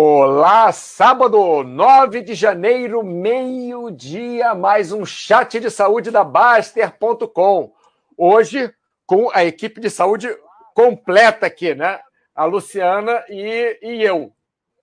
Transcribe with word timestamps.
Olá, 0.00 0.70
sábado, 0.70 1.64
9 1.64 2.22
de 2.22 2.32
janeiro, 2.32 3.02
meio-dia, 3.02 4.54
mais 4.54 4.92
um 4.92 5.04
chat 5.04 5.58
de 5.58 5.68
saúde 5.72 6.12
da 6.12 6.22
Baster.com. 6.22 7.72
Hoje, 8.16 8.72
com 9.04 9.28
a 9.34 9.44
equipe 9.44 9.80
de 9.80 9.90
saúde 9.90 10.28
completa 10.72 11.46
aqui, 11.46 11.74
né? 11.74 11.98
A 12.32 12.44
Luciana 12.44 13.24
e, 13.28 13.76
e 13.82 14.04
eu, 14.04 14.32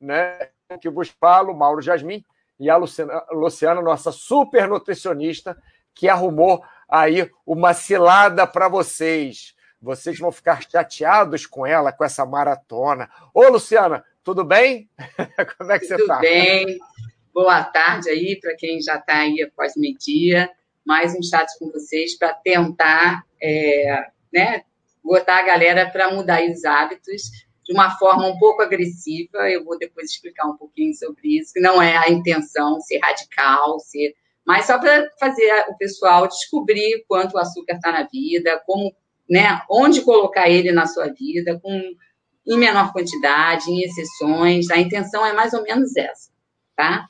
né? 0.01 0.49
Que 0.81 0.89
vos 0.89 1.07
falo, 1.07 1.55
Mauro 1.55 1.81
Jasmin, 1.81 2.21
e 2.59 2.69
a 2.69 2.75
Luciana, 2.75 3.23
Luciana, 3.31 3.81
nossa 3.81 4.11
super 4.11 4.67
nutricionista, 4.67 5.57
que 5.93 6.09
arrumou 6.09 6.61
aí 6.89 7.31
uma 7.47 7.73
cilada 7.73 8.45
para 8.45 8.67
vocês. 8.67 9.55
Vocês 9.81 10.19
vão 10.19 10.31
ficar 10.31 10.61
chateados 10.61 11.45
com 11.45 11.65
ela, 11.65 11.93
com 11.93 12.03
essa 12.03 12.25
maratona. 12.25 13.09
Ô, 13.33 13.47
Luciana, 13.47 14.03
tudo 14.25 14.43
bem? 14.43 14.89
Como 15.57 15.71
é 15.71 15.79
que 15.79 15.85
Tudo 15.85 15.97
você 15.97 16.01
está? 16.01 16.15
Tudo 16.15 16.21
bem. 16.21 16.79
Boa 17.31 17.63
tarde 17.63 18.09
aí 18.09 18.39
para 18.41 18.55
quem 18.55 18.81
já 18.81 18.95
está 18.95 19.19
aí 19.19 19.43
após 19.43 19.73
meio-dia. 19.77 20.49
Mais 20.83 21.15
um 21.15 21.21
chat 21.21 21.47
com 21.59 21.71
vocês 21.71 22.17
para 22.17 22.33
tentar 22.33 23.23
é, 23.41 24.07
né, 24.33 24.63
botar 25.03 25.37
a 25.37 25.43
galera 25.43 25.89
para 25.91 26.11
mudar 26.11 26.43
os 26.43 26.65
hábitos 26.65 27.29
de 27.63 27.71
uma 27.71 27.91
forma 27.99 28.25
um 28.25 28.37
pouco 28.39 28.63
agressiva. 28.63 29.49
Eu 29.49 29.63
vou 29.63 29.77
depois 29.77 30.09
explicar 30.09 30.47
um 30.47 30.57
pouquinho 30.57 30.93
sobre 30.95 31.37
isso, 31.37 31.53
que 31.53 31.59
não 31.59 31.79
é 31.79 31.95
a 31.95 32.09
intenção 32.09 32.81
ser 32.81 32.97
radical, 32.97 33.79
ser, 33.79 34.15
mas 34.43 34.65
só 34.65 34.79
para 34.79 35.07
fazer 35.19 35.65
o 35.69 35.77
pessoal 35.77 36.27
descobrir 36.27 37.05
quanto 37.07 37.35
o 37.35 37.39
açúcar 37.39 37.75
está 37.75 37.91
na 37.91 38.07
vida, 38.11 38.59
como, 38.65 38.91
né, 39.29 39.61
onde 39.69 40.01
colocar 40.01 40.49
ele 40.49 40.71
na 40.71 40.87
sua 40.87 41.13
vida, 41.13 41.59
com 41.61 41.95
em 42.47 42.57
menor 42.57 42.91
quantidade, 42.91 43.69
em 43.69 43.81
exceções. 43.81 44.69
A 44.69 44.77
intenção 44.77 45.25
é 45.25 45.33
mais 45.33 45.53
ou 45.53 45.63
menos 45.63 45.95
essa, 45.95 46.29
tá? 46.75 47.07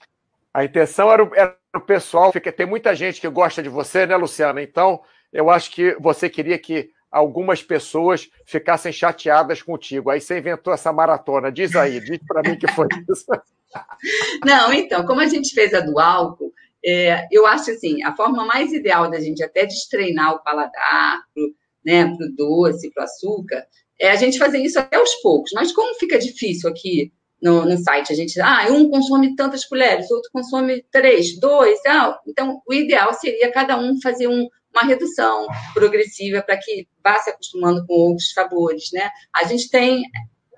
A 0.54 0.64
intenção 0.64 1.12
era 1.12 1.24
o, 1.24 1.36
era 1.36 1.58
o 1.76 1.82
pessoal, 1.82 2.32
porque 2.32 2.52
tem 2.52 2.66
muita 2.66 2.96
gente 2.96 3.20
que 3.20 3.28
gosta 3.28 3.62
de 3.62 3.70
você, 3.70 4.06
né, 4.06 4.16
Luciana? 4.16 4.62
Então, 4.62 5.02
eu 5.32 5.50
acho 5.50 5.72
que 5.72 5.96
você 6.00 6.30
queria 6.30 6.58
que 6.58 6.90
algumas 7.12 7.64
pessoas 7.64 8.30
ficassem 8.46 8.92
chateadas 8.92 9.62
contigo. 9.62 10.10
Aí 10.10 10.20
você 10.20 10.38
inventou 10.38 10.74
essa 10.74 10.92
maratona. 10.92 11.52
Diz 11.52 11.76
aí, 11.76 12.00
diz 12.00 12.20
para 12.28 12.42
mim 12.42 12.58
que 12.58 12.70
foi 12.72 12.88
isso. 13.10 13.26
Não, 14.46 14.72
então, 14.72 15.06
como 15.06 15.22
a 15.22 15.28
gente 15.28 15.54
fez 15.54 15.74
a 15.74 15.80
do 15.80 16.00
álcool, 16.00 16.54
é, 16.86 17.26
eu 17.32 17.46
acho 17.48 17.72
assim, 17.72 18.04
a 18.04 18.16
forma 18.16 18.46
mais 18.46 18.72
ideal 18.72 19.10
da 19.10 19.20
gente 19.20 19.44
até 19.44 19.66
destreinar 19.66 20.36
o 20.36 20.44
paladar 20.44 21.24
para 21.34 21.44
né, 21.86 22.06
o 22.06 22.36
doce, 22.36 22.92
para 22.94 23.02
o 23.02 23.04
açúcar, 23.06 23.66
é 24.00 24.10
a 24.10 24.16
gente 24.16 24.38
fazer 24.38 24.60
isso 24.60 24.80
até 24.80 24.98
aos 24.98 25.14
poucos. 25.16 25.52
Mas 25.54 25.72
como 25.72 25.96
fica 25.96 26.18
difícil 26.18 26.70
aqui 26.70 27.12
no, 27.42 27.66
no 27.66 27.78
site, 27.78 28.12
a 28.12 28.16
gente, 28.16 28.40
ah, 28.42 28.68
um 28.70 28.90
consome 28.90 29.36
tantas 29.36 29.66
colheres, 29.66 30.10
outro 30.10 30.30
consome 30.32 30.84
três, 30.92 31.40
dois, 31.40 31.80
ah, 31.86 32.20
então 32.28 32.62
o 32.68 32.74
ideal 32.74 33.14
seria 33.14 33.52
cada 33.52 33.78
um 33.78 34.00
fazer 34.02 34.28
um, 34.28 34.48
uma 34.74 34.84
redução 34.84 35.48
progressiva 35.74 36.42
para 36.42 36.58
que 36.58 36.88
vá 37.04 37.16
se 37.20 37.30
acostumando 37.30 37.86
com 37.86 37.94
outros 37.94 38.34
sabores, 38.34 38.90
né? 38.92 39.10
A 39.34 39.44
gente 39.44 39.70
tem 39.70 40.04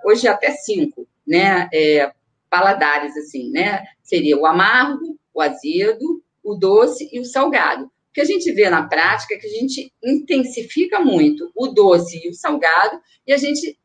hoje 0.06 0.28
até 0.28 0.52
cinco, 0.52 1.08
né, 1.28 1.68
é, 1.74 2.12
paladares 2.50 3.18
assim, 3.18 3.52
né? 3.52 3.84
Seria 4.02 4.38
o 4.38 4.46
amargo, 4.46 5.20
o 5.34 5.42
azedo, 5.42 6.24
o 6.44 6.56
doce 6.56 7.10
e 7.12 7.20
o 7.20 7.26
salgado 7.26 7.92
que 8.18 8.22
a 8.22 8.26
gente 8.26 8.52
vê 8.52 8.68
na 8.68 8.82
prática 8.82 9.36
é 9.36 9.38
que 9.38 9.46
a 9.46 9.52
gente 9.52 9.94
intensifica 10.04 11.00
muito 11.00 11.52
o 11.56 11.68
doce 11.68 12.20
e 12.26 12.28
o 12.28 12.34
salgado 12.34 13.00
e 13.28 13.32
a 13.32 13.38
gente 13.38 13.78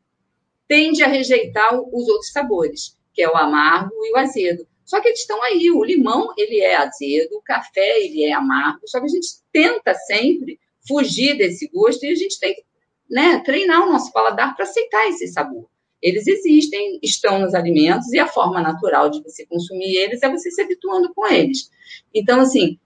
tende 0.66 1.02
a 1.02 1.06
rejeitar 1.06 1.78
os 1.78 2.08
outros 2.08 2.32
sabores, 2.32 2.96
que 3.12 3.20
é 3.20 3.28
o 3.28 3.36
amargo 3.36 3.92
e 4.06 4.12
o 4.12 4.16
azedo. 4.16 4.66
Só 4.86 5.02
que 5.02 5.08
eles 5.08 5.20
estão 5.20 5.42
aí, 5.42 5.70
o 5.70 5.84
limão, 5.84 6.32
ele 6.38 6.60
é 6.60 6.76
azedo, 6.76 7.36
o 7.36 7.42
café, 7.42 8.00
ele 8.00 8.24
é 8.24 8.32
amargo, 8.32 8.88
só 8.88 9.00
que 9.00 9.04
a 9.04 9.10
gente 9.10 9.28
tenta 9.52 9.92
sempre 9.92 10.58
fugir 10.88 11.36
desse 11.36 11.68
gosto 11.68 12.02
e 12.06 12.08
a 12.08 12.14
gente 12.14 12.40
tem 12.40 12.54
que 12.54 12.64
né, 13.10 13.42
treinar 13.44 13.86
o 13.86 13.92
nosso 13.92 14.10
paladar 14.14 14.56
para 14.56 14.64
aceitar 14.64 15.06
esse 15.10 15.28
sabor. 15.28 15.68
Eles 16.00 16.26
existem, 16.26 16.98
estão 17.02 17.38
nos 17.38 17.52
alimentos 17.52 18.10
e 18.14 18.18
a 18.18 18.26
forma 18.26 18.62
natural 18.62 19.10
de 19.10 19.22
você 19.22 19.44
consumir 19.44 19.94
eles 19.94 20.22
é 20.22 20.30
você 20.30 20.50
se 20.50 20.62
habituando 20.62 21.12
com 21.12 21.26
eles. 21.26 21.70
Então, 22.14 22.40
assim, 22.40 22.78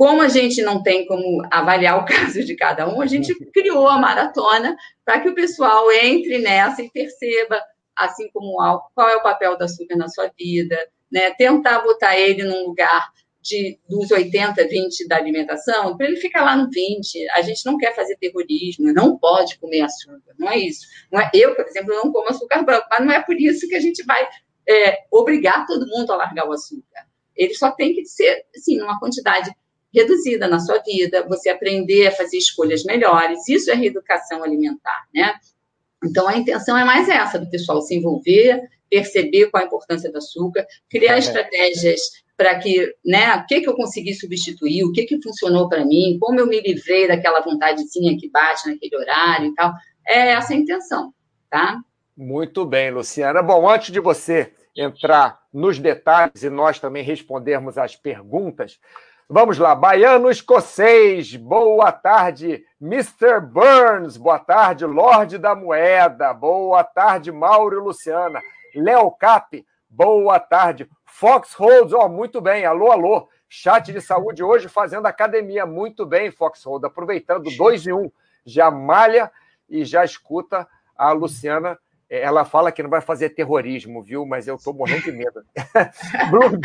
como 0.00 0.22
a 0.22 0.28
gente 0.28 0.62
não 0.62 0.82
tem 0.82 1.06
como 1.06 1.46
avaliar 1.50 1.98
o 1.98 2.06
caso 2.08 2.42
de 2.42 2.56
cada 2.56 2.88
um, 2.88 3.02
a 3.02 3.06
gente 3.06 3.34
criou 3.52 3.86
a 3.86 3.98
maratona 3.98 4.74
para 5.04 5.20
que 5.20 5.28
o 5.28 5.34
pessoal 5.34 5.92
entre 5.92 6.38
nessa 6.38 6.80
e 6.80 6.88
perceba, 6.88 7.62
assim 7.94 8.30
como 8.32 8.54
o 8.54 8.60
álcool, 8.62 8.90
qual 8.94 9.10
é 9.10 9.16
o 9.16 9.22
papel 9.22 9.58
do 9.58 9.64
açúcar 9.64 9.96
na 9.96 10.08
sua 10.08 10.30
vida, 10.38 10.74
né? 11.12 11.32
Tentar 11.32 11.80
botar 11.80 12.18
ele 12.18 12.44
num 12.44 12.68
lugar 12.68 13.10
de, 13.42 13.78
dos 13.86 14.10
80, 14.10 14.66
20 14.68 15.06
da 15.06 15.16
alimentação, 15.18 15.94
para 15.98 16.06
ele 16.06 16.16
ficar 16.16 16.44
lá 16.44 16.56
no 16.56 16.70
20. 16.70 17.28
A 17.32 17.42
gente 17.42 17.66
não 17.66 17.76
quer 17.76 17.94
fazer 17.94 18.16
terrorismo, 18.16 18.94
não 18.94 19.18
pode 19.18 19.58
comer 19.58 19.82
açúcar, 19.82 20.34
não 20.38 20.48
é 20.48 20.56
isso. 20.56 20.86
Não 21.12 21.20
é, 21.20 21.30
eu, 21.34 21.54
por 21.54 21.66
exemplo, 21.66 21.94
não 21.94 22.10
como 22.10 22.30
açúcar 22.30 22.62
branco, 22.62 22.86
mas 22.90 23.04
não 23.04 23.12
é 23.12 23.20
por 23.20 23.38
isso 23.38 23.68
que 23.68 23.74
a 23.74 23.80
gente 23.80 24.02
vai 24.04 24.26
é, 24.66 25.00
obrigar 25.10 25.66
todo 25.66 25.86
mundo 25.86 26.10
a 26.10 26.16
largar 26.16 26.48
o 26.48 26.52
açúcar. 26.52 27.06
Ele 27.36 27.52
só 27.52 27.70
tem 27.70 27.94
que 27.94 28.06
ser, 28.06 28.46
assim, 28.56 28.78
numa 28.78 28.98
quantidade 28.98 29.50
reduzida 29.92 30.48
na 30.48 30.58
sua 30.58 30.78
vida, 30.78 31.26
você 31.28 31.48
aprender 31.48 32.06
a 32.06 32.12
fazer 32.12 32.36
escolhas 32.36 32.84
melhores. 32.84 33.48
Isso 33.48 33.70
é 33.70 33.74
reeducação 33.74 34.42
alimentar, 34.42 35.06
né? 35.14 35.34
Então, 36.04 36.26
a 36.26 36.36
intenção 36.36 36.76
é 36.76 36.84
mais 36.84 37.08
essa, 37.08 37.38
do 37.38 37.50
pessoal 37.50 37.82
se 37.82 37.94
envolver, 37.94 38.60
perceber 38.88 39.50
qual 39.50 39.62
a 39.62 39.66
importância 39.66 40.10
do 40.10 40.18
açúcar, 40.18 40.66
criar 40.88 41.16
é. 41.16 41.18
estratégias 41.18 42.00
para 42.36 42.58
que, 42.58 42.94
né, 43.04 43.36
o 43.36 43.46
que, 43.46 43.60
que 43.60 43.68
eu 43.68 43.74
consegui 43.74 44.14
substituir, 44.14 44.82
o 44.82 44.92
que, 44.92 45.04
que 45.04 45.22
funcionou 45.22 45.68
para 45.68 45.84
mim, 45.84 46.16
como 46.18 46.40
eu 46.40 46.46
me 46.46 46.58
livrei 46.60 47.06
daquela 47.06 47.40
vontadezinha 47.40 48.16
que 48.18 48.30
bate 48.30 48.66
naquele 48.66 48.96
horário 48.96 49.48
e 49.48 49.54
tal. 49.54 49.74
É 50.08 50.30
essa 50.30 50.54
a 50.54 50.56
intenção, 50.56 51.12
tá? 51.50 51.78
Muito 52.16 52.64
bem, 52.64 52.90
Luciana. 52.90 53.42
Bom, 53.42 53.68
antes 53.68 53.92
de 53.92 54.00
você 54.00 54.52
entrar 54.74 55.40
nos 55.52 55.78
detalhes 55.78 56.42
e 56.42 56.48
nós 56.48 56.78
também 56.78 57.04
respondermos 57.04 57.76
as 57.76 57.94
perguntas, 57.94 58.80
Vamos 59.32 59.58
lá, 59.58 59.76
Baiano 59.76 60.28
Escocês, 60.28 61.36
boa 61.36 61.92
tarde. 61.92 62.64
Mr. 62.82 63.40
Burns, 63.40 64.16
boa 64.16 64.40
tarde. 64.40 64.84
Lorde 64.84 65.38
da 65.38 65.54
Moeda, 65.54 66.34
boa 66.34 66.82
tarde. 66.82 67.30
Mauro 67.30 67.76
e 67.76 67.80
Luciana. 67.80 68.40
Léo 68.74 69.08
Cap, 69.12 69.64
boa 69.88 70.40
tarde. 70.40 70.90
Fox 71.04 71.54
Holds, 71.54 71.92
ó, 71.92 72.06
oh, 72.06 72.08
muito 72.08 72.40
bem. 72.40 72.64
Alô, 72.64 72.90
alô. 72.90 73.28
Chat 73.48 73.92
de 73.92 74.00
saúde 74.00 74.42
hoje 74.42 74.68
fazendo 74.68 75.06
academia. 75.06 75.64
Muito 75.64 76.04
bem, 76.04 76.32
Fox 76.32 76.64
Hold. 76.64 76.84
Aproveitando 76.86 77.56
dois 77.56 77.86
em 77.86 77.92
um. 77.92 78.10
Já 78.44 78.68
malha 78.68 79.30
e 79.68 79.84
já 79.84 80.04
escuta 80.04 80.66
a 80.98 81.12
Luciana 81.12 81.78
ela 82.10 82.44
fala 82.44 82.72
que 82.72 82.82
não 82.82 82.90
vai 82.90 83.00
fazer 83.00 83.30
terrorismo, 83.30 84.02
viu? 84.02 84.26
Mas 84.26 84.48
eu 84.48 84.56
estou 84.56 84.74
morrendo 84.74 85.04
de 85.04 85.12
medo. 85.12 85.44
Blue 86.28 86.58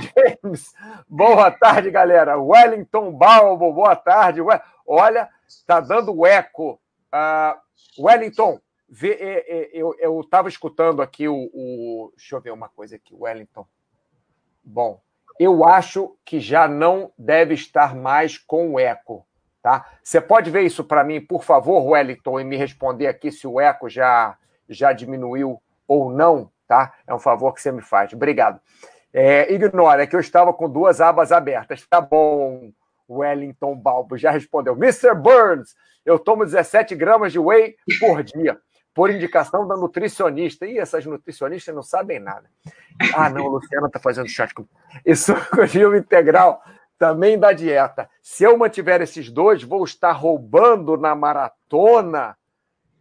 James, 0.44 0.74
boa 1.08 1.52
tarde, 1.52 1.92
galera. 1.92 2.36
Wellington 2.38 3.12
Balbo, 3.12 3.72
boa 3.72 3.96
tarde. 3.96 4.42
Olha, 4.88 5.30
tá 5.68 5.80
dando 5.80 6.26
eco. 6.26 6.80
Uh, 7.14 8.04
Wellington, 8.04 8.60
vê, 8.90 9.44
eu 9.72 10.20
estava 10.22 10.50
escutando 10.50 11.04
aqui 11.04 11.28
o, 11.28 11.50
o. 11.54 12.12
Deixa 12.18 12.36
eu 12.36 12.42
ver 12.42 12.52
uma 12.52 12.68
coisa 12.68 12.96
aqui, 12.96 13.14
Wellington. 13.14 13.68
Bom, 14.64 15.00
eu 15.40 15.64
acho 15.64 16.18
que 16.26 16.40
já 16.40 16.68
não 16.68 17.12
deve 17.16 17.54
estar 17.54 17.96
mais 17.96 18.40
com 18.40 18.74
o 18.74 18.80
eco. 18.80 19.28
Tá? 19.62 19.86
Você 20.04 20.20
pode 20.20 20.50
ver 20.50 20.62
isso 20.62 20.84
para 20.84 21.04
mim, 21.04 21.22
por 21.22 21.44
favor, 21.44 21.84
Wellington, 21.86 22.40
e 22.40 22.44
me 22.44 22.56
responder 22.56 23.08
aqui 23.08 23.32
se 23.32 23.48
o 23.48 23.60
eco 23.60 23.88
já 23.90 24.38
já 24.70 24.94
diminuiu 24.94 25.62
ou 25.88 26.12
não, 26.12 26.52
tá? 26.68 26.94
É 27.08 27.14
um 27.14 27.20
favor 27.20 27.54
que 27.54 27.62
você 27.62 27.72
me 27.72 27.82
faz. 27.82 28.14
Obrigado. 28.14 28.60
É, 29.14 29.52
ignora 29.54 30.04
é 30.04 30.08
que 30.08 30.16
eu 30.16 30.20
estava 30.20 30.54
com 30.54 30.70
duas 30.70 31.00
abas 31.00 31.32
abertas. 31.32 31.86
Tá 31.88 32.02
bom, 32.02 32.72
Wellington 33.10 33.76
Balbo 33.76 34.18
já 34.18 34.32
respondeu. 34.32 34.74
Mr. 34.74 35.16
Burns, 35.16 35.76
eu 36.06 36.20
tomo 36.20 36.44
17 36.44 36.96
gramas 36.96 37.32
de 37.32 37.40
whey 37.40 37.76
por 38.00 38.24
dia, 38.24 38.58
por 38.94 39.10
indicação 39.10 39.68
da 39.68 39.78
nutricionista. 39.78 40.66
E 40.66 40.78
essas 40.78 41.06
nutricionistas 41.06 41.74
não 41.74 41.84
sabem 41.84 42.20
nada. 42.20 42.50
Ah, 43.16 43.30
não, 43.30 43.48
Luciana 43.48 43.88
está 43.88 44.00
fazendo 44.00 44.30
chat 44.30 44.54
com. 44.54 44.66
Isso 45.06 45.34
com 45.50 45.96
integral 45.96 46.62
também 46.98 47.38
da 47.38 47.52
dieta. 47.52 48.10
Se 48.22 48.44
eu 48.44 48.58
mantiver 48.58 49.02
esses 49.02 49.30
dois, 49.30 49.64
vou 49.64 49.84
estar 49.84 50.12
roubando 50.12 50.98
na 50.98 51.14
maratona 51.16 52.38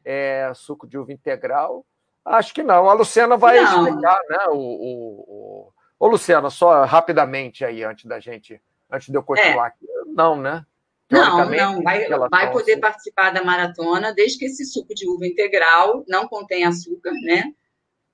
é, 0.05 0.53
suco 0.55 0.87
de 0.87 0.99
uva 0.99 1.13
integral? 1.13 1.85
Acho 2.25 2.55
que 2.55 2.63
não. 2.63 2.89
A 2.89 2.93
Luciana 2.95 3.37
vai 3.37 3.61
não. 3.61 3.87
explicar, 3.87 4.21
né? 4.29 4.39
O, 4.49 4.57
o, 4.57 5.25
o... 5.27 5.73
Ô, 5.99 6.09
Luciana, 6.09 6.51
só 6.51 6.85
rapidamente 6.85 7.65
aí, 7.65 7.85
antes 7.85 8.05
da 8.07 8.19
gente, 8.19 8.61
antes 8.91 9.09
de 9.09 9.17
eu 9.17 9.23
continuar 9.23 9.65
é. 9.65 9.69
aqui. 9.69 9.87
Não, 10.07 10.41
né? 10.41 10.65
Não, 11.11 11.51
não, 11.51 11.83
vai, 11.83 12.09
vai 12.09 12.51
poder 12.51 12.73
assim. 12.73 12.81
participar 12.81 13.31
da 13.31 13.45
maratona, 13.45 14.13
desde 14.15 14.39
que 14.39 14.47
esse 14.47 14.65
suco 14.65 14.95
de 14.95 15.09
uva 15.09 15.27
integral 15.27 16.03
não 16.09 16.27
contém 16.27 16.65
açúcar, 16.65 17.13
né? 17.23 17.53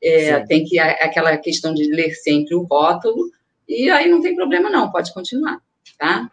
É, 0.02 0.40
tem 0.46 0.64
que 0.64 0.78
aquela 0.78 1.36
questão 1.36 1.72
de 1.74 1.84
ler 1.92 2.12
sempre 2.14 2.54
o 2.54 2.62
rótulo, 2.62 3.30
e 3.68 3.90
aí 3.90 4.08
não 4.08 4.20
tem 4.20 4.34
problema 4.34 4.68
não, 4.68 4.90
pode 4.90 5.12
continuar, 5.14 5.60
tá? 5.98 6.28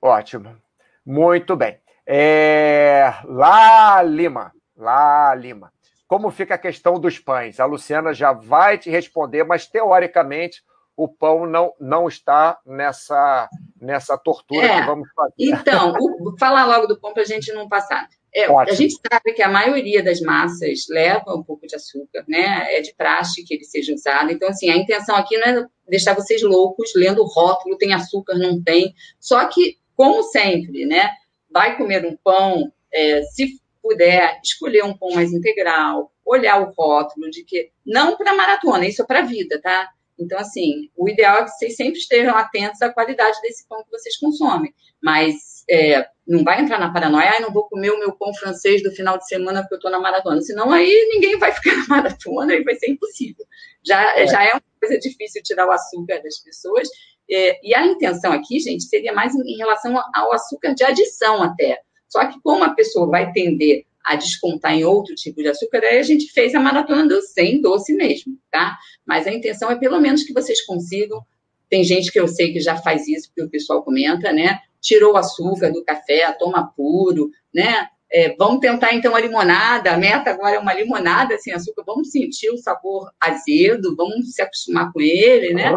Ótimo. 0.00 0.56
Muito 1.04 1.54
bem. 1.54 1.78
É... 2.06 3.12
Lá, 3.24 4.02
Lima. 4.02 4.52
Lá, 4.76 5.34
Lima. 5.34 5.72
Como 6.06 6.30
fica 6.30 6.56
a 6.56 6.58
questão 6.58 7.00
dos 7.00 7.18
pães? 7.18 7.58
A 7.58 7.64
Luciana 7.64 8.12
já 8.12 8.32
vai 8.32 8.76
te 8.76 8.90
responder, 8.90 9.44
mas 9.44 9.66
teoricamente 9.66 10.62
o 10.96 11.08
pão 11.08 11.46
não, 11.46 11.72
não 11.80 12.06
está 12.06 12.58
nessa, 12.66 13.48
nessa 13.80 14.18
tortura 14.18 14.66
é, 14.66 14.80
que 14.80 14.86
vamos 14.86 15.08
fazer. 15.14 15.34
Então, 15.38 15.94
o, 15.98 16.36
falar 16.38 16.66
logo 16.66 16.86
do 16.86 17.00
pão 17.00 17.12
para 17.12 17.22
a 17.22 17.26
gente 17.26 17.52
não 17.52 17.68
passar. 17.68 18.08
É, 18.34 18.46
a 18.46 18.72
gente 18.72 18.94
sabe 19.10 19.34
que 19.34 19.42
a 19.42 19.48
maioria 19.48 20.02
das 20.02 20.20
massas 20.20 20.86
leva 20.88 21.34
um 21.34 21.42
pouco 21.42 21.66
de 21.66 21.76
açúcar, 21.76 22.24
né? 22.26 22.76
É 22.76 22.80
de 22.80 22.94
praxe 22.94 23.44
que 23.44 23.54
ele 23.54 23.64
seja 23.64 23.92
usado. 23.92 24.30
Então, 24.30 24.48
assim, 24.48 24.70
a 24.70 24.76
intenção 24.76 25.16
aqui 25.16 25.36
não 25.36 25.46
é 25.46 25.66
deixar 25.86 26.14
vocês 26.14 26.42
loucos 26.42 26.92
lendo 26.96 27.22
o 27.22 27.26
rótulo, 27.26 27.76
tem 27.76 27.92
açúcar, 27.92 28.34
não 28.34 28.62
tem. 28.62 28.94
Só 29.20 29.44
que, 29.46 29.76
como 29.94 30.22
sempre, 30.22 30.86
né? 30.86 31.10
Vai 31.52 31.76
comer 31.76 32.04
um 32.06 32.16
pão, 32.16 32.72
é, 32.92 33.22
se 33.22 33.60
puder, 33.82 34.40
escolher 34.42 34.84
um 34.84 34.96
pão 34.96 35.10
mais 35.10 35.32
integral, 35.32 36.12
olhar 36.24 36.60
o 36.60 36.72
rótulo 36.72 37.30
de 37.30 37.44
que, 37.44 37.70
não 37.84 38.16
para 38.16 38.34
maratona, 38.34 38.86
isso 38.86 39.02
é 39.02 39.06
para 39.06 39.20
a 39.20 39.26
vida, 39.26 39.60
tá? 39.60 39.88
Então, 40.18 40.38
assim, 40.38 40.90
o 40.96 41.08
ideal 41.08 41.38
é 41.38 41.44
que 41.44 41.50
vocês 41.50 41.76
sempre 41.76 41.98
estejam 41.98 42.36
atentos 42.36 42.80
à 42.80 42.90
qualidade 42.90 43.40
desse 43.42 43.66
pão 43.66 43.82
que 43.82 43.90
vocês 43.90 44.16
consomem. 44.18 44.72
Mas 45.02 45.64
é, 45.68 46.06
não 46.26 46.44
vai 46.44 46.60
entrar 46.60 46.78
na 46.78 46.92
paranoia, 46.92 47.34
ah, 47.36 47.40
não 47.40 47.52
vou 47.52 47.68
comer 47.68 47.90
o 47.90 47.98
meu 47.98 48.12
pão 48.12 48.32
francês 48.34 48.82
do 48.82 48.92
final 48.92 49.18
de 49.18 49.26
semana 49.26 49.62
porque 49.62 49.74
eu 49.74 49.78
estou 49.78 49.90
na 49.90 49.98
maratona. 49.98 50.40
Senão 50.40 50.70
aí 50.70 51.08
ninguém 51.12 51.38
vai 51.38 51.52
ficar 51.54 51.76
na 51.76 51.86
maratona 51.88 52.54
e 52.54 52.62
vai 52.62 52.74
ser 52.76 52.90
impossível. 52.90 53.44
Já 53.82 54.16
é, 54.16 54.26
já 54.26 54.44
é 54.44 54.52
uma 54.52 54.62
coisa 54.80 54.98
difícil 54.98 55.42
tirar 55.42 55.66
o 55.66 55.72
açúcar 55.72 56.22
das 56.22 56.38
pessoas. 56.38 56.88
É, 57.30 57.58
e 57.66 57.74
a 57.74 57.86
intenção 57.86 58.32
aqui, 58.32 58.58
gente, 58.60 58.84
seria 58.84 59.12
mais 59.12 59.34
em 59.34 59.56
relação 59.56 59.96
ao 60.14 60.32
açúcar 60.32 60.74
de 60.74 60.84
adição 60.84 61.42
até. 61.42 61.80
Só 62.08 62.26
que 62.26 62.38
como 62.42 62.62
a 62.62 62.74
pessoa 62.74 63.06
vai 63.08 63.32
tender 63.32 63.84
a 64.04 64.16
descontar 64.16 64.74
em 64.74 64.84
outro 64.84 65.14
tipo 65.14 65.40
de 65.40 65.48
açúcar, 65.48 65.78
aí 65.84 65.98
a 65.98 66.02
gente 66.02 66.30
fez 66.32 66.54
a 66.54 66.60
maratona 66.60 67.06
do 67.06 67.22
sem 67.22 67.60
doce 67.60 67.94
mesmo, 67.94 68.36
tá? 68.50 68.76
Mas 69.06 69.26
a 69.26 69.32
intenção 69.32 69.70
é 69.70 69.76
pelo 69.76 70.00
menos 70.00 70.24
que 70.24 70.32
vocês 70.32 70.64
consigam. 70.66 71.24
Tem 71.70 71.84
gente 71.84 72.12
que 72.12 72.20
eu 72.20 72.28
sei 72.28 72.52
que 72.52 72.60
já 72.60 72.76
faz 72.76 73.08
isso, 73.08 73.28
porque 73.28 73.42
o 73.42 73.50
pessoal 73.50 73.82
comenta, 73.82 74.32
né? 74.32 74.58
Tirou 74.80 75.14
o 75.14 75.16
açúcar 75.16 75.70
do 75.70 75.84
café, 75.84 76.30
toma 76.38 76.70
puro, 76.76 77.30
né? 77.54 77.88
É, 78.14 78.36
vamos 78.36 78.60
tentar 78.60 78.94
então 78.94 79.16
a 79.16 79.20
limonada. 79.20 79.92
A 79.92 79.96
meta 79.96 80.30
agora 80.30 80.56
é 80.56 80.58
uma 80.58 80.74
limonada 80.74 81.38
sem 81.38 81.54
açúcar. 81.54 81.82
Vamos 81.86 82.10
sentir 82.10 82.50
o 82.50 82.58
sabor 82.58 83.10
azedo, 83.18 83.96
vamos 83.96 84.34
se 84.34 84.42
acostumar 84.42 84.92
com 84.92 85.00
ele, 85.00 85.54
né? 85.54 85.72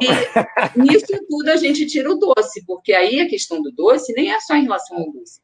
E 0.00 0.80
nisso 0.80 1.06
tudo 1.28 1.50
a 1.50 1.56
gente 1.56 1.86
tira 1.86 2.10
o 2.10 2.14
doce, 2.14 2.64
porque 2.64 2.94
aí 2.94 3.20
a 3.20 3.28
questão 3.28 3.60
do 3.60 3.70
doce 3.70 4.14
nem 4.14 4.32
é 4.32 4.40
só 4.40 4.54
em 4.54 4.62
relação 4.62 4.96
ao 4.96 5.12
doce. 5.12 5.40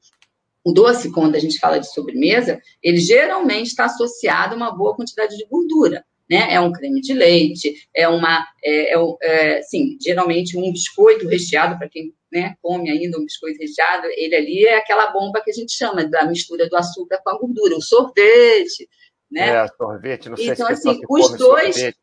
O 0.65 0.73
doce, 0.73 1.13
quando 1.13 1.37
a 1.37 1.39
gente 1.39 1.59
fala 1.59 1.79
de 1.79 1.93
sobremesa, 1.93 2.61
ele 2.83 2.99
geralmente 2.99 3.69
está 3.69 3.85
associado 3.85 4.55
a 4.55 4.57
uma 4.57 4.75
boa 4.75 4.97
quantidade 4.97 5.37
de 5.37 5.47
gordura. 5.47 6.03
Né? 6.29 6.55
É 6.55 6.59
um 6.59 6.73
creme 6.73 7.01
de 7.01 7.13
leite, 7.13 7.73
é 7.95 8.09
uma, 8.09 8.45
é, 8.65 8.97
é, 8.97 8.99
é 9.23 9.63
sim, 9.63 9.97
geralmente 10.01 10.59
um 10.59 10.73
biscoito 10.73 11.29
recheado, 11.29 11.79
para 11.79 11.89
quem 11.89 12.13
né, 12.33 12.55
come 12.61 12.91
ainda 12.91 13.19
um 13.19 13.25
biscoito 13.25 13.59
recheado, 13.59 14.07
ele 14.17 14.35
ali 14.35 14.67
é 14.67 14.77
aquela 14.77 15.13
bomba 15.13 15.41
que 15.41 15.51
a 15.51 15.55
gente 15.55 15.73
chama 15.73 16.05
da 16.05 16.27
mistura 16.27 16.69
do 16.69 16.77
açúcar 16.77 17.21
com 17.23 17.31
a 17.31 17.39
gordura, 17.39 17.77
o 17.77 17.83
sorvete, 17.83 18.89
né? 19.31 19.49
É, 19.49 19.69
sorvete, 19.69 20.29
não 20.29 20.37
sei 20.37 20.51
então, 20.51 20.67
se 20.67 20.73
assim, 20.73 21.01
os 21.09 21.37
dois, 21.37 21.75
sorvete. 21.77 21.99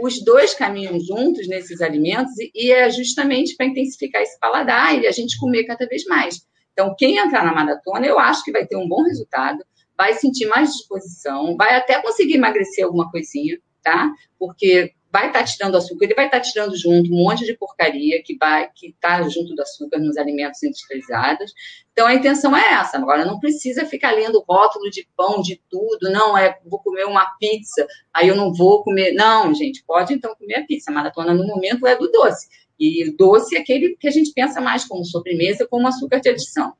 os 0.00 0.24
dois 0.24 0.54
caminham 0.54 0.98
juntos 1.00 1.48
nesses 1.48 1.80
alimentos 1.80 2.38
e, 2.38 2.50
e 2.54 2.72
é 2.72 2.88
justamente 2.90 3.56
para 3.56 3.66
intensificar 3.66 4.22
esse 4.22 4.38
paladar 4.38 4.98
e 4.98 5.06
a 5.06 5.12
gente 5.12 5.38
comer 5.38 5.64
cada 5.64 5.86
vez 5.86 6.04
mais. 6.04 6.46
Então, 6.72 6.94
quem 6.96 7.18
entrar 7.18 7.44
na 7.44 7.52
maratona, 7.52 8.06
eu 8.06 8.18
acho 8.18 8.44
que 8.44 8.52
vai 8.52 8.64
ter 8.64 8.76
um 8.76 8.88
bom 8.88 9.02
resultado, 9.02 9.58
vai 9.96 10.14
sentir 10.14 10.46
mais 10.46 10.70
disposição, 10.70 11.56
vai 11.56 11.74
até 11.74 12.00
conseguir 12.00 12.34
emagrecer 12.34 12.84
alguma 12.84 13.10
coisinha, 13.10 13.58
tá? 13.82 14.12
Porque 14.38 14.92
vai 15.18 15.26
estar 15.28 15.40
tá 15.40 15.44
tirando 15.44 15.76
açúcar, 15.76 16.04
ele 16.04 16.14
vai 16.14 16.26
estar 16.26 16.38
tá 16.38 16.42
tirando 16.42 16.76
junto 16.76 17.12
um 17.12 17.16
monte 17.16 17.44
de 17.44 17.56
porcaria 17.56 18.22
que 18.22 18.36
vai 18.36 18.70
que 18.74 18.88
está 18.88 19.22
junto 19.28 19.54
do 19.54 19.62
açúcar 19.62 19.98
nos 19.98 20.16
alimentos 20.16 20.62
industrializados. 20.62 21.52
Então 21.92 22.06
a 22.06 22.14
intenção 22.14 22.56
é 22.56 22.74
essa. 22.74 22.96
Agora 22.96 23.24
não 23.24 23.40
precisa 23.40 23.84
ficar 23.84 24.12
lendo 24.12 24.44
rótulo 24.48 24.90
de 24.90 25.08
pão, 25.16 25.42
de 25.42 25.60
tudo. 25.68 26.10
Não 26.10 26.36
é 26.36 26.58
vou 26.64 26.80
comer 26.80 27.04
uma 27.04 27.26
pizza, 27.38 27.86
aí 28.14 28.28
eu 28.28 28.36
não 28.36 28.52
vou 28.52 28.82
comer. 28.82 29.12
Não, 29.12 29.52
gente, 29.54 29.82
pode 29.84 30.14
então 30.14 30.34
comer 30.36 30.56
a 30.56 30.64
pizza. 30.64 30.90
A 30.90 30.94
maratona 30.94 31.34
no 31.34 31.46
momento 31.46 31.86
é 31.86 31.96
do 31.96 32.10
doce. 32.10 32.48
E 32.78 33.12
doce 33.16 33.56
é 33.56 33.60
aquele 33.60 33.96
que 33.96 34.06
a 34.06 34.12
gente 34.12 34.32
pensa 34.32 34.60
mais 34.60 34.84
como 34.84 35.04
sobremesa, 35.04 35.66
como 35.66 35.88
açúcar 35.88 36.20
de 36.20 36.28
adição. 36.28 36.74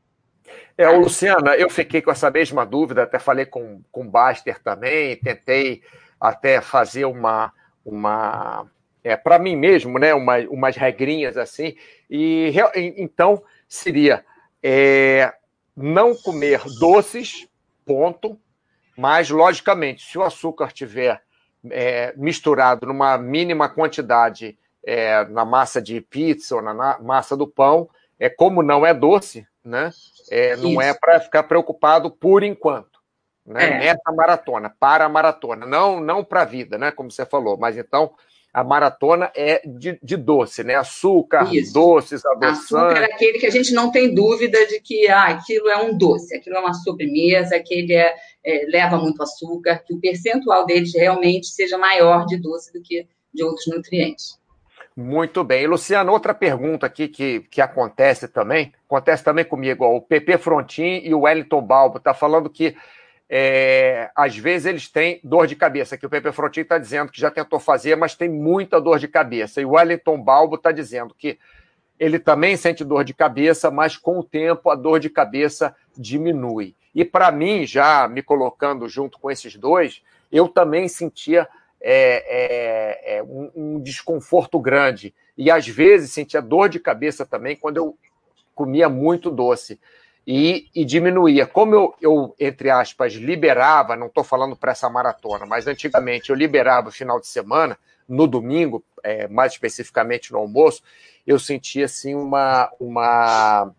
É, 0.77 0.89
Luciana, 0.89 1.57
eu 1.57 1.69
fiquei 1.69 2.01
com 2.01 2.13
essa 2.13 2.31
mesma 2.31 2.65
dúvida, 2.65 3.03
até 3.03 3.19
falei 3.19 3.45
com, 3.45 3.83
com 3.91 4.03
o 4.03 4.11
Baster 4.11 4.63
também, 4.63 5.17
tentei 5.17 5.83
até 6.21 6.61
fazer 6.61 7.05
uma, 7.05 7.53
uma 7.89 8.67
é, 9.03 9.17
para 9.17 9.39
mim 9.39 9.57
mesmo, 9.57 9.99
né, 9.99 10.13
uma, 10.13 10.39
umas 10.51 10.77
regrinhas 10.77 11.37
assim, 11.37 11.77
e 12.11 12.53
então 12.97 13.43
seria 13.67 14.25
é, 14.63 15.33
não 15.77 16.15
comer 16.15 16.63
doces, 16.79 17.49
ponto, 17.87 18.39
mas 18.97 19.31
logicamente, 19.31 20.05
se 20.05 20.19
o 20.19 20.23
açúcar 20.23 20.73
tiver 20.73 21.23
é, 21.71 22.13
misturado 22.17 22.87
numa 22.87 23.17
mínima 23.17 23.69
quantidade 23.69 24.59
é, 24.85 25.25
na 25.27 25.45
massa 25.45 25.81
de 25.81 26.01
pizza 26.01 26.57
ou 26.57 26.63
na 26.63 26.99
massa 26.99 27.37
do 27.37 27.47
pão, 27.47 27.89
é 28.19 28.29
como 28.29 28.63
não 28.63 28.85
é 28.85 28.93
doce, 28.93 29.47
né? 29.65 29.91
É, 30.31 30.57
não 30.57 30.83
é 30.83 30.93
para 30.93 31.21
ficar 31.21 31.45
preocupado 31.45 32.11
por 32.11 32.43
enquanto, 32.43 32.98
né? 33.53 33.65
É. 33.65 33.79
Nessa 33.79 34.13
maratona, 34.13 34.75
para 34.79 35.05
a 35.05 35.09
maratona, 35.09 35.67
não 35.67 36.01
não 36.01 36.23
para 36.23 36.43
a 36.43 36.45
vida, 36.45 36.79
né? 36.79 36.91
Como 36.91 37.11
você 37.11 37.25
falou, 37.25 37.57
mas 37.57 37.77
então 37.77 38.13
a 38.53 38.65
maratona 38.65 39.31
é 39.37 39.63
de, 39.67 39.99
de 40.03 40.17
doce, 40.17 40.65
né? 40.65 40.75
Açúcar, 40.75 41.49
Isso. 41.55 41.73
doces, 41.73 42.25
adoçantes. 42.25 42.65
Açúcar 42.65 43.01
é 43.03 43.05
aquele 43.05 43.39
que 43.39 43.47
a 43.47 43.51
gente 43.51 43.73
não 43.73 43.91
tem 43.91 44.15
dúvida 44.15 44.67
de 44.67 44.81
que 44.81 45.09
ah, 45.09 45.27
aquilo 45.27 45.69
é 45.69 45.77
um 45.77 45.97
doce, 45.97 46.35
aquilo 46.35 46.57
é 46.57 46.61
uma 46.61 46.75
sobremesa, 46.75 47.57
aquele 47.57 47.95
é, 47.95 48.15
é, 48.45 48.67
leva 48.69 48.97
muito 48.97 49.23
açúcar, 49.23 49.83
que 49.87 49.95
o 49.95 50.01
percentual 50.01 50.67
deles 50.67 50.95
realmente 50.95 51.49
seja 51.49 51.77
maior 51.77 52.25
de 52.27 52.37
doce 52.37 52.73
do 52.73 52.83
que 52.83 53.07
de 53.33 53.45
outros 53.45 53.67
nutrientes. 53.67 54.39
Muito 54.97 55.45
bem. 55.45 55.67
Luciano, 55.67 56.11
outra 56.11 56.35
pergunta 56.35 56.87
aqui 56.87 57.07
que, 57.07 57.41
que 57.51 57.61
acontece 57.61 58.27
também, 58.27 58.73
acontece 58.85 59.23
também 59.23 59.45
comigo, 59.45 59.85
ó, 59.85 59.95
o 59.95 60.01
PP 60.01 60.39
Frontin 60.39 61.03
e 61.05 61.15
o 61.15 61.21
Wellington 61.21 61.63
Balbo 61.63 62.01
tá 62.01 62.13
falando 62.13 62.51
que 62.51 62.75
é, 63.31 64.11
às 64.17 64.37
vezes 64.37 64.67
eles 64.67 64.89
têm 64.89 65.21
dor 65.23 65.47
de 65.47 65.55
cabeça, 65.55 65.99
que 65.99 66.07
o 66.07 66.11
PP 66.11 66.33
Frontin 66.33 66.61
está 66.61 66.79
dizendo 66.79 67.13
que 67.13 67.21
já 67.21 67.31
tentou 67.31 67.61
fazer, 67.61 67.97
mas 67.97 68.15
tem 68.15 68.29
muita 68.29 68.81
dor 68.81 68.99
de 68.99 69.07
cabeça. 69.07 69.61
E 69.61 69.65
o 69.65 69.73
Wellington 69.73 70.21
Balbo 70.23 70.57
está 70.57 70.73
dizendo 70.73 71.15
que 71.15 71.39
ele 71.99 72.19
também 72.19 72.57
sente 72.57 72.85
dor 72.85 73.05
de 73.05 73.13
cabeça, 73.13 73.71
mas 73.71 73.97
com 73.97 74.21
o 74.21 74.25
tempo 74.25 74.71
a 74.71 74.75
dor 74.75 75.01
de 75.01 75.11
cabeça 75.11 75.75
diminui. 75.97 76.75
E 76.95 77.05
para 77.05 77.31
mim, 77.31 77.67
já 77.67 78.09
me 78.09 78.23
colocando 78.23 78.89
junto 78.89 79.19
com 79.19 79.31
esses 79.31 79.57
dois, 79.57 80.03
eu 80.33 80.49
também 80.49 80.89
sentia 80.89 81.47
é, 81.81 83.15
é, 83.15 83.19
é 83.19 83.23
um, 83.23 83.51
um, 83.55 83.81
desconforto 83.81 84.59
grande. 84.59 85.15
E 85.37 85.51
às 85.51 85.67
vezes 85.69 86.13
sentia 86.13 86.41
dor 86.41 86.69
de 86.69 86.81
cabeça 86.81 87.27
também 87.27 87.57
quando 87.57 87.77
eu 87.77 87.97
comia 88.55 88.89
muito 88.89 89.31
doce. 89.31 89.79
E, 90.31 90.69
e 90.75 90.85
diminuía. 90.85 91.47
Como 91.47 91.75
eu, 91.75 91.95
eu, 92.03 92.37
entre 92.39 92.69
aspas, 92.69 93.15
liberava, 93.15 93.97
não 93.97 94.09
estou 94.09 94.23
falando 94.23 94.55
para 94.55 94.73
essa 94.73 94.87
maratona, 94.91 95.47
mas 95.47 95.67
antigamente 95.67 96.29
eu 96.29 96.37
liberava 96.37 96.91
o 96.91 96.93
final 96.93 97.19
de 97.19 97.27
semana, 97.27 97.79
no 98.07 98.27
domingo, 98.27 98.85
é, 99.03 99.27
mais 99.27 99.53
especificamente 99.53 100.31
no 100.31 100.39
almoço, 100.39 100.83
eu 101.27 101.39
sentia 101.39 101.87
assim 101.87 102.15
uma, 102.15 102.71
uma, 102.79 103.73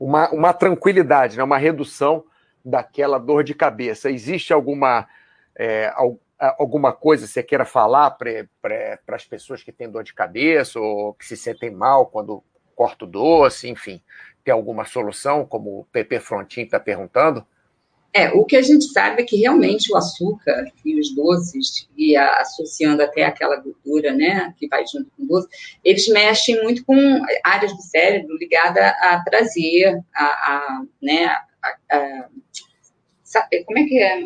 uma, 0.00 0.30
uma 0.30 0.52
tranquilidade, 0.52 1.36
né? 1.36 1.44
uma 1.44 1.58
redução 1.58 2.24
daquela 2.64 3.16
dor 3.16 3.44
de 3.44 3.54
cabeça. 3.54 4.10
Existe 4.10 4.52
alguma, 4.52 5.06
é, 5.56 5.92
alguma 6.58 6.92
coisa 6.92 7.28
você 7.28 7.40
queira 7.40 7.64
falar 7.64 8.10
para 8.10 8.98
as 9.12 9.24
pessoas 9.24 9.62
que 9.62 9.70
têm 9.70 9.88
dor 9.88 10.02
de 10.02 10.12
cabeça 10.12 10.80
ou 10.80 11.14
que 11.14 11.24
se 11.24 11.36
sentem 11.36 11.70
mal 11.70 12.06
quando 12.06 12.42
corta 12.74 13.04
o 13.04 13.08
doce, 13.08 13.68
enfim, 13.68 14.02
tem 14.44 14.52
alguma 14.52 14.84
solução, 14.84 15.46
como 15.46 15.80
o 15.80 15.84
PP 15.86 16.20
Frontin 16.20 16.62
está 16.62 16.78
perguntando? 16.78 17.44
É, 18.16 18.28
o 18.28 18.44
que 18.44 18.56
a 18.56 18.62
gente 18.62 18.84
sabe 18.84 19.22
é 19.22 19.24
que 19.24 19.36
realmente 19.36 19.92
o 19.92 19.96
açúcar 19.96 20.70
e 20.84 21.00
os 21.00 21.12
doces, 21.12 21.88
e 21.96 22.16
a, 22.16 22.40
associando 22.40 23.02
até 23.02 23.24
aquela 23.24 23.56
gordura, 23.56 24.12
né, 24.12 24.54
que 24.56 24.68
vai 24.68 24.84
junto 24.86 25.10
com 25.16 25.24
o 25.24 25.26
doce, 25.26 25.48
eles 25.82 26.06
mexem 26.06 26.62
muito 26.62 26.84
com 26.84 26.94
áreas 27.42 27.74
do 27.74 27.82
cérebro 27.82 28.36
ligadas 28.36 28.84
a 29.00 29.20
prazer, 29.24 29.98
a, 30.14 30.24
a 30.24 30.82
né, 31.02 31.26
a, 31.26 31.96
a, 31.96 32.28
como 33.66 33.78
é 33.80 33.84
que 33.84 33.98
é? 33.98 34.22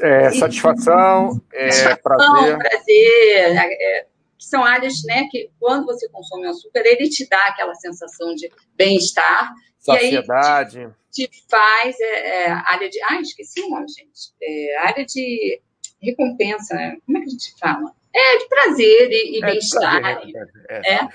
É, 0.00 0.30
satisfação, 0.30 1.42
é, 1.52 1.72
satisfação, 1.72 2.34
prazer. 2.34 2.58
prazer 2.58 3.56
é, 3.56 4.06
são 4.46 4.64
áreas 4.64 5.02
né, 5.04 5.28
que, 5.30 5.50
quando 5.58 5.86
você 5.86 6.08
consome 6.08 6.46
o 6.46 6.50
açúcar, 6.50 6.82
ele 6.84 7.08
te 7.08 7.28
dá 7.28 7.46
aquela 7.46 7.74
sensação 7.74 8.34
de 8.34 8.50
bem-estar. 8.76 9.52
Saciedade. 9.78 10.78
E 10.78 10.82
aí 10.82 10.90
te, 11.12 11.28
te 11.28 11.44
faz 11.48 12.00
é, 12.00 12.44
é, 12.46 12.50
área 12.50 12.88
de. 12.88 13.00
Ah, 13.02 13.20
esqueci 13.20 13.60
o 13.62 13.70
nome, 13.70 13.86
gente. 13.88 14.32
É, 14.42 14.78
área 14.78 15.04
de 15.04 15.60
recompensa, 16.02 16.74
né? 16.74 16.96
Como 17.06 17.18
é 17.18 17.20
que 17.20 17.26
a 17.26 17.30
gente 17.30 17.54
fala? 17.58 17.92
É, 18.12 18.38
de 18.38 18.48
prazer 18.48 19.10
e, 19.10 19.38
e 19.38 19.44
é, 19.44 19.46
bem-estar. 19.46 20.22
É. 20.68 20.94
é. 20.94 21.08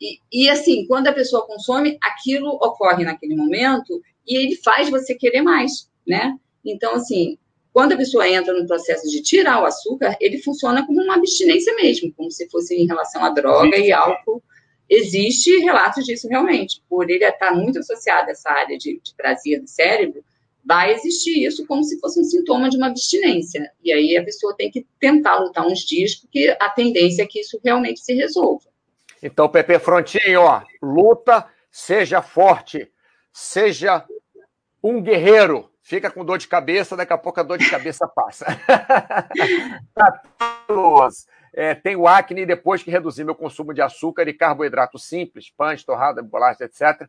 E, 0.00 0.18
e, 0.32 0.50
assim, 0.50 0.86
quando 0.86 1.06
a 1.06 1.12
pessoa 1.12 1.46
consome, 1.46 1.96
aquilo 2.02 2.48
ocorre 2.48 3.04
naquele 3.04 3.36
momento 3.36 4.02
e 4.26 4.36
ele 4.36 4.56
faz 4.56 4.90
você 4.90 5.14
querer 5.14 5.42
mais, 5.42 5.88
né? 6.06 6.36
Então, 6.64 6.94
assim, 6.94 7.38
quando 7.72 7.92
a 7.92 7.96
pessoa 7.96 8.28
entra 8.28 8.52
no 8.52 8.66
processo 8.66 9.08
de 9.08 9.22
tirar 9.22 9.62
o 9.62 9.64
açúcar, 9.64 10.16
ele 10.20 10.42
funciona 10.42 10.86
como 10.86 11.02
uma 11.02 11.14
abstinência 11.14 11.74
mesmo, 11.74 12.12
como 12.14 12.30
se 12.30 12.48
fosse 12.50 12.74
em 12.74 12.86
relação 12.86 13.24
à 13.24 13.30
droga 13.30 13.78
e 13.78 13.90
álcool. 13.90 14.42
Existe 14.88 15.58
relatos 15.58 16.04
disso 16.04 16.28
realmente. 16.28 16.82
Por 16.88 17.08
ele 17.08 17.24
estar 17.24 17.54
muito 17.54 17.78
associado 17.78 18.28
a 18.28 18.32
essa 18.32 18.50
área 18.50 18.76
de, 18.76 19.00
de 19.02 19.14
prazer 19.16 19.60
do 19.60 19.66
cérebro, 19.66 20.22
vai 20.64 20.92
existir 20.92 21.44
isso 21.44 21.66
como 21.66 21.82
se 21.82 21.98
fosse 21.98 22.20
um 22.20 22.24
sintoma 22.24 22.68
de 22.68 22.76
uma 22.76 22.88
abstinência. 22.88 23.70
E 23.82 23.90
aí 23.90 24.16
a 24.18 24.24
pessoa 24.24 24.54
tem 24.54 24.70
que 24.70 24.86
tentar 25.00 25.38
lutar 25.38 25.66
uns 25.66 25.80
dias, 25.80 26.14
porque 26.14 26.54
a 26.60 26.68
tendência 26.68 27.22
é 27.22 27.26
que 27.26 27.40
isso 27.40 27.58
realmente 27.64 28.00
se 28.00 28.12
resolva. 28.12 28.70
Então, 29.22 29.48
Pepe 29.48 29.78
Frontinho, 29.78 30.42
ó, 30.42 30.62
luta, 30.82 31.46
seja 31.70 32.20
forte, 32.20 32.90
seja 33.32 34.04
um 34.82 35.00
guerreiro. 35.00 35.71
Fica 35.82 36.10
com 36.10 36.24
dor 36.24 36.38
de 36.38 36.46
cabeça, 36.46 36.96
daqui 36.96 37.12
a 37.12 37.18
pouco 37.18 37.40
a 37.40 37.42
dor 37.42 37.58
de 37.58 37.68
cabeça 37.68 38.06
passa. 38.06 38.46
é, 41.52 41.74
tenho 41.74 42.06
acne 42.06 42.46
depois 42.46 42.84
que 42.84 42.90
reduzi 42.90 43.24
meu 43.24 43.34
consumo 43.34 43.74
de 43.74 43.82
açúcar 43.82 44.28
e 44.28 44.32
carboidrato 44.32 44.96
simples, 44.96 45.50
pães, 45.50 45.82
torrada, 45.82 46.22
bolacha, 46.22 46.64
etc. 46.64 47.08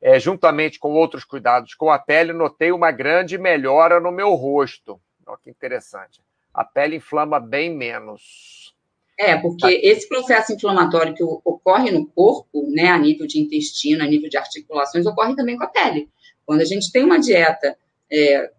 É, 0.00 0.20
juntamente 0.20 0.78
com 0.78 0.92
outros 0.92 1.24
cuidados 1.24 1.74
com 1.74 1.90
a 1.90 1.98
pele, 1.98 2.32
notei 2.32 2.70
uma 2.70 2.92
grande 2.92 3.36
melhora 3.36 3.98
no 3.98 4.12
meu 4.12 4.34
rosto. 4.34 5.00
Olha 5.26 5.38
que 5.42 5.50
interessante. 5.50 6.22
A 6.52 6.62
pele 6.62 6.96
inflama 6.96 7.40
bem 7.40 7.74
menos. 7.74 8.72
É, 9.18 9.36
porque 9.36 9.80
esse 9.82 10.08
processo 10.08 10.52
inflamatório 10.52 11.14
que 11.14 11.22
ocorre 11.22 11.90
no 11.90 12.06
corpo, 12.06 12.68
né, 12.70 12.88
a 12.88 12.98
nível 12.98 13.26
de 13.26 13.40
intestino, 13.40 14.04
a 14.04 14.06
nível 14.06 14.28
de 14.28 14.36
articulações, 14.36 15.04
ocorre 15.04 15.34
também 15.34 15.56
com 15.56 15.64
a 15.64 15.68
pele. 15.68 16.08
Quando 16.46 16.60
a 16.60 16.64
gente 16.64 16.92
tem 16.92 17.02
uma 17.02 17.18
dieta 17.18 17.76
é, 18.10 18.50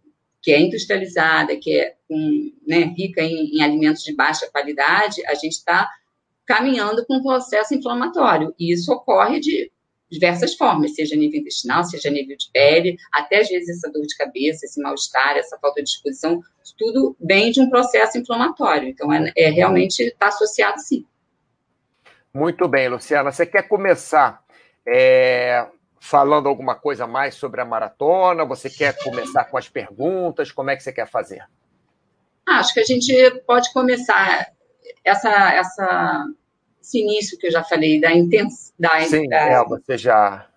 que 0.42 0.52
é 0.52 0.60
industrializada, 0.60 1.56
que 1.58 1.80
é 1.80 1.96
um, 2.10 2.54
né, 2.68 2.94
rica 2.98 3.22
em, 3.22 3.58
em, 3.58 3.62
alimentos 3.62 4.04
de 4.04 4.14
baixa 4.14 4.50
qualidade, 4.52 5.26
a 5.26 5.34
gente 5.34 5.54
está 5.54 5.90
caminhando 6.46 7.06
com 7.06 7.16
um 7.16 7.24
processo 7.24 7.74
inflamatório. 7.74 8.54
E 8.60 8.72
isso 8.72 8.92
ocorre 8.92 9.40
de 9.40 9.72
diversas 10.10 10.54
formas, 10.54 10.94
seja 10.94 11.16
nível 11.16 11.40
intestinal, 11.40 11.84
seja 11.84 12.10
nível 12.10 12.38
de 12.38 12.50
pele, 12.54 12.96
até 13.12 13.40
às 13.40 13.50
vezes 13.50 13.70
essa 13.78 13.92
dor 13.92 14.06
de 14.06 14.16
cabeça, 14.16 14.66
esse 14.66 14.80
mal-estar, 14.80 15.36
essa 15.36 15.58
falta 15.58 15.82
de 15.82 15.90
disposição, 15.90 16.42
tudo 16.78 17.16
vem 17.20 17.52
de 17.52 17.60
um 17.60 17.70
processo 17.70 18.18
inflamatório. 18.18 18.90
Então, 18.90 19.12
é, 19.12 19.32
é 19.36 19.50
realmente 19.50 20.04
está 20.04 20.28
associado 20.28 20.80
sim. 20.80 21.06
Muito 22.34 22.68
bem, 22.68 22.90
Luciana. 22.90 23.32
Você 23.32 23.46
quer 23.46 23.68
começar 23.68 24.44
é, 24.88 25.66
falando 26.06 26.48
alguma 26.48 26.76
coisa 26.76 27.08
mais 27.08 27.34
sobre 27.34 27.62
a 27.62 27.66
maratona? 27.66 28.46
Você 28.46 28.70
quer 28.70 28.96
começar 29.04 29.46
com 29.46 29.58
as 29.58 29.68
perguntas? 29.68 30.52
Como 30.52 30.70
é 30.70 30.76
que 30.76 30.84
você 30.84 30.94
quer 30.94 31.08
fazer? 31.08 31.44
Ah, 32.48 32.60
acho 32.60 32.74
que 32.74 32.80
a 32.80 32.84
gente 32.84 33.14
pode 33.48 33.74
começar 33.74 34.52
essa, 35.04 35.54
essa, 35.54 36.26
esse 36.80 37.00
início 37.00 37.38
que 37.40 37.48
eu 37.48 37.52
já 37.52 37.64
falei, 37.64 38.00
da 38.00 38.14
intenção. 38.14 38.72
Da, 38.78 39.02
Sim, 39.02 39.28
da, 39.28 39.38
é, 39.38 39.64
você 39.64 39.98
já. 39.98 40.48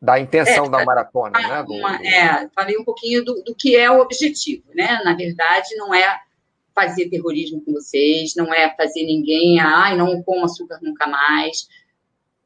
Da 0.00 0.20
intenção 0.20 0.66
é, 0.66 0.70
da 0.70 0.84
maratona, 0.84 1.40
né? 1.40 1.64
Uma, 1.66 1.96
é, 2.06 2.48
falei 2.54 2.76
um 2.76 2.84
pouquinho 2.84 3.24
do, 3.24 3.42
do 3.42 3.54
que 3.54 3.74
é 3.74 3.90
o 3.90 4.00
objetivo, 4.00 4.64
né? 4.74 5.00
Na 5.02 5.14
verdade, 5.14 5.74
não 5.76 5.94
é 5.94 6.20
fazer 6.74 7.08
terrorismo 7.08 7.64
com 7.64 7.72
vocês, 7.72 8.34
não 8.36 8.52
é 8.52 8.72
fazer 8.76 9.02
ninguém, 9.04 9.58
ai, 9.58 9.96
não 9.96 10.22
como 10.22 10.44
açúcar 10.44 10.78
nunca 10.82 11.06
mais. 11.06 11.66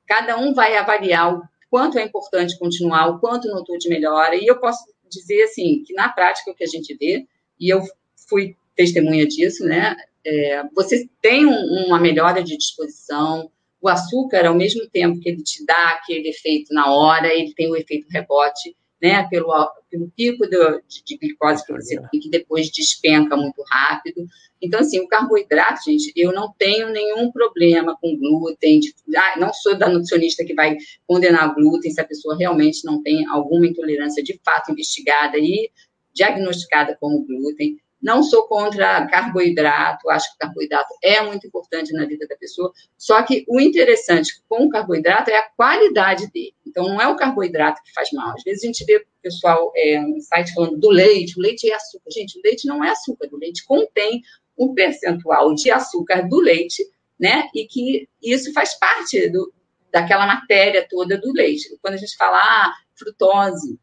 Cada 0.06 0.38
um 0.38 0.54
vai 0.54 0.76
avaliar 0.76 1.34
o 1.34 1.51
quanto 1.72 1.98
é 1.98 2.04
importante 2.04 2.58
continuar, 2.58 3.08
o 3.08 3.18
quanto 3.18 3.48
notou 3.48 3.78
de 3.78 3.88
melhora. 3.88 4.36
E 4.36 4.46
eu 4.46 4.60
posso 4.60 4.84
dizer, 5.08 5.44
assim, 5.44 5.82
que 5.82 5.94
na 5.94 6.10
prática 6.10 6.50
o 6.50 6.54
que 6.54 6.62
a 6.62 6.66
gente 6.66 6.94
vê, 6.94 7.26
e 7.58 7.70
eu 7.72 7.82
fui 8.28 8.54
testemunha 8.76 9.26
disso, 9.26 9.64
né? 9.64 9.96
É, 10.22 10.64
você 10.74 11.08
tem 11.22 11.46
um, 11.46 11.86
uma 11.86 11.98
melhora 11.98 12.44
de 12.44 12.58
disposição. 12.58 13.50
O 13.80 13.88
açúcar, 13.88 14.46
ao 14.46 14.54
mesmo 14.54 14.86
tempo 14.90 15.18
que 15.18 15.30
ele 15.30 15.42
te 15.42 15.64
dá 15.64 15.92
aquele 15.92 16.28
efeito 16.28 16.74
na 16.74 16.92
hora, 16.92 17.32
ele 17.32 17.54
tem 17.54 17.70
o 17.70 17.76
efeito 17.76 18.06
rebote 18.10 18.76
né, 19.02 19.26
pelo, 19.28 19.52
pelo 19.90 20.08
pico 20.16 20.46
do, 20.46 20.80
de, 20.86 21.02
de, 21.04 21.18
glicose 21.18 21.66
que 21.66 21.72
você 21.72 22.00
tem, 22.10 22.20
que 22.20 22.30
depois 22.30 22.70
despenca 22.70 23.36
muito 23.36 23.60
rápido. 23.68 24.24
Então, 24.62 24.78
assim, 24.78 25.00
o 25.00 25.08
carboidrato, 25.08 25.82
gente, 25.84 26.12
eu 26.14 26.32
não 26.32 26.54
tenho 26.56 26.88
nenhum 26.90 27.32
problema 27.32 27.98
com 28.00 28.16
glúten, 28.16 28.78
de, 28.78 28.94
ah, 29.16 29.40
não 29.40 29.52
sou 29.52 29.76
da 29.76 29.88
nutricionista 29.88 30.44
que 30.44 30.54
vai 30.54 30.76
condenar 31.04 31.52
glúten 31.52 31.90
se 31.90 32.00
a 32.00 32.06
pessoa 32.06 32.36
realmente 32.38 32.84
não 32.84 33.02
tem 33.02 33.26
alguma 33.26 33.66
intolerância 33.66 34.22
de 34.22 34.40
fato 34.44 34.70
investigada 34.70 35.36
e 35.36 35.68
diagnosticada 36.14 36.96
como 37.00 37.26
glúten. 37.26 37.76
Não 38.02 38.22
sou 38.22 38.48
contra 38.48 39.06
carboidrato, 39.06 40.10
acho 40.10 40.32
que 40.32 40.38
carboidrato 40.38 40.92
é 41.02 41.22
muito 41.22 41.46
importante 41.46 41.92
na 41.92 42.04
vida 42.04 42.26
da 42.26 42.36
pessoa, 42.36 42.72
só 42.98 43.22
que 43.22 43.44
o 43.48 43.60
interessante 43.60 44.42
com 44.48 44.66
o 44.66 44.68
carboidrato 44.68 45.30
é 45.30 45.36
a 45.36 45.48
qualidade 45.50 46.30
dele. 46.32 46.54
Então, 46.66 46.88
não 46.88 47.00
é 47.00 47.06
o 47.06 47.16
carboidrato 47.16 47.82
que 47.84 47.92
faz 47.92 48.10
mal. 48.12 48.34
Às 48.34 48.42
vezes 48.42 48.64
a 48.64 48.66
gente 48.66 48.84
vê 48.84 48.96
o 48.96 49.06
pessoal 49.22 49.72
é, 49.76 50.00
no 50.00 50.20
site 50.20 50.52
falando 50.54 50.78
do 50.78 50.90
leite, 50.90 51.38
o 51.38 51.42
leite 51.42 51.70
é 51.70 51.74
açúcar. 51.74 52.10
Gente, 52.10 52.38
o 52.38 52.42
leite 52.42 52.66
não 52.66 52.82
é 52.82 52.90
açúcar, 52.90 53.28
o 53.30 53.36
leite 53.36 53.64
contém 53.64 54.22
um 54.58 54.74
percentual 54.74 55.54
de 55.54 55.70
açúcar 55.70 56.28
do 56.28 56.40
leite, 56.40 56.82
né? 57.18 57.48
E 57.54 57.66
que 57.66 58.08
isso 58.22 58.52
faz 58.52 58.74
parte 58.78 59.28
do, 59.28 59.52
daquela 59.92 60.26
matéria 60.26 60.86
toda 60.88 61.18
do 61.18 61.32
leite. 61.32 61.76
Quando 61.80 61.94
a 61.94 61.98
gente 61.98 62.16
fala 62.16 62.38
ah, 62.38 62.72
frutose, 62.94 63.78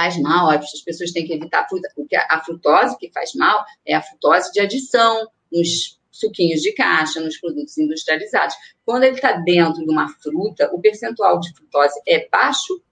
faz 0.00 0.18
mal, 0.18 0.48
as 0.48 0.80
pessoas 0.80 1.12
têm 1.12 1.26
que 1.26 1.34
evitar 1.34 1.60
a 1.60 1.68
fruta, 1.68 1.88
a 2.30 2.42
frutose 2.42 2.96
que 2.96 3.12
faz 3.12 3.34
mal 3.34 3.62
é 3.84 3.94
a 3.94 4.00
frutose 4.00 4.50
de 4.50 4.60
adição 4.60 5.28
nos 5.52 6.00
suquinhos 6.10 6.62
de 6.62 6.72
caixa, 6.72 7.20
nos 7.20 7.36
produtos 7.36 7.76
industrializados. 7.76 8.54
Quando 8.84 9.04
ele 9.04 9.16
está 9.16 9.32
dentro 9.32 9.84
de 9.84 9.90
uma 9.90 10.08
fruta, 10.08 10.70
o 10.72 10.80
percentual 10.80 11.38
de 11.38 11.52
frutose 11.52 12.00
é 12.08 12.26
baixo, 12.30 12.82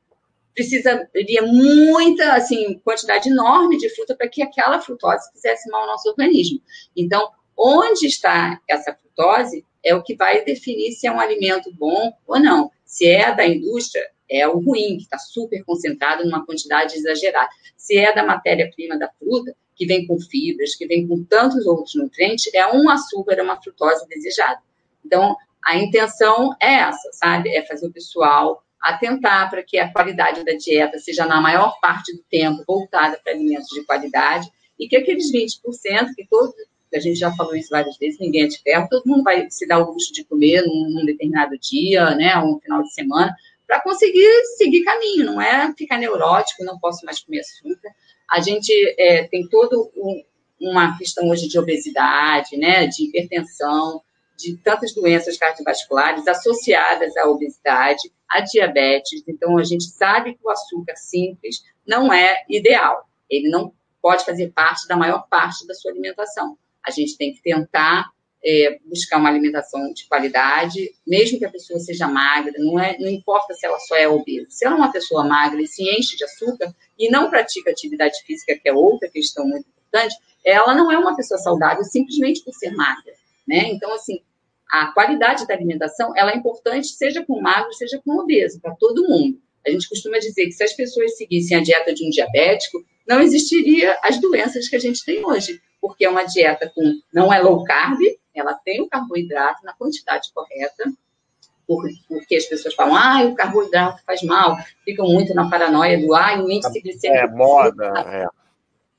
precisaria 0.54 1.42
muita, 1.46 2.34
assim, 2.34 2.78
quantidade 2.84 3.30
enorme 3.30 3.78
de 3.78 3.88
fruta 3.94 4.14
para 4.14 4.28
que 4.28 4.42
aquela 4.42 4.78
frutose 4.80 5.32
fizesse 5.32 5.70
mal 5.70 5.82
ao 5.82 5.86
nosso 5.86 6.10
organismo. 6.10 6.60
Então, 6.94 7.30
onde 7.56 8.06
está 8.06 8.60
essa 8.68 8.92
frutose 8.92 9.64
é 9.82 9.94
o 9.94 10.02
que 10.02 10.14
vai 10.14 10.44
definir 10.44 10.92
se 10.92 11.06
é 11.06 11.12
um 11.12 11.20
alimento 11.20 11.72
bom 11.72 12.12
ou 12.26 12.38
não. 12.38 12.70
Se 12.84 13.06
é 13.06 13.34
da 13.34 13.46
indústria, 13.46 14.04
é 14.30 14.46
o 14.48 14.58
ruim, 14.58 14.96
que 14.96 15.04
está 15.04 15.18
super 15.18 15.62
concentrado 15.64 16.24
numa 16.24 16.44
quantidade 16.44 16.96
exagerada. 16.96 17.48
Se 17.76 17.96
é 17.96 18.14
da 18.14 18.24
matéria-prima 18.24 18.98
da 18.98 19.10
fruta, 19.18 19.54
que 19.74 19.86
vem 19.86 20.06
com 20.06 20.18
fibras, 20.18 20.74
que 20.74 20.86
vem 20.86 21.06
com 21.06 21.22
tantos 21.24 21.66
outros 21.66 21.94
nutrientes, 21.94 22.52
é 22.52 22.66
um 22.66 22.90
açúcar, 22.90 23.34
é 23.34 23.42
uma 23.42 23.60
frutose 23.62 24.06
desejada. 24.08 24.60
Então, 25.04 25.36
a 25.64 25.76
intenção 25.76 26.54
é 26.60 26.74
essa, 26.74 27.10
sabe? 27.12 27.50
É 27.50 27.64
fazer 27.64 27.86
o 27.86 27.92
pessoal 27.92 28.62
atentar 28.80 29.50
para 29.50 29.62
que 29.62 29.78
a 29.78 29.92
qualidade 29.92 30.44
da 30.44 30.52
dieta 30.52 30.98
seja, 30.98 31.26
na 31.26 31.40
maior 31.40 31.78
parte 31.80 32.14
do 32.14 32.22
tempo, 32.30 32.64
voltada 32.66 33.18
para 33.22 33.32
alimentos 33.32 33.68
de 33.68 33.84
qualidade 33.84 34.48
e 34.78 34.88
que 34.88 34.96
aqueles 34.96 35.32
20%, 35.32 36.14
que 36.14 36.26
todos, 36.28 36.54
a 36.94 36.98
gente 37.00 37.18
já 37.18 37.32
falou 37.32 37.54
isso 37.56 37.70
várias 37.70 37.96
vezes, 37.98 38.18
ninguém 38.20 38.44
é 38.44 38.46
de 38.46 38.58
ferro, 38.62 38.88
todo 38.88 39.06
mundo 39.06 39.22
vai 39.22 39.50
se 39.50 39.66
dar 39.66 39.80
o 39.80 39.90
luxo 39.90 40.12
de 40.12 40.24
comer 40.24 40.62
num, 40.62 40.90
num 40.90 41.04
determinado 41.04 41.58
dia, 41.58 42.14
né, 42.14 42.38
um 42.38 42.58
final 42.60 42.82
de 42.82 42.94
semana, 42.94 43.34
para 43.68 43.82
conseguir 43.82 44.26
seguir 44.56 44.82
caminho, 44.82 45.26
não 45.26 45.40
é 45.40 45.72
ficar 45.76 45.98
neurótico, 45.98 46.64
não 46.64 46.78
posso 46.78 47.04
mais 47.04 47.20
comer 47.20 47.40
açúcar. 47.40 47.90
A 48.28 48.40
gente 48.40 48.72
é, 48.98 49.28
tem 49.28 49.46
todo 49.46 49.92
um, 49.94 50.24
uma 50.58 50.96
questão 50.96 51.28
hoje 51.28 51.46
de 51.46 51.58
obesidade, 51.58 52.56
né, 52.56 52.86
de 52.86 53.04
hipertensão, 53.04 54.02
de 54.38 54.56
tantas 54.56 54.94
doenças 54.94 55.36
cardiovasculares 55.36 56.26
associadas 56.26 57.14
à 57.18 57.28
obesidade, 57.28 58.10
à 58.26 58.40
diabetes. 58.40 59.22
Então, 59.28 59.58
a 59.58 59.64
gente 59.64 59.84
sabe 59.84 60.34
que 60.34 60.40
o 60.42 60.50
açúcar 60.50 60.96
simples 60.96 61.62
não 61.86 62.10
é 62.10 62.42
ideal. 62.48 63.06
Ele 63.28 63.50
não 63.50 63.72
pode 64.00 64.24
fazer 64.24 64.50
parte 64.52 64.88
da 64.88 64.96
maior 64.96 65.26
parte 65.28 65.66
da 65.66 65.74
sua 65.74 65.90
alimentação. 65.90 66.56
A 66.82 66.90
gente 66.90 67.18
tem 67.18 67.34
que 67.34 67.42
tentar 67.42 68.08
é, 68.44 68.78
buscar 68.84 69.18
uma 69.18 69.28
alimentação 69.28 69.92
de 69.92 70.06
qualidade, 70.06 70.92
mesmo 71.06 71.38
que 71.38 71.44
a 71.44 71.50
pessoa 71.50 71.78
seja 71.80 72.06
magra, 72.06 72.52
não, 72.58 72.78
é, 72.78 72.96
não 72.98 73.08
importa 73.08 73.54
se 73.54 73.66
ela 73.66 73.78
só 73.80 73.96
é 73.96 74.08
obesa. 74.08 74.46
Se 74.48 74.64
ela 74.64 74.76
é 74.76 74.78
uma 74.78 74.92
pessoa 74.92 75.24
magra 75.24 75.60
e 75.60 75.66
se 75.66 75.82
enche 75.82 76.16
de 76.16 76.24
açúcar 76.24 76.74
e 76.98 77.10
não 77.10 77.30
pratica 77.30 77.70
atividade 77.70 78.18
física, 78.24 78.58
que 78.58 78.68
é 78.68 78.72
outra 78.72 79.08
questão 79.08 79.46
muito 79.46 79.66
importante, 79.68 80.16
ela 80.44 80.74
não 80.74 80.90
é 80.90 80.98
uma 80.98 81.16
pessoa 81.16 81.38
saudável 81.38 81.84
simplesmente 81.84 82.42
por 82.44 82.54
ser 82.54 82.70
magra, 82.74 83.12
né? 83.46 83.68
Então, 83.70 83.92
assim, 83.92 84.20
a 84.70 84.92
qualidade 84.92 85.46
da 85.46 85.54
alimentação, 85.54 86.12
ela 86.16 86.30
é 86.30 86.36
importante, 86.36 86.88
seja 86.88 87.24
com 87.24 87.40
magro, 87.40 87.72
seja 87.72 88.00
com 88.04 88.18
obeso, 88.18 88.60
para 88.60 88.74
todo 88.76 89.08
mundo. 89.08 89.40
A 89.66 89.70
gente 89.70 89.88
costuma 89.88 90.18
dizer 90.18 90.44
que 90.46 90.52
se 90.52 90.62
as 90.62 90.72
pessoas 90.72 91.16
seguissem 91.16 91.56
a 91.56 91.62
dieta 91.62 91.92
de 91.92 92.06
um 92.06 92.10
diabético, 92.10 92.84
não 93.06 93.20
existiria 93.20 93.98
as 94.02 94.20
doenças 94.20 94.68
que 94.68 94.76
a 94.76 94.78
gente 94.78 95.04
tem 95.04 95.24
hoje, 95.24 95.60
porque 95.80 96.04
é 96.04 96.08
uma 96.08 96.24
dieta 96.24 96.70
com 96.74 97.00
não 97.12 97.32
é 97.32 97.40
low 97.40 97.64
carb, 97.64 97.98
ela 98.38 98.54
tem 98.54 98.80
o 98.80 98.88
carboidrato 98.88 99.64
na 99.64 99.72
quantidade 99.72 100.30
correta, 100.32 100.92
porque 101.66 102.36
as 102.36 102.46
pessoas 102.46 102.74
falam, 102.74 102.96
ah, 102.96 103.24
o 103.24 103.34
carboidrato 103.34 104.02
faz 104.04 104.22
mal, 104.22 104.56
ficam 104.84 105.06
muito 105.06 105.34
na 105.34 105.50
paranoia 105.50 105.98
do, 105.98 106.14
ah, 106.14 106.42
o 106.42 106.50
índice 106.50 106.80
glicêmico... 106.80 107.24
É, 107.24 107.26
moda, 107.28 107.92
é. 108.06 108.26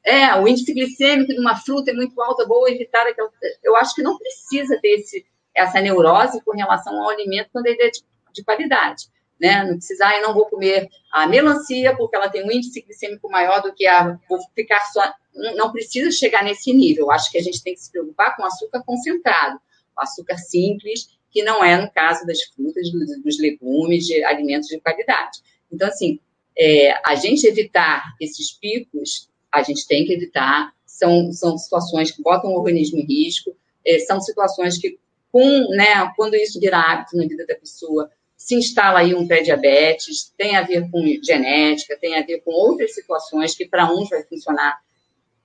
É, 0.01 0.35
o 0.35 0.47
índice 0.47 0.73
glicêmico 0.73 1.33
de 1.33 1.39
uma 1.39 1.55
fruta 1.55 1.91
é 1.91 1.93
muito 1.93 2.19
alto, 2.21 2.47
vou 2.47 2.67
evitar 2.69 3.05
aquela... 3.05 3.29
Eu 3.63 3.75
acho 3.75 3.95
que 3.95 4.01
não 4.01 4.17
precisa 4.17 4.79
ter 4.81 4.99
esse, 4.99 5.25
essa 5.55 5.81
neurose 5.81 6.41
com 6.43 6.51
relação 6.51 7.01
ao 7.01 7.09
alimento 7.09 7.49
quando 7.51 7.67
ele 7.67 7.81
é 7.81 7.89
de, 7.89 8.03
de 8.33 8.43
qualidade 8.43 9.07
né? 9.39 9.63
Não 9.63 9.77
precisa, 9.77 10.07
ah, 10.07 10.17
eu 10.17 10.23
não 10.23 10.33
vou 10.33 10.45
comer 10.45 10.89
a 11.11 11.27
melancia 11.27 11.95
porque 11.95 12.15
ela 12.15 12.29
tem 12.29 12.45
um 12.45 12.51
índice 12.51 12.81
glicêmico 12.81 13.29
maior 13.29 13.61
do 13.61 13.73
que 13.73 13.87
a. 13.87 14.19
Vou 14.27 14.39
ficar 14.53 14.81
só. 14.91 15.13
Não 15.55 15.71
precisa 15.71 16.11
chegar 16.11 16.43
nesse 16.43 16.73
nível. 16.73 17.09
Acho 17.09 17.31
que 17.31 17.37
a 17.37 17.41
gente 17.41 17.63
tem 17.63 17.73
que 17.73 17.79
se 17.79 17.91
preocupar 17.91 18.35
com 18.35 18.43
açúcar 18.43 18.83
concentrado, 18.83 19.59
açúcar 19.95 20.37
simples, 20.37 21.17
que 21.31 21.43
não 21.43 21.63
é 21.63 21.79
no 21.79 21.89
caso 21.91 22.25
das 22.25 22.41
frutas, 22.43 22.91
dos, 23.23 23.39
legumes, 23.39 24.05
de 24.05 24.23
alimentos 24.23 24.67
de 24.67 24.79
qualidade. 24.79 25.39
Então, 25.71 25.87
assim, 25.87 26.19
é, 26.57 26.93
a 27.05 27.15
gente 27.15 27.45
evitar 27.45 28.13
esses 28.19 28.51
picos, 28.51 29.29
a 29.51 29.63
gente 29.63 29.87
tem 29.87 30.05
que 30.05 30.13
evitar. 30.13 30.73
São, 30.85 31.31
são 31.31 31.57
situações 31.57 32.11
que 32.11 32.21
botam 32.21 32.51
o 32.51 32.57
organismo 32.57 32.99
em 32.99 33.05
risco, 33.05 33.55
é, 33.85 33.99
são 33.99 34.19
situações 34.19 34.77
que, 34.77 34.99
com, 35.31 35.69
né, 35.69 36.11
quando 36.17 36.35
isso 36.35 36.59
vira 36.59 36.77
hábito 36.77 37.15
na 37.15 37.25
vida 37.25 37.45
da 37.45 37.55
pessoa, 37.55 38.11
se 38.39 38.55
instala 38.55 38.99
aí 38.99 39.13
um 39.13 39.27
pré-diabetes, 39.27 40.33
tem 40.37 40.55
a 40.55 40.61
ver 40.61 40.89
com 40.89 41.03
genética, 41.21 41.97
tem 41.99 42.17
a 42.17 42.25
ver 42.25 42.41
com 42.41 42.51
outras 42.51 42.95
situações 42.95 43.53
que 43.53 43.67
para 43.67 43.91
uns 43.93 44.09
vai 44.09 44.23
funcionar 44.23 44.79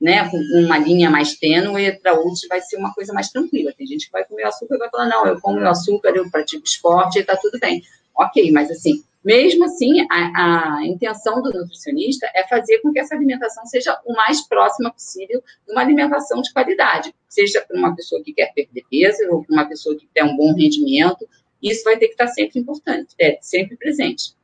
né, 0.00 0.28
com 0.30 0.36
uma 0.36 0.78
linha 0.78 1.10
mais 1.10 1.34
tênue, 1.34 1.92
para 1.98 2.14
outros 2.14 2.46
vai 2.48 2.60
ser 2.60 2.76
uma 2.76 2.94
coisa 2.94 3.12
mais 3.12 3.30
tranquila. 3.30 3.72
Tem 3.76 3.84
gente 3.84 4.06
que 4.06 4.12
vai 4.12 4.24
comer 4.24 4.44
açúcar 4.44 4.76
e 4.76 4.78
vai 4.78 4.90
falar, 4.90 5.08
não, 5.08 5.26
eu 5.26 5.40
como 5.40 5.58
meu 5.58 5.68
açúcar, 5.68 6.10
eu 6.14 6.30
pratico 6.30 6.64
esporte 6.64 7.18
e 7.18 7.22
está 7.22 7.36
tudo 7.36 7.58
bem. 7.58 7.82
Ok, 8.16 8.52
mas 8.52 8.70
assim, 8.70 9.02
mesmo 9.24 9.64
assim, 9.64 10.06
a, 10.08 10.76
a, 10.76 10.86
intenção 10.86 11.42
do 11.42 11.50
nutricionista 11.50 12.30
é 12.32 12.46
fazer 12.46 12.78
com 12.78 12.92
que 12.92 13.00
essa 13.00 13.16
alimentação 13.16 13.66
seja 13.66 13.98
o 14.06 14.14
mais 14.14 14.46
próxima 14.46 14.92
possível 14.92 15.42
de 15.66 15.72
uma 15.72 15.80
alimentação 15.80 16.40
de 16.40 16.52
qualidade, 16.52 17.12
seja 17.28 17.60
para 17.66 17.76
uma 17.76 17.96
pessoa 17.96 18.22
que 18.22 18.32
quer 18.32 18.52
perder 18.54 18.84
peso 18.88 19.18
ou 19.30 19.44
para 19.44 19.52
uma 19.52 19.68
pessoa 19.68 19.96
que 19.98 20.08
quer 20.14 20.22
um 20.22 20.36
bom 20.36 20.54
rendimento, 20.54 21.28
isso 21.64 21.82
vai 21.84 21.96
ter 21.96 22.08
que 22.08 22.12
estar 22.12 22.28
sempre 22.28 22.60
importante, 22.60 23.14
é, 23.18 23.38
sempre 23.40 23.76
presente. 23.76 24.36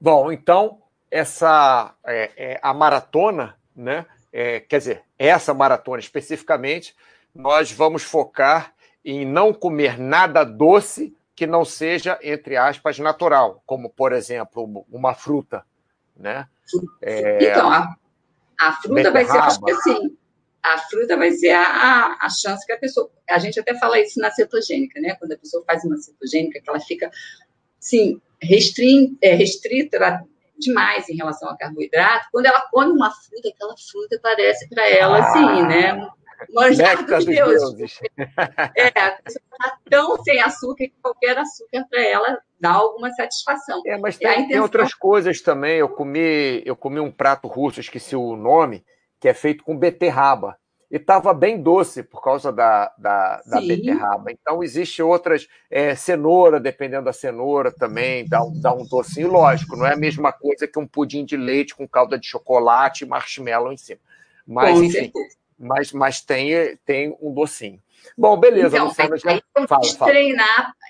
Bom, 0.00 0.32
então, 0.32 0.80
essa 1.10 1.94
é, 2.06 2.30
é, 2.36 2.60
a 2.62 2.72
maratona, 2.72 3.56
né? 3.76 4.06
É, 4.32 4.60
quer 4.60 4.78
dizer, 4.78 5.02
essa 5.18 5.52
maratona 5.52 5.98
especificamente, 5.98 6.96
nós 7.34 7.70
vamos 7.70 8.02
focar 8.02 8.72
em 9.04 9.26
não 9.26 9.52
comer 9.52 9.98
nada 9.98 10.44
doce 10.44 11.14
que 11.34 11.46
não 11.46 11.64
seja, 11.64 12.18
entre 12.22 12.56
aspas, 12.56 12.98
natural, 12.98 13.62
como, 13.66 13.90
por 13.90 14.12
exemplo, 14.12 14.86
uma 14.90 15.14
fruta, 15.14 15.64
né? 16.16 16.46
É, 17.02 17.50
então, 17.50 17.70
a, 17.70 17.96
a 18.58 18.72
fruta 18.74 19.10
vai 19.10 19.24
ser, 19.24 19.38
acho 19.38 19.60
que 19.60 19.72
assim, 19.72 20.16
a 20.62 20.78
fruta 20.78 21.16
vai 21.16 21.30
ser 21.32 21.50
a, 21.50 21.62
a, 21.62 22.18
a, 22.26 22.28
chance 22.28 22.66
que 22.66 22.72
a 22.72 22.78
pessoa. 22.78 23.10
A 23.28 23.38
gente 23.38 23.58
até 23.58 23.74
fala 23.78 23.98
isso 23.98 24.20
na 24.20 24.30
cetogênica, 24.30 25.00
né? 25.00 25.14
Quando 25.14 25.32
a 25.32 25.38
pessoa 25.38 25.64
faz 25.66 25.84
uma 25.84 25.96
cetogênica, 25.96 26.60
que 26.60 26.68
ela 26.68 26.80
fica, 26.80 27.10
sim, 27.78 28.20
restrin, 28.40 29.16
é, 29.22 29.34
restrita 29.34 30.24
demais 30.58 31.08
em 31.08 31.16
relação 31.16 31.48
ao 31.48 31.56
carboidrato. 31.56 32.28
Quando 32.30 32.46
ela 32.46 32.60
come 32.70 32.92
uma 32.92 33.10
fruta, 33.10 33.48
aquela 33.48 33.74
fruta 33.90 34.20
parece 34.22 34.68
para 34.68 34.88
ela, 34.88 35.18
ah, 35.18 35.28
assim, 35.28 35.62
né? 35.66 36.08
Manjar 36.54 37.04
dos 37.04 37.24
Deus. 37.24 37.74
deuses. 37.74 37.98
É, 38.76 38.88
a 38.88 39.10
pessoa 39.22 39.42
está 39.52 39.78
tão 39.90 40.22
sem 40.22 40.40
açúcar 40.40 40.84
que 40.84 40.94
qualquer 41.02 41.36
açúcar 41.38 41.86
para 41.88 42.02
ela 42.02 42.38
dá 42.58 42.70
alguma 42.70 43.10
satisfação. 43.10 43.82
É, 43.86 43.98
mas 43.98 44.16
tem, 44.16 44.28
intenção... 44.28 44.48
tem 44.48 44.60
outras 44.60 44.94
coisas 44.94 45.40
também. 45.40 45.78
Eu 45.78 45.88
comi, 45.88 46.62
eu 46.64 46.76
comi 46.76 47.00
um 47.00 47.10
prato 47.10 47.46
russo, 47.48 47.80
esqueci 47.80 48.16
o 48.16 48.36
nome 48.36 48.84
que 49.20 49.28
é 49.28 49.34
feito 49.34 49.62
com 49.62 49.76
beterraba. 49.76 50.56
E 50.90 50.96
estava 50.96 51.32
bem 51.32 51.62
doce 51.62 52.02
por 52.02 52.20
causa 52.20 52.50
da, 52.50 52.92
da, 52.98 53.40
da 53.46 53.60
beterraba. 53.60 54.32
Então, 54.32 54.60
existe 54.60 55.00
outras. 55.00 55.46
É, 55.70 55.94
cenoura, 55.94 56.58
dependendo 56.58 57.04
da 57.04 57.12
cenoura, 57.12 57.70
também 57.70 58.26
dá 58.26 58.42
um, 58.42 58.60
dá 58.60 58.74
um 58.74 58.84
docinho. 58.84 59.30
Lógico, 59.30 59.76
não 59.76 59.86
é 59.86 59.92
a 59.92 59.96
mesma 59.96 60.32
coisa 60.32 60.66
que 60.66 60.78
um 60.80 60.86
pudim 60.86 61.24
de 61.24 61.36
leite 61.36 61.76
com 61.76 61.86
calda 61.86 62.18
de 62.18 62.26
chocolate 62.26 63.04
e 63.04 63.06
marshmallow 63.06 63.72
em 63.72 63.76
cima. 63.76 64.00
Mas, 64.44 64.76
com 64.76 64.84
enfim, 64.84 65.12
mas, 65.56 65.92
mas 65.92 66.20
tem, 66.22 66.76
tem 66.84 67.16
um 67.20 67.32
docinho. 67.32 67.80
Bom, 68.18 68.36
beleza, 68.36 68.76
então, 68.76 68.88
Luciana. 68.88 69.16
Já... 69.16 69.30
Aí, 69.30 69.42
fala, 69.68 69.84
fala. 69.96 70.12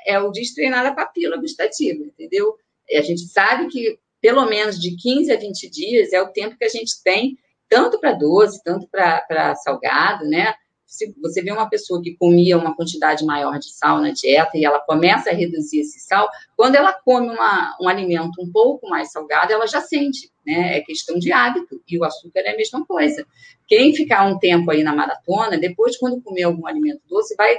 é 0.06 0.18
o 0.18 0.30
destreinar 0.30 0.86
a 0.86 0.94
papila 0.94 1.36
gustativa, 1.36 2.02
entendeu? 2.02 2.56
A 2.90 3.02
gente 3.02 3.26
sabe 3.26 3.68
que 3.68 3.98
pelo 4.20 4.46
menos 4.46 4.80
de 4.80 4.96
15 4.96 5.32
a 5.32 5.36
20 5.36 5.70
dias 5.70 6.12
é 6.12 6.22
o 6.22 6.28
tempo 6.28 6.56
que 6.56 6.64
a 6.64 6.68
gente 6.68 7.02
tem 7.02 7.38
tanto 7.70 8.00
para 8.00 8.12
doce, 8.12 8.60
tanto 8.62 8.88
para 8.88 9.54
salgado, 9.54 10.26
né? 10.26 10.52
Se 10.84 11.14
você 11.22 11.40
vê 11.40 11.52
uma 11.52 11.70
pessoa 11.70 12.02
que 12.02 12.16
comia 12.16 12.58
uma 12.58 12.74
quantidade 12.74 13.24
maior 13.24 13.60
de 13.60 13.72
sal 13.72 14.00
na 14.00 14.10
dieta 14.10 14.58
e 14.58 14.64
ela 14.64 14.80
começa 14.80 15.30
a 15.30 15.32
reduzir 15.32 15.78
esse 15.78 16.00
sal, 16.00 16.28
quando 16.56 16.74
ela 16.74 16.92
come 16.92 17.30
uma, 17.30 17.76
um 17.80 17.88
alimento 17.88 18.42
um 18.42 18.50
pouco 18.50 18.88
mais 18.88 19.12
salgado, 19.12 19.52
ela 19.52 19.68
já 19.68 19.80
sente, 19.80 20.32
né? 20.44 20.78
É 20.78 20.80
questão 20.80 21.16
de 21.16 21.30
hábito. 21.30 21.80
E 21.86 21.96
o 21.96 22.02
açúcar 22.02 22.40
é 22.40 22.54
a 22.54 22.56
mesma 22.56 22.84
coisa. 22.84 23.24
Quem 23.68 23.94
ficar 23.94 24.26
um 24.26 24.36
tempo 24.36 24.68
aí 24.68 24.82
na 24.82 24.92
maratona, 24.92 25.56
depois, 25.56 25.96
quando 25.96 26.20
comer 26.20 26.42
algum 26.42 26.66
alimento 26.66 27.02
doce, 27.08 27.36
vai. 27.36 27.56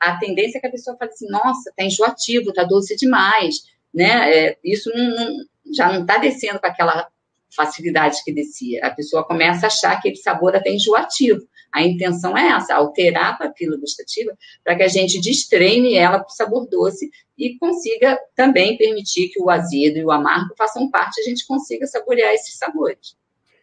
A 0.00 0.16
tendência 0.16 0.56
é 0.56 0.60
que 0.62 0.66
a 0.66 0.70
pessoa 0.70 0.96
fale 0.96 1.10
assim: 1.10 1.28
nossa, 1.28 1.70
tá 1.76 1.84
enjoativo, 1.84 2.54
tá 2.54 2.64
doce 2.64 2.96
demais, 2.96 3.56
né? 3.92 4.34
É, 4.34 4.58
isso 4.64 4.90
não, 4.94 5.10
não, 5.10 5.36
já 5.74 5.92
não 5.92 6.00
está 6.00 6.16
descendo 6.16 6.58
com 6.58 6.66
aquela 6.66 7.11
facilidade 7.54 8.22
que 8.24 8.32
descia. 8.32 8.84
A 8.84 8.90
pessoa 8.90 9.24
começa 9.24 9.66
a 9.66 9.68
achar 9.68 9.92
aquele 9.92 10.16
sabor 10.16 10.54
até 10.54 10.70
enjoativo. 10.70 11.40
A 11.72 11.82
intenção 11.82 12.36
é 12.36 12.48
essa, 12.48 12.74
alterar 12.74 13.32
a 13.32 13.36
papila 13.36 13.76
gustativa 13.78 14.36
para 14.62 14.76
que 14.76 14.82
a 14.82 14.88
gente 14.88 15.20
destreine 15.20 15.94
ela 15.94 16.18
para 16.18 16.28
o 16.28 16.34
sabor 16.34 16.68
doce 16.68 17.10
e 17.36 17.56
consiga 17.58 18.18
também 18.36 18.76
permitir 18.76 19.28
que 19.28 19.40
o 19.42 19.48
azedo 19.48 19.98
e 19.98 20.04
o 20.04 20.10
amargo 20.10 20.54
façam 20.56 20.90
parte, 20.90 21.20
a 21.20 21.24
gente 21.24 21.46
consiga 21.46 21.86
saborear 21.86 22.32
esses 22.34 22.56
sabores. 22.56 23.16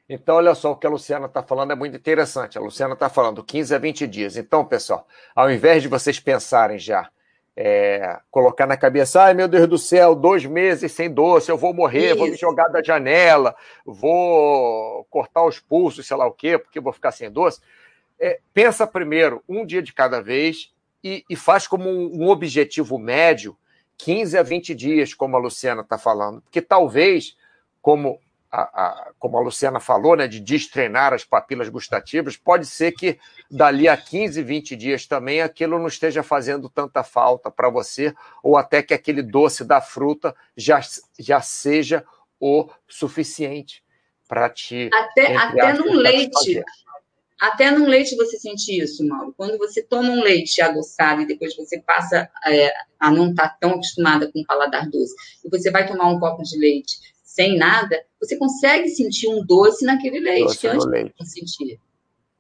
Então, 0.10 0.38
olha 0.38 0.56
só, 0.56 0.72
o 0.72 0.76
que 0.76 0.88
a 0.88 0.90
Luciana 0.90 1.28
está 1.28 1.44
falando 1.44 1.72
é 1.72 1.76
muito 1.76 1.96
interessante. 1.96 2.58
A 2.58 2.62
Luciana 2.62 2.96
está 2.96 3.10
falando 3.10 3.44
15 3.44 3.76
a 3.76 3.78
20 3.78 4.08
dias. 4.08 4.38
Então, 4.38 4.66
pessoal, 4.66 5.08
ao 5.36 5.52
invés 5.52 5.84
de 5.84 5.88
vocês 5.88 6.20
pensarem 6.20 6.80
já 6.80 7.12
é, 7.56 8.20
colocar 8.32 8.66
na 8.66 8.78
cabeça, 8.78 9.24
ai 9.24 9.34
meu 9.34 9.48
Deus 9.48 9.68
do 9.68 9.78
céu, 9.78 10.16
dois 10.16 10.46
meses 10.46 10.92
sem 10.92 11.12
doce, 11.12 11.52
eu 11.52 11.58
vou 11.58 11.74
morrer, 11.74 12.10
Isso. 12.10 12.18
vou 12.18 12.28
me 12.28 12.36
jogar 12.36 12.68
da 12.70 12.82
janela, 12.82 13.56
vou 13.86 15.06
cortar 15.10 15.46
os 15.46 15.60
pulsos, 15.60 16.08
sei 16.08 16.16
lá 16.16 16.26
o 16.26 16.32
quê, 16.32 16.58
porque 16.58 16.80
vou 16.80 16.94
ficar 16.94 17.12
sem 17.12 17.30
doce. 17.30 17.60
É, 18.20 18.40
pensa 18.54 18.88
primeiro, 18.88 19.44
um 19.48 19.66
dia 19.66 19.82
de 19.82 19.94
cada 19.94 20.22
vez, 20.22 20.74
e, 21.04 21.24
e 21.30 21.36
faz 21.36 21.68
como 21.68 21.90
um, 21.90 22.24
um, 22.24 22.30
objetivo 22.30 22.98
médio 22.98 23.56
15 23.98 24.38
a 24.38 24.44
20 24.44 24.76
dias, 24.76 25.14
como 25.14 25.36
a 25.36 25.40
Luciana 25.40 25.82
está 25.82 25.98
falando. 25.98 26.42
Porque 26.42 26.62
talvez, 26.62 27.38
como 27.82 28.20
a, 28.52 28.62
a, 28.62 29.12
como 29.20 29.38
a 29.38 29.42
Luciana 29.42 29.80
falou, 29.80 30.16
né, 30.16 30.28
de 30.28 30.40
destreinar 30.40 31.14
as 31.14 31.24
papilas 31.24 31.70
gustativas, 31.70 32.36
pode 32.36 32.66
ser 32.66 32.92
que 32.92 33.20
dali 33.50 33.88
a 33.88 33.96
15, 33.96 34.42
20 34.42 34.76
dias 34.76 35.06
também 35.06 35.42
aquilo 35.42 35.78
não 35.78 35.88
esteja 35.88 36.24
fazendo 36.24 36.70
tanta 36.70 37.04
falta 37.04 37.52
para 37.52 37.70
você, 37.70 38.14
ou 38.42 38.58
até 38.58 38.82
que 38.82 38.94
aquele 38.94 39.22
doce 39.22 39.64
da 39.64 39.80
fruta 39.80 40.36
já, 40.58 40.80
já 41.20 41.42
seja 41.42 42.04
o 42.40 42.70
suficiente 42.88 43.84
para 44.28 44.50
te. 44.50 44.90
Até, 44.94 45.36
até 45.36 45.74
no 45.74 45.94
leite. 45.94 46.64
Até 47.40 47.72
no 47.72 47.86
leite 47.86 48.18
você 48.18 48.38
sente 48.38 48.78
isso, 48.78 49.06
Mauro. 49.08 49.34
Quando 49.38 49.58
você 49.58 49.82
toma 49.82 50.10
um 50.10 50.22
leite 50.22 50.62
adoçado 50.62 51.22
e 51.22 51.26
depois 51.26 51.56
você 51.56 51.80
passa 51.80 52.30
é, 52.46 52.74
a 53.00 53.10
não 53.10 53.30
estar 53.30 53.48
tá 53.50 53.58
tão 53.62 53.72
acostumada 53.72 54.30
com 54.30 54.42
o 54.42 54.46
paladar 54.46 54.90
doce, 54.90 55.16
e 55.46 55.50
você 55.50 55.72
vai 55.72 55.88
tomar 55.88 56.10
um 56.10 56.20
copo 56.20 56.44
de 56.44 56.58
leite 56.58 57.00
sem 57.40 57.58
nada, 57.58 58.04
você 58.20 58.36
consegue 58.36 58.90
sentir 58.90 59.30
um 59.30 59.46
doce 59.46 59.86
naquele 59.86 60.20
leite, 60.20 60.44
doce 60.44 60.60
que 60.60 60.68
antes 60.68 60.86
leite. 60.86 61.14
não 61.18 61.26
sentia. 61.26 61.80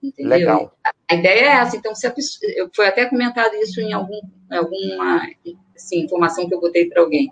Entendeu? 0.03 0.29
Legal. 0.29 0.77
A 1.09 1.15
ideia 1.15 1.39
é 1.39 1.47
essa. 1.61 1.77
Então, 1.77 1.95
se 1.95 2.05
a 2.05 2.11
pessoa, 2.11 2.51
foi 2.75 2.87
até 2.87 3.05
comentado 3.05 3.55
isso 3.55 3.79
em 3.79 3.93
algum, 3.93 4.19
alguma 4.51 5.25
assim, 5.73 6.01
informação 6.01 6.49
que 6.49 6.53
eu 6.53 6.59
botei 6.59 6.89
para 6.89 7.01
alguém. 7.01 7.29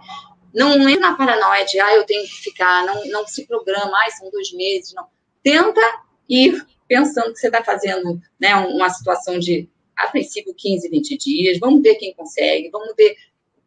Não 0.53 0.88
entra 0.88 1.10
na 1.12 1.17
paranoia 1.17 1.65
de, 1.65 1.77
ah, 1.77 1.93
eu 1.93 2.06
tenho 2.06 2.23
que 2.23 2.36
ficar, 2.36 2.86
não, 2.86 3.06
não 3.08 3.27
se 3.27 3.45
programa, 3.45 3.91
ah, 3.93 4.12
são 4.12 4.32
dois 4.32 4.53
meses, 4.53 4.93
não. 4.93 5.06
Tenta 5.43 5.82
ir 6.30 6.65
pensando 6.88 7.34
que 7.34 7.39
você 7.39 7.47
está 7.47 7.62
fazendo 7.62 8.17
né, 8.39 8.56
uma 8.56 8.89
situação 8.89 9.38
de, 9.38 9.69
a 9.93 10.08
princípio, 10.08 10.56
15, 10.56 10.89
20 10.89 11.17
dias, 11.17 11.60
vamos 11.60 11.82
ver 11.82 11.95
quem 11.95 12.13
consegue, 12.13 12.69
vamos 12.69 12.93
ver 12.95 13.13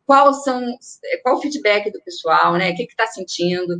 qual 0.06 0.32
são, 0.34 0.76
qual 1.22 1.36
o 1.36 1.40
feedback 1.40 1.90
do 1.90 2.02
pessoal, 2.02 2.54
né? 2.54 2.70
O 2.70 2.76
que 2.76 2.82
está 2.82 3.06
sentindo, 3.06 3.78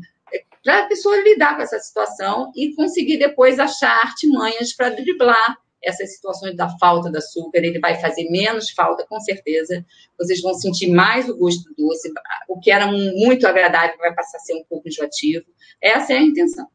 para 0.63 0.81
a 0.81 0.87
pessoa 0.87 1.17
lidar 1.23 1.57
com 1.57 1.63
essa 1.63 1.79
situação 1.79 2.53
e 2.55 2.75
conseguir 2.75 3.19
depois 3.19 3.59
achar 3.59 4.01
artimanhas 4.05 4.73
para 4.73 4.91
driblar 4.91 5.57
essas 5.83 6.15
situações 6.15 6.55
da 6.55 6.69
falta 6.79 7.11
do 7.11 7.17
açúcar, 7.17 7.59
ele 7.59 7.79
vai 7.79 7.99
fazer 7.99 8.29
menos 8.31 8.71
falta, 8.71 9.07
com 9.07 9.19
certeza. 9.19 9.85
Vocês 10.19 10.43
vão 10.43 10.53
sentir 10.53 10.91
mais 10.91 11.29
o 11.29 11.37
gosto 11.37 11.65
do 11.71 11.89
doce, 11.89 12.13
o 12.49 12.61
que 12.61 12.71
era 12.71 12.87
muito 12.87 13.47
agradável 13.47 13.97
vai 13.97 14.15
passar 14.15 14.37
a 14.37 14.41
ser 14.41 14.55
um 14.55 14.65
pouco 14.65 14.89
enjoativo. 14.89 15.47
Essa 15.81 16.13
é 16.13 16.19
a 16.19 16.23
intenção. 16.23 16.67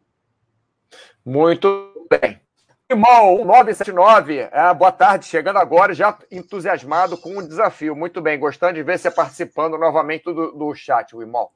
Muito 1.24 2.08
bem. 2.10 2.45
Irmão, 2.88 3.44
979, 3.44 4.48
é, 4.52 4.74
boa 4.76 4.92
tarde, 4.92 5.26
chegando 5.26 5.58
agora, 5.58 5.92
já 5.92 6.16
entusiasmado 6.32 7.18
com 7.18 7.36
o 7.36 7.48
desafio. 7.48 7.96
Muito 7.96 8.22
bem, 8.22 8.38
gostando 8.38 8.76
de 8.76 8.84
ver 8.84 9.00
você 9.00 9.10
participando 9.10 9.76
novamente 9.76 10.26
do, 10.26 10.52
do 10.52 10.76
chat, 10.76 11.12
irmão. 11.18 11.50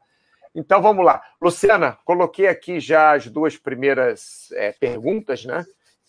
Então 0.56 0.82
vamos 0.82 1.06
lá. 1.06 1.22
Luciana, 1.40 2.00
coloquei 2.04 2.48
aqui 2.48 2.80
já 2.80 3.14
as 3.14 3.28
duas 3.28 3.56
primeiras 3.56 4.52
é, 4.54 4.72
perguntas, 4.72 5.46
né? 5.46 5.64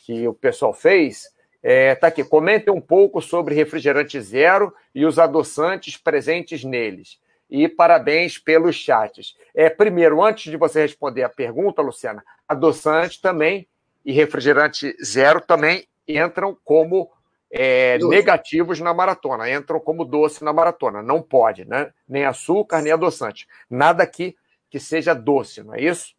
Que 0.06 0.26
o 0.26 0.32
pessoal 0.32 0.72
fez. 0.72 1.26
É, 1.62 1.94
tá 1.94 2.06
aqui. 2.06 2.24
Comente 2.24 2.70
um 2.70 2.80
pouco 2.80 3.20
sobre 3.20 3.54
refrigerante 3.54 4.18
zero 4.22 4.74
e 4.94 5.04
os 5.04 5.18
adoçantes 5.18 5.98
presentes 5.98 6.64
neles. 6.64 7.20
E 7.50 7.68
parabéns 7.68 8.38
pelos 8.38 8.74
chats. 8.74 9.36
É, 9.54 9.68
primeiro, 9.68 10.24
antes 10.24 10.50
de 10.50 10.56
você 10.56 10.80
responder 10.80 11.24
a 11.24 11.28
pergunta, 11.28 11.82
Luciana, 11.82 12.24
adoçante 12.48 13.20
também 13.20 13.68
e 14.04 14.12
refrigerante 14.12 14.96
zero 15.04 15.40
também 15.40 15.86
entram 16.06 16.56
como 16.64 17.10
é, 17.50 17.98
negativos 17.98 18.78
na 18.80 18.94
maratona, 18.94 19.50
entram 19.50 19.80
como 19.80 20.04
doce 20.04 20.44
na 20.44 20.52
maratona. 20.52 21.02
Não 21.02 21.20
pode, 21.20 21.64
né? 21.64 21.92
Nem 22.08 22.24
açúcar, 22.24 22.80
nem 22.80 22.92
adoçante. 22.92 23.46
Nada 23.68 24.02
aqui 24.02 24.36
que 24.70 24.78
seja 24.78 25.14
doce, 25.14 25.62
não 25.62 25.74
é 25.74 25.82
isso? 25.82 26.14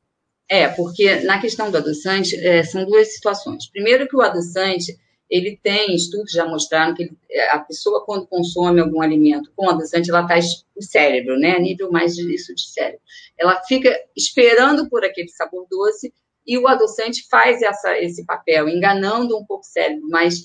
É, 0.49 0.67
porque 0.67 1.21
na 1.21 1.39
questão 1.39 1.71
do 1.71 1.77
adoçante, 1.77 2.35
é, 2.35 2.61
são 2.63 2.83
duas 2.85 3.13
situações. 3.13 3.69
Primeiro 3.69 4.05
que 4.07 4.15
o 4.17 4.21
adoçante, 4.21 4.99
ele 5.29 5.57
tem, 5.63 5.95
estudos 5.95 6.33
já 6.33 6.45
mostraram 6.45 6.93
que 6.93 7.03
ele, 7.03 7.17
é, 7.29 7.51
a 7.51 7.59
pessoa, 7.59 8.03
quando 8.05 8.27
consome 8.27 8.81
algum 8.81 9.01
alimento 9.01 9.49
com 9.55 9.69
adoçante, 9.69 10.09
ela 10.09 10.27
faz 10.27 10.65
o 10.75 10.81
cérebro, 10.81 11.39
né? 11.39 11.57
Nível 11.57 11.89
mais 11.89 12.15
disso 12.15 12.53
de 12.53 12.67
cérebro. 12.67 12.99
Ela 13.37 13.61
fica 13.63 13.97
esperando 14.13 14.89
por 14.89 15.05
aquele 15.05 15.29
sabor 15.29 15.65
doce 15.69 16.13
e 16.45 16.57
o 16.57 16.67
adoçante 16.67 17.27
faz 17.29 17.61
essa, 17.61 17.97
esse 17.99 18.25
papel, 18.25 18.67
enganando 18.67 19.37
um 19.37 19.45
pouco 19.45 19.63
o 19.63 19.67
cérebro, 19.69 20.07
mas 20.09 20.41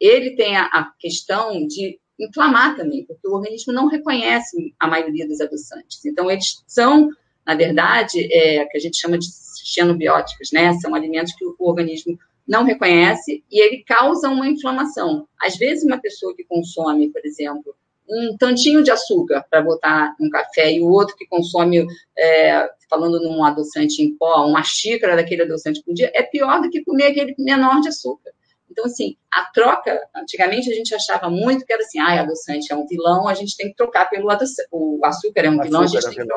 ele 0.00 0.34
tem 0.36 0.56
a, 0.56 0.64
a 0.66 0.92
questão 0.98 1.66
de 1.66 1.98
inflamar 2.18 2.76
também, 2.76 3.04
porque 3.04 3.26
o 3.26 3.34
organismo 3.34 3.72
não 3.72 3.86
reconhece 3.86 4.74
a 4.78 4.86
maioria 4.86 5.26
dos 5.26 5.40
adoçantes. 5.40 6.04
Então, 6.04 6.30
eles 6.30 6.62
são, 6.66 7.08
na 7.46 7.54
verdade, 7.54 8.32
é, 8.32 8.64
que 8.66 8.76
a 8.76 8.80
gente 8.80 8.98
chama 8.98 9.18
de 9.18 9.26
xenobióticos, 9.64 10.50
né? 10.52 10.72
São 10.74 10.94
alimentos 10.94 11.34
que 11.34 11.44
o, 11.44 11.54
o 11.58 11.68
organismo 11.68 12.18
não 12.46 12.64
reconhece 12.64 13.42
e 13.50 13.60
ele 13.60 13.84
causa 13.84 14.28
uma 14.28 14.48
inflamação. 14.48 15.26
Às 15.40 15.56
vezes, 15.56 15.84
uma 15.84 16.00
pessoa 16.00 16.34
que 16.34 16.44
consome, 16.44 17.10
por 17.10 17.24
exemplo, 17.24 17.74
um 18.08 18.36
tantinho 18.36 18.82
de 18.82 18.90
açúcar 18.90 19.44
para 19.48 19.62
botar 19.62 20.14
no 20.18 20.28
café 20.30 20.72
e 20.72 20.80
o 20.80 20.90
outro 20.90 21.16
que 21.16 21.26
consome, 21.26 21.86
é, 22.18 22.68
falando 22.88 23.20
num 23.20 23.44
adoçante 23.44 24.02
em 24.02 24.16
pó, 24.16 24.46
uma 24.46 24.62
xícara 24.62 25.16
daquele 25.16 25.42
adoçante 25.42 25.82
por 25.82 25.94
dia, 25.94 26.10
é 26.14 26.22
pior 26.22 26.60
do 26.60 26.68
que 26.68 26.84
comer 26.84 27.06
aquele 27.06 27.34
menor 27.38 27.80
de 27.80 27.88
açúcar. 27.88 28.32
Então, 28.70 28.86
assim, 28.86 29.16
a 29.30 29.44
troca, 29.52 30.00
antigamente 30.16 30.70
a 30.70 30.74
gente 30.74 30.94
achava 30.94 31.28
muito 31.28 31.64
que 31.64 31.72
era 31.72 31.82
assim, 31.82 31.98
ah, 31.98 32.20
adoçante 32.20 32.72
é 32.72 32.76
um 32.76 32.86
vilão, 32.86 33.28
a 33.28 33.34
gente 33.34 33.56
tem 33.56 33.68
que 33.68 33.76
trocar 33.76 34.08
pelo 34.08 34.30
adoçante. 34.30 34.68
O 34.72 35.00
açúcar 35.04 35.42
é 35.42 35.50
um 35.50 35.60
vilão, 35.60 35.82
a 35.82 35.86
gente, 35.86 36.06
é 36.06 36.10
tem 36.10 36.26
que... 36.26 36.34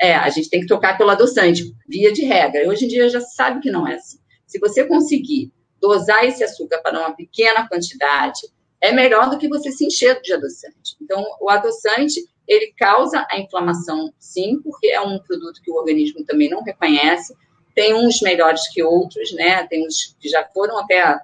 é, 0.00 0.14
a 0.14 0.30
gente 0.30 0.48
tem 0.48 0.60
que 0.60 0.66
trocar 0.66 0.96
pelo 0.96 1.10
adoçante, 1.10 1.74
via 1.86 2.10
de 2.12 2.24
regra. 2.24 2.66
Hoje 2.68 2.86
em 2.86 2.88
dia 2.88 3.08
já 3.10 3.20
sabe 3.20 3.60
que 3.60 3.70
não 3.70 3.86
é 3.86 3.96
assim. 3.96 4.18
Se 4.46 4.58
você 4.58 4.84
conseguir 4.86 5.52
dosar 5.80 6.24
esse 6.24 6.42
açúcar 6.42 6.78
para 6.78 6.98
uma 6.98 7.14
pequena 7.14 7.68
quantidade, 7.68 8.40
é 8.80 8.92
melhor 8.92 9.30
do 9.30 9.38
que 9.38 9.48
você 9.48 9.70
se 9.72 9.86
encher 9.86 10.20
de 10.20 10.32
adoçante. 10.32 10.96
Então, 11.00 11.24
o 11.40 11.50
adoçante, 11.50 12.20
ele 12.46 12.72
causa 12.76 13.26
a 13.30 13.38
inflamação, 13.38 14.12
sim, 14.18 14.60
porque 14.62 14.88
é 14.88 15.00
um 15.00 15.18
produto 15.18 15.60
que 15.62 15.70
o 15.70 15.74
organismo 15.74 16.24
também 16.24 16.48
não 16.48 16.62
reconhece. 16.62 17.34
Tem 17.74 17.94
uns 17.94 18.20
melhores 18.20 18.68
que 18.68 18.82
outros, 18.82 19.32
né? 19.32 19.66
Tem 19.66 19.86
uns 19.86 20.16
que 20.20 20.28
já 20.28 20.44
foram 20.52 20.78
até 20.78 21.18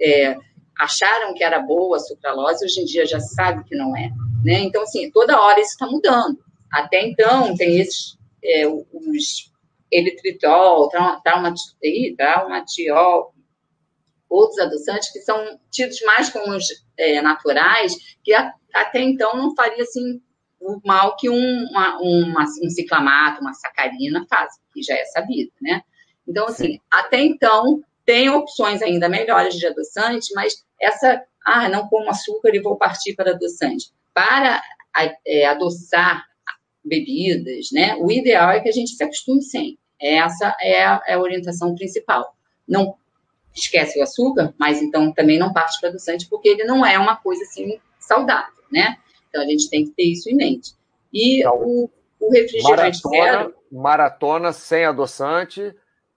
é, 0.00 0.36
acharam 0.78 1.34
que 1.34 1.44
era 1.44 1.60
boa 1.60 1.96
a 1.96 2.00
sucralose, 2.00 2.64
hoje 2.64 2.80
em 2.80 2.84
dia 2.84 3.06
já 3.06 3.20
sabe 3.20 3.64
que 3.64 3.76
não 3.76 3.96
é. 3.96 4.10
Né? 4.44 4.60
Então, 4.60 4.82
assim, 4.82 5.10
toda 5.10 5.40
hora 5.40 5.60
isso 5.60 5.70
está 5.70 5.86
mudando. 5.86 6.38
Até 6.72 7.06
então, 7.06 7.54
tem 7.56 7.80
esses, 7.80 8.18
é, 8.42 8.66
os 8.66 9.52
eritritol, 9.90 10.90
traumatiol, 12.18 13.33
outros 14.34 14.58
adoçantes 14.58 15.12
que 15.12 15.20
são 15.20 15.58
tidos 15.70 16.00
mais 16.02 16.30
como 16.30 16.54
os 16.56 16.66
é, 16.96 17.20
naturais, 17.22 17.94
que 18.22 18.34
a, 18.34 18.52
até 18.72 19.00
então 19.00 19.36
não 19.36 19.54
faria 19.54 19.82
assim 19.82 20.20
o 20.60 20.80
mal 20.84 21.16
que 21.16 21.28
um, 21.28 21.64
uma, 21.70 21.98
uma, 22.00 22.44
um 22.62 22.70
ciclamato, 22.70 23.40
uma 23.40 23.52
sacarina 23.52 24.26
faz, 24.28 24.54
que 24.72 24.82
já 24.82 24.94
é 24.94 25.04
sabido, 25.04 25.52
né? 25.60 25.82
Então, 26.26 26.46
assim, 26.46 26.72
Sim. 26.72 26.80
até 26.90 27.20
então, 27.20 27.82
tem 28.04 28.30
opções 28.30 28.80
ainda 28.80 29.08
melhores 29.08 29.54
de 29.54 29.66
adoçante, 29.66 30.32
mas 30.34 30.64
essa, 30.80 31.22
ah, 31.44 31.68
não 31.68 31.86
como 31.88 32.08
açúcar 32.08 32.54
e 32.54 32.60
vou 32.60 32.76
partir 32.76 33.14
para 33.14 33.32
adoçante. 33.32 33.92
Para 34.14 34.62
é, 35.26 35.46
adoçar 35.46 36.24
bebidas, 36.82 37.70
né, 37.72 37.96
o 37.96 38.10
ideal 38.10 38.50
é 38.50 38.60
que 38.60 38.68
a 38.68 38.72
gente 38.72 38.92
se 38.92 39.02
acostume 39.02 39.42
sem. 39.42 39.78
Essa 40.00 40.56
é 40.60 40.84
a, 40.84 41.02
é 41.06 41.14
a 41.14 41.20
orientação 41.20 41.74
principal. 41.74 42.34
Não 42.66 42.96
esquece 43.54 43.98
o 43.98 44.02
açúcar, 44.02 44.52
mas 44.58 44.82
então 44.82 45.12
também 45.12 45.38
não 45.38 45.52
parte 45.52 45.78
para 45.80 45.90
adoçante, 45.90 46.28
porque 46.28 46.48
ele 46.48 46.64
não 46.64 46.84
é 46.84 46.98
uma 46.98 47.16
coisa 47.16 47.42
assim 47.44 47.78
saudável, 47.98 48.52
né? 48.70 48.96
Então 49.28 49.42
a 49.42 49.46
gente 49.46 49.70
tem 49.70 49.84
que 49.84 49.92
ter 49.92 50.04
isso 50.04 50.28
em 50.28 50.34
mente. 50.34 50.72
E 51.12 51.40
então, 51.40 51.56
o, 51.56 51.90
o 52.20 52.30
refrigerante 52.30 53.00
maratona, 53.04 53.38
zero. 53.38 53.54
Maratona 53.70 54.52
sem 54.52 54.84
adoçante 54.84 55.74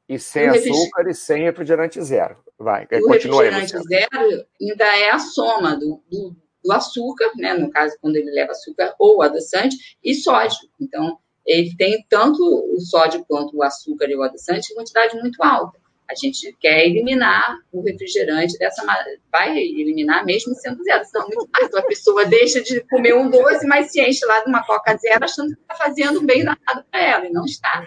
e 0.10 0.17
sem 0.17 0.47
açúcar 0.47 1.10
e 1.10 1.13
sem 1.13 1.43
refrigerante 1.43 2.02
zero. 2.02 2.38
Vai, 2.60 2.86
o 2.86 3.02
continua 3.02 3.43
refrigerante 3.43 3.78
aí, 3.78 3.84
zero 3.84 4.45
ainda 4.60 4.97
é 4.97 5.12
a 5.12 5.19
soma 5.19 5.76
do, 5.76 6.02
do, 6.10 6.36
do, 6.63 6.71
açúcar, 6.71 7.32
né? 7.36 7.54
no 7.54 7.69
caso, 7.69 7.95
quando 8.02 8.15
ele 8.15 8.32
leva 8.32 8.52
açúcar 8.52 8.95
ou 8.97 9.21
adoçante, 9.21 9.78
e 10.04 10.15
sódio. 10.15 10.58
Então, 10.82 11.19
ele 11.45 11.76
tem 11.78 12.04
tanto 12.10 12.41
o 12.43 12.80
sódio 12.82 13.23
quanto 13.28 13.56
o 13.56 13.63
açúcar 13.63 14.10
e 14.10 14.15
o 14.15 14.23
adoçante 14.23 14.71
em 14.71 14.76
quantidade 14.76 15.15
muito 15.19 15.41
alta. 15.43 15.80
A 16.10 16.15
gente 16.15 16.56
quer 16.60 16.86
eliminar 16.86 17.58
o 17.72 17.82
refrigerante 17.82 18.58
dessa 18.58 18.84
maneira. 18.86 19.20
Vai 19.32 19.58
eliminar 19.58 20.26
mesmo 20.26 20.56
sendo 20.56 20.84
zero. 20.84 21.04
Senão, 21.06 21.28
muito 21.28 21.50
mais. 21.52 21.74
A 21.74 21.82
pessoa 21.82 22.26
deixa 22.26 22.62
de 22.62 22.80
comer 22.82 23.13
um 23.13 23.30
doce, 23.30 23.67
mas 23.67 23.91
se 23.91 24.02
enche 24.02 24.26
lá 24.26 24.41
de 24.41 24.50
uma 24.50 24.63
coca 24.65 24.96
zero, 24.98 25.24
achando 25.24 25.54
que 25.54 25.62
está 25.62 25.76
fazendo 25.76 26.22
bem 26.22 26.43
danado 26.43 26.86
para 26.89 27.02
ela, 27.02 27.28
e 27.28 27.32
não 27.32 27.46
está. 27.46 27.86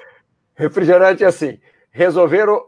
Refrigerante 0.54 1.24
é 1.24 1.26
assim 1.26 1.58
resolveram 1.90 2.64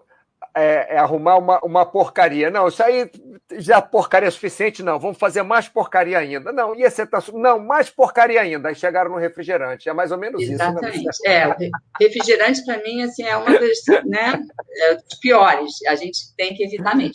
é, 0.54 0.94
é, 0.94 0.98
arrumar 0.98 1.38
uma, 1.38 1.60
uma 1.60 1.86
porcaria. 1.86 2.50
Não, 2.50 2.68
isso 2.68 2.82
aí 2.82 3.10
já 3.52 3.80
porcaria 3.80 4.28
é 4.28 4.30
suficiente, 4.30 4.82
não. 4.82 4.98
Vamos 4.98 5.18
fazer 5.18 5.42
mais 5.42 5.68
porcaria 5.68 6.18
ainda. 6.18 6.52
Não, 6.52 6.74
ia 6.74 6.90
ser. 6.90 7.08
Não, 7.32 7.58
mais 7.58 7.90
porcaria 7.90 8.40
ainda. 8.40 8.68
Aí 8.68 8.74
chegaram 8.74 9.10
no 9.10 9.16
refrigerante. 9.16 9.88
É 9.88 9.92
mais 9.92 10.12
ou 10.12 10.18
menos 10.18 10.42
Exatamente. 10.42 11.08
isso. 11.08 11.22
Né? 11.24 11.34
É, 11.34 11.70
refrigerante, 12.00 12.64
para 12.64 12.82
mim, 12.82 13.02
assim, 13.02 13.24
é 13.24 13.36
uma 13.36 13.58
das 13.58 13.78
né, 14.06 14.42
é, 14.76 14.98
piores. 15.20 15.72
A 15.86 15.94
gente 15.94 16.34
tem 16.36 16.54
que 16.54 16.64
evitar 16.64 16.96
mesmo. 16.96 17.14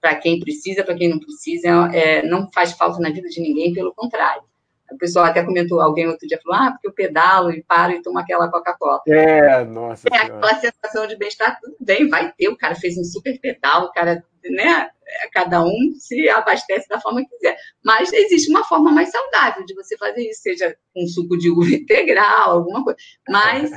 Para 0.00 0.14
quem 0.14 0.38
precisa, 0.38 0.84
para 0.84 0.94
quem 0.94 1.08
não 1.08 1.18
precisa, 1.18 1.68
é, 1.92 2.22
não 2.22 2.48
faz 2.54 2.72
falta 2.72 3.00
na 3.00 3.10
vida 3.10 3.28
de 3.28 3.40
ninguém, 3.40 3.72
pelo 3.72 3.92
contrário. 3.94 4.42
O 4.90 4.98
pessoal 4.98 5.26
até 5.26 5.44
comentou, 5.44 5.80
alguém 5.80 6.06
outro 6.06 6.26
dia 6.26 6.40
falou, 6.42 6.58
ah, 6.60 6.70
porque 6.72 6.88
eu 6.88 6.92
pedalo 6.92 7.50
e 7.50 7.62
paro 7.62 7.92
e 7.92 8.02
tomo 8.02 8.18
aquela 8.18 8.50
Coca-Cola. 8.50 9.00
É, 9.06 9.64
nossa. 9.64 10.08
É 10.12 10.16
aquela 10.16 10.54
sensação 10.54 11.06
de 11.06 11.16
bem-estar, 11.16 11.58
tudo 11.60 11.76
bem, 11.80 12.08
vai 12.08 12.32
ter, 12.32 12.48
o 12.48 12.56
cara 12.56 12.74
fez 12.74 12.96
um 12.96 13.04
super 13.04 13.38
pedal, 13.38 13.84
o 13.84 13.92
cara, 13.92 14.24
né, 14.44 14.90
cada 15.32 15.62
um 15.64 15.92
se 15.98 16.28
abastece 16.28 16.88
da 16.88 17.00
forma 17.00 17.20
que 17.20 17.28
quiser. 17.28 17.56
Mas 17.84 18.12
existe 18.12 18.50
uma 18.50 18.64
forma 18.64 18.90
mais 18.90 19.10
saudável 19.10 19.64
de 19.64 19.74
você 19.74 19.96
fazer 19.96 20.22
isso, 20.22 20.42
seja 20.42 20.76
um 20.96 21.06
suco 21.06 21.36
de 21.36 21.50
uva 21.50 21.68
integral, 21.74 22.50
alguma 22.50 22.82
coisa. 22.82 22.98
Mas 23.28 23.70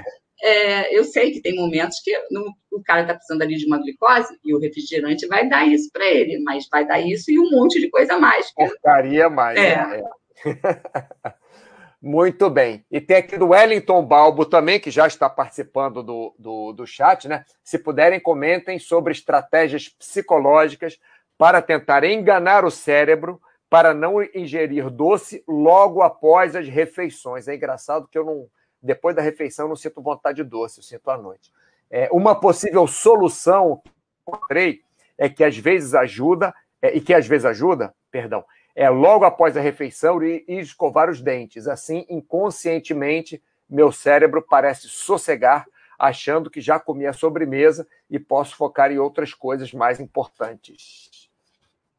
é, 0.44 0.98
eu 0.98 1.04
sei 1.04 1.32
que 1.32 1.42
tem 1.42 1.56
momentos 1.56 2.00
que 2.04 2.12
no, 2.32 2.52
o 2.72 2.82
cara 2.84 3.02
está 3.02 3.14
precisando 3.14 3.44
ali 3.44 3.56
de 3.58 3.66
uma 3.68 3.78
glicose 3.78 4.36
e 4.44 4.56
o 4.56 4.60
refrigerante 4.60 5.28
vai 5.28 5.48
dar 5.48 5.68
isso 5.68 5.90
para 5.92 6.06
ele, 6.06 6.40
mas 6.40 6.68
vai 6.72 6.86
dar 6.86 7.00
isso 7.00 7.30
e 7.32 7.40
um 7.40 7.50
monte 7.52 7.80
de 7.80 7.90
coisa 7.90 8.18
mais. 8.18 8.52
Porcaria 8.54 9.30
mais. 9.30 9.58
É. 9.58 9.76
Né? 9.76 10.04
Muito 12.02 12.50
bem. 12.50 12.84
E 12.90 13.00
tem 13.00 13.18
aqui 13.18 13.38
do 13.38 13.50
Wellington 13.50 14.04
Balbo 14.04 14.44
também, 14.46 14.80
que 14.80 14.90
já 14.90 15.06
está 15.06 15.30
participando 15.30 16.02
do, 16.02 16.34
do, 16.38 16.74
do 16.74 16.88
chat, 16.88 17.28
né? 17.28 17.46
Se 17.64 17.78
puderem, 17.78 18.20
comentem 18.20 18.80
sobre 18.80 19.14
estratégias 19.14 19.88
psicológicas 19.88 21.00
para 21.38 21.62
tentar 21.62 22.04
enganar 22.04 22.66
o 22.66 22.72
cérebro 22.72 23.40
para 23.70 23.94
não 23.94 24.22
ingerir 24.22 24.90
doce 24.90 25.44
logo 25.48 26.02
após 26.02 26.56
as 26.56 26.68
refeições. 26.68 27.48
É 27.48 27.56
engraçado 27.56 28.08
que 28.08 28.18
eu 28.18 28.26
não, 28.26 28.48
depois 28.82 29.16
da 29.16 29.22
refeição, 29.22 29.68
não 29.70 29.76
sinto 29.76 30.02
vontade 30.02 30.44
de 30.44 30.50
doce, 30.50 30.80
eu 30.80 30.84
sinto 30.84 31.10
à 31.10 31.18
noite. 31.18 31.54
É, 31.90 32.10
uma 32.12 32.34
possível 32.34 32.86
solução 32.88 33.82
que 33.84 33.92
encontrei 34.28 34.82
é 35.18 35.30
que 35.30 35.44
às 35.44 35.58
vezes 35.58 35.94
ajuda, 35.94 36.54
é, 36.82 36.98
e 36.98 37.00
que 37.00 37.14
às 37.14 37.28
vezes 37.28 37.46
ajuda, 37.46 37.94
perdão, 38.10 38.44
é 38.76 38.90
logo 38.90 39.26
após 39.26 39.58
a 39.58 39.62
refeição 39.62 40.24
e, 40.24 40.44
e 40.48 40.60
escovar 40.60 41.10
os 41.10 41.22
dentes. 41.22 41.68
Assim, 41.68 42.06
inconscientemente, 42.10 43.42
meu 43.70 43.92
cérebro 43.92 44.46
parece 44.48 44.88
sossegar, 44.88 45.66
achando 45.98 46.50
que 46.50 46.62
já 46.62 46.80
comi 46.80 47.06
a 47.06 47.14
sobremesa 47.14 47.88
e 48.10 48.20
posso 48.20 48.56
focar 48.56 48.92
em 48.92 48.98
outras 48.98 49.34
coisas 49.34 49.72
mais 49.74 50.00
importantes. 50.00 51.10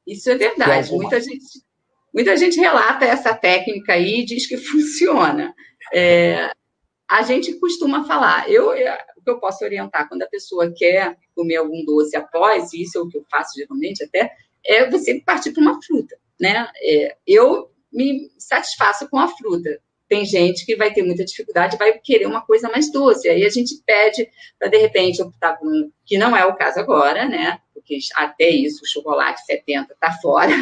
Isso 0.06 0.30
é 0.30 0.34
verdade. 0.36 0.92
Muita 0.92 1.20
gente, 1.20 1.62
muita 2.12 2.36
gente 2.36 2.58
relata 2.58 3.04
essa 3.04 3.34
técnica 3.34 3.92
aí 3.92 4.20
e 4.20 4.24
diz 4.24 4.46
que 4.46 4.56
funciona. 4.58 5.54
É, 5.92 6.50
a 7.08 7.22
gente 7.22 7.54
costuma 7.60 8.04
falar, 8.04 8.50
eu, 8.50 8.74
eu, 8.74 8.92
o 9.16 9.22
que 9.22 9.30
eu 9.30 9.38
posso 9.38 9.64
orientar 9.64 10.08
quando 10.08 10.22
a 10.22 10.28
pessoa 10.28 10.72
quer 10.74 11.16
comer 11.34 11.56
algum 11.56 11.84
doce 11.84 12.16
após, 12.16 12.72
e 12.72 12.82
isso 12.82 12.98
é 12.98 13.00
o 13.00 13.08
que 13.08 13.18
eu 13.18 13.24
faço 13.30 13.52
geralmente 13.56 14.02
até, 14.02 14.32
é 14.64 14.88
você 14.90 15.20
partir 15.20 15.52
para 15.52 15.62
uma 15.62 15.80
fruta 15.82 16.16
né? 16.42 16.68
É, 16.82 17.16
eu 17.24 17.70
me 17.92 18.28
satisfaço 18.36 19.08
com 19.08 19.16
a 19.16 19.28
fruta. 19.28 19.78
Tem 20.08 20.26
gente 20.26 20.66
que 20.66 20.74
vai 20.74 20.92
ter 20.92 21.02
muita 21.02 21.24
dificuldade, 21.24 21.78
vai 21.78 21.96
querer 21.98 22.26
uma 22.26 22.44
coisa 22.44 22.68
mais 22.68 22.90
doce. 22.90 23.28
Aí 23.28 23.44
a 23.44 23.48
gente 23.48 23.80
pede 23.86 24.28
para, 24.58 24.68
de 24.68 24.76
repente, 24.76 25.22
optar 25.22 25.56
por 25.56 25.68
um, 25.68 25.90
que 26.04 26.18
não 26.18 26.36
é 26.36 26.44
o 26.44 26.56
caso 26.56 26.80
agora, 26.80 27.26
né? 27.26 27.60
Porque 27.72 27.98
até 28.16 28.50
isso, 28.50 28.82
o 28.82 28.88
chocolate 28.88 29.44
70 29.46 29.92
está 29.92 30.12
fora. 30.20 30.52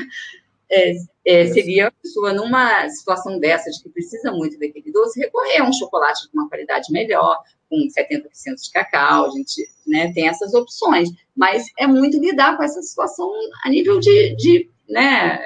É, 0.72 0.92
é, 1.26 1.46
seria 1.46 1.88
a 1.88 1.90
pessoa, 1.90 2.32
numa 2.32 2.88
situação 2.90 3.40
dessa, 3.40 3.68
de 3.70 3.82
que 3.82 3.88
precisa 3.88 4.30
muito 4.30 4.56
daquele 4.56 4.92
doce, 4.92 5.18
recorrer 5.18 5.60
a 5.60 5.68
um 5.68 5.72
chocolate 5.72 6.22
de 6.22 6.30
uma 6.32 6.48
qualidade 6.48 6.92
melhor, 6.92 7.42
com 7.68 7.76
70% 7.88 8.22
de 8.62 8.70
cacau, 8.72 9.26
a 9.26 9.30
gente 9.30 9.68
né, 9.84 10.12
tem 10.12 10.28
essas 10.28 10.54
opções. 10.54 11.08
Mas 11.36 11.66
é 11.76 11.88
muito 11.88 12.20
lidar 12.20 12.56
com 12.56 12.62
essa 12.62 12.80
situação 12.82 13.28
a 13.64 13.68
nível 13.68 13.98
de, 13.98 14.36
de 14.36 14.70
né, 14.88 15.40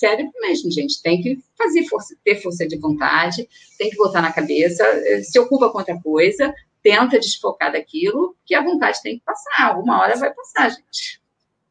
cérebro 0.00 0.32
mesmo, 0.40 0.70
gente. 0.70 1.00
Tem 1.02 1.20
que 1.20 1.38
fazer 1.56 1.86
força, 1.86 2.16
ter 2.24 2.36
força 2.42 2.66
de 2.66 2.76
vontade, 2.78 3.48
tem 3.78 3.90
que 3.90 3.96
botar 3.96 4.22
na 4.22 4.32
cabeça, 4.32 4.82
eh, 4.84 5.22
se 5.22 5.38
ocupa 5.38 5.70
com 5.70 5.78
outra 5.78 6.00
coisa, 6.00 6.52
tenta 6.82 7.20
desfocar 7.20 7.70
daquilo, 7.70 8.34
que 8.44 8.54
a 8.54 8.62
vontade 8.62 9.00
tem 9.02 9.18
que 9.18 9.24
passar. 9.24 9.68
Alguma 9.68 10.00
hora 10.00 10.16
vai 10.16 10.32
passar, 10.32 10.70
gente. 10.70 11.20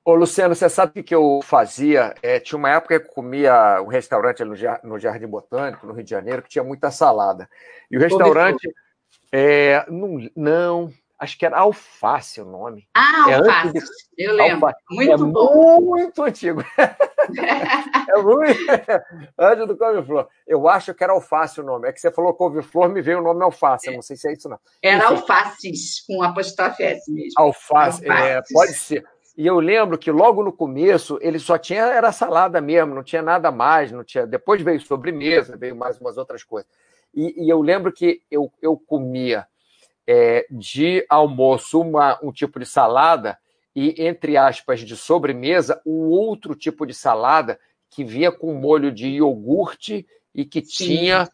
Ô, 0.05 0.15
Luciano, 0.15 0.55
você 0.55 0.69
sabe 0.69 1.01
o 1.01 1.03
que 1.03 1.13
eu 1.13 1.39
fazia? 1.43 2.15
É, 2.23 2.39
tinha 2.39 2.57
uma 2.57 2.69
época 2.69 2.99
que 2.99 3.05
eu 3.07 3.13
comia 3.13 3.81
um 3.81 3.87
restaurante 3.87 4.43
no, 4.43 4.55
no 4.83 4.99
Jardim 4.99 5.27
Botânico, 5.27 5.85
no 5.85 5.93
Rio 5.93 6.03
de 6.03 6.09
Janeiro, 6.09 6.41
que 6.41 6.49
tinha 6.49 6.63
muita 6.63 6.89
salada. 6.89 7.49
E 7.91 7.97
o 7.97 7.99
restaurante. 7.99 8.71
É, 9.31 9.85
não, 9.87 10.17
não, 10.35 10.93
acho 11.19 11.37
que 11.37 11.45
era 11.45 11.59
Alface 11.59 12.41
o 12.41 12.45
nome. 12.45 12.87
Ah, 12.95 13.25
é 13.29 13.33
Alface, 13.35 13.73
de... 13.73 14.23
eu 14.23 14.33
lembro. 14.33 14.65
Alface. 14.67 14.83
Muito 14.89 15.13
é 15.13 15.17
bom. 15.17 15.81
muito 15.81 16.23
antigo. 16.23 16.63
é 17.37 18.21
muito... 18.21 18.59
Antes 19.37 19.67
do 19.67 19.77
couve-flor. 19.77 20.27
Eu 20.47 20.67
acho 20.67 20.93
que 20.93 21.03
era 21.03 21.13
Alface 21.13 21.59
o 21.59 21.63
nome. 21.63 21.87
É 21.87 21.91
que 21.91 21.99
você 21.99 22.11
falou 22.11 22.33
couve-flor, 22.33 22.89
me 22.89 23.01
veio 23.01 23.19
o 23.19 23.23
nome 23.23 23.43
Alface. 23.43 23.87
Eu 23.87 23.93
não 23.93 24.01
sei 24.01 24.15
se 24.15 24.27
é 24.29 24.33
isso, 24.33 24.49
não. 24.49 24.59
Era 24.81 25.05
Enfim. 25.05 25.15
Alfaces, 25.15 26.05
com 26.05 26.21
apostrofe 26.23 26.83
S 26.83 27.11
mesmo. 27.11 27.33
Alface, 27.37 28.05
é, 28.09 28.41
pode 28.51 28.73
ser. 28.73 29.05
E 29.37 29.47
eu 29.47 29.59
lembro 29.59 29.97
que 29.97 30.11
logo 30.11 30.43
no 30.43 30.51
começo 30.51 31.17
ele 31.21 31.39
só 31.39 31.57
tinha 31.57 31.85
era 31.85 32.11
salada 32.11 32.59
mesmo, 32.59 32.93
não 32.93 33.03
tinha 33.03 33.21
nada 33.21 33.49
mais, 33.49 33.89
não 33.89 34.03
tinha. 34.03 34.27
Depois 34.27 34.61
veio 34.61 34.81
sobremesa, 34.81 35.55
veio 35.55 35.75
mais 35.75 35.97
umas 35.97 36.17
outras 36.17 36.43
coisas. 36.43 36.69
E, 37.15 37.45
e 37.45 37.49
eu 37.49 37.61
lembro 37.61 37.91
que 37.91 38.21
eu, 38.29 38.51
eu 38.61 38.77
comia 38.77 39.47
é, 40.05 40.45
de 40.51 41.05
almoço 41.07 41.79
uma, 41.79 42.19
um 42.21 42.31
tipo 42.31 42.59
de 42.59 42.65
salada 42.65 43.37
e, 43.75 44.03
entre 44.05 44.35
aspas, 44.37 44.81
de 44.81 44.95
sobremesa, 44.95 45.81
um 45.85 46.09
outro 46.09 46.55
tipo 46.55 46.85
de 46.85 46.93
salada 46.93 47.59
que 47.89 48.03
vinha 48.03 48.31
com 48.31 48.53
molho 48.53 48.91
de 48.91 49.07
iogurte 49.07 50.05
e 50.33 50.45
que 50.45 50.63
Sim. 50.63 50.85
tinha. 50.85 51.29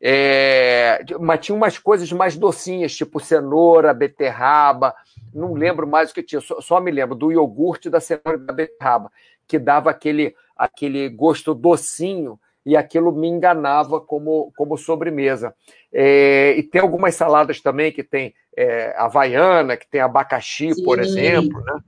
É, 0.00 1.04
mas 1.18 1.40
tinha 1.40 1.56
umas 1.56 1.76
coisas 1.76 2.10
mais 2.12 2.36
docinhas, 2.36 2.94
tipo 2.94 3.18
cenoura, 3.18 3.92
beterraba, 3.92 4.94
não 5.34 5.54
lembro 5.54 5.88
mais 5.88 6.10
o 6.10 6.14
que 6.14 6.22
tinha, 6.22 6.40
só, 6.40 6.60
só 6.60 6.80
me 6.80 6.92
lembro 6.92 7.16
do 7.16 7.32
iogurte 7.32 7.90
da 7.90 7.98
cenoura 7.98 8.36
e 8.40 8.46
da 8.46 8.52
beterraba, 8.52 9.10
que 9.46 9.58
dava 9.58 9.90
aquele, 9.90 10.36
aquele 10.56 11.08
gosto 11.08 11.52
docinho 11.52 12.38
e 12.64 12.76
aquilo 12.76 13.10
me 13.10 13.26
enganava 13.26 14.00
como, 14.00 14.52
como 14.56 14.76
sobremesa. 14.76 15.54
É, 15.92 16.54
e 16.56 16.62
tem 16.62 16.80
algumas 16.80 17.14
saladas 17.14 17.60
também 17.60 17.90
que 17.90 18.04
tem 18.04 18.34
é, 18.58 18.92
havaiana, 18.98 19.76
que 19.76 19.86
tem 19.86 20.00
abacaxi, 20.00 20.74
Sim. 20.74 20.82
por 20.82 20.98
exemplo, 20.98 21.62
né? 21.62 21.78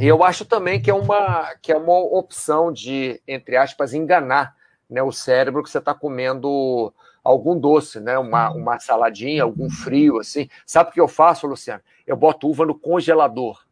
E 0.00 0.08
eu 0.08 0.24
acho 0.24 0.44
também 0.44 0.82
que 0.82 0.90
é 0.90 0.94
uma, 0.94 1.54
que 1.62 1.70
é 1.70 1.76
uma 1.76 1.96
opção 1.96 2.72
de, 2.72 3.22
entre 3.28 3.56
aspas, 3.56 3.94
enganar 3.94 4.56
né, 4.90 5.00
o 5.02 5.12
cérebro 5.12 5.62
que 5.62 5.70
você 5.70 5.78
está 5.78 5.94
comendo 5.94 6.92
algum 7.22 7.56
doce, 7.56 8.00
né? 8.00 8.18
Uma, 8.18 8.50
uhum. 8.50 8.58
uma 8.58 8.80
saladinha, 8.80 9.44
algum 9.44 9.70
frio, 9.70 10.18
assim. 10.18 10.48
Sabe 10.66 10.90
o 10.90 10.92
que 10.92 11.00
eu 11.00 11.06
faço, 11.06 11.46
Luciano? 11.46 11.80
Eu 12.04 12.16
boto 12.16 12.48
uva 12.48 12.66
no 12.66 12.74
congelador. 12.74 13.64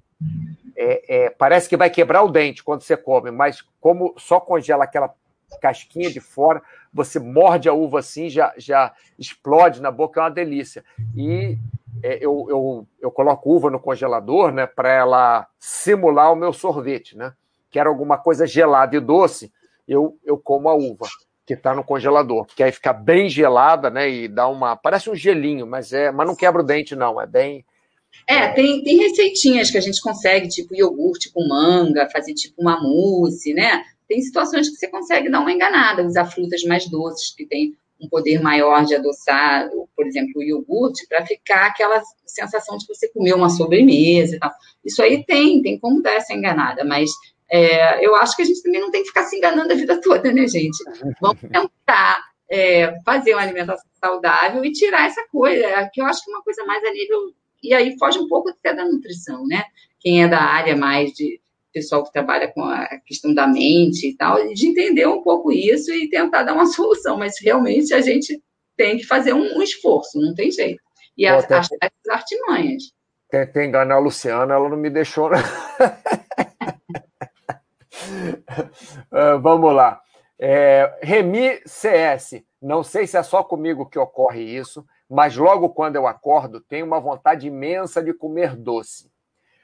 É, 0.76 1.24
é, 1.24 1.30
parece 1.30 1.68
que 1.68 1.76
vai 1.76 1.90
quebrar 1.90 2.22
o 2.22 2.30
dente 2.30 2.62
quando 2.62 2.82
você 2.82 2.96
come, 2.96 3.32
mas 3.32 3.64
como 3.80 4.14
só 4.16 4.38
congela 4.38 4.84
aquela 4.84 5.12
casquinha 5.60 6.08
de 6.08 6.20
fora, 6.20 6.62
você 6.92 7.18
morde 7.18 7.68
a 7.68 7.72
uva 7.72 7.98
assim, 7.98 8.28
já, 8.28 8.54
já 8.56 8.94
explode 9.18 9.82
na 9.82 9.90
boca, 9.90 10.20
é 10.20 10.22
uma 10.22 10.30
delícia. 10.30 10.84
E 11.16 11.58
eu, 12.02 12.46
eu, 12.48 12.86
eu 13.00 13.10
coloco 13.10 13.50
uva 13.54 13.70
no 13.70 13.80
congelador, 13.80 14.52
né, 14.52 14.66
para 14.66 14.92
ela 14.92 15.46
simular 15.58 16.32
o 16.32 16.36
meu 16.36 16.52
sorvete, 16.52 17.16
né? 17.16 17.32
Quero 17.70 17.88
alguma 17.88 18.18
coisa 18.18 18.46
gelada 18.46 18.96
e 18.96 19.00
doce, 19.00 19.52
eu, 19.86 20.18
eu 20.24 20.38
como 20.38 20.68
a 20.68 20.74
uva 20.74 21.06
que 21.46 21.54
está 21.54 21.74
no 21.74 21.84
congelador, 21.84 22.46
que 22.46 22.62
aí 22.62 22.70
fica 22.70 22.92
bem 22.92 23.28
gelada, 23.28 23.90
né? 23.90 24.08
E 24.08 24.28
dá 24.28 24.46
uma. 24.46 24.76
Parece 24.76 25.10
um 25.10 25.14
gelinho, 25.14 25.66
mas 25.66 25.92
é, 25.92 26.12
mas 26.12 26.26
não 26.26 26.36
quebra 26.36 26.62
o 26.62 26.64
dente, 26.64 26.94
não. 26.94 27.20
É 27.20 27.26
bem. 27.26 27.64
É, 28.26 28.48
tem, 28.52 28.82
tem 28.82 28.98
receitinhas 28.98 29.70
que 29.70 29.78
a 29.78 29.80
gente 29.80 30.00
consegue, 30.00 30.48
tipo 30.48 30.74
iogurte 30.74 31.32
com 31.32 31.48
manga, 31.48 32.08
fazer 32.10 32.34
tipo 32.34 32.60
uma 32.60 32.80
mousse, 32.80 33.52
né? 33.54 33.84
tem 34.10 34.20
situações 34.20 34.68
que 34.68 34.74
você 34.74 34.88
consegue 34.88 35.30
dar 35.30 35.38
uma 35.38 35.52
enganada, 35.52 36.04
usar 36.04 36.26
frutas 36.26 36.64
mais 36.64 36.90
doces, 36.90 37.32
que 37.32 37.46
tem 37.46 37.76
um 38.00 38.08
poder 38.08 38.40
maior 38.40 38.84
de 38.84 38.94
adoçar, 38.94 39.68
por 39.94 40.06
exemplo, 40.06 40.32
o 40.36 40.42
iogurte, 40.42 41.06
para 41.08 41.24
ficar 41.26 41.66
aquela 41.66 42.02
sensação 42.26 42.78
de 42.78 42.86
que 42.86 42.94
você 42.94 43.08
comeu 43.08 43.36
uma 43.36 43.50
sobremesa 43.50 44.36
e 44.36 44.38
tal. 44.38 44.50
Isso 44.84 45.02
aí 45.02 45.24
tem, 45.24 45.60
tem 45.62 45.78
como 45.78 46.02
dar 46.02 46.14
essa 46.14 46.32
enganada, 46.32 46.84
mas 46.84 47.10
é, 47.50 48.04
eu 48.04 48.14
acho 48.16 48.36
que 48.36 48.42
a 48.42 48.44
gente 48.44 48.62
também 48.62 48.80
não 48.80 48.90
tem 48.90 49.02
que 49.02 49.08
ficar 49.08 49.24
se 49.24 49.36
enganando 49.36 49.72
a 49.72 49.76
vida 49.76 50.00
toda, 50.00 50.32
né, 50.32 50.46
gente? 50.46 50.78
Vamos 51.20 51.40
tentar 51.40 52.24
é, 52.48 52.94
fazer 53.04 53.34
uma 53.34 53.42
alimentação 53.42 53.88
saudável 54.00 54.64
e 54.64 54.72
tirar 54.72 55.06
essa 55.06 55.26
coisa, 55.28 55.88
que 55.92 56.00
eu 56.00 56.06
acho 56.06 56.24
que 56.24 56.30
é 56.30 56.34
uma 56.34 56.42
coisa 56.42 56.64
mais 56.64 56.82
a 56.84 56.90
nível. 56.90 57.32
E 57.62 57.74
aí 57.74 57.98
foge 57.98 58.18
um 58.18 58.28
pouco 58.28 58.48
até 58.48 58.72
da 58.72 58.84
nutrição, 58.84 59.46
né? 59.46 59.64
Quem 59.98 60.22
é 60.22 60.28
da 60.28 60.40
área 60.40 60.76
mais 60.76 61.12
de 61.12 61.40
pessoal 61.72 62.04
que 62.04 62.12
trabalha 62.12 62.52
com 62.52 62.62
a 62.64 62.86
questão 63.06 63.32
da 63.32 63.46
mente 63.46 64.08
e 64.08 64.16
tal, 64.16 64.36
de 64.52 64.66
entender 64.66 65.06
um 65.06 65.22
pouco 65.22 65.52
isso 65.52 65.92
e 65.92 66.08
tentar 66.08 66.42
dar 66.42 66.54
uma 66.54 66.66
solução, 66.72 67.16
mas 67.16 67.34
realmente 67.40 67.94
a 67.94 68.00
gente 68.00 68.42
tem 68.76 68.96
que 68.96 69.04
fazer 69.04 69.32
um, 69.32 69.58
um 69.58 69.62
esforço, 69.62 70.20
não 70.20 70.34
tem 70.34 70.50
jeito. 70.50 70.82
E 71.16 71.26
as, 71.26 71.50
as, 71.50 71.68
as 71.80 71.90
artimanhas. 72.08 72.82
Tentei 73.28 73.66
enganar 73.66 73.96
a 73.96 73.98
Luciana, 73.98 74.54
ela 74.54 74.68
não 74.68 74.76
me 74.76 74.90
deixou. 74.90 75.30
uh, 75.30 75.38
vamos 79.40 79.74
lá. 79.74 80.00
É, 80.38 80.98
Remi 81.02 81.60
CS, 81.66 82.42
não 82.62 82.82
sei 82.82 83.06
se 83.06 83.18
é 83.18 83.22
só 83.22 83.44
comigo 83.44 83.84
que 83.84 83.98
ocorre 83.98 84.42
isso, 84.42 84.84
mas 85.08 85.36
logo 85.36 85.68
quando 85.70 85.96
eu 85.96 86.06
acordo, 86.06 86.60
tenho 86.60 86.86
uma 86.86 86.98
vontade 86.98 87.46
imensa 87.46 88.02
de 88.02 88.14
comer 88.14 88.56
doce. 88.56 89.10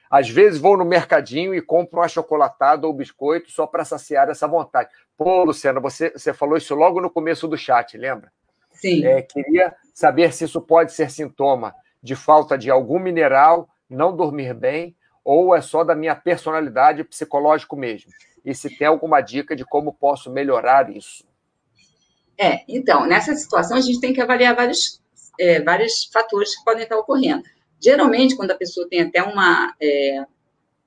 Às 0.09 0.29
vezes 0.29 0.59
vou 0.59 0.77
no 0.77 0.85
mercadinho 0.85 1.53
e 1.53 1.61
compro 1.61 1.99
um 1.99 2.03
achocolatado 2.03 2.87
ou 2.87 2.93
biscoito 2.93 3.51
só 3.51 3.67
para 3.67 3.85
saciar 3.85 4.29
essa 4.29 4.47
vontade. 4.47 4.89
Pô, 5.17 5.43
Luciana, 5.43 5.79
você, 5.79 6.11
você 6.11 6.33
falou 6.33 6.57
isso 6.57 6.75
logo 6.75 7.01
no 7.01 7.09
começo 7.09 7.47
do 7.47 7.57
chat, 7.57 7.97
lembra? 7.97 8.31
Sim. 8.71 9.05
É, 9.05 9.21
queria 9.21 9.75
saber 9.93 10.31
se 10.33 10.45
isso 10.45 10.61
pode 10.61 10.93
ser 10.93 11.09
sintoma 11.09 11.73
de 12.01 12.15
falta 12.15 12.57
de 12.57 12.69
algum 12.69 12.99
mineral, 12.99 13.67
não 13.89 14.15
dormir 14.15 14.53
bem, 14.53 14.95
ou 15.23 15.55
é 15.55 15.61
só 15.61 15.83
da 15.83 15.95
minha 15.95 16.15
personalidade 16.15 17.03
psicológico 17.03 17.75
mesmo. 17.75 18.11
E 18.45 18.55
se 18.55 18.69
tem 18.77 18.87
alguma 18.87 19.19
dica 19.19 19.55
de 19.55 19.65
como 19.65 19.91
posso 19.91 20.31
melhorar 20.31 20.89
isso. 20.89 21.25
É, 22.37 22.63
então, 22.67 23.05
nessa 23.05 23.33
situação 23.35 23.77
a 23.77 23.81
gente 23.81 23.99
tem 23.99 24.13
que 24.13 24.21
avaliar 24.21 24.55
vários, 24.55 25.01
é, 25.39 25.61
vários 25.61 26.05
fatores 26.13 26.55
que 26.55 26.63
podem 26.63 26.83
estar 26.83 26.97
ocorrendo. 26.97 27.43
Geralmente, 27.79 28.35
quando 28.35 28.51
a 28.51 28.55
pessoa 28.55 28.87
tem 28.89 29.01
até 29.01 29.21
uma 29.21 29.73
é, 29.81 30.25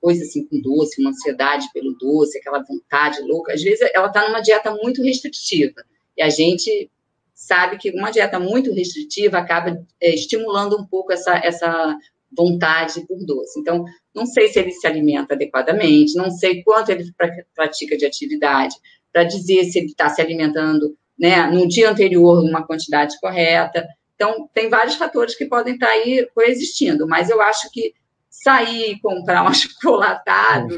coisa 0.00 0.24
assim 0.24 0.44
com 0.46 0.60
doce, 0.60 1.00
uma 1.00 1.10
ansiedade 1.10 1.68
pelo 1.72 1.96
doce, 1.98 2.38
aquela 2.38 2.62
vontade 2.62 3.20
louca, 3.22 3.52
às 3.52 3.62
vezes 3.62 3.88
ela 3.94 4.08
está 4.08 4.26
numa 4.26 4.40
dieta 4.40 4.74
muito 4.74 5.02
restritiva. 5.02 5.84
E 6.16 6.22
a 6.22 6.28
gente 6.28 6.90
sabe 7.34 7.78
que 7.78 7.90
uma 7.90 8.10
dieta 8.10 8.38
muito 8.38 8.72
restritiva 8.72 9.38
acaba 9.38 9.82
é, 10.00 10.14
estimulando 10.14 10.76
um 10.76 10.84
pouco 10.84 11.12
essa, 11.12 11.36
essa 11.36 11.96
vontade 12.30 13.06
por 13.06 13.18
doce. 13.24 13.58
Então, 13.58 13.84
não 14.14 14.26
sei 14.26 14.48
se 14.48 14.58
ele 14.58 14.72
se 14.72 14.86
alimenta 14.86 15.34
adequadamente, 15.34 16.16
não 16.16 16.30
sei 16.30 16.62
quanto 16.62 16.90
ele 16.90 17.10
pratica 17.54 17.96
de 17.96 18.04
atividade, 18.04 18.74
para 19.12 19.24
dizer 19.24 19.64
se 19.64 19.78
ele 19.78 19.88
está 19.88 20.08
se 20.08 20.20
alimentando 20.20 20.96
né, 21.18 21.46
no 21.46 21.66
dia 21.66 21.90
anterior 21.90 22.42
uma 22.42 22.66
quantidade 22.66 23.18
correta. 23.20 23.86
Então, 24.20 24.50
tem 24.52 24.68
vários 24.68 24.96
fatores 24.96 25.34
que 25.34 25.46
podem 25.46 25.74
estar 25.74 25.88
aí 25.88 26.28
coexistindo, 26.34 27.08
mas 27.08 27.30
eu 27.30 27.40
acho 27.40 27.70
que 27.70 27.94
sair 28.28 28.92
e 28.92 29.00
comprar 29.00 29.42
um 29.42 29.48
achocolatado 29.48 30.76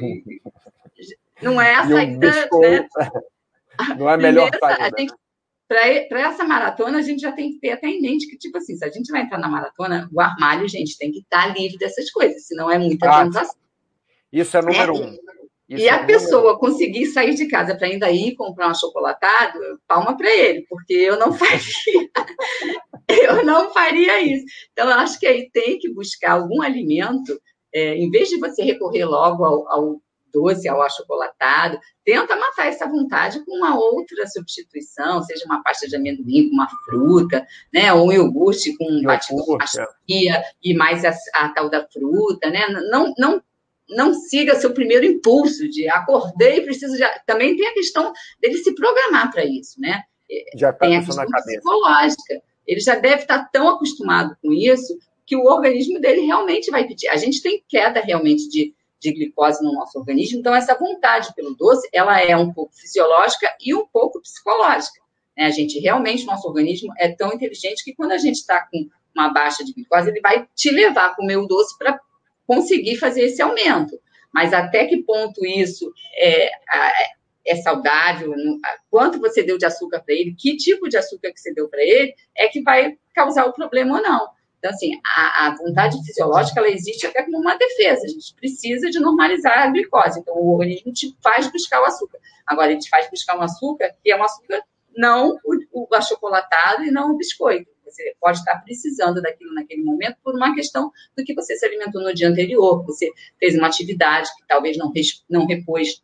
não 1.42 1.60
é 1.60 1.74
a 1.74 1.88
saída. 1.88 2.48
Um 2.52 2.60
né? 2.60 2.88
Não 3.98 4.08
é 4.08 4.14
a 4.14 4.16
melhor 4.18 4.48
saída 4.60 5.12
para 5.66 6.20
essa 6.20 6.44
maratona, 6.44 6.98
a 6.98 7.02
gente 7.02 7.22
já 7.22 7.32
tem 7.32 7.52
que 7.52 7.58
ter 7.58 7.70
até 7.70 7.88
em 7.88 8.00
mente 8.00 8.28
que, 8.28 8.36
tipo 8.36 8.58
assim, 8.58 8.76
se 8.76 8.84
a 8.84 8.90
gente 8.90 9.10
vai 9.10 9.22
entrar 9.22 9.38
na 9.38 9.48
maratona, 9.48 10.08
o 10.12 10.20
armário, 10.20 10.68
gente, 10.68 10.98
tem 10.98 11.10
que 11.10 11.20
estar 11.20 11.46
livre 11.56 11.78
dessas 11.78 12.10
coisas, 12.10 12.46
senão 12.46 12.70
é 12.70 12.78
muita 12.78 13.10
ah, 13.10 13.24
tentação. 13.24 13.54
Isso 14.30 14.56
é 14.56 14.60
número 14.60 14.94
é, 14.94 15.00
um. 15.00 15.16
Isso 15.72 15.84
e 15.84 15.88
é 15.88 15.90
a 15.90 16.04
pessoa 16.04 16.58
conseguir 16.58 17.06
sair 17.06 17.34
de 17.34 17.48
casa 17.48 17.74
para 17.74 17.86
ainda 17.86 18.10
ir 18.10 18.34
comprar 18.34 18.68
um 18.68 18.70
achocolatado, 18.70 19.58
palma 19.86 20.16
para 20.16 20.30
ele, 20.30 20.66
porque 20.68 20.92
eu 20.92 21.18
não 21.18 21.32
faria. 21.34 22.10
eu 23.08 23.44
não 23.44 23.72
faria 23.72 24.20
isso. 24.20 24.44
Então, 24.72 24.88
eu 24.88 24.96
acho 24.96 25.18
que 25.18 25.26
aí 25.26 25.50
tem 25.50 25.78
que 25.78 25.92
buscar 25.92 26.32
algum 26.32 26.60
alimento, 26.60 27.40
é, 27.74 27.96
em 27.96 28.10
vez 28.10 28.28
de 28.28 28.38
você 28.38 28.62
recorrer 28.62 29.04
logo 29.04 29.44
ao, 29.44 29.72
ao 29.72 30.02
doce, 30.32 30.68
ao 30.68 30.82
achocolatado, 30.82 31.78
tenta 32.04 32.34
matar 32.36 32.66
essa 32.66 32.86
vontade 32.86 33.44
com 33.44 33.56
uma 33.56 33.78
outra 33.78 34.26
substituição, 34.26 35.22
seja 35.22 35.44
uma 35.44 35.62
pasta 35.62 35.86
de 35.86 35.94
amendoim 35.94 36.48
com 36.48 36.54
uma 36.54 36.68
fruta, 36.84 37.46
né, 37.72 37.92
ou 37.92 38.08
um 38.08 38.12
iogurte 38.12 38.76
com 38.76 39.02
batido 39.02 39.44
com 39.44 39.58
pastilha 39.58 40.42
e 40.62 40.74
mais 40.74 41.04
a, 41.04 41.12
a, 41.34 41.48
tal 41.50 41.68
da 41.68 41.86
fruta, 41.86 42.50
né? 42.50 42.66
Não, 42.90 43.12
não 43.18 43.42
não 43.94 44.14
siga 44.14 44.54
seu 44.54 44.72
primeiro 44.72 45.04
impulso 45.04 45.68
de 45.68 45.88
acordei, 45.88 46.60
preciso 46.60 46.96
de. 46.96 47.04
Também 47.26 47.56
tem 47.56 47.66
a 47.66 47.74
questão 47.74 48.12
dele 48.40 48.58
se 48.58 48.74
programar 48.74 49.30
para 49.30 49.44
isso, 49.44 49.80
né? 49.80 50.02
Já 50.56 50.72
tá 50.72 50.86
tem 50.86 50.96
a 50.96 51.04
questão 51.04 51.26
psicológica. 51.26 52.42
Ele 52.66 52.80
já 52.80 52.94
deve 52.94 53.22
estar 53.22 53.48
tão 53.50 53.68
acostumado 53.68 54.36
com 54.40 54.52
isso 54.52 54.98
que 55.26 55.36
o 55.36 55.44
organismo 55.44 56.00
dele 56.00 56.22
realmente 56.22 56.70
vai 56.70 56.86
pedir. 56.86 57.08
A 57.08 57.16
gente 57.16 57.42
tem 57.42 57.62
queda 57.68 58.00
realmente 58.00 58.48
de, 58.48 58.74
de 59.00 59.12
glicose 59.12 59.62
no 59.62 59.72
nosso 59.72 59.98
organismo. 59.98 60.38
Então, 60.38 60.54
essa 60.54 60.74
vontade 60.74 61.34
pelo 61.34 61.54
doce, 61.54 61.88
ela 61.92 62.20
é 62.20 62.36
um 62.36 62.52
pouco 62.52 62.74
fisiológica 62.74 63.54
e 63.60 63.74
um 63.74 63.86
pouco 63.86 64.20
psicológica. 64.20 65.00
Né? 65.36 65.46
A 65.46 65.50
gente 65.50 65.78
realmente, 65.78 66.24
nosso 66.24 66.46
organismo 66.48 66.92
é 66.98 67.08
tão 67.08 67.32
inteligente 67.32 67.84
que 67.84 67.94
quando 67.94 68.12
a 68.12 68.18
gente 68.18 68.36
está 68.36 68.66
com 68.70 68.88
uma 69.14 69.28
baixa 69.28 69.64
de 69.64 69.72
glicose, 69.72 70.10
ele 70.10 70.20
vai 70.20 70.48
te 70.54 70.70
levar 70.70 71.06
a 71.06 71.14
comer 71.14 71.36
o 71.36 71.46
doce 71.46 71.76
para 71.76 71.98
conseguir 72.52 72.96
fazer 72.96 73.22
esse 73.22 73.40
aumento. 73.40 73.98
Mas 74.32 74.52
até 74.52 74.86
que 74.86 75.02
ponto 75.02 75.44
isso 75.44 75.90
é, 76.18 76.50
é 77.46 77.56
saudável, 77.56 78.34
quanto 78.90 79.18
você 79.18 79.42
deu 79.42 79.56
de 79.56 79.64
açúcar 79.64 80.00
para 80.00 80.14
ele, 80.14 80.34
que 80.38 80.56
tipo 80.56 80.88
de 80.88 80.98
açúcar 80.98 81.32
que 81.32 81.40
você 81.40 81.54
deu 81.54 81.68
para 81.68 81.82
ele, 81.82 82.14
é 82.36 82.48
que 82.48 82.62
vai 82.62 82.94
causar 83.14 83.46
o 83.46 83.52
problema 83.52 83.96
ou 83.96 84.02
não. 84.02 84.28
Então, 84.58 84.70
assim, 84.70 84.92
a, 85.04 85.46
a, 85.46 85.56
vontade 85.56 85.98
fisiológica, 86.04 86.60
ela 86.60 86.68
existe 86.68 87.06
até 87.06 87.22
como 87.24 87.38
uma 87.38 87.56
defesa. 87.56 88.04
A 88.04 88.08
gente 88.08 88.34
precisa 88.36 88.90
de 88.90 89.00
normalizar 89.00 89.58
a 89.58 89.66
glicose. 89.70 90.20
Então, 90.20 90.34
o 90.34 90.54
organismo 90.54 90.92
te 90.92 91.16
faz 91.20 91.50
buscar 91.50 91.80
o 91.80 91.84
açúcar. 91.84 92.18
Agora, 92.46 92.70
ele 92.70 92.80
te 92.80 92.88
faz 92.88 93.10
buscar 93.10 93.36
um 93.36 93.42
açúcar 93.42 93.92
que 94.02 94.12
é 94.12 94.16
um 94.16 94.22
açúcar 94.22 94.62
não 94.96 95.36
o, 95.44 95.88
o 95.90 95.94
achocolatado 95.94 96.84
e 96.84 96.92
não 96.92 97.10
o 97.10 97.16
biscoito. 97.16 97.68
Você 97.92 98.14
pode 98.20 98.38
estar 98.38 98.56
precisando 98.58 99.20
daquilo 99.20 99.54
naquele 99.54 99.82
momento 99.82 100.16
por 100.22 100.34
uma 100.34 100.54
questão 100.54 100.90
do 101.16 101.24
que 101.24 101.34
você 101.34 101.56
se 101.56 101.66
alimentou 101.66 102.02
no 102.02 102.14
dia 102.14 102.28
anterior. 102.28 102.84
Você 102.86 103.10
fez 103.38 103.56
uma 103.56 103.66
atividade 103.66 104.28
que 104.36 104.46
talvez 104.46 104.76
não, 104.76 104.92
não 105.28 105.46
repôs 105.46 106.02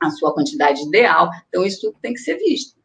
a 0.00 0.10
sua 0.10 0.32
quantidade 0.34 0.82
ideal. 0.82 1.30
Então, 1.48 1.64
isso 1.64 1.80
tudo 1.80 1.98
tem 2.00 2.12
que 2.12 2.20
ser 2.20 2.36
visto. 2.36 2.76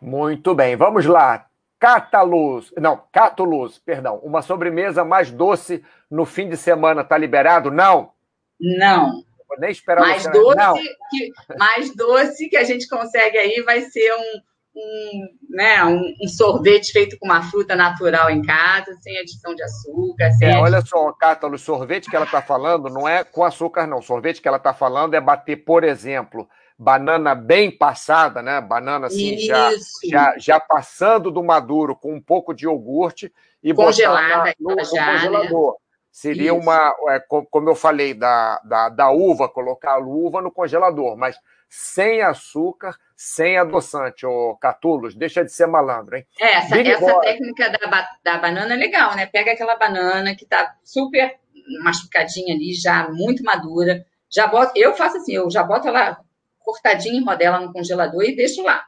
Muito 0.00 0.54
bem, 0.54 0.76
vamos 0.76 1.06
lá. 1.06 1.48
Cataluz, 1.78 2.72
não, 2.76 3.00
Catuluz, 3.12 3.78
perdão, 3.78 4.16
uma 4.24 4.42
sobremesa 4.42 5.04
mais 5.04 5.30
doce 5.30 5.84
no 6.10 6.24
fim 6.24 6.48
de 6.48 6.56
semana, 6.56 7.04
tá 7.04 7.16
liberado? 7.16 7.70
Não? 7.70 8.12
Não. 8.60 9.22
Vou 9.48 9.58
nem 9.58 9.70
esperar 9.70 10.00
mais 10.00 10.24
doce 10.24 10.56
não. 10.56 10.74
Que, 10.74 11.32
mais 11.56 11.94
doce 11.94 12.48
que 12.48 12.56
a 12.56 12.64
gente 12.64 12.88
consegue 12.88 13.38
aí 13.38 13.62
vai 13.62 13.82
ser 13.82 14.12
um, 14.12 14.42
um, 14.78 15.28
né, 15.50 15.84
um, 15.84 16.14
um, 16.22 16.28
sorvete 16.28 16.92
feito 16.92 17.18
com 17.18 17.26
uma 17.26 17.42
fruta 17.42 17.74
natural 17.74 18.30
em 18.30 18.42
casa, 18.42 18.94
sem 19.00 19.18
adição 19.18 19.54
de 19.54 19.62
açúcar. 19.62 20.30
Sem 20.32 20.48
é, 20.48 20.58
olha 20.58 20.80
só, 20.80 21.12
Cátalos, 21.12 21.62
sorvete 21.62 22.08
que 22.08 22.14
ela 22.14 22.24
está 22.24 22.40
falando 22.40 22.88
não 22.88 23.08
é 23.08 23.24
com 23.24 23.44
açúcar, 23.44 23.86
não. 23.86 24.00
sorvete 24.00 24.40
que 24.40 24.48
ela 24.48 24.56
está 24.56 24.72
falando 24.72 25.14
é 25.14 25.20
bater, 25.20 25.56
por 25.56 25.82
exemplo, 25.82 26.48
banana 26.78 27.34
bem 27.34 27.70
passada, 27.70 28.40
né? 28.40 28.60
Banana 28.60 29.08
assim, 29.08 29.36
já, 29.38 29.70
já, 30.08 30.34
já 30.38 30.60
passando 30.60 31.30
do 31.30 31.42
maduro 31.42 31.96
com 31.96 32.14
um 32.14 32.20
pouco 32.20 32.54
de 32.54 32.64
iogurte 32.64 33.32
e 33.62 33.74
Congelada, 33.74 34.54
no, 34.60 34.76
no 34.76 34.84
já, 34.84 35.12
congelador. 35.12 35.72
Né? 35.72 35.78
Seria 36.10 36.52
Isso. 36.52 36.60
uma, 36.60 36.94
é, 37.10 37.20
como 37.50 37.68
eu 37.68 37.74
falei, 37.74 38.14
da, 38.14 38.60
da, 38.64 38.88
da 38.88 39.10
uva, 39.10 39.48
colocar 39.48 39.94
a 39.94 39.98
uva 39.98 40.40
no 40.40 40.50
congelador, 40.50 41.16
mas 41.16 41.36
sem 41.68 42.22
açúcar, 42.22 42.96
sem 43.16 43.58
adoçante, 43.58 44.24
ô 44.24 44.56
Catulos, 44.56 45.14
deixa 45.14 45.44
de 45.44 45.52
ser 45.52 45.66
malandro, 45.66 46.16
hein? 46.16 46.26
É, 46.40 46.54
essa, 46.54 46.80
essa 46.80 47.20
técnica 47.20 47.70
da, 47.70 48.08
da 48.24 48.38
banana 48.38 48.74
é 48.74 48.76
legal, 48.76 49.14
né? 49.14 49.26
Pega 49.26 49.52
aquela 49.52 49.76
banana 49.76 50.34
que 50.34 50.46
tá 50.46 50.76
super 50.82 51.38
machucadinha 51.82 52.54
ali, 52.54 52.72
já 52.72 53.08
muito 53.10 53.42
madura, 53.42 54.06
já 54.30 54.46
bota, 54.46 54.72
eu 54.76 54.94
faço 54.94 55.18
assim, 55.18 55.34
eu 55.34 55.50
já 55.50 55.62
boto 55.62 55.88
ela 55.88 56.18
cortadinha 56.58 57.18
em 57.18 57.24
rodela 57.24 57.60
no 57.60 57.72
congelador 57.72 58.22
e 58.22 58.36
deixo 58.36 58.62
lá. 58.62 58.84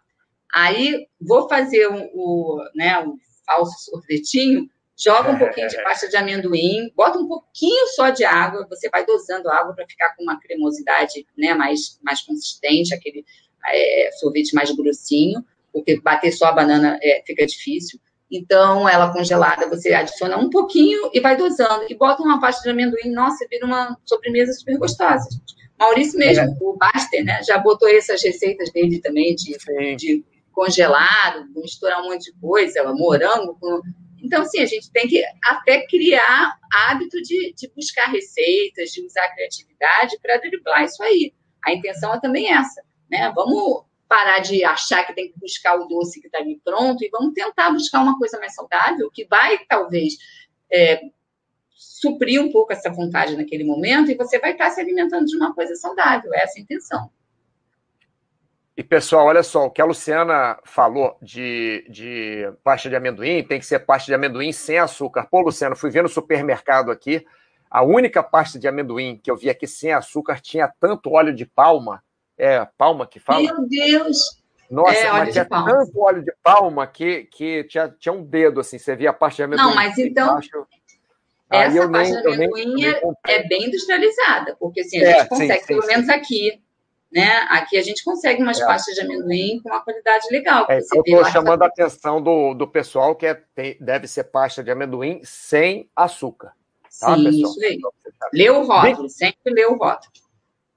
Aí 0.54 1.06
vou 1.20 1.48
fazer 1.48 1.86
o, 1.86 2.10
o, 2.14 2.64
né, 2.74 2.98
o 2.98 3.16
falso 3.46 3.90
sorvetinho, 3.90 4.68
joga 5.00 5.30
um 5.30 5.38
pouquinho 5.38 5.66
de 5.68 5.82
pasta 5.82 6.08
de 6.08 6.16
amendoim, 6.16 6.92
bota 6.94 7.18
um 7.18 7.26
pouquinho 7.26 7.86
só 7.88 8.10
de 8.10 8.22
água, 8.22 8.66
você 8.68 8.90
vai 8.90 9.04
dosando 9.06 9.48
a 9.48 9.56
água 9.56 9.74
para 9.74 9.86
ficar 9.86 10.14
com 10.14 10.22
uma 10.22 10.38
cremosidade 10.38 11.26
né, 11.36 11.54
mais, 11.54 11.98
mais 12.02 12.20
consistente, 12.20 12.94
aquele 12.94 13.24
é, 13.66 14.10
sorvete 14.20 14.54
mais 14.54 14.70
grossinho, 14.70 15.42
porque 15.72 15.98
bater 16.00 16.32
só 16.32 16.46
a 16.46 16.52
banana 16.52 16.98
é, 17.02 17.22
fica 17.26 17.46
difícil. 17.46 17.98
Então, 18.30 18.88
ela 18.88 19.12
congelada, 19.12 19.68
você 19.68 19.92
adiciona 19.92 20.36
um 20.36 20.50
pouquinho 20.50 21.10
e 21.12 21.18
vai 21.18 21.36
dosando. 21.36 21.86
E 21.88 21.96
bota 21.96 22.22
uma 22.22 22.40
pasta 22.40 22.62
de 22.62 22.70
amendoim, 22.70 23.10
nossa, 23.10 23.44
vira 23.50 23.66
uma 23.66 23.96
sobremesa 24.04 24.52
super 24.52 24.78
gostosa. 24.78 25.28
Maurício 25.78 26.18
mesmo, 26.18 26.44
é. 26.44 26.56
o 26.60 26.76
Baster, 26.76 27.24
né, 27.24 27.42
já 27.42 27.58
botou 27.58 27.88
essas 27.88 28.22
receitas 28.22 28.70
dele 28.70 29.00
também 29.00 29.34
de, 29.34 29.56
de 29.96 30.24
congelado, 30.52 31.48
misturar 31.56 32.02
um 32.02 32.10
monte 32.10 32.30
de 32.30 32.38
coisa, 32.38 32.84
morango. 32.92 33.56
Com... 33.58 33.80
Então, 34.22 34.42
assim, 34.42 34.60
a 34.60 34.66
gente 34.66 34.90
tem 34.90 35.08
que 35.08 35.22
até 35.42 35.86
criar 35.86 36.58
hábito 36.72 37.20
de, 37.22 37.52
de 37.54 37.68
buscar 37.74 38.06
receitas, 38.06 38.90
de 38.90 39.04
usar 39.04 39.28
criatividade 39.34 40.18
para 40.20 40.38
driblar 40.38 40.84
isso 40.84 41.02
aí. 41.02 41.32
A 41.64 41.72
intenção 41.72 42.14
é 42.14 42.20
também 42.20 42.52
essa, 42.52 42.82
né? 43.10 43.32
Vamos 43.34 43.84
parar 44.08 44.40
de 44.40 44.64
achar 44.64 45.04
que 45.06 45.14
tem 45.14 45.30
que 45.30 45.38
buscar 45.38 45.76
o 45.76 45.86
doce 45.86 46.20
que 46.20 46.26
está 46.26 46.38
ali 46.38 46.60
pronto 46.64 47.04
e 47.04 47.10
vamos 47.10 47.32
tentar 47.32 47.70
buscar 47.70 48.00
uma 48.00 48.18
coisa 48.18 48.38
mais 48.40 48.54
saudável 48.54 49.08
que 49.12 49.24
vai, 49.26 49.58
talvez, 49.68 50.14
é, 50.72 51.00
suprir 51.72 52.42
um 52.42 52.50
pouco 52.50 52.72
essa 52.72 52.90
vontade 52.90 53.36
naquele 53.36 53.62
momento 53.62 54.10
e 54.10 54.16
você 54.16 54.38
vai 54.38 54.52
estar 54.52 54.70
se 54.70 54.80
alimentando 54.80 55.26
de 55.26 55.36
uma 55.36 55.54
coisa 55.54 55.74
saudável. 55.76 56.34
É 56.34 56.42
essa 56.42 56.58
a 56.58 56.62
intenção. 56.62 57.10
E, 58.80 58.82
pessoal, 58.82 59.26
olha 59.26 59.42
só, 59.42 59.66
o 59.66 59.70
que 59.70 59.82
a 59.82 59.84
Luciana 59.84 60.58
falou 60.64 61.14
de, 61.20 61.84
de 61.90 62.50
pasta 62.64 62.88
de 62.88 62.96
amendoim, 62.96 63.44
tem 63.44 63.58
que 63.58 63.66
ser 63.66 63.80
pasta 63.80 64.06
de 64.06 64.14
amendoim 64.14 64.52
sem 64.52 64.78
açúcar. 64.78 65.28
Pô, 65.30 65.42
Luciana, 65.42 65.76
fui 65.76 65.90
ver 65.90 66.02
no 66.02 66.08
supermercado 66.08 66.90
aqui, 66.90 67.22
a 67.70 67.82
única 67.82 68.22
pasta 68.22 68.58
de 68.58 68.66
amendoim 68.66 69.20
que 69.22 69.30
eu 69.30 69.36
vi 69.36 69.50
aqui 69.50 69.66
sem 69.66 69.92
açúcar 69.92 70.40
tinha 70.40 70.66
tanto 70.80 71.10
óleo 71.10 71.34
de 71.34 71.44
palma. 71.44 72.02
É, 72.38 72.66
palma 72.78 73.06
que 73.06 73.20
fala? 73.20 73.42
Meu 73.42 73.68
Deus! 73.68 74.42
Nossa, 74.70 74.96
é, 74.96 75.12
mas 75.12 75.32
tinha 75.34 75.44
tanto 75.44 76.00
óleo 76.00 76.24
de 76.24 76.32
palma 76.42 76.86
que, 76.86 77.24
que 77.24 77.64
tinha, 77.64 77.94
tinha 77.98 78.14
um 78.14 78.24
dedo, 78.24 78.60
assim, 78.60 78.78
você 78.78 78.96
via 78.96 79.10
a 79.10 79.12
pasta 79.12 79.36
de 79.36 79.42
amendoim. 79.42 79.68
Não, 79.68 79.74
mas 79.74 79.98
então... 79.98 80.30
Embaixo. 80.30 80.66
Essa 81.50 81.86
pasta 81.90 82.14
nem, 82.14 82.22
de 82.22 82.28
amendoim 82.28 82.74
nem, 82.76 82.86
é, 82.86 83.02
é, 83.28 83.46
bem 83.46 83.66
industrializada, 83.66 84.56
porque 84.58 84.80
assim, 84.80 85.04
a 85.04 85.06
é, 85.06 85.18
gente 85.18 85.28
consegue, 85.28 85.60
sim, 85.60 85.66
pelo 85.66 85.82
sim, 85.82 85.88
menos 85.88 86.06
sim. 86.06 86.12
aqui, 86.12 86.62
né? 87.12 87.46
Aqui 87.50 87.76
a 87.76 87.82
gente 87.82 88.04
consegue 88.04 88.42
umas 88.42 88.60
é. 88.60 88.64
pastas 88.64 88.94
de 88.94 89.00
amendoim 89.00 89.60
com 89.62 89.68
uma 89.68 89.82
qualidade 89.82 90.26
legal. 90.30 90.66
É, 90.68 90.78
eu 90.78 91.02
estou 91.04 91.24
chamando 91.26 91.62
a 91.62 91.66
atenção 91.66 92.22
do, 92.22 92.54
do 92.54 92.68
pessoal 92.68 93.14
que 93.16 93.26
é, 93.26 93.34
tem, 93.54 93.76
deve 93.80 94.06
ser 94.06 94.24
pasta 94.24 94.62
de 94.62 94.70
amendoim 94.70 95.20
sem 95.24 95.90
açúcar. 95.94 96.52
Tá, 97.00 97.16
Sim, 97.16 97.24
pessoal? 97.24 97.52
isso 97.52 97.64
aí. 97.64 97.78
Lê 98.32 98.50
o 98.50 98.62
rótulo, 98.62 99.02
Big... 99.02 99.10
sempre 99.10 99.52
lê 99.52 99.66
o 99.66 99.76
rótulo. 99.76 100.12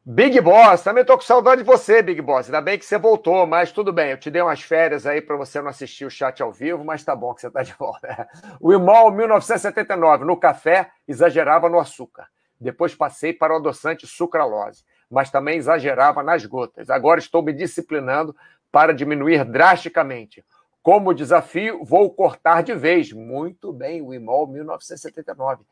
Big 0.05 0.41
Boss, 0.41 0.81
também 0.81 0.99
estou 0.99 1.17
com 1.17 1.23
saudade 1.23 1.61
de 1.61 1.65
você, 1.65 2.01
Big 2.01 2.21
Boss. 2.21 2.47
Ainda 2.47 2.59
bem 2.59 2.77
que 2.77 2.83
você 2.83 2.97
voltou, 2.97 3.47
mas 3.47 3.71
tudo 3.71 3.93
bem. 3.93 4.11
Eu 4.11 4.17
te 4.17 4.29
dei 4.29 4.41
umas 4.41 4.61
férias 4.61 5.05
aí 5.05 5.21
para 5.21 5.37
você 5.37 5.61
não 5.61 5.69
assistir 5.69 6.03
o 6.03 6.09
chat 6.09 6.43
ao 6.43 6.51
vivo, 6.51 6.83
mas 6.83 7.05
tá 7.05 7.15
bom 7.15 7.33
que 7.33 7.39
você 7.39 7.47
está 7.47 7.63
de 7.63 7.73
volta. 7.73 8.27
O 8.59 8.73
Imol, 8.73 9.11
1979, 9.11 10.25
no 10.25 10.35
café, 10.35 10.91
exagerava 11.07 11.69
no 11.69 11.79
açúcar. 11.79 12.27
Depois 12.59 12.93
passei 12.93 13.31
para 13.31 13.53
o 13.53 13.57
adoçante 13.57 14.05
sucralose 14.05 14.83
mas 15.13 15.29
também 15.29 15.57
exagerava 15.57 16.23
nas 16.23 16.45
gotas. 16.45 16.89
Agora 16.89 17.19
estou 17.19 17.41
me 17.41 17.53
disciplinando 17.53 18.35
para 18.71 18.93
diminuir 18.93 19.45
drasticamente. 19.45 20.43
Como 20.81 21.13
desafio, 21.13 21.85
vou 21.85 22.09
cortar 22.09 22.63
de 22.63 22.75
vez. 22.75 23.13
Muito 23.13 23.71
bem, 23.71 24.01
o 24.01 24.13
IMOL 24.13 24.47
1979. 24.47 25.63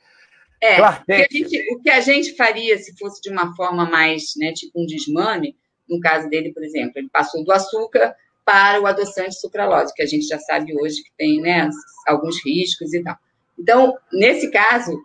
É, 0.61 0.79
o 0.79 1.03
que, 1.03 1.27
gente, 1.31 1.73
o 1.73 1.81
que, 1.81 1.89
a 1.89 1.99
gente 1.99 2.35
faria 2.35 2.77
se 2.77 2.95
fosse 2.95 3.19
de 3.19 3.31
uma 3.31 3.53
forma 3.55 3.83
mais, 3.89 4.33
né, 4.37 4.53
tipo 4.53 4.79
um 4.79 4.85
desmame, 4.85 5.57
no 5.89 5.99
caso 5.99 6.29
dele, 6.29 6.53
por 6.53 6.63
exemplo, 6.63 6.93
ele 6.95 7.09
passou 7.09 7.43
do 7.43 7.51
açúcar 7.51 8.15
para 8.45 8.79
o 8.79 8.85
adoçante 8.85 9.39
sucralose, 9.39 9.93
que 9.93 10.03
a 10.03 10.05
gente 10.05 10.27
já 10.27 10.37
sabe 10.37 10.71
hoje 10.79 11.03
que 11.03 11.11
tem 11.17 11.41
né, 11.41 11.67
alguns 12.07 12.45
riscos 12.45 12.93
e 12.93 13.01
tal. 13.01 13.17
Então, 13.57 13.97
nesse 14.13 14.51
caso, 14.51 14.95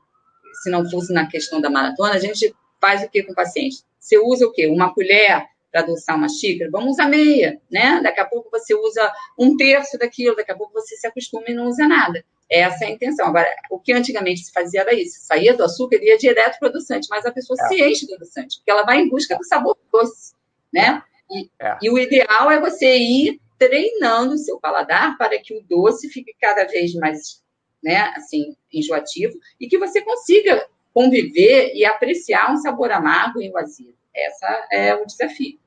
se 0.63 0.71
não 0.71 0.89
fosse 0.91 1.13
na 1.13 1.27
questão 1.27 1.61
da 1.61 1.71
maratona, 1.71 2.15
a 2.15 2.19
gente 2.19 2.55
faz 2.81 3.03
o 3.03 3.09
que 3.09 3.23
com 3.23 3.33
o 3.33 3.35
paciente? 3.35 3.83
Você 4.07 4.19
usa 4.19 4.47
o 4.47 4.53
quê? 4.53 4.69
Uma 4.69 4.95
colher 4.95 5.45
para 5.73 5.81
adoçar 5.81 6.15
uma 6.15 6.29
xícara? 6.29 6.71
Vamos 6.71 6.93
usar 6.93 7.09
meia, 7.09 7.61
né? 7.69 8.01
Daqui 8.01 8.21
a 8.21 8.25
pouco 8.25 8.49
você 8.53 8.73
usa 8.73 9.13
um 9.37 9.57
terço 9.57 9.99
daquilo, 9.99 10.37
daqui 10.37 10.53
a 10.53 10.57
pouco 10.57 10.73
você 10.73 10.97
se 10.97 11.09
acostuma 11.09 11.47
e 11.49 11.55
não 11.55 11.67
usa 11.67 11.89
nada. 11.89 12.25
Essa 12.49 12.85
é 12.85 12.87
a 12.87 12.91
intenção. 12.93 13.27
Agora, 13.27 13.49
o 13.69 13.81
que 13.81 13.93
antigamente 13.93 14.45
se 14.45 14.53
fazia 14.53 14.83
era 14.83 14.95
isso: 14.95 15.19
saía 15.27 15.57
do 15.57 15.65
açúcar 15.65 15.97
e 15.97 16.07
ia 16.07 16.17
direto 16.17 16.57
para 16.61 16.67
o 16.67 16.71
adoçante, 16.71 17.09
mas 17.11 17.27
a 17.27 17.33
pessoa 17.33 17.57
é. 17.61 17.67
se 17.67 17.83
enche 17.83 18.07
do 18.07 18.15
adoçante, 18.15 18.59
porque 18.59 18.71
ela 18.71 18.85
vai 18.85 19.01
em 19.01 19.09
busca 19.09 19.37
do 19.37 19.45
sabor 19.45 19.77
doce, 19.91 20.35
né? 20.73 21.03
E, 21.29 21.51
é. 21.61 21.77
e 21.83 21.91
o 21.91 21.99
ideal 21.99 22.49
é 22.49 22.61
você 22.61 22.97
ir 22.97 23.41
treinando 23.59 24.35
o 24.35 24.39
seu 24.39 24.61
paladar 24.61 25.19
para 25.19 25.37
que 25.41 25.53
o 25.53 25.65
doce 25.69 26.09
fique 26.09 26.33
cada 26.41 26.65
vez 26.65 26.95
mais, 26.95 27.43
né, 27.83 28.13
assim, 28.15 28.55
enjoativo 28.73 29.37
e 29.59 29.67
que 29.67 29.79
você 29.79 30.01
consiga 30.01 30.65
conviver 30.97 31.75
e 31.75 31.85
apreciar 31.85 32.51
um 32.51 32.57
sabor 32.57 32.91
amargo 32.91 33.43
e 33.43 33.51
vazio. 33.51 33.95
Essa 34.15 34.67
é 34.73 34.95
o 34.95 35.05
desafio. 35.05 35.59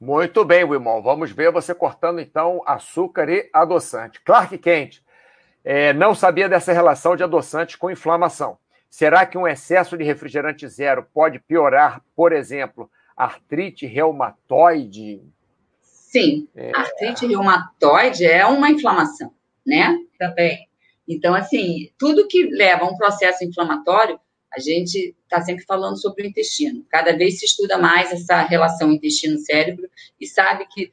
Muito 0.00 0.42
bem, 0.46 0.64
Wilmon. 0.64 1.02
Vamos 1.02 1.30
ver 1.30 1.52
você 1.52 1.74
cortando 1.74 2.22
então 2.22 2.62
açúcar 2.64 3.28
e 3.28 3.50
adoçante. 3.52 4.22
Clark 4.22 4.56
Kent 4.56 5.02
é, 5.62 5.92
não 5.92 6.14
sabia 6.14 6.48
dessa 6.48 6.72
relação 6.72 7.14
de 7.14 7.22
adoçante 7.22 7.76
com 7.76 7.90
inflamação. 7.90 8.56
Será 8.88 9.26
que 9.26 9.36
um 9.36 9.46
excesso 9.46 9.94
de 9.94 10.04
refrigerante 10.04 10.66
zero 10.68 11.06
pode 11.12 11.38
piorar, 11.38 12.00
por 12.16 12.32
exemplo, 12.32 12.90
artrite 13.14 13.84
reumatoide? 13.84 15.20
Sim, 15.82 16.48
é... 16.56 16.72
artrite 16.74 17.26
reumatoide 17.26 18.24
é 18.24 18.46
uma 18.46 18.70
inflamação, 18.70 19.34
né? 19.66 19.98
Também. 20.18 20.66
Então, 21.06 21.34
assim, 21.34 21.90
tudo 21.98 22.26
que 22.26 22.44
leva 22.44 22.84
a 22.84 22.88
um 22.88 22.96
processo 22.96 23.44
inflamatório, 23.44 24.18
a 24.52 24.60
gente 24.60 25.14
está 25.22 25.42
sempre 25.42 25.64
falando 25.64 26.00
sobre 26.00 26.22
o 26.22 26.26
intestino. 26.26 26.84
Cada 26.88 27.16
vez 27.16 27.38
se 27.38 27.44
estuda 27.44 27.76
mais 27.76 28.12
essa 28.12 28.42
relação 28.42 28.92
intestino-cérebro 28.92 29.88
e 30.20 30.26
sabe 30.26 30.66
que 30.72 30.92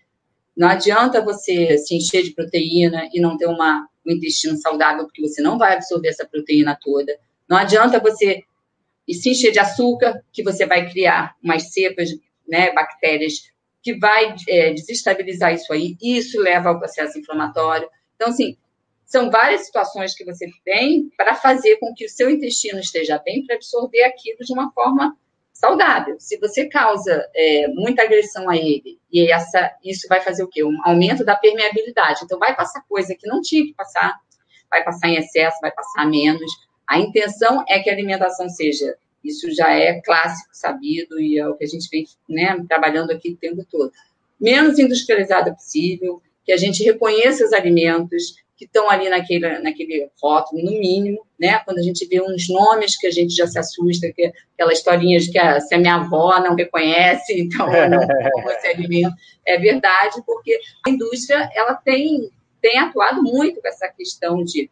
não 0.57 0.67
adianta 0.67 1.23
você 1.23 1.77
se 1.77 1.95
encher 1.95 2.23
de 2.23 2.31
proteína 2.31 3.09
e 3.13 3.21
não 3.21 3.37
ter 3.37 3.45
uma, 3.45 3.87
um 4.05 4.11
intestino 4.11 4.57
saudável, 4.57 5.05
porque 5.05 5.21
você 5.21 5.41
não 5.41 5.57
vai 5.57 5.73
absorver 5.73 6.09
essa 6.09 6.25
proteína 6.25 6.77
toda. 6.79 7.17
Não 7.47 7.57
adianta 7.57 7.99
você 7.99 8.43
se 9.09 9.29
encher 9.29 9.51
de 9.51 9.59
açúcar, 9.59 10.23
que 10.31 10.43
você 10.43 10.65
vai 10.65 10.89
criar 10.89 11.35
umas 11.43 11.71
cepas, 11.71 12.09
né, 12.47 12.71
bactérias, 12.73 13.51
que 13.81 13.97
vai 13.97 14.35
é, 14.47 14.73
desestabilizar 14.73 15.53
isso 15.53 15.71
aí. 15.71 15.97
Isso 16.01 16.39
leva 16.39 16.69
ao 16.69 16.79
processo 16.79 17.17
inflamatório. 17.17 17.89
Então, 18.15 18.29
assim, 18.29 18.57
são 19.11 19.29
várias 19.29 19.65
situações 19.65 20.15
que 20.15 20.23
você 20.23 20.49
tem 20.63 21.11
para 21.17 21.35
fazer 21.35 21.75
com 21.77 21.93
que 21.93 22.05
o 22.05 22.09
seu 22.09 22.29
intestino 22.29 22.79
esteja 22.79 23.17
bem 23.17 23.45
para 23.45 23.57
absorver 23.57 24.03
aquilo 24.03 24.39
de 24.39 24.53
uma 24.53 24.71
forma 24.71 25.17
saudável. 25.51 26.15
Se 26.17 26.37
você 26.37 26.65
causa 26.69 27.27
é, 27.35 27.67
muita 27.67 28.03
agressão 28.03 28.49
a 28.49 28.55
ele, 28.55 28.97
e 29.11 29.29
essa, 29.29 29.69
isso 29.83 30.07
vai 30.07 30.21
fazer 30.21 30.43
o 30.43 30.47
quê? 30.47 30.63
Um 30.63 30.79
aumento 30.85 31.25
da 31.25 31.35
permeabilidade. 31.35 32.21
Então, 32.23 32.39
vai 32.39 32.55
passar 32.55 32.85
coisa 32.87 33.13
que 33.13 33.27
não 33.27 33.41
tinha 33.41 33.65
que 33.65 33.73
passar, 33.73 34.17
vai 34.69 34.81
passar 34.81 35.09
em 35.09 35.17
excesso, 35.17 35.57
vai 35.61 35.71
passar 35.71 36.05
menos. 36.05 36.49
A 36.87 36.97
intenção 36.97 37.65
é 37.67 37.79
que 37.79 37.89
a 37.89 37.93
alimentação 37.93 38.47
seja, 38.47 38.95
isso 39.21 39.53
já 39.53 39.73
é 39.73 39.99
clássico, 39.99 40.51
sabido, 40.53 41.19
e 41.19 41.37
é 41.37 41.45
o 41.45 41.55
que 41.55 41.65
a 41.65 41.67
gente 41.67 41.89
vem 41.91 42.05
né, 42.29 42.57
trabalhando 42.65 43.11
aqui 43.11 43.31
o 43.31 43.37
tempo 43.37 43.65
todo. 43.69 43.91
Menos 44.39 44.79
industrializada 44.79 45.53
possível, 45.53 46.21
que 46.45 46.53
a 46.53 46.57
gente 46.57 46.81
reconheça 46.81 47.43
os 47.43 47.51
alimentos, 47.51 48.35
que 48.61 48.65
estão 48.65 48.91
ali 48.91 49.09
naquele, 49.09 49.57
naquele 49.57 50.07
rótulo, 50.21 50.61
no 50.63 50.69
mínimo, 50.69 51.25
né? 51.39 51.57
Quando 51.65 51.79
a 51.79 51.81
gente 51.81 52.05
vê 52.05 52.21
uns 52.21 52.47
nomes 52.47 52.95
que 52.95 53.07
a 53.07 53.11
gente 53.11 53.33
já 53.33 53.47
se 53.47 53.57
assusta, 53.57 54.13
que 54.13 54.25
é 54.25 54.31
aquela 54.53 54.71
historinha 54.71 55.19
de 55.19 55.31
que 55.31 55.39
a, 55.39 55.59
se 55.59 55.73
a 55.73 55.79
minha 55.79 55.95
avó 55.95 56.39
não 56.39 56.53
reconhece, 56.53 57.33
então 57.41 57.73
eu 57.73 57.89
não 57.89 57.99
como 58.05 58.51
esse 58.51 58.67
alimento. 58.67 59.15
É 59.47 59.57
verdade, 59.57 60.21
porque 60.27 60.59
a 60.85 60.91
indústria 60.91 61.49
ela 61.55 61.73
tem, 61.73 62.29
tem 62.61 62.77
atuado 62.77 63.23
muito 63.23 63.59
com 63.59 63.67
essa 63.67 63.87
questão 63.87 64.43
de 64.43 64.69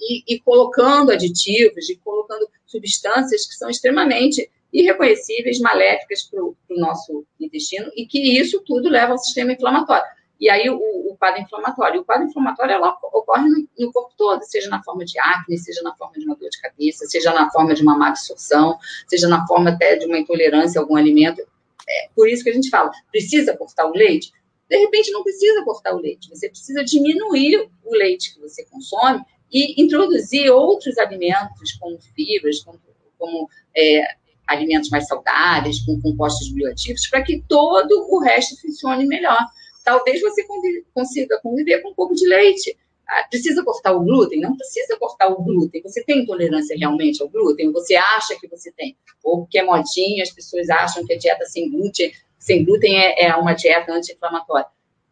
e, 0.00 0.34
e 0.34 0.40
colocando 0.40 1.12
aditivos, 1.12 1.90
e 1.90 1.96
colocando 1.96 2.48
substâncias 2.64 3.46
que 3.46 3.54
são 3.54 3.68
extremamente 3.68 4.50
irreconhecíveis, 4.72 5.60
maléficas 5.60 6.22
para 6.22 6.42
o 6.42 6.56
nosso 6.70 7.26
intestino, 7.38 7.90
e 7.94 8.06
que 8.06 8.18
isso 8.40 8.62
tudo 8.64 8.88
leva 8.88 9.12
ao 9.12 9.18
sistema 9.18 9.52
inflamatório. 9.52 10.06
E 10.40 10.50
aí 10.50 10.68
o, 10.68 10.76
o 10.76 11.16
quadro 11.16 11.40
inflamatório. 11.40 12.00
O 12.00 12.04
quadro 12.04 12.26
inflamatório 12.26 12.72
ela 12.72 12.96
ocorre 13.12 13.48
no, 13.48 13.68
no, 13.78 13.92
corpo 13.92 14.12
todo, 14.16 14.42
seja 14.42 14.68
na 14.68 14.82
forma 14.82 15.04
de 15.04 15.18
acne, 15.18 15.58
seja 15.58 15.82
na 15.82 15.94
forma 15.94 16.14
de 16.14 16.24
uma 16.24 16.36
dor 16.36 16.48
de 16.50 16.60
cabeça, 16.60 17.06
seja 17.06 17.32
na 17.32 17.50
forma 17.50 17.74
de 17.74 17.82
uma 17.82 17.96
má 17.96 18.08
absorção, 18.08 18.78
seja 19.08 19.28
na 19.28 19.46
forma 19.46 19.70
até 19.70 19.96
de 19.96 20.06
uma 20.06 20.18
intolerância 20.18 20.80
a 20.80 20.82
algum 20.82 20.96
alimento. 20.96 21.40
É 21.88 22.08
por 22.14 22.28
isso 22.28 22.42
que 22.42 22.50
a 22.50 22.52
gente 22.52 22.70
fala, 22.70 22.90
precisa 23.10 23.56
cortar 23.56 23.86
o 23.86 23.92
leite? 23.92 24.32
De 24.68 24.78
repente 24.78 25.10
não 25.12 25.22
precisa 25.22 25.62
cortar 25.64 25.94
o 25.94 25.98
leite, 25.98 26.30
você 26.30 26.48
precisa 26.48 26.82
diminuir 26.82 27.68
o 27.84 27.94
leite 27.94 28.34
que 28.34 28.40
você 28.40 28.64
consome 28.64 29.22
e 29.52 29.80
introduzir 29.80 30.50
outros 30.50 30.96
alimentos, 30.98 31.72
como 31.78 31.98
fibras, 32.14 32.60
como, 32.60 32.80
como 33.18 33.48
é, 33.76 34.02
alimentos 34.46 34.88
mais 34.90 35.06
saudáveis, 35.06 35.80
com 35.84 36.00
compostos 36.00 36.50
bioativos, 36.52 37.06
para 37.08 37.22
que 37.22 37.44
todo 37.46 38.06
o 38.10 38.18
resto 38.20 38.60
funcione 38.60 39.06
melhor 39.06 39.38
talvez 39.84 40.20
você 40.20 40.44
consiga 40.92 41.40
conviver 41.40 41.82
com 41.82 41.90
um 41.90 41.94
pouco 41.94 42.14
de 42.14 42.26
leite. 42.26 42.76
Ah, 43.06 43.26
precisa 43.28 43.62
cortar 43.62 43.92
o 43.92 44.02
glúten? 44.02 44.40
Não 44.40 44.56
precisa 44.56 44.96
cortar 44.98 45.28
o 45.28 45.42
glúten. 45.42 45.82
Você 45.82 46.02
tem 46.02 46.20
intolerância 46.20 46.76
realmente 46.76 47.22
ao 47.22 47.28
glúten? 47.28 47.70
Você 47.70 47.94
acha 47.94 48.34
que 48.40 48.48
você 48.48 48.72
tem? 48.72 48.96
Ou 49.22 49.40
porque 49.40 49.58
é 49.58 49.62
modinha, 49.62 50.22
as 50.22 50.30
pessoas 50.30 50.70
acham 50.70 51.04
que 51.04 51.12
a 51.12 51.18
dieta 51.18 51.44
sem 51.44 51.70
glúten, 51.70 52.10
sem 52.38 52.64
glúten 52.64 52.98
é, 52.98 53.26
é 53.26 53.36
uma 53.36 53.52
dieta 53.52 53.92
anti-inflamatória. 53.92 54.66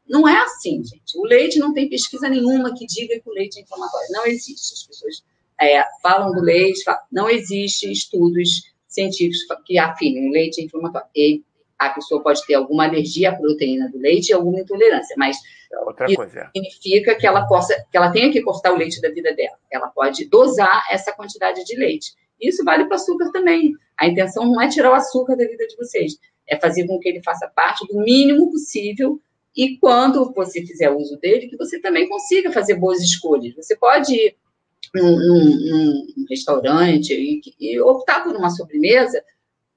Não 0.08 0.26
é 0.26 0.36
assim, 0.42 0.82
gente. 0.82 1.18
O 1.18 1.24
leite 1.24 1.58
não 1.58 1.72
tem 1.72 1.88
pesquisa 1.88 2.28
nenhuma 2.28 2.74
que 2.74 2.86
diga 2.86 3.20
que 3.20 3.28
o 3.28 3.32
leite 3.32 3.58
é 3.58 3.62
inflamatório. 3.62 4.08
Não 4.10 4.26
existe. 4.26 4.72
As 4.74 4.82
pessoas 4.82 5.22
é, 5.60 5.84
falam 6.02 6.32
do 6.32 6.40
leite, 6.40 6.82
falam, 6.82 7.00
não 7.10 7.28
existe 7.28 7.90
estudos 7.90 8.72
científicos 8.88 9.38
que 9.64 9.78
afirmem 9.78 10.28
o 10.28 10.32
leite 10.32 10.60
é 10.60 10.64
inflamatório. 10.64 11.08
E 11.14 11.42
a 11.86 11.90
pessoa 11.90 12.22
pode 12.22 12.44
ter 12.46 12.54
alguma 12.54 12.84
alergia 12.84 13.30
à 13.30 13.34
proteína 13.34 13.88
do 13.90 13.98
leite 13.98 14.28
e 14.28 14.32
alguma 14.32 14.60
intolerância, 14.60 15.14
mas 15.18 15.36
outra 15.86 16.06
coisa. 16.14 16.40
É. 16.40 16.50
significa 16.54 17.14
que 17.14 17.26
ela 17.26 17.46
possa, 17.46 17.74
que 17.90 17.96
ela 17.96 18.10
tenha 18.10 18.30
que 18.30 18.42
cortar 18.42 18.72
o 18.72 18.76
leite 18.76 19.00
da 19.00 19.10
vida 19.10 19.34
dela. 19.34 19.56
Ela 19.70 19.88
pode 19.88 20.28
dosar 20.28 20.84
essa 20.90 21.12
quantidade 21.12 21.64
de 21.64 21.76
leite. 21.76 22.12
Isso 22.40 22.64
vale 22.64 22.84
para 22.84 22.92
o 22.92 22.96
açúcar 22.96 23.30
também. 23.30 23.72
A 23.98 24.06
intenção 24.06 24.44
não 24.44 24.60
é 24.60 24.68
tirar 24.68 24.90
o 24.90 24.94
açúcar 24.94 25.36
da 25.36 25.44
vida 25.44 25.66
de 25.66 25.76
vocês, 25.76 26.18
é 26.48 26.58
fazer 26.58 26.86
com 26.86 26.98
que 26.98 27.08
ele 27.08 27.22
faça 27.22 27.46
parte 27.48 27.86
do 27.86 28.00
mínimo 28.00 28.50
possível 28.50 29.20
e 29.56 29.76
quando 29.78 30.32
você 30.32 30.64
fizer 30.64 30.90
uso 30.90 31.18
dele, 31.18 31.48
que 31.48 31.56
você 31.56 31.78
também 31.78 32.08
consiga 32.08 32.50
fazer 32.50 32.74
boas 32.74 33.00
escolhas. 33.00 33.54
Você 33.54 33.76
pode 33.76 34.14
ir 34.14 34.36
num, 34.94 35.16
num, 35.16 36.06
num 36.16 36.26
restaurante 36.28 37.12
e, 37.12 37.40
e 37.60 37.80
optar 37.80 38.24
por 38.24 38.34
uma 38.34 38.50
sobremesa 38.50 39.22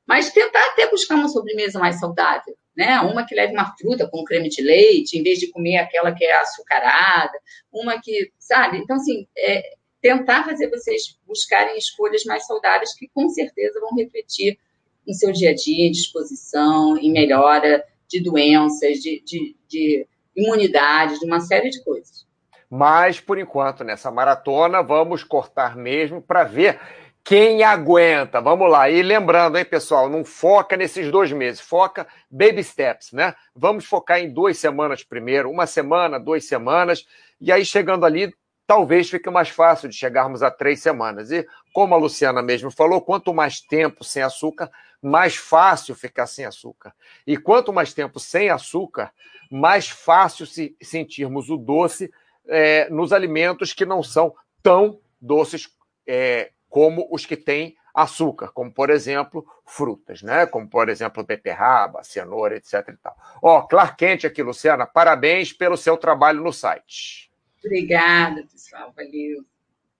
mas 0.07 0.31
tentar 0.31 0.65
até 0.67 0.89
buscar 0.89 1.15
uma 1.15 1.29
sobremesa 1.29 1.79
mais 1.79 1.99
saudável, 1.99 2.55
né? 2.75 2.99
Uma 3.01 3.25
que 3.25 3.33
leve 3.33 3.53
uma 3.53 3.75
fruta 3.75 4.07
com 4.07 4.23
creme 4.23 4.49
de 4.49 4.61
leite, 4.61 5.17
em 5.17 5.23
vez 5.23 5.39
de 5.39 5.47
comer 5.47 5.77
aquela 5.77 6.13
que 6.13 6.23
é 6.23 6.33
açucarada, 6.33 7.37
uma 7.71 7.99
que, 7.99 8.31
sabe? 8.37 8.77
Então, 8.77 8.97
assim, 8.97 9.27
é, 9.37 9.75
tentar 10.01 10.43
fazer 10.43 10.69
vocês 10.69 11.17
buscarem 11.25 11.77
escolhas 11.77 12.23
mais 12.25 12.45
saudáveis 12.45 12.93
que 12.93 13.09
com 13.13 13.27
certeza 13.29 13.79
vão 13.79 13.95
refletir 13.95 14.59
no 15.07 15.13
seu 15.13 15.31
dia 15.31 15.51
a 15.51 15.55
dia, 15.55 15.87
em 15.87 15.91
disposição, 15.91 16.97
em 16.97 17.11
melhora 17.11 17.83
de 18.07 18.21
doenças, 18.21 18.97
de, 18.97 19.21
de, 19.25 19.55
de 19.67 20.07
imunidade, 20.35 21.19
de 21.19 21.25
uma 21.25 21.39
série 21.39 21.69
de 21.69 21.83
coisas. 21.83 22.25
Mas, 22.69 23.19
por 23.19 23.37
enquanto, 23.37 23.83
nessa 23.83 24.11
maratona, 24.11 24.81
vamos 24.81 25.23
cortar 25.23 25.75
mesmo 25.75 26.21
para 26.21 26.43
ver 26.43 26.79
quem 27.25 27.63
aguenta. 27.63 28.39
Vamos 28.39 28.69
lá. 28.69 28.87
E 28.87 29.01
lembrando, 29.01 29.57
hein, 29.57 29.65
pessoal, 29.65 30.07
não 30.07 30.23
foca 30.23 30.77
nesses 30.77 31.11
dois 31.11 31.31
meses, 31.31 31.59
foca 31.59 32.07
baby 32.29 32.63
steps, 32.63 33.11
né? 33.11 33.33
Vamos 33.55 33.85
focar 33.85 34.19
em 34.19 34.31
duas 34.31 34.59
semanas 34.59 35.03
primeiro, 35.03 35.49
uma 35.49 35.65
semana, 35.65 36.19
duas 36.19 36.45
semanas, 36.45 37.03
e 37.41 37.51
aí 37.51 37.65
chegando 37.65 38.05
ali, 38.05 38.31
talvez 38.67 39.09
fique 39.09 39.27
mais 39.31 39.49
fácil 39.49 39.89
de 39.89 39.95
chegarmos 39.95 40.43
a 40.43 40.51
três 40.51 40.79
semanas. 40.81 41.31
E 41.31 41.47
como 41.73 41.95
a 41.95 41.97
Luciana 41.97 42.43
mesmo 42.43 42.69
falou, 42.69 43.01
quanto 43.01 43.33
mais 43.33 43.59
tempo 43.59 44.03
sem 44.03 44.21
açúcar, 44.21 44.69
mais 45.01 45.35
fácil 45.35 45.95
ficar 45.95 46.27
sem 46.27 46.45
açúcar. 46.45 46.93
E 47.25 47.37
quanto 47.37 47.73
mais 47.73 47.91
tempo 47.91 48.19
sem 48.19 48.51
açúcar, 48.51 49.11
mais 49.51 49.89
fácil 49.89 50.45
se 50.45 50.75
sentirmos 50.79 51.49
o 51.49 51.57
doce 51.57 52.11
é, 52.47 52.87
nos 52.91 53.11
alimentos 53.11 53.73
que 53.73 53.83
não 53.83 54.03
são 54.03 54.35
tão 54.61 54.99
doces 55.19 55.69
é, 56.07 56.51
como 56.75 57.07
os 57.09 57.25
que 57.25 57.37
têm 57.37 57.77
açúcar, 57.93 58.49
como 58.49 58.69
por 58.69 58.89
exemplo 58.89 59.45
frutas, 59.65 60.21
né? 60.21 60.45
Como 60.45 60.67
por 60.67 60.89
exemplo 60.89 61.23
beterraba, 61.23 62.03
cenoura, 62.03 62.57
etc. 62.57 62.89
E 62.89 62.97
tal. 62.97 63.15
Ó, 63.41 63.61
Clark 63.61 63.95
Kent 63.95 64.25
aqui, 64.25 64.43
Luciana, 64.43 64.85
parabéns 64.85 65.53
pelo 65.53 65.77
seu 65.77 65.95
trabalho 65.95 66.43
no 66.43 66.51
site. 66.51 67.31
Obrigada, 67.63 68.43
pessoal, 68.51 68.91
valeu. 68.93 69.45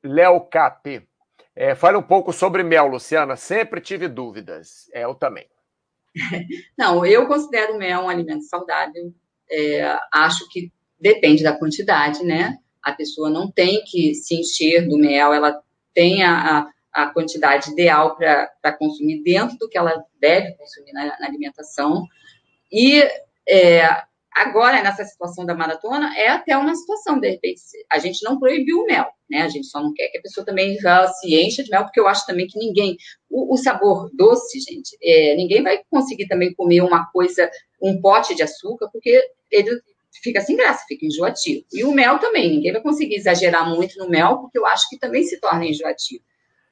Léo 0.03 0.41
Cap, 0.41 1.01
é, 1.55 1.75
fale 1.75 1.95
um 1.95 2.03
pouco 2.03 2.33
sobre 2.33 2.61
mel, 2.61 2.87
Luciana. 2.87 3.37
Sempre 3.37 3.79
tive 3.79 4.09
dúvidas. 4.09 4.89
É, 4.91 5.05
eu 5.05 5.15
também. 5.15 5.47
Não, 6.77 7.05
eu 7.05 7.25
considero 7.25 7.75
o 7.75 7.77
mel 7.77 8.01
um 8.01 8.09
alimento 8.09 8.43
saudável. 8.43 9.13
É, 9.49 9.97
acho 10.13 10.45
que 10.49 10.73
depende 10.99 11.41
da 11.41 11.57
quantidade, 11.57 12.21
né? 12.21 12.57
A 12.83 12.91
pessoa 12.91 13.29
não 13.29 13.49
tem 13.49 13.81
que 13.85 14.13
se 14.13 14.35
encher 14.35 14.87
do 14.87 14.97
mel, 14.97 15.33
ela 15.33 15.63
tem 15.95 16.21
a, 16.21 16.67
a 16.93 17.07
quantidade 17.07 17.71
ideal 17.71 18.15
para 18.15 18.77
consumir 18.77 19.23
dentro 19.23 19.57
do 19.57 19.67
que 19.67 19.77
ela 19.77 20.03
deve 20.19 20.53
consumir 20.55 20.91
na, 20.91 21.05
na 21.19 21.25
alimentação. 21.25 22.05
E 22.71 23.01
é, 23.47 23.87
agora, 24.35 24.83
nessa 24.83 25.05
situação 25.05 25.45
da 25.45 25.55
maratona, 25.55 26.13
é 26.17 26.27
até 26.27 26.55
uma 26.57 26.75
situação, 26.75 27.19
de 27.19 27.29
repente, 27.29 27.61
a 27.91 27.97
gente 27.97 28.23
não 28.23 28.37
proibiu 28.37 28.81
o 28.81 28.85
mel, 28.85 29.07
né? 29.29 29.41
A 29.41 29.47
gente 29.47 29.67
só 29.67 29.81
não 29.81 29.93
quer 29.93 30.09
que 30.09 30.17
a 30.17 30.21
pessoa 30.21 30.45
também 30.45 30.77
já 30.77 31.07
se 31.07 31.33
encha 31.33 31.63
de 31.63 31.69
mel, 31.69 31.83
porque 31.83 31.99
eu 31.99 32.07
acho 32.07 32.25
também 32.25 32.45
que 32.45 32.59
ninguém. 32.59 32.97
O, 33.29 33.53
o 33.53 33.57
sabor 33.57 34.09
doce, 34.13 34.59
gente, 34.59 34.97
é, 35.01 35.35
ninguém 35.35 35.63
vai 35.63 35.81
conseguir 35.89 36.27
também 36.27 36.53
comer 36.53 36.81
uma 36.81 37.09
coisa, 37.11 37.49
um 37.81 37.99
pote 38.01 38.35
de 38.35 38.43
açúcar, 38.43 38.89
porque 38.91 39.21
ele 39.49 39.79
fica 40.21 40.41
sem 40.41 40.55
graça, 40.55 40.85
fica 40.87 41.05
enjoativo. 41.05 41.65
E 41.73 41.83
o 41.83 41.91
mel 41.91 42.19
também, 42.19 42.49
ninguém 42.49 42.71
vai 42.71 42.81
conseguir 42.81 43.15
exagerar 43.15 43.69
muito 43.69 43.97
no 43.97 44.09
mel, 44.09 44.39
porque 44.39 44.57
eu 44.57 44.65
acho 44.65 44.89
que 44.89 44.97
também 44.97 45.23
se 45.23 45.39
torna 45.39 45.65
enjoativo. 45.65 46.23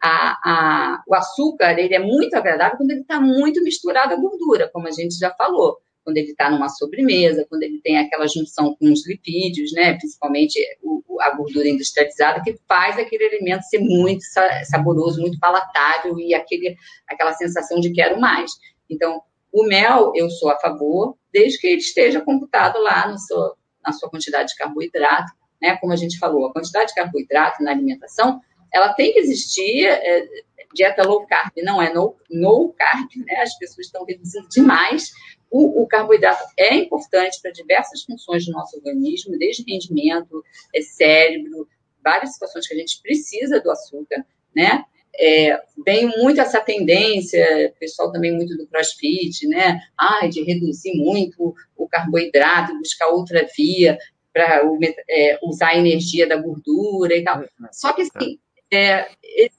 A, 0.01 0.31
a, 0.43 1.03
o 1.07 1.15
açúcar, 1.15 1.79
ele 1.79 1.95
é 1.95 1.99
muito 1.99 2.35
agradável 2.35 2.77
quando 2.77 2.91
ele 2.91 3.01
está 3.01 3.21
muito 3.21 3.63
misturado 3.63 4.13
à 4.13 4.17
gordura, 4.17 4.69
como 4.73 4.87
a 4.87 4.91
gente 4.91 5.17
já 5.17 5.31
falou. 5.31 5.77
Quando 6.03 6.17
ele 6.17 6.31
está 6.31 6.49
numa 6.49 6.67
sobremesa, 6.67 7.45
quando 7.49 7.63
ele 7.63 7.79
tem 7.81 7.97
aquela 7.97 8.27
junção 8.27 8.75
com 8.77 8.91
os 8.91 9.07
lipídios, 9.07 9.71
né, 9.71 9.93
principalmente 9.93 10.59
o, 10.81 11.01
a 11.21 11.29
gordura 11.31 11.69
industrializada, 11.69 12.41
que 12.41 12.57
faz 12.67 12.97
aquele 12.97 13.23
alimento 13.23 13.63
ser 13.63 13.79
muito 13.79 14.23
saboroso, 14.65 15.21
muito 15.21 15.39
palatável 15.39 16.19
e 16.19 16.33
aquele, 16.33 16.75
aquela 17.07 17.31
sensação 17.33 17.79
de 17.79 17.93
quero 17.93 18.19
mais. 18.19 18.51
Então, 18.89 19.21
o 19.53 19.63
mel, 19.65 20.11
eu 20.15 20.29
sou 20.29 20.49
a 20.49 20.59
favor, 20.59 21.15
desde 21.33 21.59
que 21.59 21.67
ele 21.67 21.77
esteja 21.77 22.21
computado 22.21 22.79
lá 22.79 23.07
no 23.09 23.17
seu, 23.17 23.55
na 23.83 23.91
sua 23.91 24.09
quantidade 24.09 24.49
de 24.49 24.55
carboidrato, 24.55 25.33
né? 25.61 25.75
Como 25.77 25.91
a 25.91 25.95
gente 25.95 26.19
falou, 26.19 26.45
a 26.45 26.53
quantidade 26.53 26.89
de 26.89 26.95
carboidrato 26.95 27.63
na 27.63 27.71
alimentação, 27.71 28.39
ela 28.71 28.93
tem 28.93 29.11
que 29.11 29.19
existir. 29.19 29.85
É, 29.85 30.27
dieta 30.73 31.03
low 31.03 31.25
carb 31.27 31.51
não 31.57 31.79
é 31.79 31.93
no, 31.93 32.15
no 32.29 32.73
carb, 32.73 33.07
né? 33.25 33.41
As 33.41 33.57
pessoas 33.57 33.85
estão 33.85 34.05
reduzindo 34.05 34.47
demais. 34.49 35.11
O, 35.49 35.83
o 35.83 35.87
carboidrato 35.87 36.43
é 36.57 36.75
importante 36.75 37.39
para 37.41 37.51
diversas 37.51 38.03
funções 38.03 38.45
do 38.45 38.51
nosso 38.51 38.77
organismo, 38.77 39.37
desde 39.37 39.63
rendimento, 39.67 40.43
é, 40.73 40.81
cérebro, 40.81 41.67
várias 42.03 42.33
situações 42.33 42.67
que 42.67 42.73
a 42.73 42.77
gente 42.77 43.01
precisa 43.01 43.59
do 43.61 43.71
açúcar, 43.71 44.25
né? 44.55 44.83
É, 45.19 45.61
vem 45.85 46.07
muito 46.17 46.41
essa 46.41 46.59
tendência, 46.59 47.73
pessoal 47.79 48.11
também 48.11 48.31
muito 48.31 48.57
do 48.57 48.67
crossfit, 48.67 49.47
né? 49.47 49.79
Ai, 49.97 50.29
de 50.29 50.43
reduzir 50.43 50.95
muito 50.95 51.55
o 51.77 51.87
carboidrato, 51.87 52.77
buscar 52.79 53.07
outra 53.07 53.47
via 53.55 53.97
para 54.33 54.63
é, 55.09 55.39
usar 55.43 55.69
a 55.69 55.77
energia 55.77 56.27
da 56.27 56.35
gordura 56.35 57.15
e 57.15 57.23
tal. 57.23 57.39
Uhum. 57.39 57.67
Só 57.71 57.93
que, 57.93 58.01
assim, 58.01 58.39
é, 58.73 59.07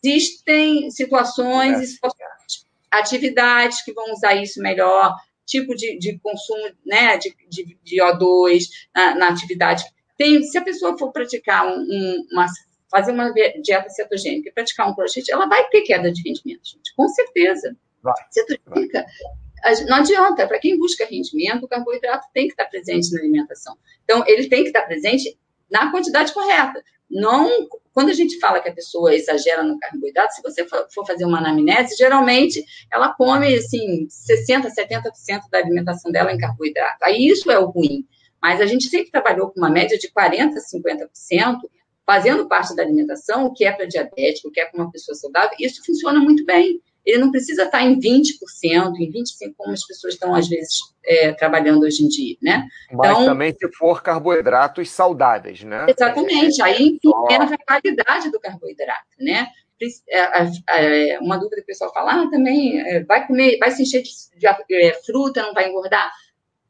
existem 0.02 0.90
situações 0.90 1.80
e 1.80 1.86
situações, 1.86 2.66
atividades 2.90 3.82
que 3.84 3.92
vão 3.92 4.12
usar 4.12 4.34
isso 4.34 4.60
melhor, 4.60 5.14
tipo 5.46 5.74
de, 5.74 5.98
de 5.98 6.18
consumo 6.18 6.68
né, 6.84 7.16
de, 7.16 7.34
de, 7.48 7.78
de 7.82 7.96
O2 8.02 8.64
na, 8.94 9.14
na, 9.14 9.28
atividade. 9.28 9.84
Tem, 10.16 10.42
se 10.42 10.58
a 10.58 10.62
pessoa 10.62 10.98
for 10.98 11.12
praticar 11.12 11.66
um, 11.66 11.80
um, 11.80 12.26
uma 12.32 12.46
fazer 12.94 13.10
uma 13.10 13.32
dieta 13.60 13.90
cetogênica 13.90 14.48
e 14.48 14.52
praticar 14.52 14.88
um 14.88 14.94
crossfit, 14.94 15.28
ela 15.32 15.46
vai 15.46 15.68
ter 15.68 15.80
queda 15.80 16.12
de 16.12 16.22
rendimento, 16.22 16.60
gente, 16.64 16.94
com 16.96 17.08
certeza. 17.08 17.76
Vai, 18.00 18.14
Cetogênica, 18.30 19.04
não 19.88 19.96
adianta, 19.96 20.46
para 20.46 20.60
quem 20.60 20.78
busca 20.78 21.04
rendimento, 21.04 21.64
o 21.64 21.68
carboidrato 21.68 22.28
tem 22.32 22.46
que 22.46 22.52
estar 22.52 22.66
presente 22.66 23.12
na 23.12 23.18
alimentação. 23.18 23.76
Então, 24.04 24.22
ele 24.28 24.48
tem 24.48 24.62
que 24.62 24.68
estar 24.68 24.82
presente 24.82 25.36
na 25.68 25.90
quantidade 25.90 26.32
correta. 26.32 26.80
Não, 27.10 27.68
quando 27.92 28.10
a 28.10 28.12
gente 28.12 28.38
fala 28.38 28.60
que 28.60 28.68
a 28.68 28.72
pessoa 28.72 29.12
exagera 29.12 29.64
no 29.64 29.76
carboidrato, 29.80 30.34
se 30.34 30.42
você 30.42 30.64
for 30.64 31.04
fazer 31.04 31.24
uma 31.24 31.38
anamnese, 31.38 31.96
geralmente 31.96 32.64
ela 32.92 33.12
come 33.12 33.56
assim 33.56 34.06
60, 34.08 34.68
70% 34.68 35.50
da 35.50 35.58
alimentação 35.58 36.12
dela 36.12 36.32
em 36.32 36.38
carboidrato. 36.38 36.98
Aí 37.02 37.26
isso 37.26 37.50
é 37.50 37.58
o 37.58 37.66
ruim. 37.66 38.06
Mas 38.40 38.60
a 38.60 38.66
gente 38.66 38.84
sempre 38.88 39.10
trabalhou 39.10 39.50
com 39.50 39.58
uma 39.58 39.70
média 39.70 39.98
de 39.98 40.10
40, 40.12 40.60
50% 40.60 41.58
fazendo 42.06 42.46
parte 42.46 42.74
da 42.76 42.82
alimentação, 42.82 43.46
o 43.46 43.52
que 43.52 43.64
é 43.64 43.72
para 43.72 43.86
diabético, 43.86 44.48
o 44.48 44.50
que 44.50 44.60
é 44.60 44.66
para 44.66 44.80
uma 44.80 44.90
pessoa 44.90 45.14
saudável, 45.14 45.56
isso 45.58 45.84
funciona 45.84 46.20
muito 46.20 46.44
bem. 46.44 46.80
Ele 47.04 47.18
não 47.18 47.30
precisa 47.30 47.64
estar 47.64 47.82
em 47.82 47.98
20%, 47.98 48.94
em 48.98 49.12
25%, 49.12 49.54
como 49.56 49.72
as 49.72 49.86
pessoas 49.86 50.14
estão, 50.14 50.34
às 50.34 50.48
vezes, 50.48 50.78
é, 51.04 51.32
trabalhando 51.32 51.82
hoje 51.82 52.02
em 52.02 52.08
dia, 52.08 52.36
né? 52.42 52.66
Mas 52.90 53.10
então, 53.10 53.26
também 53.26 53.52
se 53.52 53.68
for 53.72 54.02
carboidratos 54.02 54.90
saudáveis, 54.90 55.62
né? 55.62 55.84
Exatamente. 55.88 56.62
Aí, 56.62 56.98
menos 57.28 57.52
a 57.52 57.58
qualidade 57.58 58.30
do 58.30 58.40
carboidrato, 58.40 59.04
né? 59.18 59.48
É, 60.08 61.12
é, 61.12 61.18
uma 61.20 61.36
dúvida 61.36 61.56
que 61.56 61.62
o 61.62 61.66
pessoal 61.66 61.92
fala, 61.92 62.22
ah, 62.22 62.30
também 62.30 63.04
vai 63.04 63.26
comer, 63.26 63.58
vai 63.58 63.70
se 63.70 63.82
encher 63.82 64.02
de, 64.02 64.10
de 64.38 64.94
fruta, 65.04 65.42
não 65.42 65.52
vai 65.52 65.68
engordar. 65.68 66.10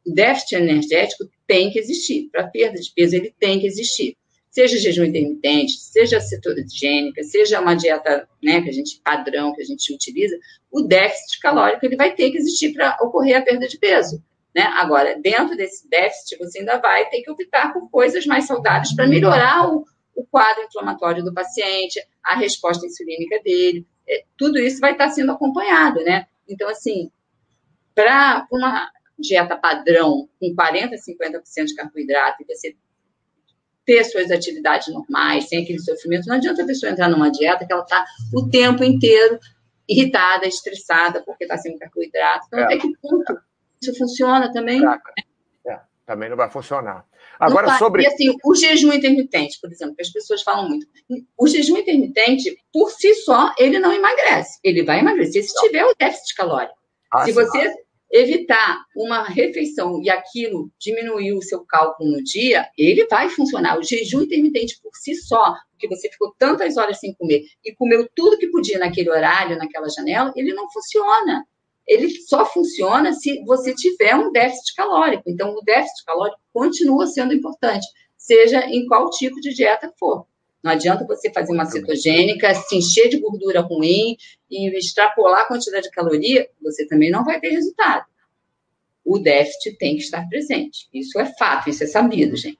O 0.04 0.12
déficit 0.12 0.56
energético 0.56 1.24
tem 1.46 1.70
que 1.70 1.78
existir. 1.78 2.28
Para 2.32 2.48
perda 2.48 2.80
de 2.80 2.90
peso, 2.92 3.14
ele 3.14 3.32
tem 3.38 3.60
que 3.60 3.68
existir 3.68 4.16
seja 4.54 4.78
jejum 4.78 5.04
intermitente, 5.04 5.72
seja 5.72 6.20
cetogênica, 6.20 7.24
seja 7.24 7.60
uma 7.60 7.74
dieta 7.74 8.28
né, 8.40 8.62
que 8.62 8.70
a 8.70 8.72
gente 8.72 9.00
padrão 9.02 9.52
que 9.52 9.60
a 9.60 9.64
gente 9.64 9.92
utiliza, 9.92 10.38
o 10.70 10.82
déficit 10.82 11.40
calórico 11.40 11.84
ele 11.84 11.96
vai 11.96 12.14
ter 12.14 12.30
que 12.30 12.38
existir 12.38 12.72
para 12.72 12.96
ocorrer 13.02 13.36
a 13.36 13.42
perda 13.42 13.66
de 13.66 13.76
peso. 13.76 14.22
Né? 14.54 14.62
Agora, 14.62 15.18
dentro 15.20 15.56
desse 15.56 15.90
déficit, 15.90 16.38
você 16.38 16.60
ainda 16.60 16.78
vai 16.78 17.08
ter 17.10 17.22
que 17.22 17.30
optar 17.32 17.72
por 17.72 17.90
coisas 17.90 18.24
mais 18.26 18.46
saudáveis 18.46 18.94
para 18.94 19.08
melhorar 19.08 19.68
o, 19.68 19.84
o 20.14 20.24
quadro 20.24 20.62
inflamatório 20.62 21.24
do 21.24 21.34
paciente, 21.34 22.00
a 22.22 22.36
resposta 22.36 22.86
insulínica 22.86 23.42
dele, 23.42 23.84
é, 24.08 24.22
tudo 24.38 24.60
isso 24.60 24.78
vai 24.78 24.92
estar 24.92 25.10
sendo 25.10 25.32
acompanhado, 25.32 26.00
né? 26.04 26.26
Então, 26.48 26.68
assim, 26.68 27.10
para 27.92 28.46
uma 28.52 28.88
dieta 29.18 29.56
padrão 29.56 30.28
com 30.38 30.54
40%, 30.54 30.90
50% 30.92 31.64
de 31.66 31.74
carboidrato 31.74 32.40
e 32.40 32.46
você 32.46 32.76
ter 33.84 34.04
suas 34.04 34.30
atividades 34.30 34.92
normais, 34.92 35.48
sem 35.48 35.62
aquele 35.62 35.78
sofrimento. 35.80 36.26
Não 36.26 36.36
adianta 36.36 36.62
a 36.62 36.66
pessoa 36.66 36.90
entrar 36.90 37.08
numa 37.08 37.30
dieta 37.30 37.66
que 37.66 37.72
ela 37.72 37.82
está 37.82 38.04
o 38.32 38.48
tempo 38.48 38.82
inteiro 38.82 39.38
irritada, 39.88 40.46
estressada, 40.46 41.22
porque 41.22 41.44
está 41.44 41.58
sem 41.58 41.78
carboidrato. 41.78 42.46
Então, 42.46 42.60
é. 42.60 42.64
até 42.64 42.78
que 42.78 42.96
ponto 42.98 43.38
isso 43.82 43.96
funciona 43.96 44.52
também? 44.52 44.80
É, 45.66 45.80
também 46.06 46.28
não 46.28 46.36
vai 46.36 46.50
funcionar. 46.50 47.04
Agora, 47.38 47.66
vai. 47.66 47.78
sobre. 47.78 48.02
E 48.02 48.06
assim, 48.06 48.34
o 48.44 48.54
jejum 48.54 48.92
intermitente, 48.92 49.58
por 49.60 49.70
exemplo, 49.70 49.94
que 49.94 50.02
as 50.02 50.10
pessoas 50.10 50.42
falam 50.42 50.68
muito. 50.68 50.86
O 51.36 51.46
jejum 51.46 51.76
intermitente, 51.76 52.56
por 52.72 52.90
si 52.90 53.14
só, 53.14 53.52
ele 53.58 53.78
não 53.78 53.92
emagrece. 53.92 54.58
Ele 54.62 54.82
vai 54.82 55.00
emagrecer 55.00 55.42
se 55.42 55.54
tiver 55.60 55.84
o 55.84 55.94
déficit 55.98 56.34
calórico. 56.34 56.74
Ah, 57.12 57.24
se 57.24 57.32
você 57.32 57.74
evitar 58.14 58.84
uma 58.94 59.24
refeição 59.24 60.00
e 60.00 60.08
aquilo 60.08 60.70
diminuir 60.78 61.32
o 61.32 61.42
seu 61.42 61.64
cálculo 61.66 62.12
no 62.12 62.22
dia, 62.22 62.64
ele 62.78 63.04
vai 63.08 63.28
funcionar. 63.28 63.76
O 63.76 63.82
jejum 63.82 64.22
intermitente 64.22 64.80
por 64.80 64.92
si 64.94 65.16
só, 65.16 65.52
porque 65.72 65.88
você 65.88 66.08
ficou 66.08 66.32
tantas 66.38 66.76
horas 66.76 67.00
sem 67.00 67.12
comer 67.14 67.42
e 67.64 67.74
comeu 67.74 68.08
tudo 68.14 68.38
que 68.38 68.46
podia 68.46 68.78
naquele 68.78 69.10
horário, 69.10 69.58
naquela 69.58 69.88
janela, 69.88 70.32
ele 70.36 70.54
não 70.54 70.70
funciona. 70.70 71.44
ele 71.86 72.08
só 72.22 72.46
funciona 72.46 73.12
se 73.12 73.44
você 73.44 73.74
tiver 73.74 74.14
um 74.14 74.32
déficit 74.32 74.74
calórico. 74.74 75.24
Então, 75.26 75.50
o 75.50 75.60
déficit 75.62 76.04
calórico 76.06 76.40
continua 76.52 77.06
sendo 77.06 77.34
importante, 77.34 77.86
seja 78.16 78.60
em 78.66 78.86
qual 78.86 79.10
tipo 79.10 79.40
de 79.40 79.52
dieta 79.52 79.92
for. 79.98 80.26
Não 80.64 80.72
adianta 80.72 81.06
você 81.06 81.30
fazer 81.30 81.52
uma 81.52 81.66
cetogênica, 81.66 82.54
se 82.54 82.76
encher 82.76 83.10
de 83.10 83.20
gordura 83.20 83.60
ruim 83.60 84.16
e 84.50 84.74
extrapolar 84.78 85.42
a 85.42 85.44
quantidade 85.44 85.84
de 85.84 85.90
caloria, 85.90 86.48
você 86.62 86.86
também 86.86 87.10
não 87.10 87.22
vai 87.22 87.38
ter 87.38 87.50
resultado. 87.50 88.06
O 89.04 89.18
déficit 89.18 89.76
tem 89.76 89.96
que 89.96 90.02
estar 90.02 90.26
presente. 90.26 90.88
Isso 90.90 91.20
é 91.20 91.30
fato, 91.38 91.68
isso 91.68 91.84
é 91.84 91.86
sabido, 91.86 92.34
gente. 92.34 92.58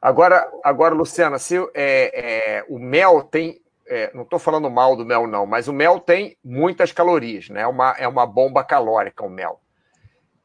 Agora, 0.00 0.50
agora 0.64 0.94
Luciana, 0.94 1.38
se 1.38 1.56
é, 1.74 2.60
é, 2.60 2.64
o 2.66 2.78
mel 2.78 3.22
tem 3.22 3.60
é, 3.86 4.10
não 4.14 4.22
estou 4.22 4.38
falando 4.38 4.70
mal 4.70 4.94
do 4.96 5.04
mel, 5.04 5.26
não, 5.26 5.46
mas 5.46 5.66
o 5.66 5.72
mel 5.72 5.98
tem 5.98 6.36
muitas 6.44 6.92
calorias, 6.92 7.48
né? 7.48 7.62
É 7.62 7.66
uma, 7.66 7.94
é 7.98 8.06
uma 8.06 8.26
bomba 8.26 8.62
calórica 8.62 9.24
o 9.24 9.30
mel. 9.30 9.60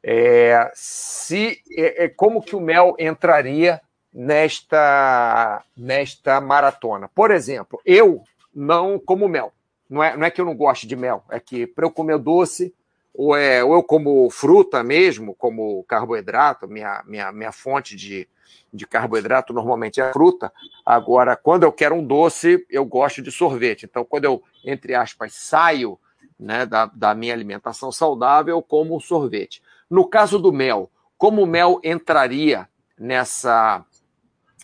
É, 0.01 0.69
se, 0.73 1.61
é, 1.77 2.05
é, 2.05 2.09
como 2.09 2.41
que 2.41 2.55
o 2.55 2.61
mel 2.61 2.95
entraria 2.99 3.81
nesta, 4.13 5.63
nesta 5.75 6.39
maratona? 6.39 7.09
Por 7.13 7.31
exemplo, 7.31 7.81
eu 7.85 8.21
não 8.53 8.99
como 8.99 9.27
mel. 9.27 9.51
Não 9.89 10.03
é, 10.03 10.15
não 10.15 10.25
é 10.25 10.31
que 10.31 10.39
eu 10.39 10.45
não 10.45 10.55
goste 10.55 10.87
de 10.87 10.95
mel, 10.95 11.23
é 11.29 11.39
que 11.39 11.67
para 11.67 11.85
eu 11.85 11.91
comer 11.91 12.17
doce, 12.17 12.73
ou, 13.13 13.35
é, 13.35 13.63
ou 13.63 13.75
eu 13.75 13.83
como 13.83 14.29
fruta 14.29 14.83
mesmo, 14.83 15.35
como 15.35 15.83
carboidrato, 15.83 16.67
minha, 16.67 17.03
minha, 17.05 17.31
minha 17.31 17.51
fonte 17.51 17.95
de, 17.95 18.27
de 18.73 18.87
carboidrato 18.87 19.53
normalmente 19.53 20.01
é 20.01 20.11
fruta. 20.11 20.51
Agora, 20.83 21.35
quando 21.35 21.63
eu 21.63 21.71
quero 21.71 21.95
um 21.95 22.03
doce, 22.03 22.65
eu 22.69 22.83
gosto 22.85 23.21
de 23.21 23.31
sorvete. 23.31 23.85
Então, 23.85 24.03
quando 24.03 24.25
eu, 24.25 24.41
entre 24.65 24.95
aspas, 24.95 25.33
saio 25.33 25.99
né, 26.39 26.65
da, 26.65 26.87
da 26.87 27.13
minha 27.13 27.33
alimentação 27.33 27.91
saudável, 27.91 28.55
eu 28.55 28.61
como 28.63 28.99
sorvete. 28.99 29.61
No 29.89 30.07
caso 30.07 30.39
do 30.39 30.51
mel, 30.51 30.89
como 31.17 31.43
o 31.43 31.47
mel 31.47 31.79
entraria 31.83 32.67
nessa, 32.97 33.85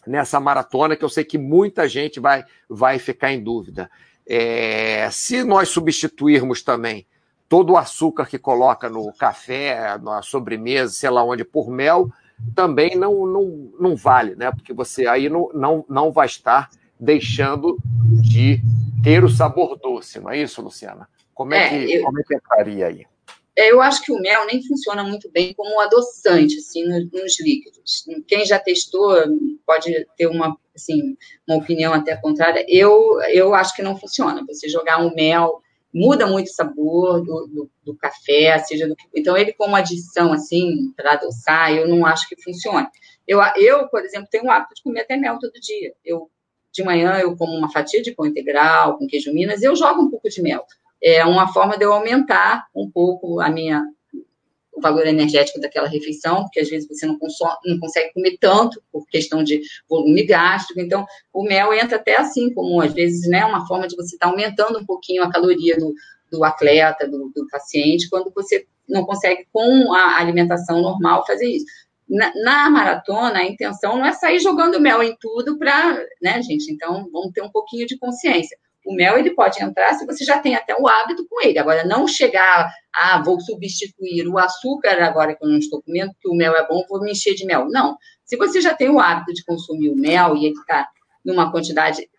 nessa 0.06 0.39
maratona, 0.39 0.95
que 0.95 1.04
eu 1.04 1.10
sei 1.10 1.24
que 1.24 1.38
muita 1.38 1.88
gente 1.88 2.20
vai, 2.20 2.43
vai 2.70 3.00
ficar 3.00 3.32
em 3.32 3.43
dúvida. 3.43 3.89
É, 4.28 5.10
se 5.12 5.43
nós 5.43 5.70
substituirmos 5.70 6.62
também 6.62 7.06
todo 7.47 7.74
o 7.74 7.78
açúcar 7.78 8.28
que 8.28 8.38
coloca 8.38 8.89
no 8.89 9.12
café, 9.14 9.97
na 9.97 10.22
sobremesa, 10.22 10.93
sei 10.93 11.10
lá 11.10 11.24
onde, 11.24 11.43
por 11.43 11.70
mel, 11.70 12.12
também 12.56 12.95
não, 12.95 13.26
não, 13.26 13.72
não 13.80 13.95
vale, 13.95 14.36
né? 14.36 14.52
Porque 14.52 14.72
você 14.72 15.08
aí 15.08 15.28
não, 15.30 15.50
não, 15.54 15.86
não 15.89 16.12
vai 16.12 16.28
estar 16.28 16.70
deixando 17.00 17.78
de 18.22 18.62
ter 19.04 19.24
o 19.24 19.30
sabor 19.30 19.78
doce, 19.78 20.20
não 20.20 20.30
é 20.30 20.38
isso, 20.38 20.62
Luciana? 20.62 21.08
Como 21.34 21.54
é, 21.54 21.66
é 21.66 21.70
que, 21.70 21.93
eu, 21.93 22.04
como 22.04 22.20
é 22.20 22.24
que 22.24 22.36
entraria 22.36 22.88
aí? 22.88 23.06
É, 23.60 23.70
eu 23.74 23.82
acho 23.82 24.01
que 24.03 24.12
o 24.14 24.18
mel 24.18 24.45
nem 24.45 24.66
funciona 24.66 25.03
muito 25.03 25.30
bem 25.30 25.53
como 25.53 25.82
adoçante, 25.82 26.55
assim, 26.55 26.86
nos, 26.86 27.41
líquidos. 27.41 28.05
Quem 28.26 28.45
já 28.45 28.57
testou 28.57 29.14
pode 29.66 30.07
ter 30.16 30.28
uma, 30.28 30.57
assim, 30.74 31.18
uma 31.45 31.57
opinião 31.57 31.93
até 31.93 32.16
contrária. 32.16 32.66
Eu, 32.70 33.22
eu 33.34 33.53
acho 33.53 33.76
que 33.76 33.82
não 33.82 33.97
funciona. 33.97 34.45
Você 34.47 34.70
jogar 34.70 35.01
um 35.01 35.14
mel 35.14 35.62
muda 35.93 36.26
muito 36.26 36.47
o 36.47 36.53
sabor 36.53 37.22
do, 37.22 37.47
do, 37.47 37.72
do 37.84 37.97
café, 37.97 38.57
seja 38.60 38.88
do 38.88 38.95
que. 38.95 39.05
Então, 39.14 39.36
ele 39.36 39.51
como 39.51 39.76
adição, 39.76 40.32
assim, 40.32 40.93
para 40.95 41.14
adoçar, 41.14 41.74
eu 41.74 41.86
não 41.86 42.05
acho 42.05 42.30
que 42.30 42.41
funcione. 42.41 42.88
Eu, 43.28 43.41
eu, 43.57 43.89
por 43.89 44.05
exemplo, 44.05 44.30
tenho 44.32 44.45
o 44.45 44.51
hábito 44.51 44.76
de 44.76 44.84
comer 44.84 45.01
até 45.01 45.18
mel 45.18 45.38
todo 45.38 45.51
dia. 45.60 45.93
Eu, 46.05 46.32
de 46.72 46.82
manhã, 46.82 47.20
eu 47.20 47.36
como 47.36 47.57
uma 47.57 47.70
fatia 47.70 48.01
de 48.01 48.14
pão 48.14 48.26
integral 48.26 48.97
com 48.97 49.05
queijo 49.05 49.34
Minas, 49.34 49.62
eu 49.62 49.76
jogo 49.76 50.03
um 50.03 50.10
pouco 50.10 50.30
de 50.30 50.41
mel. 50.41 50.66
É 51.02 51.26
uma 51.26 51.52
forma 51.54 51.78
de 51.78 51.86
eu 51.86 51.93
aumentar 51.93 52.68
um 52.76 52.89
pouco 52.89 53.39
a 53.39 53.50
minha 53.50 53.84
o 54.80 54.82
valor 54.82 55.06
energético 55.06 55.60
daquela 55.60 55.88
refeição, 55.88 56.43
porque 56.43 56.62
às 56.62 56.70
vezes 56.70 56.88
você 56.88 57.06
não, 57.06 57.20
consome, 57.20 57.54
não 57.66 57.78
consegue 57.80 58.14
comer 58.14 58.38
tanto 58.39 58.82
por 58.91 59.06
questão 59.08 59.43
de 59.43 59.62
volume 59.88 60.24
gástrico. 60.24 60.80
Então, 60.80 61.06
o 61.34 61.43
mel 61.43 61.74
entra 61.74 61.97
até 61.97 62.18
assim, 62.18 62.52
como 62.54 62.82
às 62.82 62.93
vezes, 62.93 63.30
né, 63.30 63.45
uma 63.45 63.68
forma 63.68 63.88
de 63.88 63.95
você 63.95 64.16
estar 64.16 64.28
tá 64.28 64.32
aumentando 64.32 64.80
um 64.80 64.86
pouquinho 64.86 65.22
a 65.22 65.30
caloria 65.30 65.78
do, 65.78 65.93
do 66.32 66.43
atleta, 66.43 67.08
do, 67.08 67.32
do 67.36 67.45
paciente, 67.47 68.10
quando 68.10 68.32
você 68.34 68.66
não 68.88 69.06
consegue, 69.06 69.45
com 69.52 69.93
a 69.93 70.18
alimentação 70.18 70.82
normal, 70.82 71.26
fazer 71.28 71.47
isso. 71.47 71.66
Na, 72.08 72.32
na, 72.43 72.70
maratona, 72.72 73.39
a 73.39 73.45
intenção 73.45 73.97
não 73.97 74.06
é 74.06 74.14
sair 74.14 74.39
jogando 74.39 74.80
mel 74.80 75.04
em 75.04 75.16
tudo 75.20 75.60
para, 75.60 76.04
né, 76.20 76.41
gente? 76.41 76.72
Então, 76.72 77.08
vamos 77.12 77.32
ter 77.34 77.43
um 77.43 77.52
pouquinho 77.52 77.86
de 77.86 78.00
consciência. 78.00 78.58
O 78.86 78.93
mel 78.93 79.17
ele 79.17 79.32
pode 79.32 79.61
entrar 79.61 79.93
se 79.93 80.05
você 80.05 80.23
já 80.23 80.39
tem 80.39 80.55
até 80.55 80.75
o 80.75 80.88
hábito 80.88 81.25
com 81.30 81.41
ele. 81.41 81.59
Agora, 81.59 81.84
não 81.84 82.07
chegar, 82.07 82.71
ah, 82.93 83.21
vou 83.23 83.39
substituir 83.39 84.27
o 84.27 84.38
açúcar 84.38 85.01
agora 85.03 85.36
que 85.36 85.43
eu 85.43 85.49
não 85.49 85.57
estou 85.57 85.82
comendo, 85.82 86.13
porque 86.13 86.30
o 86.30 86.36
mel 86.36 86.55
é 86.55 86.67
bom, 86.67 86.84
vou 86.89 87.01
me 87.01 87.11
encher 87.11 87.36
de 87.36 87.45
mel. 87.45 87.67
Não. 87.69 87.97
Se 88.25 88.38
você 88.38 88.61
já 88.61 88.73
tem 88.73 88.89
o 88.89 88.99
hábito 88.99 89.34
de 89.34 89.43
consumir 89.43 89.89
o 89.89 89.95
mel 89.95 90.36
e 90.36 90.45
ele 90.45 90.55
está 90.55 90.88
numa 91.23 91.51
quantidade 91.51 92.09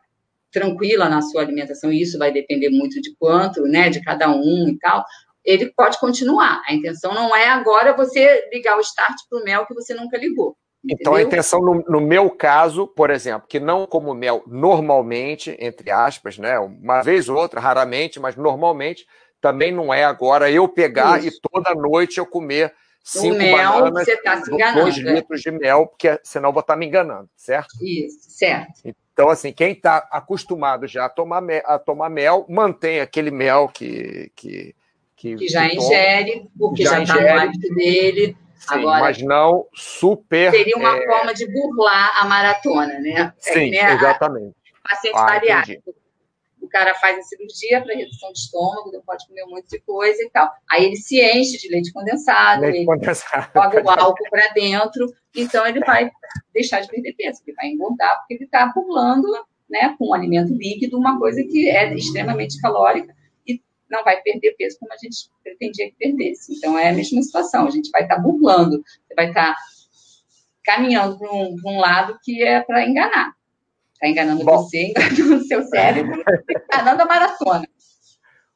tranquila 0.52 1.08
na 1.08 1.22
sua 1.22 1.42
alimentação, 1.42 1.92
e 1.92 2.02
isso 2.02 2.18
vai 2.18 2.32
depender 2.32 2.68
muito 2.70 3.00
de 3.00 3.14
quanto, 3.16 3.62
né, 3.62 3.88
de 3.88 4.02
cada 4.02 4.28
um 4.30 4.68
e 4.68 4.78
tal, 4.78 5.04
ele 5.44 5.72
pode 5.72 5.98
continuar. 5.98 6.62
A 6.66 6.74
intenção 6.74 7.14
não 7.14 7.34
é 7.34 7.48
agora 7.48 7.96
você 7.96 8.48
ligar 8.52 8.76
o 8.76 8.80
start 8.80 9.16
para 9.28 9.40
o 9.40 9.44
mel 9.44 9.66
que 9.66 9.74
você 9.74 9.94
nunca 9.94 10.18
ligou. 10.18 10.56
Então, 10.88 11.14
a 11.14 11.22
intenção, 11.22 11.60
no, 11.60 11.84
no, 11.86 12.00
meu 12.00 12.30
caso, 12.30 12.86
por 12.86 13.10
exemplo, 13.10 13.46
que 13.46 13.60
não 13.60 13.86
como 13.86 14.14
mel 14.14 14.42
normalmente, 14.46 15.54
entre 15.60 15.90
aspas, 15.90 16.38
né? 16.38 16.58
Uma 16.58 17.02
vez 17.02 17.28
ou 17.28 17.36
outra, 17.36 17.60
raramente, 17.60 18.18
mas 18.18 18.34
normalmente, 18.34 19.06
também 19.40 19.72
não 19.72 19.92
é 19.92 20.04
agora 20.04 20.50
eu 20.50 20.66
pegar 20.66 21.18
Isso. 21.18 21.36
e 21.36 21.50
toda 21.50 21.74
noite 21.74 22.18
eu 22.18 22.24
comer 22.24 22.72
cinco 23.02 23.36
mel, 23.36 23.72
bananas, 23.72 24.04
você 24.04 24.16
tá 24.18 24.42
se 24.42 24.52
enganando, 24.52 24.80
dois 24.82 24.96
litros 24.96 25.40
de 25.42 25.50
mel, 25.50 25.86
porque 25.86 26.18
senão 26.22 26.48
eu 26.48 26.52
vou 26.52 26.60
estar 26.60 26.74
tá 26.74 26.78
me 26.78 26.86
enganando, 26.86 27.28
certo? 27.36 27.68
Isso, 27.82 28.30
certo. 28.30 28.72
Então, 28.84 29.28
assim, 29.28 29.52
quem 29.52 29.72
está 29.72 30.08
acostumado 30.10 30.86
já 30.86 31.04
a 31.04 31.08
tomar, 31.10 31.42
mel, 31.42 31.62
a 31.66 31.78
tomar 31.78 32.08
mel, 32.08 32.46
mantém 32.48 33.00
aquele 33.00 33.30
mel 33.30 33.68
que... 33.68 34.32
Que, 34.34 34.74
que, 35.14 35.36
que 35.36 35.48
já 35.48 35.68
que 35.68 35.76
ingere, 35.76 36.48
porque 36.58 36.84
já 36.84 37.02
está 37.02 37.20
no 37.20 37.28
hábito 37.28 37.74
dele 37.74 38.34
Sim, 38.60 38.74
Agora, 38.74 39.00
mas 39.00 39.22
não 39.22 39.66
super. 39.74 40.50
Seria 40.50 40.76
uma 40.76 40.94
é... 40.94 41.06
forma 41.06 41.32
de 41.32 41.50
burlar 41.50 42.12
a 42.22 42.26
maratona, 42.26 43.00
né? 43.00 43.32
É 43.46 43.52
Sim, 43.52 43.74
é, 43.74 43.94
exatamente. 43.94 44.54
Paciente 44.86 45.16
ah, 45.16 45.24
bariátrico. 45.24 45.94
O 46.60 46.68
cara 46.68 46.94
faz 46.96 47.18
a 47.18 47.22
cirurgia 47.22 47.80
para 47.82 47.94
redução 47.94 48.30
de 48.32 48.38
estômago, 48.38 48.92
não 48.92 49.00
pode 49.00 49.26
comer 49.26 49.44
um 49.44 49.50
monte 49.50 49.66
de 49.70 49.80
coisa 49.80 50.22
e 50.22 50.28
tal. 50.28 50.52
Aí 50.70 50.84
ele 50.84 50.96
se 50.96 51.18
enche 51.18 51.56
de 51.56 51.70
leite 51.70 51.90
condensado, 51.90 52.60
leite 52.60 52.76
ele 52.76 52.86
condensado. 52.86 53.50
joga 53.54 53.82
o 53.82 53.90
álcool 53.90 54.30
para 54.30 54.48
dentro, 54.48 55.06
então 55.34 55.66
ele 55.66 55.80
vai 55.80 56.10
deixar 56.52 56.80
de 56.80 56.88
perder 56.88 57.14
peso, 57.14 57.40
ele 57.46 57.56
vai 57.56 57.66
engordar, 57.68 58.18
porque 58.18 58.34
ele 58.34 58.44
está 58.44 58.66
burlando 58.66 59.26
né, 59.70 59.96
com 59.98 60.10
um 60.10 60.14
alimento 60.14 60.52
líquido 60.52 60.98
uma 60.98 61.18
coisa 61.18 61.42
que 61.42 61.66
é 61.66 61.94
extremamente 61.94 62.60
calórica 62.60 63.14
não 63.90 64.04
vai 64.04 64.20
perder 64.22 64.54
peso 64.56 64.78
como 64.78 64.92
a 64.92 64.96
gente 64.96 65.28
pretendia 65.42 65.90
que 65.90 65.96
perdesse. 65.98 66.54
Então, 66.54 66.78
é 66.78 66.90
a 66.90 66.92
mesma 66.92 67.22
situação, 67.22 67.66
a 67.66 67.70
gente 67.70 67.90
vai 67.90 68.02
estar 68.02 68.16
tá 68.16 68.22
burlando, 68.22 68.82
você 69.06 69.14
vai 69.14 69.28
estar 69.28 69.54
tá 69.54 69.56
caminhando 70.64 71.18
para 71.18 71.32
um, 71.32 71.56
um, 71.64 71.80
lado 71.80 72.18
que 72.22 72.42
é 72.42 72.60
para 72.60 72.86
enganar. 72.86 73.34
Está 73.94 74.08
enganando 74.08 74.44
Bom. 74.44 74.58
você, 74.58 74.88
enganando 74.88 75.36
o 75.36 75.44
seu 75.44 75.62
cérebro, 75.64 76.22
enganando 76.72 77.02
a 77.02 77.06
maratona. 77.06 77.68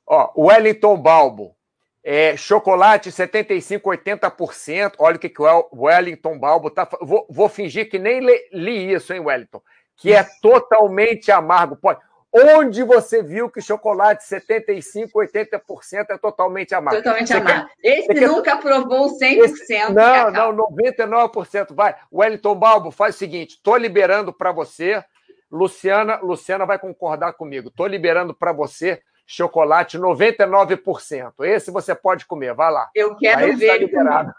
Ó, 0.07 0.33
Wellington 0.37 0.97
Balbo, 0.99 1.57
é, 2.03 2.37
chocolate 2.37 3.11
75, 3.11 3.91
80%. 3.91 4.95
Olha 4.99 5.17
o 5.17 5.19
que, 5.19 5.29
que 5.29 5.43
o 5.43 5.69
Wellington 5.73 6.39
Balbo 6.39 6.71
tá. 6.71 6.89
Vou, 7.01 7.27
vou 7.31 7.49
fingir 7.49 7.89
que 7.89 7.99
nem 7.99 8.21
li, 8.21 8.39
li 8.53 8.93
isso, 8.93 9.13
hein, 9.13 9.21
Wellington? 9.21 9.63
Que 9.97 10.13
é 10.13 10.25
totalmente 10.43 11.33
amargo. 11.33 11.77
Pode. 11.77 11.99
Onde 12.37 12.83
você 12.83 13.23
viu 13.23 13.49
que 13.49 13.61
chocolate 13.61 14.25
75%, 14.25 15.13
80% 15.13 16.07
é 16.11 16.19
totalmente 16.19 16.75
amargo? 16.75 17.01
Totalmente 17.01 17.29
você 17.29 17.35
amargo. 17.35 17.69
Quer, 17.81 17.99
Esse 17.99 18.27
nunca 18.27 18.57
quer... 18.57 18.61
provou 18.61 19.17
100%. 19.17 19.21
Esse, 19.21 19.79
não, 19.91 20.53
não, 20.53 20.69
99%. 20.69 21.73
Vai. 21.73 21.95
Wellington 22.13 22.57
Balbo, 22.57 22.91
faz 22.91 23.15
o 23.15 23.19
seguinte: 23.19 23.51
estou 23.51 23.77
liberando 23.77 24.33
para 24.33 24.51
você. 24.51 25.05
Luciana, 25.49 26.17
Luciana 26.17 26.67
vai 26.67 26.77
concordar 26.77 27.35
comigo. 27.35 27.69
Estou 27.69 27.87
liberando 27.87 28.35
para 28.35 28.53
você 28.53 29.01
chocolate 29.25 29.97
99%. 29.97 31.33
Esse 31.43 31.71
você 31.71 31.95
pode 31.95 32.27
comer, 32.27 32.53
vai 32.55 32.73
lá. 32.73 32.91
Eu 32.95 33.17
quero 33.17 33.45
Aí 33.45 33.55
ver. 33.55 33.69
Tá 33.69 33.77
liberado. 33.77 34.35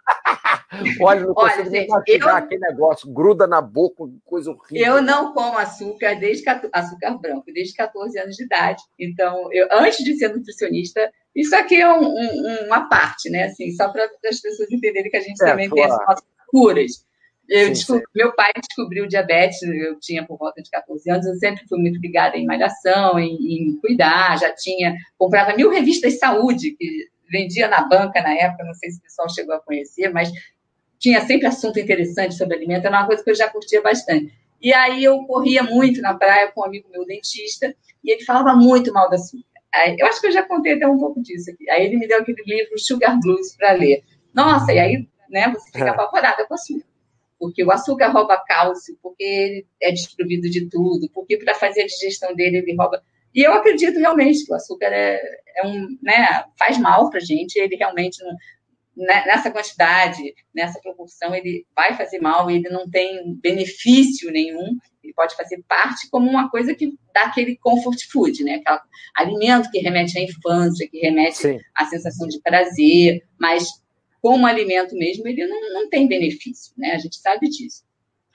Olha, 1.02 1.22
não 1.22 1.34
Olha, 1.36 1.52
consigo 1.52 1.76
gente, 1.76 1.90
nem 1.90 2.20
eu... 2.20 2.30
aquele 2.30 2.62
negócio, 2.62 3.12
gruda 3.12 3.48
na 3.48 3.62
boca, 3.62 4.04
coisa 4.24 4.52
horrível. 4.52 4.96
Eu 4.96 5.02
não 5.02 5.34
como 5.34 5.58
açúcar 5.58 6.16
desde 6.16 6.44
açúcar 6.72 7.18
branco, 7.18 7.52
desde 7.54 7.74
14 7.76 8.18
anos 8.20 8.36
de 8.36 8.44
idade. 8.44 8.84
Então, 9.00 9.52
eu, 9.52 9.68
antes 9.72 10.04
de 10.04 10.16
ser 10.18 10.30
nutricionista, 10.30 11.12
isso 11.36 11.56
aqui 11.56 11.76
é 11.76 11.94
um, 11.94 12.08
um, 12.08 12.66
uma 12.66 12.88
parte, 12.88 13.30
né? 13.30 13.46
Assim, 13.46 13.72
só 13.72 13.90
para 13.90 14.06
as 14.06 14.40
pessoas 14.40 14.72
entenderem 14.72 15.12
que 15.12 15.18
a 15.18 15.22
gente 15.22 15.42
é, 15.44 15.46
também 15.46 15.70
tem 15.70 15.84
as 15.84 15.92
nossas 15.92 16.26
curas. 16.48 17.06
Eu 17.48 17.68
sim, 17.68 17.74
descobri, 17.74 18.02
sim. 18.02 18.12
Meu 18.16 18.36
pai 18.36 18.52
descobriu 18.58 19.08
diabetes, 19.08 19.62
eu 19.62 20.00
tinha 20.00 20.26
por 20.26 20.38
volta 20.38 20.62
de 20.62 20.70
14 20.70 21.12
anos, 21.12 21.26
eu 21.28 21.36
sempre 21.36 21.68
fui 21.68 21.80
muito 21.80 22.00
ligada 22.00 22.38
em 22.38 22.46
malhação, 22.46 23.20
em, 23.20 23.36
em 23.36 23.78
cuidar, 23.80 24.40
já 24.40 24.52
tinha, 24.54 24.96
comprava 25.18 25.56
mil 25.56 25.70
revistas 25.70 26.14
de 26.14 26.20
saúde, 26.20 26.72
que 26.72 27.08
vendia 27.30 27.68
na 27.68 27.88
banca 27.88 28.22
na 28.22 28.34
época, 28.34 28.64
não 28.64 28.74
sei 28.74 28.92
se 28.92 29.00
o 29.00 29.04
pessoal 29.04 29.30
chegou 29.30 29.56
a 29.56 29.60
conhecer, 29.60 30.10
mas 30.10 30.32
tinha 31.00 31.22
sempre 31.26 31.48
assunto 31.48 31.80
interessante 31.80 32.36
sobre 32.36 32.56
alimento, 32.56 32.86
era 32.86 32.98
uma 32.98 33.08
coisa 33.08 33.24
que 33.24 33.30
eu 33.30 33.36
já 33.36 33.50
curtia 33.50 33.82
bastante. 33.82 34.34
E 34.62 34.74
aí 34.74 35.04
eu 35.04 35.24
corria 35.26 35.64
muito 35.64 36.02
na 36.02 36.14
praia 36.14 36.52
com 36.52 36.62
um 36.62 36.66
amigo 36.66 36.90
meu 36.92 37.06
dentista, 37.06 37.76
e 38.04 38.12
ele 38.12 38.24
falava 38.24 38.56
muito 38.56 38.94
mal 38.94 39.10
da 39.10 39.16
açúcar. 39.16 39.44
Aí, 39.74 39.96
eu 40.00 40.08
acho 40.08 40.22
que 40.22 40.28
eu 40.28 40.32
já 40.32 40.44
contei 40.44 40.74
até 40.74 40.88
um 40.88 40.98
pouco 40.98 41.22
disso 41.22 41.52
aqui. 41.52 41.70
Aí 41.70 41.86
ele 41.86 41.98
me 41.98 42.08
deu 42.08 42.20
aquele 42.20 42.42
livro 42.46 42.80
Sugar 42.80 43.20
Blues 43.20 43.56
para 43.58 43.74
ler. 43.74 44.04
Nossa, 44.34 44.72
e 44.72 44.80
aí 44.80 45.08
né, 45.30 45.52
você 45.52 45.66
fica 45.66 45.88
é. 45.88 45.90
apavorada 45.90 46.46
com 46.48 46.54
açúcar. 46.54 46.86
Porque 47.38 47.64
o 47.64 47.72
açúcar 47.72 48.08
rouba 48.08 48.42
cálcio, 48.48 48.98
porque 49.04 49.24
ele 49.24 49.68
é 49.82 49.92
desprovido 49.92 50.50
de 50.50 50.70
tudo, 50.70 51.10
porque 51.14 51.38
para 51.38 51.54
fazer 51.54 51.82
a 51.82 51.88
digestão 51.88 52.34
dele 52.34 52.58
ele 52.58 52.76
rouba. 52.76 53.04
E 53.34 53.44
eu 53.44 53.52
acredito 53.52 54.00
realmente 54.00 54.46
que 54.46 54.52
o 54.54 54.56
açúcar 54.56 54.88
é, 54.94 55.20
é 55.58 55.68
um, 55.68 55.98
né, 56.02 56.46
faz 56.58 56.78
mal 56.78 57.10
para 57.10 57.20
a 57.20 57.24
gente, 57.24 57.58
ele 57.58 57.76
realmente 57.76 58.24
não, 58.24 58.34
nessa 58.96 59.52
quantidade, 59.52 60.34
nessa 60.54 60.80
proporção, 60.80 61.36
ele 61.36 61.66
vai 61.76 61.96
fazer 61.96 62.20
mal, 62.20 62.50
ele 62.50 62.70
não 62.70 62.90
tem 62.90 63.36
benefício 63.42 64.32
nenhum, 64.32 64.78
ele 65.04 65.14
pode 65.14 65.36
fazer 65.36 65.62
parte 65.68 66.10
como 66.10 66.30
uma 66.30 66.50
coisa 66.50 66.74
que 66.74 66.98
dá 67.14 67.24
aquele 67.24 67.58
comfort 67.58 68.00
food, 68.12 68.44
né? 68.44 68.62
Aquele 68.66 68.80
alimento 69.16 69.70
que 69.70 69.80
remete 69.80 70.18
à 70.18 70.22
infância, 70.22 70.88
que 70.90 71.00
remete 71.00 71.38
Sim. 71.38 71.60
à 71.76 71.86
sensação 71.86 72.28
de 72.28 72.40
prazer, 72.42 73.24
mas 73.40 73.68
como 74.22 74.48
alimento 74.48 74.96
mesmo, 74.96 75.28
ele 75.28 75.46
não, 75.46 75.74
não 75.74 75.90
tem 75.90 76.08
benefício, 76.08 76.74
né? 76.78 76.92
A 76.92 76.98
gente 76.98 77.18
sabe 77.18 77.48
disso. 77.48 77.84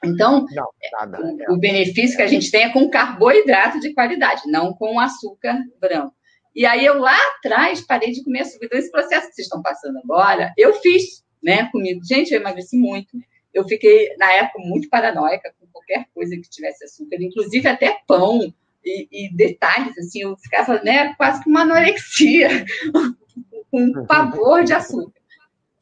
Então, 0.05 0.47
não, 0.51 0.69
nada, 0.93 1.21
o, 1.51 1.55
o 1.55 1.59
benefício 1.59 2.17
que 2.17 2.23
a 2.23 2.27
gente 2.27 2.51
tem 2.51 2.63
é 2.65 2.73
com 2.73 2.89
carboidrato 2.89 3.81
de 3.81 3.93
qualidade, 3.93 4.43
não 4.47 4.73
com 4.73 4.99
açúcar 4.99 5.59
branco. 5.81 6.15
E 6.55 6.67
aí 6.67 6.85
eu 6.85 6.99
lá 6.99 7.17
atrás 7.37 7.81
parei 7.81 8.13
de 8.13 8.25
comer 8.25 8.41
açúcar. 8.41 8.67
Então, 8.67 8.79
esse 8.79 8.91
processo 8.91 9.29
que 9.29 9.35
vocês 9.35 9.47
estão 9.47 9.63
passando 9.63 9.99
agora, 9.99 10.53
eu 10.57 10.75
fiz, 10.75 11.25
né, 11.43 11.69
comigo. 11.71 12.01
Gente, 12.05 12.33
eu 12.33 12.41
emagreci 12.41 12.77
muito. 12.77 13.17
Eu 13.53 13.67
fiquei, 13.67 14.15
na 14.17 14.31
época, 14.33 14.59
muito 14.61 14.89
paranoica 14.89 15.53
com 15.59 15.67
qualquer 15.73 16.07
coisa 16.15 16.37
que 16.37 16.49
tivesse 16.49 16.85
açúcar, 16.85 17.17
inclusive 17.21 17.67
até 17.69 17.99
pão. 18.07 18.53
E, 18.85 19.09
e 19.11 19.35
detalhes, 19.35 19.97
assim, 19.99 20.23
eu 20.23 20.37
ficava, 20.39 20.83
né, 20.83 21.15
quase 21.15 21.43
que 21.43 21.51
uma 21.51 21.63
anorexia, 21.63 22.49
com 23.71 24.07
pavor 24.07 24.65
de 24.65 24.73
açúcar. 24.73 25.21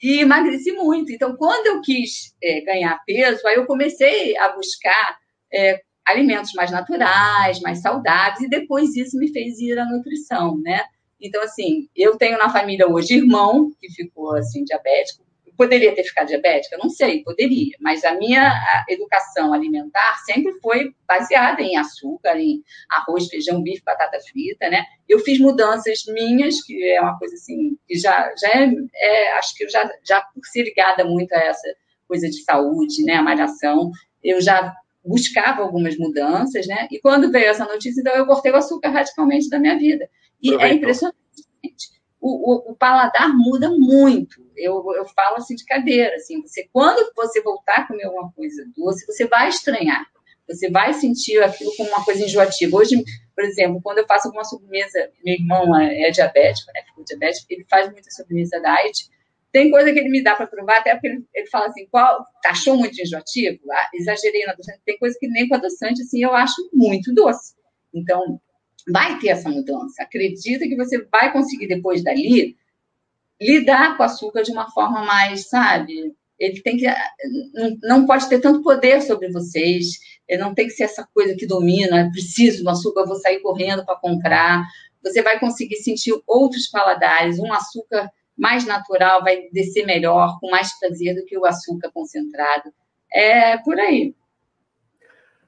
E 0.02 0.20
emagreci 0.20 0.72
muito. 0.72 1.12
Então, 1.12 1.36
quando 1.36 1.66
eu 1.66 1.80
quis 1.80 2.34
é, 2.42 2.60
ganhar 2.60 3.00
peso, 3.06 3.46
aí 3.46 3.56
eu 3.56 3.66
comecei 3.66 4.36
a 4.36 4.48
buscar 4.50 5.18
é, 5.52 5.80
alimentos 6.08 6.52
mais 6.54 6.70
naturais, 6.70 7.60
mais 7.60 7.80
saudáveis, 7.80 8.40
e 8.40 8.48
depois 8.48 8.96
isso 8.96 9.18
me 9.18 9.32
fez 9.32 9.58
ir 9.58 9.78
à 9.78 9.84
nutrição, 9.84 10.58
né? 10.60 10.82
Então, 11.20 11.42
assim, 11.42 11.88
eu 11.94 12.16
tenho 12.16 12.38
na 12.38 12.48
família 12.48 12.88
hoje 12.88 13.14
irmão 13.14 13.70
que 13.80 13.90
ficou, 13.92 14.34
assim, 14.36 14.64
diabético. 14.64 15.26
Poderia 15.56 15.92
ter 15.92 16.04
ficado 16.04 16.28
diabética? 16.28 16.78
Não 16.80 16.88
sei, 16.88 17.24
poderia. 17.24 17.76
Mas 17.80 18.04
a 18.04 18.14
minha 18.14 18.84
educação 18.88 19.52
alimentar 19.52 20.16
sempre 20.24 20.52
foi 20.60 20.94
baseada 21.04 21.60
em 21.60 21.76
açúcar, 21.76 22.38
em 22.38 22.62
arroz, 22.88 23.26
feijão, 23.26 23.60
bife, 23.60 23.82
batata 23.84 24.20
frita, 24.20 24.70
né? 24.70 24.84
Eu 25.08 25.18
fiz 25.18 25.40
mudanças 25.40 26.04
minhas, 26.06 26.62
que 26.62 26.80
é 26.84 27.00
uma 27.00 27.18
coisa, 27.18 27.34
assim, 27.34 27.76
que 27.88 27.98
já, 27.98 28.32
já 28.40 28.48
é, 28.50 28.70
é 28.94 29.32
acho 29.32 29.52
que 29.56 29.64
eu 29.64 29.68
já, 29.68 29.90
já 30.04 30.20
por 30.20 30.46
ser 30.46 30.62
ligada 30.62 31.04
muito 31.04 31.32
a 31.32 31.38
essa 31.38 31.68
coisa 32.06 32.28
de 32.28 32.42
saúde, 32.42 33.04
né, 33.04 33.16
a 33.16 33.22
malhação, 33.22 33.90
eu 34.24 34.40
já 34.40 34.74
buscava 35.08 35.62
algumas 35.62 35.96
mudanças, 35.96 36.66
né? 36.66 36.86
E 36.90 37.00
quando 37.00 37.30
veio 37.30 37.48
essa 37.48 37.64
notícia, 37.64 38.00
então 38.00 38.14
eu 38.14 38.26
cortei 38.26 38.52
o 38.52 38.56
açúcar 38.56 38.90
radicalmente 38.90 39.48
da 39.48 39.58
minha 39.58 39.78
vida. 39.78 40.08
E 40.42 40.54
é 40.54 40.72
impressionante. 40.72 41.18
O, 42.20 42.52
o, 42.52 42.72
o, 42.72 42.76
paladar 42.76 43.34
muda 43.34 43.70
muito. 43.70 44.44
Eu, 44.56 44.84
eu 44.94 45.06
falo 45.06 45.36
assim 45.36 45.54
de 45.54 45.64
cadeira, 45.64 46.14
assim, 46.16 46.42
você 46.42 46.68
quando 46.72 47.12
você 47.14 47.40
voltar 47.40 47.76
a 47.76 47.86
comer 47.86 48.04
alguma 48.04 48.30
coisa 48.32 48.64
doce, 48.76 49.06
você 49.06 49.26
vai 49.26 49.48
estranhar. 49.48 50.04
Você 50.48 50.70
vai 50.70 50.92
sentir 50.94 51.42
aquilo 51.42 51.70
como 51.76 51.88
uma 51.90 52.04
coisa 52.04 52.24
enjoativa. 52.24 52.76
Hoje, 52.76 53.02
por 53.34 53.44
exemplo, 53.44 53.80
quando 53.82 53.98
eu 53.98 54.06
faço 54.06 54.28
alguma 54.28 54.44
sobremesa, 54.44 55.10
meu 55.24 55.34
irmão 55.34 55.78
é 55.78 56.10
diabético, 56.10 56.72
né? 56.74 56.82
Ficou 56.86 57.04
diabético, 57.04 57.46
ele 57.50 57.66
faz 57.68 57.90
muita 57.92 58.10
sobremesa 58.10 58.60
diet 58.60 59.08
tem 59.52 59.70
coisa 59.70 59.92
que 59.92 59.98
ele 59.98 60.10
me 60.10 60.22
dá 60.22 60.34
para 60.34 60.46
provar, 60.46 60.78
até 60.78 60.92
porque 60.92 61.08
ele, 61.08 61.24
ele 61.34 61.46
fala 61.46 61.66
assim, 61.66 61.86
qual, 61.90 62.24
achou 62.44 62.76
muito 62.76 63.00
enjoativo? 63.00 63.58
Ah, 63.72 63.88
exagerei 63.94 64.44
no 64.44 64.52
adoçante. 64.52 64.80
Tem 64.84 64.98
coisa 64.98 65.16
que 65.18 65.28
nem 65.28 65.48
com 65.48 65.54
adoçante, 65.54 66.02
assim, 66.02 66.22
eu 66.22 66.34
acho 66.34 66.68
muito 66.72 67.14
doce. 67.14 67.54
Então, 67.92 68.40
vai 68.90 69.18
ter 69.18 69.28
essa 69.28 69.48
mudança. 69.48 70.02
Acredita 70.02 70.66
que 70.66 70.76
você 70.76 71.02
vai 71.04 71.32
conseguir, 71.32 71.66
depois 71.66 72.02
dali, 72.02 72.56
lidar 73.40 73.96
com 73.96 74.02
o 74.02 74.06
açúcar 74.06 74.42
de 74.42 74.50
uma 74.50 74.70
forma 74.70 75.04
mais, 75.04 75.48
sabe? 75.48 76.14
Ele 76.38 76.60
tem 76.60 76.76
que. 76.76 76.86
Não 77.82 78.06
pode 78.06 78.28
ter 78.28 78.40
tanto 78.40 78.62
poder 78.62 79.02
sobre 79.02 79.30
vocês. 79.30 79.98
Ele 80.28 80.42
não 80.42 80.54
tem 80.54 80.66
que 80.66 80.72
ser 80.72 80.84
essa 80.84 81.08
coisa 81.12 81.34
que 81.34 81.46
domina. 81.46 82.00
É 82.00 82.10
preciso 82.10 82.62
do 82.62 82.70
açúcar, 82.70 83.06
vou 83.06 83.16
sair 83.16 83.40
correndo 83.40 83.84
para 83.84 83.96
comprar. 83.96 84.64
Você 85.02 85.22
vai 85.22 85.38
conseguir 85.40 85.76
sentir 85.76 86.14
outros 86.26 86.68
paladares. 86.68 87.38
Um 87.38 87.52
açúcar 87.52 88.10
mais 88.38 88.64
natural, 88.64 89.22
vai 89.22 89.48
descer 89.52 89.84
melhor, 89.84 90.38
com 90.40 90.50
mais 90.50 90.78
prazer 90.78 91.14
do 91.14 91.24
que 91.24 91.36
o 91.36 91.44
açúcar 91.44 91.90
concentrado. 91.92 92.72
É 93.12 93.58
por 93.58 93.78
aí. 93.78 94.14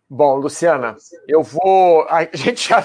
Bom, 0.08 0.34
Luciana, 0.36 0.96
eu 1.28 1.40
vou. 1.40 2.04
A 2.08 2.24
gente 2.34 2.68
já 2.68 2.84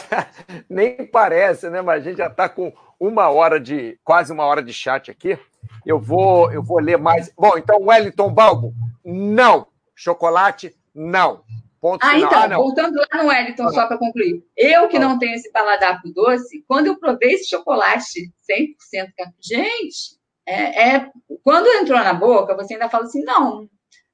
nem 0.70 1.08
parece, 1.08 1.70
né? 1.72 1.82
Mas 1.82 2.01
a 2.01 2.10
gente 2.10 2.18
já 2.18 2.28
está 2.28 2.47
com 2.47 2.72
uma 2.99 3.30
hora 3.30 3.60
de 3.60 3.97
quase 4.03 4.32
uma 4.32 4.45
hora 4.45 4.62
de 4.62 4.72
chat 4.72 5.10
aqui. 5.10 5.39
Eu 5.84 5.99
vou, 5.99 6.51
eu 6.51 6.62
vou 6.62 6.80
ler 6.80 6.99
mais. 6.99 7.34
Bom, 7.36 7.58
então 7.58 7.82
Wellington 7.82 8.32
Balbo, 8.32 8.74
não. 9.03 9.68
Chocolate, 9.95 10.76
não. 10.93 11.43
Ponto 11.86 12.04
ah, 12.04 12.16
final. 12.16 12.28
então, 12.28 12.42
ah, 12.42 12.58
voltando 12.58 12.96
lá 12.96 13.22
no 13.22 13.30
Wellington, 13.30 13.68
ah. 13.68 13.72
só 13.72 13.86
para 13.86 14.00
concluir. 14.00 14.44
Eu 14.58 14.88
que 14.88 14.98
ah. 14.98 15.00
não 15.00 15.20
tenho 15.20 15.36
esse 15.36 15.52
paladar 15.52 16.02
pro 16.02 16.12
doce, 16.12 16.66
quando 16.68 16.88
eu 16.88 16.98
provei 16.98 17.34
esse 17.34 17.48
chocolate 17.48 18.34
100% 18.50 19.08
gente, 19.40 20.18
é, 20.48 20.96
é, 20.96 21.12
quando 21.44 21.68
entrou 21.68 22.00
na 22.00 22.12
boca, 22.12 22.56
você 22.56 22.74
ainda 22.74 22.90
fala 22.90 23.04
assim, 23.04 23.24
não, 23.24 23.70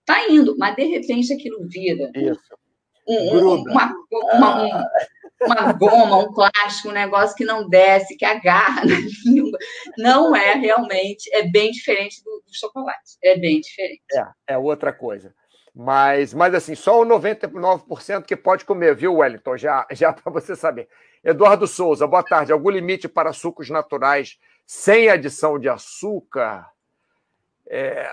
tá 0.05 0.27
indo, 0.27 0.57
mas 0.57 0.75
de 0.75 0.83
repente 0.83 1.31
aquilo 1.31 1.65
vira. 1.65 2.11
Isso. 2.13 2.41
Um, 3.07 3.37
um, 3.37 3.61
uma, 3.61 3.95
uma, 4.11 4.63
um, 4.65 4.83
uma 5.45 5.71
goma, 5.71 6.17
um 6.17 6.33
plástico, 6.33 6.89
um 6.89 6.93
negócio 6.93 7.37
que 7.37 7.45
não 7.45 7.69
desce, 7.69 8.17
que 8.17 8.25
agarra 8.25 8.83
na 8.83 8.97
língua. 9.25 9.57
Não 9.97 10.35
é 10.35 10.55
realmente, 10.55 11.33
é 11.33 11.43
bem 11.43 11.71
diferente 11.71 12.21
do, 12.21 12.43
do 12.45 12.53
chocolate. 12.53 13.17
É 13.23 13.37
bem 13.37 13.61
diferente. 13.61 14.01
É, 14.13 14.55
é 14.55 14.57
outra 14.57 14.91
coisa. 14.91 15.33
Mas, 15.73 16.33
mas 16.33 16.53
assim, 16.53 16.75
só 16.75 17.01
o 17.01 17.05
99% 17.05 18.23
que 18.23 18.35
pode 18.35 18.65
comer, 18.65 18.95
viu, 18.95 19.15
Wellington? 19.15 19.57
Já, 19.57 19.87
já 19.91 20.11
para 20.13 20.31
você 20.31 20.55
saber. 20.55 20.89
Eduardo 21.23 21.65
Souza, 21.65 22.05
boa 22.05 22.23
tarde. 22.23 22.51
Algum 22.51 22.69
limite 22.69 23.07
para 23.07 23.31
sucos 23.31 23.69
naturais 23.69 24.37
sem 24.65 25.09
adição 25.09 25.57
de 25.57 25.69
açúcar? 25.69 26.67
É... 27.67 28.11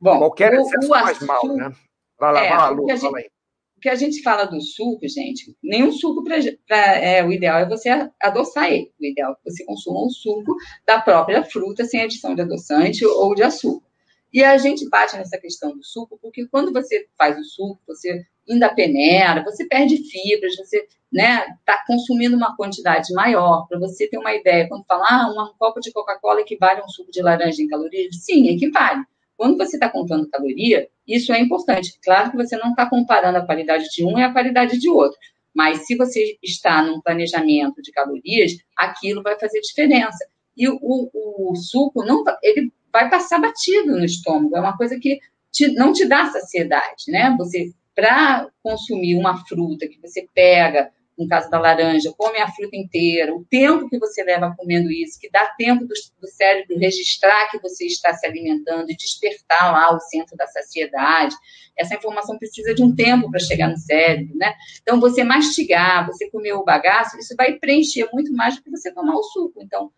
Bom, 0.00 0.18
Qualquer 0.18 0.52
o, 0.52 0.60
excesso 0.60 0.86
o 0.86 0.88
faz 0.88 1.20
mal, 1.20 1.46
né? 1.48 1.72
Vai 2.18 2.32
lá, 2.32 2.44
é, 2.44 2.48
vai 2.48 2.58
lá, 2.58 2.68
Lu, 2.70 2.88
gente, 2.88 3.00
fala 3.00 3.18
aí. 3.18 3.30
O 3.76 3.80
que 3.80 3.88
a 3.88 3.94
gente 3.94 4.22
fala 4.22 4.44
do 4.46 4.60
suco, 4.60 5.06
gente, 5.06 5.54
nenhum 5.62 5.92
suco 5.92 6.24
para. 6.24 6.76
É, 6.76 7.22
o 7.22 7.30
ideal 7.30 7.58
é 7.58 7.68
você 7.68 7.90
adoçar 8.20 8.72
ele. 8.72 8.90
O 8.98 9.04
ideal 9.04 9.32
é 9.32 9.34
que 9.34 9.50
você 9.50 9.64
consuma 9.64 10.00
o 10.00 10.10
suco 10.10 10.56
da 10.86 11.00
própria 11.00 11.44
fruta 11.44 11.84
sem 11.84 12.00
adição 12.00 12.34
de 12.34 12.42
adoçante 12.42 13.04
ou 13.04 13.34
de 13.34 13.42
açúcar. 13.42 13.85
E 14.32 14.44
a 14.44 14.56
gente 14.58 14.88
bate 14.88 15.16
nessa 15.16 15.38
questão 15.38 15.76
do 15.76 15.84
suco, 15.84 16.18
porque 16.20 16.46
quando 16.48 16.72
você 16.72 17.06
faz 17.16 17.38
o 17.38 17.44
suco, 17.44 17.80
você 17.86 18.22
ainda 18.48 18.68
peneira, 18.68 19.42
você 19.42 19.66
perde 19.66 19.96
fibras, 19.96 20.56
você 20.56 20.86
né, 21.12 21.46
tá 21.64 21.82
consumindo 21.86 22.36
uma 22.36 22.56
quantidade 22.56 23.12
maior. 23.14 23.66
Para 23.66 23.78
você 23.78 24.08
ter 24.08 24.18
uma 24.18 24.34
ideia, 24.34 24.68
quando 24.68 24.84
fala, 24.84 25.04
ah, 25.08 25.28
um 25.30 25.58
copo 25.58 25.80
de 25.80 25.92
Coca-Cola 25.92 26.40
equivale 26.40 26.80
a 26.80 26.84
um 26.84 26.88
suco 26.88 27.10
de 27.10 27.22
laranja 27.22 27.62
em 27.62 27.68
calorias, 27.68 28.16
sim, 28.24 28.48
equivale. 28.48 29.02
Quando 29.36 29.56
você 29.56 29.76
está 29.76 29.88
contando 29.88 30.28
caloria, 30.30 30.88
isso 31.06 31.32
é 31.32 31.40
importante. 31.40 31.98
Claro 32.02 32.30
que 32.30 32.36
você 32.36 32.56
não 32.56 32.70
está 32.70 32.88
comparando 32.88 33.38
a 33.38 33.44
qualidade 33.44 33.88
de 33.90 34.04
um 34.04 34.18
e 34.18 34.22
a 34.22 34.32
qualidade 34.32 34.78
de 34.78 34.88
outro. 34.88 35.18
Mas 35.54 35.86
se 35.86 35.96
você 35.96 36.36
está 36.42 36.82
num 36.82 37.00
planejamento 37.00 37.80
de 37.82 37.90
calorias, 37.92 38.52
aquilo 38.76 39.22
vai 39.22 39.38
fazer 39.38 39.60
diferença. 39.60 40.26
E 40.56 40.68
o, 40.68 40.78
o, 40.82 41.52
o 41.52 41.56
suco 41.56 42.04
não, 42.04 42.24
ele 42.42 42.72
vai 42.92 43.10
passar 43.10 43.40
batido 43.40 43.92
no 43.92 44.04
estômago. 44.04 44.56
É 44.56 44.60
uma 44.60 44.76
coisa 44.76 44.98
que 44.98 45.20
te, 45.52 45.68
não 45.68 45.92
te 45.92 46.06
dá 46.06 46.26
saciedade, 46.26 47.04
né? 47.08 47.34
Você, 47.38 47.72
para 47.94 48.48
consumir 48.62 49.14
uma 49.16 49.44
fruta 49.46 49.88
que 49.88 50.00
você 50.00 50.28
pega, 50.34 50.90
no 51.18 51.26
caso 51.26 51.48
da 51.48 51.58
laranja, 51.58 52.12
come 52.16 52.38
a 52.38 52.50
fruta 52.50 52.76
inteira, 52.76 53.34
o 53.34 53.44
tempo 53.44 53.88
que 53.88 53.98
você 53.98 54.22
leva 54.22 54.54
comendo 54.56 54.90
isso, 54.90 55.18
que 55.18 55.30
dá 55.30 55.46
tempo 55.56 55.86
do, 55.86 55.94
do 56.20 56.28
cérebro 56.28 56.78
registrar 56.78 57.50
que 57.50 57.58
você 57.58 57.86
está 57.86 58.12
se 58.12 58.26
alimentando 58.26 58.90
e 58.90 58.96
despertar 58.96 59.72
lá 59.72 59.94
o 59.94 60.00
centro 60.00 60.36
da 60.36 60.46
saciedade. 60.46 61.34
Essa 61.74 61.94
informação 61.94 62.38
precisa 62.38 62.74
de 62.74 62.82
um 62.82 62.94
tempo 62.94 63.30
para 63.30 63.40
chegar 63.40 63.68
no 63.68 63.78
cérebro, 63.78 64.36
né? 64.36 64.54
Então, 64.82 65.00
você 65.00 65.24
mastigar, 65.24 66.06
você 66.06 66.30
comer 66.30 66.52
o 66.52 66.64
bagaço, 66.64 67.16
isso 67.18 67.34
vai 67.34 67.54
preencher 67.54 68.06
muito 68.12 68.32
mais 68.34 68.56
do 68.56 68.62
que 68.62 68.70
você 68.70 68.92
tomar 68.92 69.14
o 69.14 69.22
suco. 69.22 69.62
Então, 69.62 69.90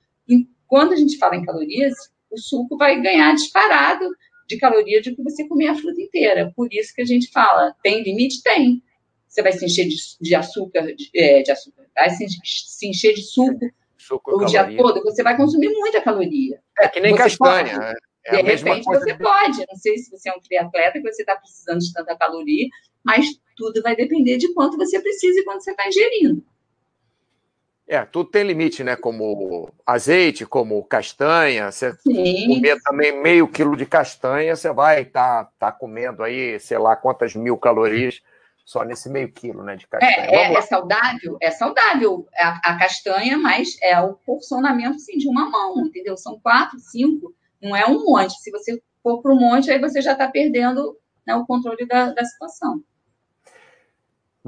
quando 0.69 0.93
a 0.93 0.97
gente 0.97 1.19
fala 1.19 1.35
em 1.35 1.45
calorias, 1.45 1.95
o 2.31 2.39
suco 2.39 2.77
vai 2.77 3.01
ganhar 3.01 3.35
disparado 3.35 4.09
de 4.47 4.57
caloria 4.57 5.01
de 5.01 5.15
que 5.15 5.23
você 5.23 5.47
comer 5.47 5.69
a 5.69 5.75
fruta 5.75 6.01
inteira. 6.01 6.53
Por 6.57 6.73
isso 6.73 6.95
que 6.95 7.03
a 7.03 7.05
gente 7.05 7.31
fala, 7.31 7.75
tem 7.83 8.03
limite? 8.03 8.43
Tem. 8.43 8.83
Você 9.29 9.43
vai 9.43 9.53
se 9.53 9.65
encher 9.65 9.87
de, 9.87 9.97
de 10.21 10.35
açúcar, 10.35 10.95
de, 10.95 11.11
é, 11.15 11.43
de, 11.43 11.51
açúcar, 11.51 11.85
vai 11.95 12.11
se, 12.11 12.27
se 12.45 12.89
encher 12.89 13.13
de 13.15 13.23
suco, 13.23 13.71
suco 13.97 14.43
o 14.43 14.47
dia 14.47 14.75
todo, 14.75 15.03
você 15.03 15.23
vai 15.23 15.37
consumir 15.37 15.69
muita 15.69 16.01
caloria. 16.01 16.61
É 16.79 16.89
que 16.89 16.99
nem 16.99 17.13
você 17.13 17.25
castanha. 17.25 17.79
Pode, 17.79 17.99
é 18.25 18.43
de 18.43 18.43
repente 18.43 18.85
você 18.85 19.15
pode. 19.15 19.59
Não 19.69 19.77
sei 19.77 19.99
se 19.99 20.11
você 20.11 20.31
é 20.31 20.33
um 20.33 20.41
triatleta 20.41 20.93
que 20.99 21.13
você 21.13 21.23
está 21.23 21.37
precisando 21.37 21.81
de 21.81 21.93
tanta 21.93 22.17
caloria, 22.17 22.69
mas 23.05 23.27
tudo 23.55 23.83
vai 23.83 23.95
depender 23.95 24.39
de 24.39 24.53
quanto 24.55 24.79
você 24.79 24.99
precisa 25.01 25.41
e 25.41 25.45
quanto 25.45 25.63
você 25.63 25.73
está 25.73 25.87
ingerindo. 25.87 26.43
É, 27.89 28.05
tudo 28.05 28.31
tem 28.31 28.43
limite, 28.45 28.85
né? 28.85 28.97
Como 28.97 29.73
azeite, 29.87 30.45
como 30.45 30.85
castanha. 30.85 31.73
Você 31.73 31.95
Sim. 31.95 32.57
comer 32.57 32.79
também 32.83 33.23
meio 33.23 33.49
quilo 33.49 33.75
de 33.75 33.87
castanha, 33.87 34.55
você 34.55 34.71
vai 34.71 35.03
estar 35.03 35.45
tá, 35.45 35.53
tá 35.59 35.73
comendo 35.73 36.23
aí, 36.23 36.61
sei 36.61 36.77
lá, 36.77 36.95
quantas 36.95 37.35
mil 37.35 37.57
calorias 37.57 38.21
só 38.69 38.85
nesse 38.85 39.09
meio 39.09 39.33
quilo, 39.33 39.63
né, 39.63 39.77
de 39.77 39.87
castanha. 39.87 40.27
É, 40.27 40.53
é, 40.53 40.53
é 40.53 40.61
saudável, 40.61 41.39
é 41.41 41.51
saudável 41.51 42.29
a, 42.37 42.73
a, 42.73 42.79
castanha, 42.79 43.39
mas 43.39 43.79
é 43.81 43.99
o 43.99 44.13
porcionamento 44.13 44.97
assim, 44.97 45.17
de 45.17 45.27
uma 45.27 45.49
mão, 45.49 45.81
entendeu? 45.81 46.19
São 46.19 46.39
quatro, 46.39 46.79
cinco, 46.79 47.35
não 47.63 47.75
é 47.75 47.87
um 47.87 48.05
monte. 48.05 48.35
Se 48.35 48.51
você 48.51 48.79
for 49.03 49.23
para 49.23 49.33
um 49.33 49.41
monte, 49.41 49.71
aí 49.71 49.79
você 49.81 50.03
já 50.03 50.13
está 50.13 50.29
perdendo 50.29 50.95
né, 51.27 51.35
o 51.35 51.47
controle 51.47 51.87
da, 51.87 52.13
da 52.13 52.23
situação. 52.27 52.83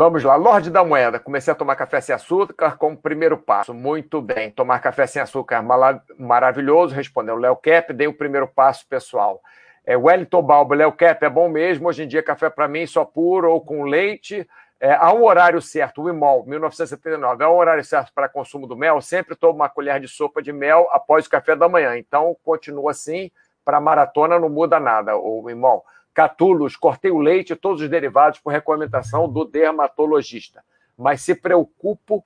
Vamos 0.01 0.24
lá, 0.24 0.34
Lorde 0.34 0.70
da 0.70 0.82
Moeda. 0.82 1.20
Comecei 1.20 1.53
a 1.53 1.55
tomar 1.55 1.76
café 1.76 2.01
sem 2.01 2.14
açúcar 2.14 2.78
como 2.78 2.96
primeiro 2.96 3.36
passo. 3.36 3.74
Muito 3.74 4.22
bem. 4.22 4.51
Tomar 4.51 4.78
café 4.78 5.07
sem 5.07 5.20
açúcar 5.20 5.57
é 5.57 6.18
maravilhoso, 6.18 6.94
respondeu 6.94 7.36
Léo 7.36 7.55
Cap. 7.55 7.92
Dei 7.92 8.07
o 8.07 8.14
primeiro 8.14 8.48
passo, 8.48 8.86
pessoal. 8.88 9.42
É, 9.84 9.98
Wellington 9.98 10.40
Balbo, 10.42 10.72
Léo 10.72 10.90
Cap, 10.90 11.22
é 11.22 11.28
bom 11.28 11.51
mesmo. 11.51 11.86
Hoje 11.86 12.05
em 12.05 12.09
dia, 12.09 12.22
café 12.22 12.48
para 12.48 12.66
mim 12.66 12.86
só 12.86 13.05
puro 13.05 13.53
ou 13.53 13.61
com 13.61 13.82
leite. 13.82 14.48
É, 14.80 14.94
há 14.94 15.12
um 15.12 15.22
horário 15.22 15.61
certo, 15.61 16.01
o 16.01 16.09
IMOL, 16.09 16.46
1979, 16.46 17.44
é 17.44 17.46
um 17.46 17.57
horário 17.57 17.84
certo 17.84 18.11
para 18.14 18.26
consumo 18.26 18.66
do 18.66 18.74
mel. 18.74 19.03
Sempre 19.03 19.36
tomo 19.36 19.57
uma 19.57 19.68
colher 19.68 20.01
de 20.01 20.09
sopa 20.09 20.40
de 20.40 20.51
mel 20.51 20.88
após 20.92 21.26
o 21.26 21.28
café 21.28 21.55
da 21.55 21.68
manhã. 21.68 21.98
Então, 21.98 22.34
continua 22.42 22.92
assim. 22.92 23.30
Para 23.62 23.78
maratona 23.78 24.38
não 24.38 24.48
muda 24.48 24.80
nada, 24.80 25.14
o 25.14 25.51
IMOL. 25.51 25.84
Catulos, 26.12 26.76
cortei 26.76 27.11
o 27.11 27.18
leite 27.18 27.52
e 27.52 27.56
todos 27.56 27.82
os 27.82 27.88
derivados 27.88 28.38
por 28.40 28.50
recomendação 28.52 29.28
do 29.28 29.44
dermatologista. 29.44 30.64
Mas 30.96 31.22
se 31.22 31.34
preocupo, 31.34 32.24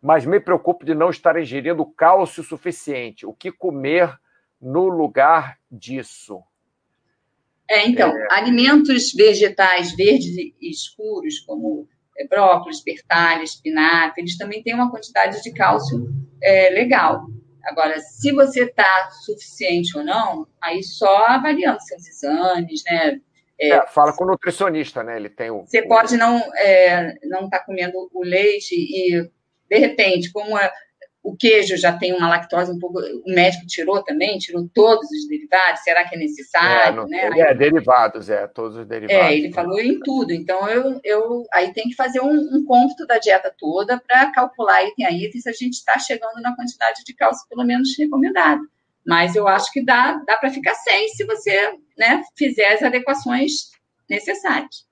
mas 0.00 0.24
me 0.24 0.38
preocupo 0.38 0.84
de 0.84 0.94
não 0.94 1.10
estar 1.10 1.40
ingerindo 1.40 1.84
cálcio 1.84 2.42
suficiente. 2.42 3.26
O 3.26 3.32
que 3.32 3.50
comer 3.50 4.18
no 4.60 4.88
lugar 4.88 5.58
disso? 5.70 6.42
É, 7.70 7.86
então, 7.86 8.08
é... 8.08 8.28
alimentos 8.30 9.12
vegetais 9.12 9.94
verdes 9.94 10.36
e 10.36 10.54
escuros, 10.60 11.40
como 11.40 11.86
é, 12.18 12.26
brócolis, 12.26 12.82
bertalha, 12.82 13.42
espinafre, 13.42 14.22
eles 14.22 14.36
também 14.36 14.62
têm 14.62 14.74
uma 14.74 14.90
quantidade 14.90 15.42
de 15.42 15.52
cálcio 15.52 16.08
é, 16.42 16.70
legal. 16.70 17.26
Agora, 17.68 18.00
se 18.00 18.32
você 18.32 18.64
está 18.64 19.10
suficiente 19.10 19.96
ou 19.96 20.02
não, 20.02 20.46
aí 20.60 20.82
só 20.82 21.26
avaliando 21.26 21.80
seus 21.82 22.06
exames, 22.08 22.82
né? 22.86 23.20
É, 23.60 23.68
é, 23.70 23.86
fala 23.88 24.14
com 24.14 24.24
o 24.24 24.28
nutricionista, 24.28 25.02
né? 25.02 25.16
Ele 25.16 25.28
tem 25.28 25.50
o. 25.50 25.66
Você 25.66 25.82
pode 25.82 26.16
não 26.16 26.38
é, 26.56 27.14
não 27.24 27.44
estar 27.44 27.58
tá 27.58 27.64
comendo 27.64 28.08
o 28.12 28.24
leite 28.24 28.74
e, 28.74 29.28
de 29.68 29.78
repente, 29.78 30.32
como 30.32 30.56
é, 30.56 30.72
o 31.28 31.36
queijo 31.36 31.76
já 31.76 31.92
tem 31.92 32.14
uma 32.14 32.26
lactose 32.26 32.72
um 32.72 32.78
pouco. 32.78 33.00
O 33.00 33.34
médico 33.34 33.66
tirou 33.66 34.02
também, 34.02 34.38
tirou 34.38 34.66
todos 34.72 35.10
os 35.10 35.28
derivados. 35.28 35.82
Será 35.82 36.08
que 36.08 36.14
é 36.14 36.18
necessário? 36.18 37.02
É, 37.12 37.30
né? 37.30 37.40
é 37.40 37.54
derivados, 37.54 38.30
é, 38.30 38.46
todos 38.46 38.78
os 38.78 38.86
derivados. 38.86 39.26
É, 39.26 39.34
ele 39.34 39.52
falou 39.52 39.78
em 39.78 40.00
tudo. 40.00 40.32
Então, 40.32 40.66
eu, 40.70 40.98
eu 41.04 41.44
aí 41.52 41.70
tem 41.74 41.84
que 41.84 41.94
fazer 41.94 42.20
um, 42.22 42.32
um 42.32 42.64
cômputo 42.64 43.06
da 43.06 43.18
dieta 43.18 43.52
toda 43.58 44.00
para 44.00 44.32
calcular 44.32 44.82
item 44.84 45.04
a 45.04 45.12
item 45.12 45.38
se 45.38 45.50
a 45.50 45.52
gente 45.52 45.74
está 45.74 45.98
chegando 45.98 46.40
na 46.40 46.56
quantidade 46.56 47.04
de 47.04 47.14
cálcio, 47.14 47.46
pelo 47.46 47.64
menos, 47.64 47.94
recomendada. 47.98 48.62
Mas 49.06 49.36
eu 49.36 49.46
acho 49.46 49.70
que 49.70 49.84
dá, 49.84 50.22
dá 50.26 50.38
para 50.38 50.50
ficar 50.50 50.74
sem 50.76 51.08
se 51.08 51.26
você 51.26 51.74
né, 51.96 52.22
fizer 52.36 52.72
as 52.72 52.82
adequações 52.82 53.70
necessárias. 54.08 54.86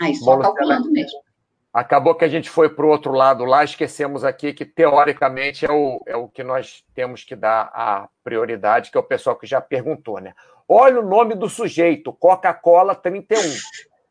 Aí 0.00 0.14
só 0.14 0.36
Bom, 0.36 0.42
calculando 0.42 0.90
mesmo. 0.92 1.18
Acabou 1.74 2.14
que 2.14 2.24
a 2.24 2.28
gente 2.28 2.48
foi 2.48 2.68
para 2.68 2.86
o 2.86 2.88
outro 2.88 3.10
lado 3.10 3.44
lá, 3.44 3.64
esquecemos 3.64 4.22
aqui 4.22 4.52
que, 4.52 4.64
teoricamente, 4.64 5.66
é 5.66 5.72
o, 5.72 6.00
é 6.06 6.14
o 6.14 6.28
que 6.28 6.44
nós 6.44 6.84
temos 6.94 7.24
que 7.24 7.34
dar 7.34 7.68
a 7.74 8.08
prioridade, 8.22 8.92
que 8.92 8.96
é 8.96 9.00
o 9.00 9.04
pessoal 9.04 9.34
que 9.34 9.44
já 9.44 9.60
perguntou, 9.60 10.20
né? 10.20 10.34
Olha 10.68 11.00
o 11.00 11.04
nome 11.04 11.34
do 11.34 11.48
sujeito, 11.48 12.12
Coca-Cola 12.12 12.94
31. 12.94 13.40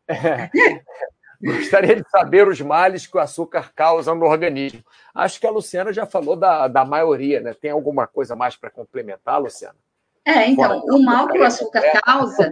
É. 0.09 0.49
Gostaria 1.41 1.95
de 1.95 2.09
saber 2.09 2.45
os 2.49 2.59
males 2.59 3.07
que 3.07 3.15
o 3.15 3.21
açúcar 3.21 3.71
causa 3.73 4.13
no 4.13 4.25
organismo. 4.25 4.83
Acho 5.15 5.39
que 5.39 5.47
a 5.47 5.51
Luciana 5.51 5.93
já 5.93 6.05
falou 6.05 6.35
da, 6.35 6.67
da 6.67 6.83
maioria, 6.83 7.39
né? 7.39 7.53
Tem 7.53 7.71
alguma 7.71 8.05
coisa 8.05 8.35
mais 8.35 8.57
para 8.57 8.69
complementar, 8.69 9.41
Luciana? 9.41 9.75
É, 10.25 10.49
então, 10.49 10.81
o 10.85 11.01
mal 11.01 11.29
que 11.29 11.39
o 11.39 11.43
açúcar 11.45 11.81
causa 12.03 12.51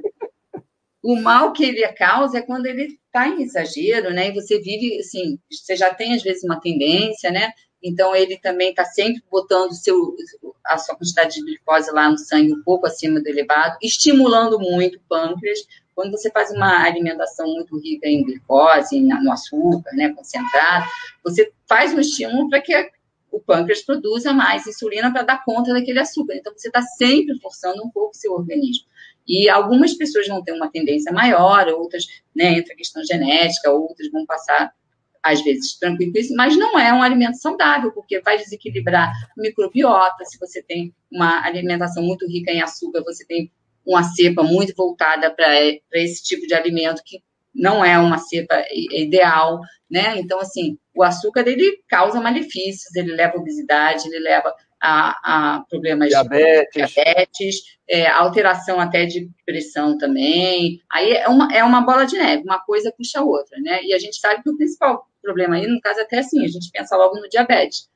o 1.04 1.16
mal 1.16 1.52
que 1.52 1.64
ele 1.64 1.88
causa 1.94 2.38
é 2.38 2.42
quando 2.42 2.68
ele 2.68 3.00
está 3.06 3.28
em 3.28 3.42
exagero, 3.42 4.12
né? 4.12 4.30
E 4.30 4.34
você 4.34 4.60
vive, 4.60 5.00
assim, 5.00 5.40
você 5.50 5.76
já 5.76 5.94
tem 5.94 6.14
às 6.14 6.22
vezes 6.22 6.44
uma 6.44 6.60
tendência, 6.60 7.32
né? 7.32 7.52
Então 7.84 8.16
ele 8.16 8.38
também 8.38 8.70
está 8.70 8.86
sempre 8.86 9.24
botando 9.30 9.74
seu, 9.74 10.16
a 10.66 10.78
sua 10.78 10.96
quantidade 10.96 11.36
de 11.36 11.42
glicose 11.42 11.92
lá 11.92 12.10
no 12.10 12.18
sangue 12.18 12.54
um 12.54 12.64
pouco 12.64 12.86
acima 12.86 13.20
do 13.20 13.28
elevado, 13.28 13.78
estimulando 13.82 14.60
muito 14.60 14.98
o 14.98 15.02
pâncreas. 15.10 15.60
Quando 15.96 16.12
você 16.12 16.30
faz 16.30 16.52
uma 16.52 16.84
alimentação 16.84 17.48
muito 17.48 17.78
rica 17.80 18.08
em 18.08 18.24
glicose, 18.24 19.02
no 19.02 19.32
açúcar, 19.32 19.92
né, 19.94 20.14
concentrado, 20.14 20.86
você 21.24 21.52
faz 21.68 21.94
um 21.94 22.00
estímulo 22.00 22.50
para 22.50 22.62
que 22.62 22.74
o 23.32 23.40
pâncreas 23.40 23.82
produza 23.82 24.32
mais 24.34 24.68
insulina 24.68 25.12
para 25.12 25.24
dar 25.24 25.44
conta 25.44 25.74
daquele 25.74 26.00
açúcar. 26.00 26.36
Então 26.36 26.54
você 26.56 26.68
está 26.68 26.82
sempre 26.82 27.40
forçando 27.40 27.84
um 27.84 27.90
pouco 27.90 28.12
o 28.12 28.18
seu 28.18 28.34
organismo. 28.34 28.86
E 29.28 29.50
algumas 29.50 29.94
pessoas 29.94 30.28
vão 30.28 30.44
ter 30.44 30.52
uma 30.52 30.70
tendência 30.70 31.12
maior, 31.12 31.68
outras, 31.70 32.06
né, 32.36 32.60
entra 32.60 32.74
a 32.74 32.78
questão 32.78 33.04
genética, 33.04 33.72
outras 33.72 34.10
vão 34.12 34.26
passar, 34.26 34.74
às 35.24 35.42
vezes, 35.44 35.78
tranquilo 35.78 36.12
isso, 36.16 36.34
mas 36.36 36.58
não 36.58 36.78
é 36.80 36.92
um 36.92 37.04
alimento 37.04 37.38
saudável, 37.38 37.92
porque 37.92 38.20
vai 38.22 38.38
desequilibrar 38.38 39.12
o 39.38 39.42
microbiota. 39.42 40.26
Se 40.26 40.40
você 40.40 40.64
tem 40.64 40.94
uma 41.12 41.46
alimentação 41.46 42.04
muito 42.04 42.28
rica 42.28 42.52
em 42.52 42.62
açúcar, 42.62 43.04
você 43.04 43.26
tem 43.26 43.52
uma 43.86 44.04
cepa 44.04 44.44
muito 44.44 44.74
voltada 44.76 45.30
para 45.32 45.60
esse 45.94 46.24
tipo 46.24 46.48
de 46.48 46.54
alimento 46.54 47.04
que 47.06 47.22
não 47.54 47.84
é 47.84 48.00
uma 48.00 48.18
cepa 48.18 48.64
ideal, 48.72 49.60
né? 49.90 50.18
Então, 50.18 50.40
assim, 50.40 50.78
o 50.96 51.04
açúcar, 51.04 51.48
ele 51.48 51.80
causa 51.88 52.22
malefícios, 52.22 52.96
ele 52.96 53.14
leva 53.14 53.38
obesidade, 53.38 54.08
ele 54.08 54.20
leva 54.20 54.54
a, 54.82 55.56
a 55.56 55.64
problemas 55.70 56.10
diabetes, 56.10 56.70
de 56.74 56.94
diabetes 56.94 57.56
é, 57.90 58.08
alteração 58.08 58.80
até 58.80 59.06
de 59.06 59.30
pressão 59.46 59.98
também. 59.98 60.80
Aí 60.92 61.12
é 61.12 61.28
uma, 61.28 61.54
é 61.54 61.64
uma 61.64 61.82
bola 61.82 62.06
de 62.06 62.18
neve, 62.18 62.44
uma 62.44 62.60
coisa 62.60 62.94
puxa 62.98 63.20
a 63.20 63.24
outra, 63.24 63.60
né? 63.60 63.84
E 63.84 63.94
a 63.94 64.00
gente 64.00 64.18
sabe 64.18 64.42
que 64.42 64.50
o 64.50 64.58
principal 64.58 65.06
problema 65.22 65.56
aí, 65.56 65.68
no 65.68 65.80
caso, 65.82 66.00
é 66.00 66.04
até 66.04 66.20
assim, 66.20 66.44
a 66.44 66.48
gente 66.48 66.72
pensa 66.72 66.98
logo 66.98 67.20
no 67.20 67.30
diabetes. 67.30 67.90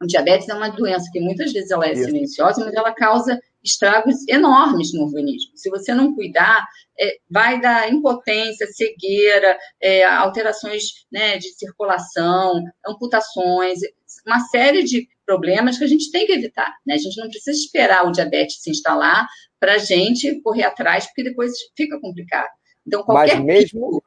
O 0.00 0.06
diabetes 0.06 0.48
é 0.48 0.54
uma 0.54 0.68
doença 0.68 1.10
que 1.12 1.20
muitas 1.20 1.52
vezes 1.52 1.70
ela 1.70 1.86
é 1.86 1.92
Isso. 1.92 2.04
silenciosa, 2.04 2.64
mas 2.64 2.74
ela 2.74 2.92
causa 2.92 3.38
estragos 3.62 4.16
enormes 4.28 4.92
no 4.94 5.04
organismo. 5.04 5.56
Se 5.56 5.68
você 5.68 5.92
não 5.92 6.14
cuidar, 6.14 6.64
é, 6.98 7.16
vai 7.28 7.60
dar 7.60 7.92
impotência, 7.92 8.66
cegueira, 8.68 9.58
é, 9.80 10.04
alterações 10.04 11.06
né, 11.10 11.36
de 11.36 11.48
circulação, 11.48 12.62
amputações, 12.86 13.80
uma 14.24 14.40
série 14.40 14.84
de 14.84 15.08
problemas 15.28 15.76
que 15.76 15.84
a 15.84 15.86
gente 15.86 16.10
tem 16.10 16.24
que 16.24 16.32
evitar. 16.32 16.74
Né? 16.86 16.94
A 16.94 16.96
gente 16.96 17.20
não 17.20 17.28
precisa 17.28 17.50
esperar 17.50 18.06
o 18.06 18.10
diabetes 18.10 18.62
se 18.62 18.70
instalar 18.70 19.26
para 19.60 19.74
a 19.74 19.78
gente 19.78 20.40
correr 20.40 20.62
atrás, 20.62 21.04
porque 21.04 21.22
depois 21.22 21.52
fica 21.76 22.00
complicado. 22.00 22.48
Então, 22.86 23.02
qualquer 23.02 23.34
Mas 23.36 23.44
mesmo, 23.44 23.90
tipo... 23.90 24.02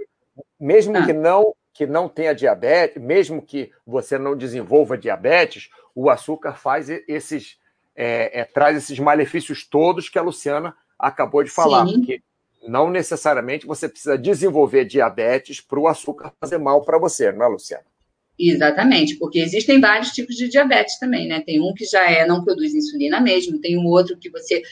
mesmo 0.60 0.98
ah. 0.98 1.06
que 1.06 1.14
não 1.14 1.54
que 1.74 1.86
não 1.88 2.10
tenha 2.10 2.36
diabetes, 2.36 3.02
mesmo 3.02 3.42
que 3.42 3.72
você 3.88 4.18
não 4.18 4.36
desenvolva 4.36 4.98
diabetes, 4.98 5.70
o 5.96 6.10
açúcar 6.10 6.54
faz 6.54 6.90
esses 7.08 7.58
é, 7.96 8.42
é, 8.42 8.44
traz 8.44 8.76
esses 8.76 9.00
malefícios 9.00 9.66
todos 9.66 10.10
que 10.10 10.20
a 10.20 10.22
Luciana 10.22 10.76
acabou 11.00 11.44
de 11.44 11.50
falar, 11.50 11.88
Sim. 11.88 11.94
porque 11.94 12.22
não 12.68 12.90
necessariamente 12.90 13.66
você 13.66 13.88
precisa 13.88 14.18
desenvolver 14.18 14.84
diabetes 14.84 15.62
para 15.62 15.80
o 15.80 15.88
açúcar 15.88 16.34
fazer 16.42 16.58
mal 16.58 16.84
para 16.84 17.00
você, 17.00 17.32
não 17.32 17.46
é, 17.46 17.50
Luciana? 17.50 17.86
Exatamente, 18.44 19.18
porque 19.18 19.38
existem 19.38 19.80
vários 19.80 20.10
tipos 20.10 20.36
de 20.36 20.50
diabetes 20.50 20.98
também, 20.98 21.28
né? 21.28 21.42
Tem 21.42 21.62
um 21.62 21.76
que 21.76 21.86
já 21.86 22.10
é, 22.10 22.26
não 22.26 22.44
produz 22.44 22.74
insulina 22.74 23.22
mesmo, 23.22 23.62
tem 23.62 23.78
um 23.78 23.86
outro 23.86 24.18
que 24.18 24.32
você 24.32 24.64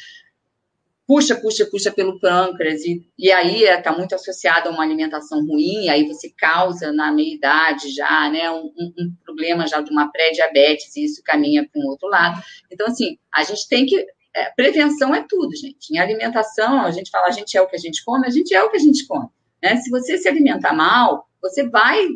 puxa, 1.06 1.36
puxa, 1.36 1.68
puxa 1.68 1.92
pelo 1.92 2.20
pâncreas, 2.20 2.84
e, 2.84 3.04
e 3.18 3.32
aí 3.32 3.64
está 3.64 3.92
muito 3.92 4.16
associado 4.16 4.70
a 4.70 4.72
uma 4.72 4.84
alimentação 4.84 5.46
ruim, 5.46 5.86
e 5.86 5.90
aí 5.90 6.08
você 6.08 6.32
causa 6.36 6.92
na 6.92 7.12
meia-idade 7.12 7.92
já, 7.92 8.28
né, 8.32 8.50
um, 8.50 8.72
um, 8.76 9.14
problema 9.24 9.68
já 9.68 9.82
de 9.82 9.92
uma 9.92 10.12
pré-diabetes, 10.12 10.96
e 10.96 11.06
isso 11.06 11.22
caminha 11.24 11.68
para 11.68 11.80
um 11.80 11.86
outro 11.86 12.08
lado. 12.08 12.42
Então, 12.72 12.88
assim, 12.88 13.18
a 13.34 13.44
gente 13.44 13.68
tem 13.68 13.86
que. 13.86 14.04
É, 14.36 14.52
prevenção 14.56 15.14
é 15.14 15.26
tudo, 15.28 15.56
gente. 15.56 15.92
Em 15.92 15.98
alimentação, 16.00 16.82
a 16.82 16.92
gente 16.92 17.10
fala, 17.12 17.28
a 17.28 17.32
gente 17.32 17.56
é 17.58 17.62
o 17.62 17.68
que 17.68 17.76
a 17.76 17.80
gente 17.80 18.04
come, 18.04 18.26
a 18.26 18.32
gente 18.32 18.54
é 18.54 18.64
o 18.64 18.70
que 18.70 18.78
a 18.78 18.80
gente 18.80 19.06
come. 19.08 19.28
Né? 19.62 19.78
Se 19.78 19.90
você 19.90 20.18
se 20.18 20.28
alimentar 20.28 20.74
mal, 20.74 21.28
você 21.42 21.68
vai 21.68 22.08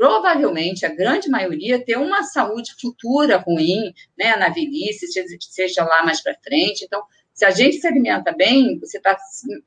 provavelmente 0.00 0.86
a 0.86 0.94
grande 0.94 1.28
maioria 1.28 1.84
ter 1.84 1.98
uma 1.98 2.22
saúde 2.22 2.72
futura 2.80 3.36
ruim, 3.36 3.92
né, 4.18 4.34
na 4.34 4.48
velhice, 4.48 5.06
seja 5.38 5.84
lá 5.84 6.02
mais 6.02 6.22
para 6.22 6.34
frente. 6.42 6.86
Então, 6.86 7.02
se 7.34 7.44
a 7.44 7.50
gente 7.50 7.76
se 7.76 7.86
alimenta 7.86 8.32
bem, 8.32 8.78
você 8.78 8.96
está 8.96 9.14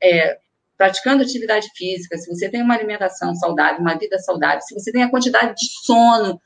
é, 0.02 0.36
praticando 0.76 1.22
atividade 1.22 1.68
física, 1.76 2.18
se 2.18 2.28
você 2.28 2.48
tem 2.48 2.62
uma 2.62 2.74
alimentação 2.74 3.32
saudável, 3.36 3.80
uma 3.80 3.96
vida 3.96 4.18
saudável, 4.18 4.60
se 4.60 4.74
você 4.74 4.90
tem 4.90 5.04
a 5.04 5.08
quantidade 5.08 5.54
de 5.54 5.68
sono 5.84 6.42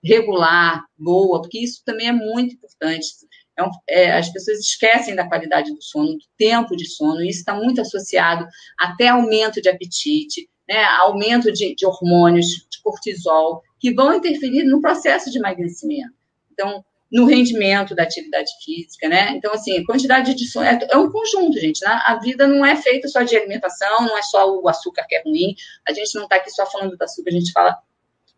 regular, 0.00 0.84
boa, 0.96 1.42
porque 1.42 1.58
isso 1.58 1.82
também 1.84 2.06
é 2.06 2.12
muito 2.12 2.54
importante. 2.54 3.08
É 3.56 3.64
um, 3.64 3.70
é, 3.88 4.12
as 4.12 4.28
pessoas 4.28 4.60
esquecem 4.60 5.16
da 5.16 5.26
qualidade 5.26 5.74
do 5.74 5.82
sono, 5.82 6.12
do 6.12 6.24
tempo 6.36 6.76
de 6.76 6.86
sono, 6.86 7.20
e 7.20 7.30
isso 7.30 7.40
está 7.40 7.52
muito 7.52 7.80
associado 7.80 8.46
até 8.78 9.08
aumento 9.08 9.60
de 9.60 9.68
apetite, 9.68 10.48
né, 10.68 10.84
aumento 11.00 11.52
de, 11.52 11.74
de 11.74 11.86
hormônios, 11.86 12.46
de 12.46 12.82
cortisol, 12.82 13.62
que 13.80 13.92
vão 13.92 14.14
interferir 14.14 14.64
no 14.64 14.80
processo 14.80 15.30
de 15.30 15.38
emagrecimento. 15.38 16.12
Então, 16.52 16.84
no 17.10 17.24
rendimento 17.24 17.94
da 17.94 18.02
atividade 18.02 18.50
física, 18.62 19.08
né? 19.08 19.30
Então, 19.30 19.52
assim, 19.52 19.82
quantidade 19.84 20.34
de 20.34 20.46
sono 20.46 20.66
é, 20.66 20.78
é, 20.90 20.96
um 20.96 21.10
conjunto, 21.10 21.58
gente. 21.58 21.82
Né? 21.82 21.90
A 22.04 22.16
vida 22.16 22.46
não 22.46 22.64
é 22.64 22.76
feita 22.76 23.08
só 23.08 23.22
de 23.22 23.34
alimentação, 23.34 24.02
não 24.02 24.16
é 24.16 24.22
só 24.22 24.60
o 24.60 24.68
açúcar 24.68 25.06
que 25.08 25.14
é 25.14 25.22
ruim. 25.22 25.54
A 25.88 25.92
gente 25.92 26.14
não 26.14 26.24
está 26.24 26.36
aqui 26.36 26.50
só 26.50 26.66
falando 26.66 26.96
do 26.96 27.02
açúcar, 27.02 27.30
a 27.30 27.32
gente 27.32 27.50
fala 27.52 27.78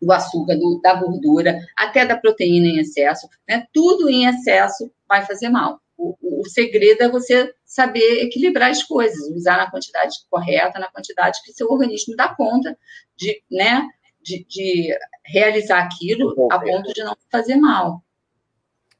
do 0.01 0.11
açúcar, 0.11 0.55
do, 0.55 0.79
da 0.81 0.93
gordura, 0.95 1.59
até 1.77 2.05
da 2.05 2.15
proteína 2.15 2.67
em 2.67 2.79
excesso. 2.79 3.27
Né? 3.47 3.67
Tudo 3.73 4.09
em 4.09 4.25
excesso 4.25 4.89
vai 5.07 5.25
fazer 5.25 5.49
mal. 5.49 5.80
O, 6.03 6.49
segredo 6.49 7.03
é 7.03 7.09
você 7.09 7.53
saber 7.63 8.23
equilibrar 8.23 8.71
as 8.71 8.81
coisas, 8.81 9.29
usar 9.35 9.57
na 9.57 9.69
quantidade 9.69 10.15
correta, 10.29 10.79
na 10.79 10.91
quantidade 10.91 11.39
que 11.43 11.53
seu 11.53 11.67
organismo 11.67 12.15
dá 12.15 12.33
conta 12.33 12.75
de, 13.15 13.41
né, 13.51 13.87
de, 14.19 14.43
de 14.49 14.97
realizar 15.23 15.83
aquilo 15.83 16.47
a 16.51 16.59
ponto 16.59 16.91
de 16.91 17.03
não 17.03 17.15
fazer 17.31 17.55
mal. 17.55 18.03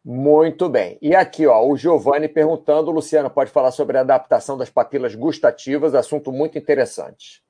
Muito 0.04 0.70
bem. 0.70 0.97
E 1.02 1.16
aqui, 1.16 1.45
ó, 1.47 1.64
o 1.66 1.76
Giovanni 1.76 2.28
perguntando, 2.28 2.91
Luciana, 2.91 3.30
pode 3.30 3.52
falar 3.52 3.72
sobre 3.72 3.97
a 3.97 4.02
adaptação 4.02 4.58
das 4.58 4.70
papilas 4.70 5.16
gustativas, 5.16 5.95
assunto 5.95 6.32
muito 6.32 6.58
interessante. 6.58 7.43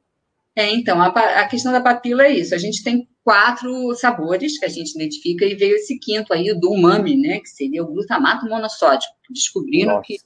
É, 0.56 0.70
então, 0.70 1.02
a, 1.02 1.08
a, 1.08 1.48
questão 1.48 1.72
da 1.72 1.80
papila 1.80 2.24
é 2.24 2.32
isso. 2.32 2.54
A 2.54 2.58
gente 2.58 2.84
tem 2.84 3.08
quatro 3.24 3.94
sabores 3.96 4.60
que 4.60 4.66
a 4.66 4.70
gente 4.70 4.94
identifica 4.96 5.46
e 5.46 5.56
veio 5.56 5.76
esse 5.76 5.98
quinto 5.98 6.34
aí 6.34 6.54
do 6.60 6.72
umami, 6.72 7.16
né, 7.16 7.40
que 7.40 7.50
seria 7.50 7.84
o 7.84 7.88
glutamato 7.88 8.46
monossódico. 8.48 9.14
Descobriram 9.30 9.96
Nossa 9.96 10.04
que 10.06 10.18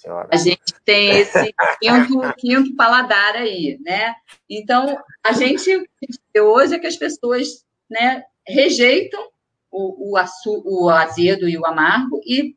senhora. 0.00 0.28
a 0.32 0.36
gente 0.36 0.74
tem 0.84 1.10
esse 1.18 1.54
quinto, 1.80 2.34
quinto 2.38 2.76
paladar 2.76 3.34
aí, 3.36 3.78
né? 3.84 4.14
Então, 4.48 4.96
a 5.22 5.32
gente 5.32 5.86
hoje 6.38 6.74
é 6.74 6.78
que 6.78 6.86
as 6.86 6.96
pessoas, 6.96 7.64
né, 7.90 8.22
rejeitam 8.46 9.22
o, 9.70 10.12
o, 10.12 10.16
açu, 10.16 10.62
o 10.64 10.88
azedo 10.88 11.48
e 11.48 11.58
o 11.58 11.66
amargo 11.66 12.20
e 12.24 12.56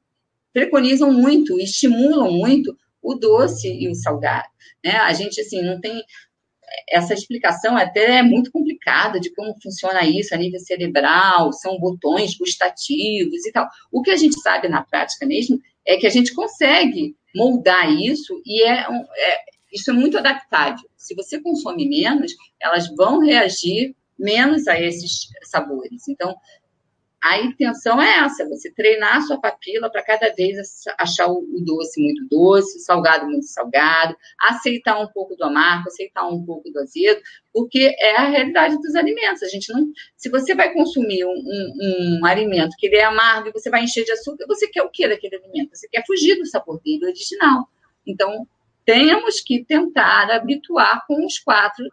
preconizam 0.54 1.12
muito, 1.12 1.60
estimulam 1.60 2.32
muito 2.32 2.78
o 3.02 3.16
doce 3.16 3.68
e 3.68 3.90
o 3.90 3.96
salgado. 3.96 4.48
Né? 4.84 4.96
A 4.98 5.14
gente, 5.14 5.42
assim, 5.42 5.62
não 5.62 5.80
tem 5.80 6.04
essa 6.90 7.14
explicação 7.14 7.78
até 7.78 8.18
é 8.18 8.24
muito 8.24 8.52
complicada 8.52 9.20
de 9.20 9.34
como 9.34 9.56
funciona 9.62 10.06
isso 10.06 10.34
a 10.34 10.38
nível 10.38 10.60
cerebral, 10.60 11.52
são 11.54 11.80
botões 11.80 12.38
gustativos 12.38 13.46
e 13.46 13.52
tal. 13.52 13.68
O 13.92 14.02
que 14.02 14.12
a 14.12 14.18
gente 14.18 14.40
sabe 14.42 14.68
na 14.68 14.84
prática 14.84 15.26
mesmo 15.26 15.60
é 15.86 15.98
que 15.98 16.08
a 16.08 16.10
gente 16.10 16.34
consegue 16.34 17.16
moldar 17.36 17.92
isso 17.92 18.42
e 18.46 18.64
é, 18.64 18.82
é 18.82 19.38
isso 19.72 19.92
é 19.92 19.94
muito 19.94 20.18
adaptável. 20.18 20.90
Se 20.96 21.14
você 21.14 21.42
consome 21.42 21.88
menos, 21.88 22.34
elas 22.60 22.88
vão 22.96 23.20
reagir 23.20 23.96
menos 24.18 24.68
a 24.68 24.80
esses 24.80 25.28
sabores. 25.44 26.08
Então, 26.08 26.36
a 27.28 27.42
intenção 27.42 28.02
é 28.02 28.20
essa, 28.20 28.48
você 28.48 28.72
treinar 28.72 29.18
a 29.18 29.22
sua 29.22 29.40
papila 29.40 29.90
para 29.90 30.02
cada 30.02 30.34
vez 30.34 30.58
achar 30.98 31.28
o 31.28 31.46
doce 31.66 32.02
muito 32.02 32.26
doce, 32.30 32.78
o 32.78 32.82
salgado 32.82 33.26
muito 33.26 33.46
salgado, 33.46 34.16
aceitar 34.40 34.98
um 35.00 35.08
pouco 35.08 35.36
do 35.36 35.44
amargo, 35.44 35.88
aceitar 35.88 36.26
um 36.26 36.46
pouco 36.46 36.72
do 36.72 36.80
azedo, 36.80 37.22
porque 37.54 37.94
é 38.00 38.16
a 38.16 38.30
realidade 38.30 38.78
dos 38.78 38.96
alimentos. 38.96 39.44
A 39.44 39.48
gente 39.48 39.74
não, 39.74 39.92
se 40.16 40.30
você 40.30 40.56
vai 40.56 40.72
consumir 40.72 41.26
um, 41.26 41.30
um, 41.30 42.20
um 42.22 42.26
alimento 42.26 42.76
que 42.78 42.88
ele 42.88 42.96
é 42.96 43.04
amargo 43.04 43.50
e 43.50 43.52
você 43.52 43.70
vai 43.70 43.84
encher 43.84 44.06
de 44.06 44.14
açúcar, 44.14 44.46
você 44.48 44.68
quer 44.70 44.84
o 44.84 44.90
que 44.90 45.08
daquele 45.08 45.36
alimento? 45.36 45.76
Você 45.76 45.88
quer 45.90 46.06
fugir 46.06 46.38
do 46.38 46.46
sabor 46.46 46.80
dele 46.82 47.06
original. 47.06 47.68
Então, 48.06 48.48
temos 48.86 49.42
que 49.42 49.66
tentar 49.66 50.32
habituar 50.32 51.06
com 51.06 51.26
os 51.26 51.40
quatro 51.40 51.84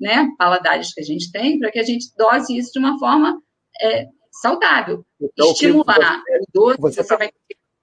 né, 0.00 0.28
paladares 0.36 0.92
que 0.92 1.00
a 1.00 1.04
gente 1.04 1.30
tem, 1.30 1.60
para 1.60 1.70
que 1.70 1.78
a 1.78 1.84
gente 1.84 2.06
dose 2.16 2.56
isso 2.56 2.72
de 2.72 2.80
uma 2.80 2.98
forma 2.98 3.40
é, 3.80 4.08
saudável. 4.32 5.04
Então, 5.20 5.52
Estimular 5.52 6.22
o 6.40 6.46
doce, 6.52 6.80
você, 6.80 7.02
você 7.02 7.08
tá, 7.08 7.16
vai 7.16 7.30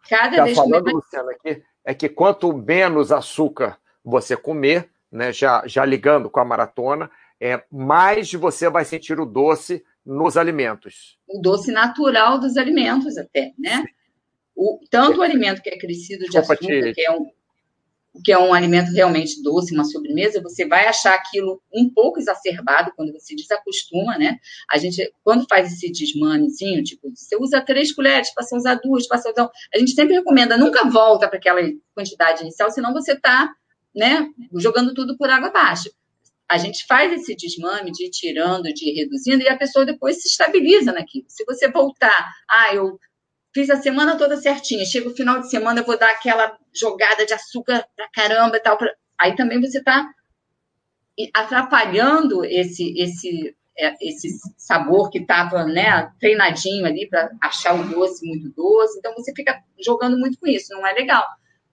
cada 0.09 0.37
tá 0.37 0.43
vez 0.43 0.57
falando, 0.57 0.83
mais... 0.83 0.95
Luciana, 0.95 1.31
aqui, 1.31 1.63
é 1.85 1.93
que 1.93 2.09
quanto 2.09 2.51
menos 2.51 3.11
açúcar 3.11 3.77
você 4.03 4.35
comer, 4.35 4.89
né, 5.11 5.31
já, 5.31 5.63
já 5.65 5.85
ligando 5.85 6.29
com 6.29 6.39
a 6.39 6.45
maratona, 6.45 7.09
é, 7.39 7.63
mais 7.71 8.33
você 8.33 8.69
vai 8.69 8.83
sentir 8.83 9.19
o 9.19 9.25
doce 9.25 9.83
nos 10.05 10.35
alimentos. 10.35 11.17
O 11.27 11.39
doce 11.39 11.71
natural 11.71 12.39
dos 12.39 12.57
alimentos, 12.57 13.17
até, 13.17 13.53
né? 13.57 13.83
O, 14.55 14.79
tanto 14.89 15.19
o 15.19 15.21
alimento 15.21 15.61
que 15.61 15.69
é 15.69 15.77
crescido 15.77 16.25
de 16.25 16.31
Desculpa 16.31 16.53
açúcar, 16.53 16.81
te... 16.81 16.93
que 16.93 17.01
é 17.01 17.11
um, 17.11 17.31
que 18.23 18.31
é 18.31 18.37
um 18.37 18.53
alimento 18.53 18.91
realmente 18.91 19.41
doce, 19.41 19.73
uma 19.73 19.83
sobremesa, 19.83 20.41
você 20.41 20.65
vai 20.65 20.87
achar 20.87 21.13
aquilo 21.13 21.61
um 21.73 21.89
pouco 21.89 22.19
exacerbado 22.19 22.91
quando 22.95 23.13
você 23.13 23.35
desacostuma, 23.35 24.17
né? 24.17 24.37
A 24.69 24.77
gente, 24.77 25.11
quando 25.23 25.45
faz 25.49 25.71
esse 25.71 25.91
desmanezinho, 25.91 26.83
tipo, 26.83 27.09
você 27.15 27.35
usa 27.37 27.61
três 27.61 27.93
colheres, 27.93 28.33
passa 28.33 28.55
a 28.55 28.57
usar 28.57 28.75
duas, 28.75 29.07
passa 29.07 29.29
a 29.29 29.31
usar... 29.31 29.49
A 29.73 29.77
gente 29.77 29.91
sempre 29.91 30.15
recomenda, 30.15 30.57
nunca 30.57 30.87
volta 30.89 31.27
para 31.27 31.37
aquela 31.37 31.61
quantidade 31.93 32.41
inicial, 32.41 32.71
senão 32.71 32.93
você 32.93 33.13
está, 33.13 33.51
né, 33.95 34.27
jogando 34.55 34.93
tudo 34.93 35.17
por 35.17 35.29
água 35.29 35.49
abaixo. 35.49 35.89
A 36.49 36.57
gente 36.57 36.85
faz 36.87 37.13
esse 37.13 37.35
desmame 37.35 37.91
de 37.91 38.07
ir 38.07 38.09
tirando, 38.09 38.73
de 38.73 38.89
ir 38.89 38.95
reduzindo, 38.95 39.43
e 39.43 39.47
a 39.47 39.57
pessoa 39.57 39.85
depois 39.85 40.21
se 40.21 40.27
estabiliza 40.27 40.91
naquilo. 40.91 41.25
Se 41.27 41.45
você 41.45 41.69
voltar, 41.69 42.27
ah, 42.49 42.73
eu 42.73 42.99
fiz 43.53 43.69
a 43.69 43.77
semana 43.77 44.17
toda 44.17 44.37
certinha, 44.37 44.85
chega 44.85 45.09
o 45.09 45.15
final 45.15 45.39
de 45.39 45.49
semana, 45.49 45.81
eu 45.81 45.85
vou 45.85 45.97
dar 45.97 46.11
aquela 46.11 46.57
jogada 46.73 47.25
de 47.25 47.33
açúcar 47.33 47.85
pra 47.95 48.09
caramba 48.13 48.57
e 48.57 48.59
tal. 48.59 48.77
Pra... 48.77 48.93
Aí 49.19 49.35
também 49.35 49.59
você 49.59 49.79
está 49.79 50.09
atrapalhando 51.33 52.45
esse, 52.45 52.93
esse, 52.97 53.55
é, 53.77 53.93
esse 54.01 54.29
sabor 54.57 55.09
que 55.09 55.19
estava 55.19 55.65
né, 55.65 56.11
treinadinho 56.19 56.85
ali 56.85 57.07
para 57.09 57.29
achar 57.41 57.73
o 57.73 57.87
doce 57.89 58.25
muito 58.25 58.49
doce. 58.55 58.97
Então 58.99 59.13
você 59.13 59.33
fica 59.35 59.61
jogando 59.83 60.17
muito 60.17 60.39
com 60.39 60.47
isso, 60.47 60.73
não 60.73 60.85
é 60.85 60.93
legal. 60.93 61.25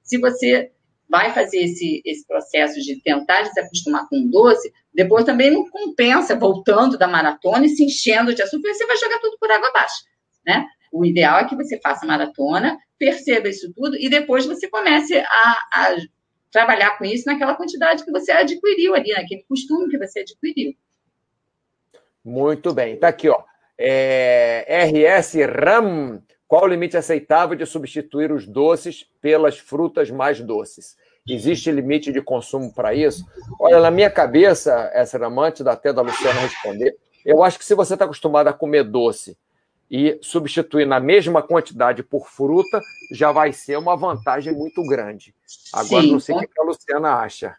Se 0.03 0.19
você 0.19 0.73
vai 1.09 1.33
fazer 1.33 1.59
esse, 1.59 2.03
esse 2.05 2.27
processo 2.27 2.81
de 2.81 3.01
tentar 3.01 3.45
se 3.47 3.61
acostumar 3.61 4.09
com 4.09 4.19
o 4.19 4.29
doce, 4.29 4.73
depois 4.93 5.25
também 5.25 5.51
não 5.51 5.69
compensa 5.71 6.35
voltando 6.35 6.99
da 6.99 7.07
maratona 7.07 7.65
e 7.65 7.69
se 7.69 7.85
enchendo 7.85 8.35
de 8.35 8.43
açúcar, 8.43 8.75
você 8.75 8.87
vai 8.87 8.97
jogar 8.97 9.21
tudo 9.21 9.37
por 9.39 9.51
água 9.51 9.69
abaixo, 9.69 10.03
né? 10.45 10.67
O 10.93 11.05
ideal 11.05 11.41
é 11.41 11.45
que 11.45 11.57
você 11.57 11.79
faça 11.81 12.07
maratona, 12.07 12.79
perceba 12.99 13.49
isso 13.49 13.73
tudo 13.75 13.97
e 13.97 14.09
depois 14.09 14.47
você 14.47 14.69
comece 14.69 15.17
a, 15.19 15.59
a 15.73 15.97
trabalhar 16.51 16.97
com 16.99 17.05
isso 17.05 17.25
naquela 17.27 17.55
quantidade 17.55 18.05
que 18.05 18.11
você 18.11 18.33
adquiriu 18.33 18.95
ali, 18.95 19.13
naquele 19.13 19.45
costume 19.49 19.91
que 19.91 19.99
você 19.99 20.21
adquiriu. 20.21 20.75
Muito 22.25 22.73
bem. 22.73 22.95
Está 22.95 23.09
aqui, 23.09 23.29
ó. 23.29 23.43
É, 23.79 24.65
RS 24.87 25.35
RAM. 25.45 26.23
Qual 26.49 26.65
o 26.65 26.69
limite 26.69 26.97
aceitável 26.97 27.57
de 27.57 27.67
substituir 27.67 28.31
os 28.31 28.47
doces 28.47 29.05
pelas 29.21 29.59
frutas 29.59 30.11
mais 30.11 30.41
doces? 30.41 30.97
Existe 31.29 31.73
limite 31.73 32.13
de 32.13 32.23
consumo 32.23 32.73
para 32.73 32.95
isso? 32.95 33.27
Olha, 33.59 33.81
na 33.81 33.91
minha 33.91 34.09
cabeça, 34.09 34.91
essa 34.95 35.17
era 35.17 35.27
amante, 35.27 35.67
até 35.69 35.93
da 35.93 36.03
Luciana 36.03 36.41
responder. 36.41 36.97
Eu 37.25 37.43
acho 37.43 37.59
que 37.59 37.65
se 37.65 37.75
você 37.75 37.95
está 37.95 38.05
acostumado 38.05 38.47
a 38.47 38.53
comer 38.53 38.85
doce 38.85 39.37
e 39.91 40.19
substituir 40.21 40.87
na 40.87 40.99
mesma 40.99 41.43
quantidade 41.43 42.03
por 42.03 42.29
fruta 42.29 42.81
já 43.13 43.31
vai 43.31 43.53
ser 43.53 43.79
uma 43.79 43.97
vantagem 43.97 44.53
muito 44.53 44.83
grande. 44.83 45.35
Agora, 45.73 46.03
Sim, 46.03 46.13
não 46.13 46.21
sei 46.21 46.35
o 46.35 46.41
que 46.41 46.61
a 46.61 46.65
Luciana 46.65 47.15
acha. 47.15 47.57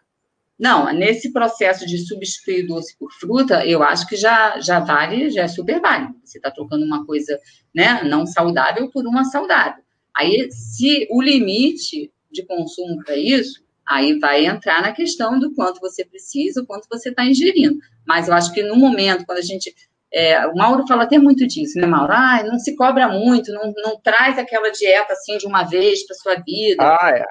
Não, 0.58 0.92
nesse 0.92 1.32
processo 1.32 1.86
de 1.86 1.98
substituir 1.98 2.66
doce 2.66 2.96
por 2.98 3.12
fruta, 3.12 3.64
eu 3.64 3.82
acho 3.82 4.06
que 4.08 4.16
já, 4.16 4.58
já 4.60 4.80
vale, 4.80 5.30
já 5.30 5.42
é 5.42 5.48
super 5.48 5.80
válido. 5.80 6.14
Você 6.24 6.38
está 6.38 6.50
trocando 6.50 6.84
uma 6.84 7.06
coisa 7.06 7.38
né, 7.72 8.02
não 8.02 8.26
saudável 8.26 8.90
por 8.90 9.06
uma 9.06 9.24
saudável. 9.24 9.82
Aí, 10.14 10.50
se 10.50 11.06
o 11.10 11.22
limite 11.22 12.12
de 12.30 12.44
consumo 12.44 13.02
para 13.04 13.16
isso, 13.16 13.62
Aí 13.88 14.18
vai 14.18 14.44
entrar 14.44 14.82
na 14.82 14.92
questão 14.92 15.40
do 15.40 15.54
quanto 15.54 15.80
você 15.80 16.04
precisa, 16.04 16.60
o 16.60 16.66
quanto 16.66 16.86
você 16.90 17.08
está 17.08 17.24
ingerindo. 17.24 17.78
Mas 18.06 18.28
eu 18.28 18.34
acho 18.34 18.52
que 18.52 18.62
no 18.62 18.76
momento, 18.76 19.24
quando 19.24 19.38
a 19.38 19.42
gente. 19.42 19.74
É, 20.12 20.46
o 20.46 20.54
Mauro 20.54 20.86
fala 20.86 21.02
até 21.02 21.18
muito 21.18 21.46
disso, 21.46 21.78
né, 21.78 21.86
Mauro? 21.86 22.12
Ah, 22.12 22.42
não 22.42 22.58
se 22.58 22.74
cobra 22.74 23.08
muito, 23.08 23.52
não, 23.52 23.72
não 23.76 24.00
traz 24.00 24.38
aquela 24.38 24.70
dieta 24.70 25.12
assim 25.12 25.36
de 25.36 25.46
uma 25.46 25.64
vez 25.64 26.06
para 26.06 26.16
sua 26.16 26.34
vida. 26.36 26.82
Ah, 26.82 27.10
é. 27.10 27.24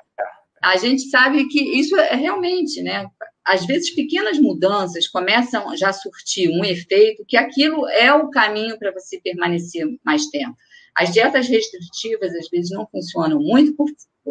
A 0.61 0.77
gente 0.77 1.09
sabe 1.09 1.47
que 1.47 1.59
isso 1.79 1.95
é 1.97 2.15
realmente, 2.15 2.81
né? 2.81 3.07
Às 3.45 3.65
vezes, 3.65 3.95
pequenas 3.95 4.37
mudanças 4.37 5.07
começam 5.07 5.75
já 5.77 5.89
a 5.89 5.93
surtir 5.93 6.49
um 6.49 6.65
efeito 6.65 7.23
que 7.25 7.37
aquilo 7.37 7.87
é 7.87 8.13
o 8.13 8.29
caminho 8.29 8.77
para 8.77 8.91
você 8.91 9.19
permanecer 9.21 9.85
mais 10.03 10.27
tempo. 10.27 10.55
As 10.95 11.13
dietas 11.13 11.47
restritivas, 11.47 12.35
às 12.35 12.49
vezes, 12.49 12.71
não 12.71 12.87
funcionam 12.87 13.39
muito 13.39 13.73
por, 13.75 13.87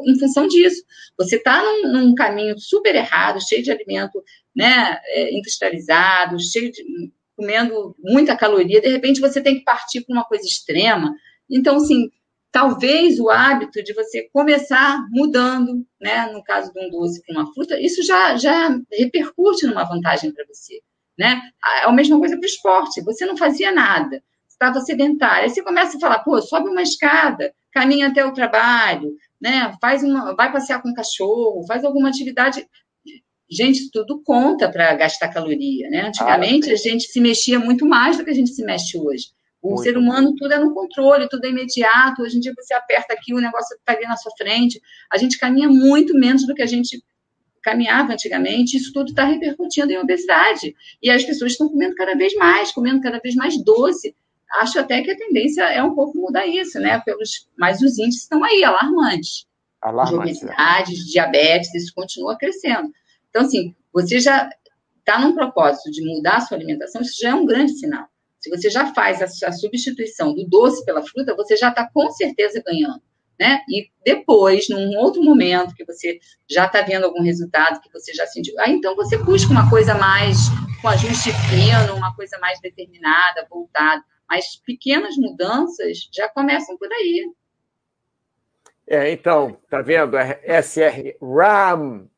em 0.06 0.18
função 0.18 0.46
disso. 0.46 0.82
Você 1.16 1.36
está 1.36 1.62
num, 1.62 1.92
num, 1.92 2.14
caminho 2.14 2.58
super 2.58 2.94
errado, 2.94 3.40
cheio 3.40 3.62
de 3.62 3.70
alimento 3.70 4.22
né, 4.54 5.00
é, 5.06 5.32
industrializado, 5.34 6.36
cheio 6.38 6.70
de 6.70 6.82
comendo 7.36 7.94
muita 7.98 8.36
caloria, 8.36 8.80
de 8.80 8.88
repente 8.88 9.20
você 9.20 9.40
tem 9.40 9.56
que 9.56 9.64
partir 9.64 10.00
para 10.02 10.14
uma 10.14 10.24
coisa 10.24 10.44
extrema. 10.44 11.14
Então, 11.48 11.76
assim, 11.76 12.10
talvez 12.50 13.20
o 13.20 13.28
hábito 13.28 13.82
de 13.82 13.92
você 13.92 14.28
começar 14.32 15.06
mudando, 15.10 15.84
né, 16.00 16.30
no 16.32 16.42
caso 16.42 16.72
de 16.72 16.80
um 16.80 16.90
doce 16.90 17.22
para 17.24 17.36
uma 17.36 17.52
fruta, 17.52 17.78
isso 17.78 18.02
já, 18.02 18.36
já 18.36 18.74
repercute 18.90 19.66
numa 19.66 19.84
vantagem 19.84 20.32
para 20.32 20.44
você, 20.46 20.80
né? 21.18 21.42
É 21.82 21.84
a 21.84 21.92
mesma 21.92 22.18
coisa 22.18 22.36
para 22.36 22.44
o 22.44 22.48
esporte, 22.48 23.04
você 23.04 23.26
não 23.26 23.36
fazia 23.36 23.70
nada, 23.70 24.22
estava 24.48 24.80
sedentário. 24.80 25.44
Aí 25.44 25.50
você 25.50 25.62
começa 25.62 25.98
a 25.98 26.00
falar, 26.00 26.20
pô, 26.20 26.40
sobe 26.40 26.70
uma 26.70 26.82
escada, 26.82 27.52
caminha 27.70 28.08
até 28.08 28.24
o 28.24 28.32
trabalho, 28.32 29.12
né? 29.38 29.72
Faz 29.80 30.02
uma, 30.02 30.34
vai 30.34 30.50
passear 30.50 30.80
com 30.80 30.88
o 30.88 30.94
cachorro, 30.94 31.66
faz 31.66 31.84
alguma 31.84 32.08
atividade. 32.08 32.66
Gente, 33.48 33.90
tudo 33.90 34.20
conta 34.24 34.68
para 34.70 34.94
gastar 34.94 35.28
caloria, 35.28 35.88
né? 35.88 36.08
Antigamente 36.08 36.70
ah, 36.70 36.74
a 36.74 36.76
gente 36.76 37.06
se 37.06 37.20
mexia 37.20 37.58
muito 37.58 37.86
mais 37.86 38.16
do 38.16 38.24
que 38.24 38.30
a 38.30 38.34
gente 38.34 38.50
se 38.50 38.64
mexe 38.64 38.98
hoje. 38.98 39.28
O 39.62 39.68
muito 39.68 39.82
ser 39.82 39.96
humano 39.96 40.34
tudo 40.36 40.52
é 40.52 40.58
no 40.58 40.74
controle, 40.74 41.28
tudo 41.28 41.44
é 41.44 41.50
imediato. 41.50 42.22
Hoje 42.22 42.36
em 42.36 42.40
dia 42.40 42.52
você 42.56 42.74
aperta 42.74 43.14
aqui, 43.14 43.32
o 43.32 43.40
negócio 43.40 43.76
está 43.76 43.92
ali 43.92 44.06
na 44.06 44.16
sua 44.16 44.32
frente. 44.36 44.80
A 45.12 45.16
gente 45.16 45.38
caminha 45.38 45.68
muito 45.68 46.14
menos 46.14 46.46
do 46.46 46.54
que 46.54 46.62
a 46.62 46.66
gente 46.66 47.02
caminhava 47.62 48.12
antigamente, 48.12 48.76
isso 48.76 48.92
tudo 48.92 49.08
está 49.08 49.24
repercutindo 49.24 49.90
em 49.90 49.98
obesidade. 49.98 50.74
E 51.02 51.10
as 51.10 51.24
pessoas 51.24 51.52
estão 51.52 51.68
comendo 51.68 51.96
cada 51.96 52.14
vez 52.14 52.34
mais, 52.34 52.70
comendo 52.70 53.00
cada 53.00 53.18
vez 53.18 53.34
mais 53.34 53.60
doce 53.62 54.14
acho 54.54 54.78
até 54.78 55.02
que 55.02 55.10
a 55.10 55.16
tendência 55.16 55.62
é 55.62 55.82
um 55.82 55.94
pouco 55.94 56.18
mudar 56.18 56.46
isso, 56.46 56.78
né? 56.78 57.00
Pelos, 57.00 57.48
mas 57.58 57.80
os 57.80 57.98
índices 57.98 58.22
estão 58.22 58.42
aí, 58.44 58.64
alarmantes. 58.64 59.46
Alarmantes. 59.82 60.38
De 60.38 60.44
é. 60.44 60.48
obesidade, 60.48 60.94
de 60.94 61.10
diabetes, 61.10 61.74
isso 61.74 61.92
continua 61.94 62.36
crescendo. 62.36 62.90
Então, 63.30 63.42
assim, 63.42 63.74
você 63.92 64.18
já 64.18 64.48
está 64.98 65.18
num 65.18 65.34
propósito 65.34 65.90
de 65.90 66.04
mudar 66.04 66.36
a 66.36 66.40
sua 66.40 66.56
alimentação, 66.56 67.00
isso 67.00 67.20
já 67.20 67.30
é 67.30 67.34
um 67.34 67.46
grande 67.46 67.72
sinal. 67.78 68.08
Se 68.40 68.50
você 68.50 68.68
já 68.70 68.92
faz 68.92 69.22
a, 69.22 69.48
a 69.48 69.52
substituição 69.52 70.34
do 70.34 70.46
doce 70.48 70.84
pela 70.84 71.02
fruta, 71.02 71.34
você 71.34 71.56
já 71.56 71.70
está 71.70 71.88
com 71.92 72.10
certeza 72.10 72.62
ganhando. 72.64 73.02
Né? 73.38 73.60
E 73.68 73.90
depois, 74.04 74.68
num 74.68 74.96
outro 74.96 75.22
momento 75.22 75.74
que 75.74 75.84
você 75.84 76.18
já 76.48 76.66
está 76.66 76.80
vendo 76.80 77.04
algum 77.04 77.22
resultado, 77.22 77.80
que 77.80 77.92
você 77.92 78.14
já 78.14 78.26
sentiu, 78.26 78.54
aí 78.58 78.72
então 78.72 78.96
você 78.96 79.18
busca 79.18 79.50
uma 79.50 79.68
coisa 79.68 79.94
mais 79.94 80.38
com 80.80 80.88
ajuste 80.88 81.30
fino, 81.32 81.96
uma 81.96 82.14
coisa 82.14 82.38
mais 82.38 82.58
determinada, 82.60 83.46
voltada. 83.50 84.02
Mas 84.28 84.56
pequenas 84.64 85.16
mudanças 85.16 86.08
já 86.12 86.28
começam 86.28 86.78
por 86.78 86.90
aí. 86.92 87.30
É, 88.88 89.10
então, 89.10 89.56
tá 89.68 89.82
vendo? 89.82 90.16
É 90.16 90.62
SR 90.62 91.16
RAM, 91.20 92.08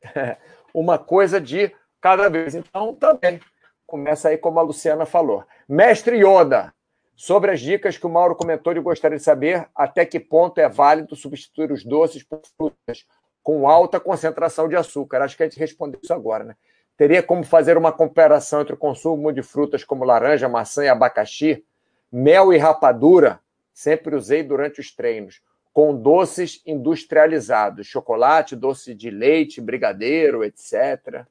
uma 0.73 0.97
coisa 0.97 1.39
de 1.39 1.71
cada 2.01 2.29
vez. 2.29 2.55
Então, 2.55 2.93
também 2.93 3.39
começa 3.85 4.29
aí 4.29 4.37
como 4.37 4.59
a 4.59 4.63
Luciana 4.63 5.05
falou. 5.05 5.43
Mestre 5.67 6.17
Yoda, 6.17 6.73
sobre 7.15 7.51
as 7.51 7.59
dicas 7.59 7.97
que 7.97 8.05
o 8.05 8.09
Mauro 8.09 8.35
comentou, 8.35 8.71
eu 8.73 8.83
gostaria 8.83 9.17
de 9.17 9.23
saber 9.23 9.67
até 9.75 10.05
que 10.05 10.19
ponto 10.19 10.59
é 10.59 10.69
válido 10.69 11.15
substituir 11.15 11.71
os 11.71 11.83
doces 11.83 12.23
por 12.23 12.41
frutas 12.57 13.05
com 13.41 13.67
alta 13.67 13.99
concentração 13.99 14.69
de 14.69 14.75
açúcar. 14.75 15.21
Acho 15.21 15.35
que 15.35 15.43
a 15.43 15.47
gente 15.47 15.59
respondeu 15.59 15.99
isso 16.01 16.13
agora, 16.13 16.43
né? 16.43 16.55
Teria 16.95 17.23
como 17.23 17.43
fazer 17.43 17.77
uma 17.77 17.91
comparação 17.91 18.61
entre 18.61 18.73
o 18.73 18.77
consumo 18.77 19.31
de 19.31 19.41
frutas 19.41 19.83
como 19.83 20.03
laranja, 20.03 20.49
maçã 20.49 20.83
e 20.83 20.89
abacaxi 20.89 21.65
Mel 22.11 22.51
e 22.51 22.57
rapadura 22.57 23.39
sempre 23.73 24.15
usei 24.15 24.41
durante 24.41 24.79
os 24.79 24.93
treinos, 24.93 25.41
com 25.73 25.95
doces 25.95 26.61
industrializados, 26.65 27.87
chocolate, 27.87 28.55
doce 28.55 28.93
de 28.93 29.09
leite, 29.09 29.61
brigadeiro, 29.61 30.43
etc. 30.43 31.25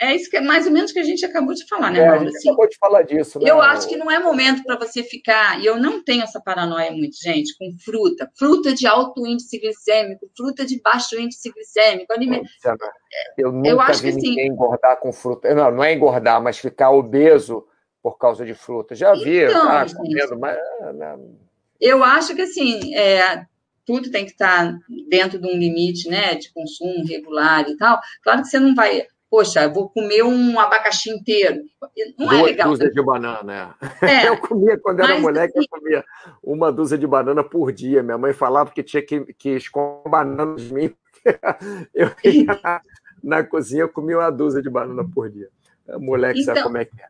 É 0.00 0.14
isso 0.14 0.30
que 0.30 0.36
é 0.36 0.40
mais 0.40 0.64
ou 0.64 0.72
menos 0.72 0.92
que 0.92 0.98
a 1.00 1.02
gente 1.02 1.26
acabou 1.26 1.52
de 1.52 1.66
falar, 1.66 1.90
né, 1.90 1.98
é, 1.98 2.08
A 2.08 2.18
gente 2.18 2.36
assim, 2.36 2.48
acabou 2.48 2.68
de 2.68 2.78
falar 2.78 3.02
disso, 3.02 3.40
né? 3.40 3.50
Eu 3.50 3.60
acho 3.60 3.88
que 3.88 3.96
não 3.96 4.08
é 4.08 4.20
momento 4.20 4.62
para 4.62 4.76
você 4.76 5.02
ficar, 5.02 5.60
e 5.60 5.66
eu 5.66 5.76
não 5.76 6.04
tenho 6.04 6.22
essa 6.22 6.40
paranoia 6.40 6.92
muito, 6.92 7.16
gente, 7.20 7.56
com 7.58 7.74
fruta. 7.84 8.30
Fruta 8.38 8.72
de 8.72 8.86
alto 8.86 9.26
índice 9.26 9.58
glicêmico, 9.58 10.30
fruta 10.36 10.64
de 10.64 10.80
baixo 10.80 11.18
índice 11.18 11.50
glicêmico. 11.50 12.12
Alimento... 12.12 12.48
Eu 13.36 13.50
nunca 13.50 13.68
eu 13.68 13.80
acho 13.80 14.02
vi 14.02 14.12
que, 14.12 14.16
ninguém 14.18 14.44
assim, 14.44 14.52
engordar 14.52 15.00
com 15.00 15.12
fruta. 15.12 15.52
Não, 15.52 15.70
não 15.72 15.82
é 15.82 15.92
engordar, 15.92 16.40
mas 16.40 16.58
ficar 16.58 16.92
obeso 16.92 17.66
por 18.00 18.16
causa 18.18 18.46
de 18.46 18.54
fruta. 18.54 18.94
Já 18.94 19.12
vi, 19.14 19.42
então, 19.44 19.68
ah, 19.68 19.84
comendo, 19.96 20.38
mas. 20.38 20.56
Eu 21.80 22.02
acho 22.02 22.34
que 22.34 22.42
assim, 22.42 22.94
é, 22.94 23.44
tudo 23.88 24.10
tem 24.10 24.26
que 24.26 24.32
estar 24.32 24.78
dentro 25.08 25.38
de 25.38 25.46
um 25.46 25.58
limite 25.58 26.10
né, 26.10 26.34
de 26.34 26.52
consumo 26.52 27.06
regular 27.06 27.66
e 27.68 27.76
tal. 27.76 27.98
Claro 28.22 28.42
que 28.42 28.48
você 28.48 28.58
não 28.58 28.74
vai. 28.74 29.06
Poxa, 29.30 29.68
vou 29.68 29.90
comer 29.90 30.22
um 30.22 30.58
abacaxi 30.58 31.10
inteiro. 31.10 31.62
Não 32.18 32.26
é 32.26 32.36
Duas 32.36 32.40
é 32.40 32.42
legal. 32.42 32.70
dúzias 32.70 32.92
de 32.92 33.02
banana, 33.02 33.76
é. 34.02 34.06
é. 34.06 34.28
Eu 34.28 34.38
comia, 34.38 34.78
quando 34.78 35.00
era 35.00 35.18
moleque, 35.18 35.58
assim, 35.58 35.66
eu 35.70 35.80
comia 35.80 36.04
uma 36.42 36.72
dúzia 36.72 36.96
de 36.96 37.06
banana 37.06 37.44
por 37.44 37.72
dia. 37.72 38.02
Minha 38.02 38.18
mãe 38.18 38.32
falava 38.32 38.70
que 38.70 38.82
tinha 38.82 39.02
que, 39.02 39.20
que 39.34 39.50
esconder 39.50 40.10
banana 40.10 40.56
de 40.56 40.72
mim. 40.72 40.94
Eu 41.94 42.10
ia 42.24 42.80
na 43.24 43.42
cozinha, 43.42 43.82
eu 43.82 43.88
comia 43.88 44.18
uma 44.18 44.30
dúzia 44.30 44.62
de 44.62 44.70
banana 44.70 45.04
por 45.04 45.28
dia. 45.28 45.48
Moleque 45.98 46.40
então, 46.40 46.54
sabe 46.54 46.64
como 46.64 46.78
é 46.78 46.84
que 46.84 47.00
é. 47.00 47.06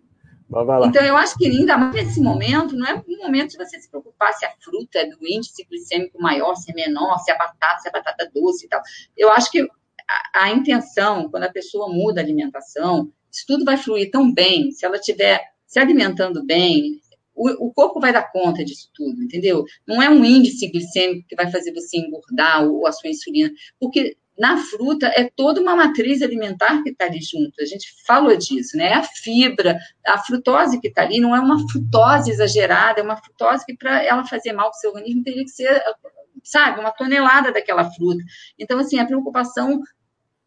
Então, 0.89 1.05
eu 1.05 1.17
acho 1.17 1.37
que 1.37 1.47
ainda 1.47 1.77
mais 1.77 1.95
nesse 1.95 2.21
momento, 2.21 2.75
não 2.75 2.87
é 2.87 2.95
um 2.95 3.19
momento 3.19 3.51
de 3.51 3.59
você 3.59 3.79
se 3.79 3.91
preocupar 3.91 4.33
se 4.33 4.47
a 4.47 4.53
fruta 4.61 4.99
é 4.99 5.07
do 5.07 5.19
índice 5.21 5.65
glicêmico 5.69 6.21
maior, 6.21 6.55
se 6.55 6.71
é 6.71 6.75
menor, 6.75 7.19
se 7.19 7.31
é 7.31 7.37
batata, 7.37 7.81
se 7.81 7.89
é 7.89 7.93
batata 7.93 8.31
doce 8.35 8.67
e 8.67 8.69
tal. 8.69 8.81
Eu 9.17 9.31
acho 9.31 9.51
que 9.51 9.61
a, 9.61 10.45
a 10.45 10.51
intenção, 10.51 11.31
quando 11.31 11.45
a 11.45 11.53
pessoa 11.53 11.93
muda 11.93 12.21
a 12.21 12.25
alimentação, 12.25 13.13
isso 13.31 13.45
tudo 13.47 13.65
vai 13.65 13.77
fluir 13.77 14.11
tão 14.11 14.33
bem, 14.33 14.73
se 14.73 14.87
ela 14.87 14.97
estiver 14.97 15.41
se 15.67 15.79
alimentando 15.79 16.45
bem, 16.47 16.99
o, 17.39 17.73
corpo 17.73 18.01
vai 18.01 18.13
dar 18.13 18.33
conta 18.33 18.65
disso 18.65 18.91
tudo, 18.93 19.23
entendeu? 19.23 19.65
Não 19.87 20.03
é 20.03 20.11
um 20.11 20.25
índice 20.25 20.67
glicêmico 20.69 21.29
que 21.29 21.37
vai 21.37 21.51
fazer 21.51 21.73
você 21.73 21.99
engordar 21.99 22.67
ou 22.67 22.87
a 22.87 22.91
sua 22.91 23.11
insulina, 23.11 23.51
porque 23.79 24.17
na 24.39 24.57
fruta 24.57 25.09
é 25.09 25.29
toda 25.35 25.61
uma 25.61 25.75
matriz 25.75 26.23
alimentar 26.23 26.83
que 26.83 26.91
está 26.91 27.07
ali 27.07 27.21
junto. 27.21 27.61
A 27.61 27.65
gente 27.65 27.93
falou 28.07 28.37
disso, 28.37 28.77
né? 28.77 28.93
A 28.93 29.03
fibra, 29.03 29.79
a 30.07 30.19
frutose 30.19 30.81
que 30.81 30.89
está 30.89 31.03
ali 31.03 31.21
não 31.21 31.35
é 31.35 31.41
uma 31.41 31.59
frutose 31.69 32.31
exagerada, 32.31 33.01
é 33.01 33.03
uma 33.03 33.17
frutose 33.17 33.67
que 33.67 33.77
para 33.77 34.03
ela 34.05 34.25
fazer 34.25 34.53
mal 34.53 34.71
para 34.71 34.77
o 34.77 34.81
seu 34.81 34.91
organismo 34.91 35.25
teria 35.25 35.43
que 35.43 35.51
ser, 35.51 35.83
sabe, 36.45 36.79
uma 36.79 36.93
tonelada 36.93 37.53
daquela 37.53 37.91
fruta. 37.91 38.23
Então, 38.57 38.79
assim, 38.79 39.01
a 39.01 39.07
preocupação 39.07 39.83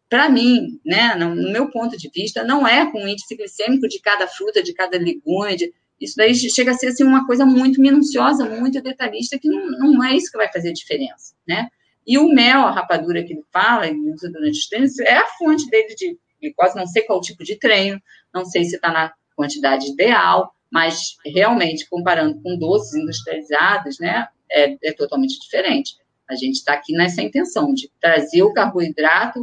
para 0.08 0.28
mim, 0.28 0.78
né, 0.84 1.14
no, 1.14 1.34
meu 1.34 1.70
ponto 1.70 1.96
de 1.96 2.10
vista, 2.14 2.44
não 2.44 2.66
é 2.68 2.90
com 2.90 3.02
o 3.02 3.08
índice 3.08 3.34
glicêmico 3.34 3.88
de 3.88 3.98
cada 3.98 4.26
fruta, 4.26 4.62
de 4.62 4.74
cada 4.74 4.98
legume, 4.98 5.56
de, 5.56 5.72
isso 5.98 6.16
daí 6.16 6.34
chega 6.34 6.72
a 6.72 6.74
ser 6.74 6.88
assim, 6.88 7.04
uma 7.04 7.26
coisa 7.26 7.46
muito 7.46 7.80
minuciosa, 7.80 8.44
muito 8.44 8.82
detalhista, 8.82 9.38
que 9.38 9.48
não, 9.48 9.70
não 9.70 10.04
é 10.04 10.14
isso 10.14 10.30
que 10.30 10.36
vai 10.36 10.52
fazer 10.52 10.72
diferença, 10.72 11.34
né? 11.46 11.68
E 12.06 12.18
o 12.18 12.28
mel, 12.28 12.60
a 12.60 12.70
rapadura 12.70 13.22
que 13.24 13.32
ele 13.32 13.44
fala, 13.52 13.86
ele 13.86 14.10
usa 14.12 14.30
durante 14.30 14.58
os 14.58 14.68
treinos, 14.68 14.98
é 15.00 15.16
a 15.16 15.26
fonte 15.38 15.68
dele 15.70 15.94
de 15.94 16.18
glicose. 16.40 16.76
Não 16.76 16.86
sei 16.86 17.02
qual 17.02 17.20
tipo 17.20 17.44
de 17.44 17.56
treino, 17.56 18.00
não 18.34 18.44
sei 18.44 18.64
se 18.64 18.76
está 18.76 18.90
na 18.90 19.12
quantidade 19.36 19.90
ideal, 19.90 20.52
mas 20.70 21.16
realmente, 21.24 21.88
comparando 21.88 22.40
com 22.42 22.58
doces 22.58 22.94
industrializados, 22.94 23.98
né, 23.98 24.26
é, 24.50 24.76
é 24.82 24.92
totalmente 24.92 25.38
diferente. 25.38 25.94
A 26.28 26.34
gente 26.34 26.56
está 26.56 26.72
aqui 26.72 26.92
nessa 26.94 27.20
intenção 27.22 27.74
de 27.74 27.90
trazer 28.00 28.42
o 28.42 28.52
carboidrato 28.52 29.42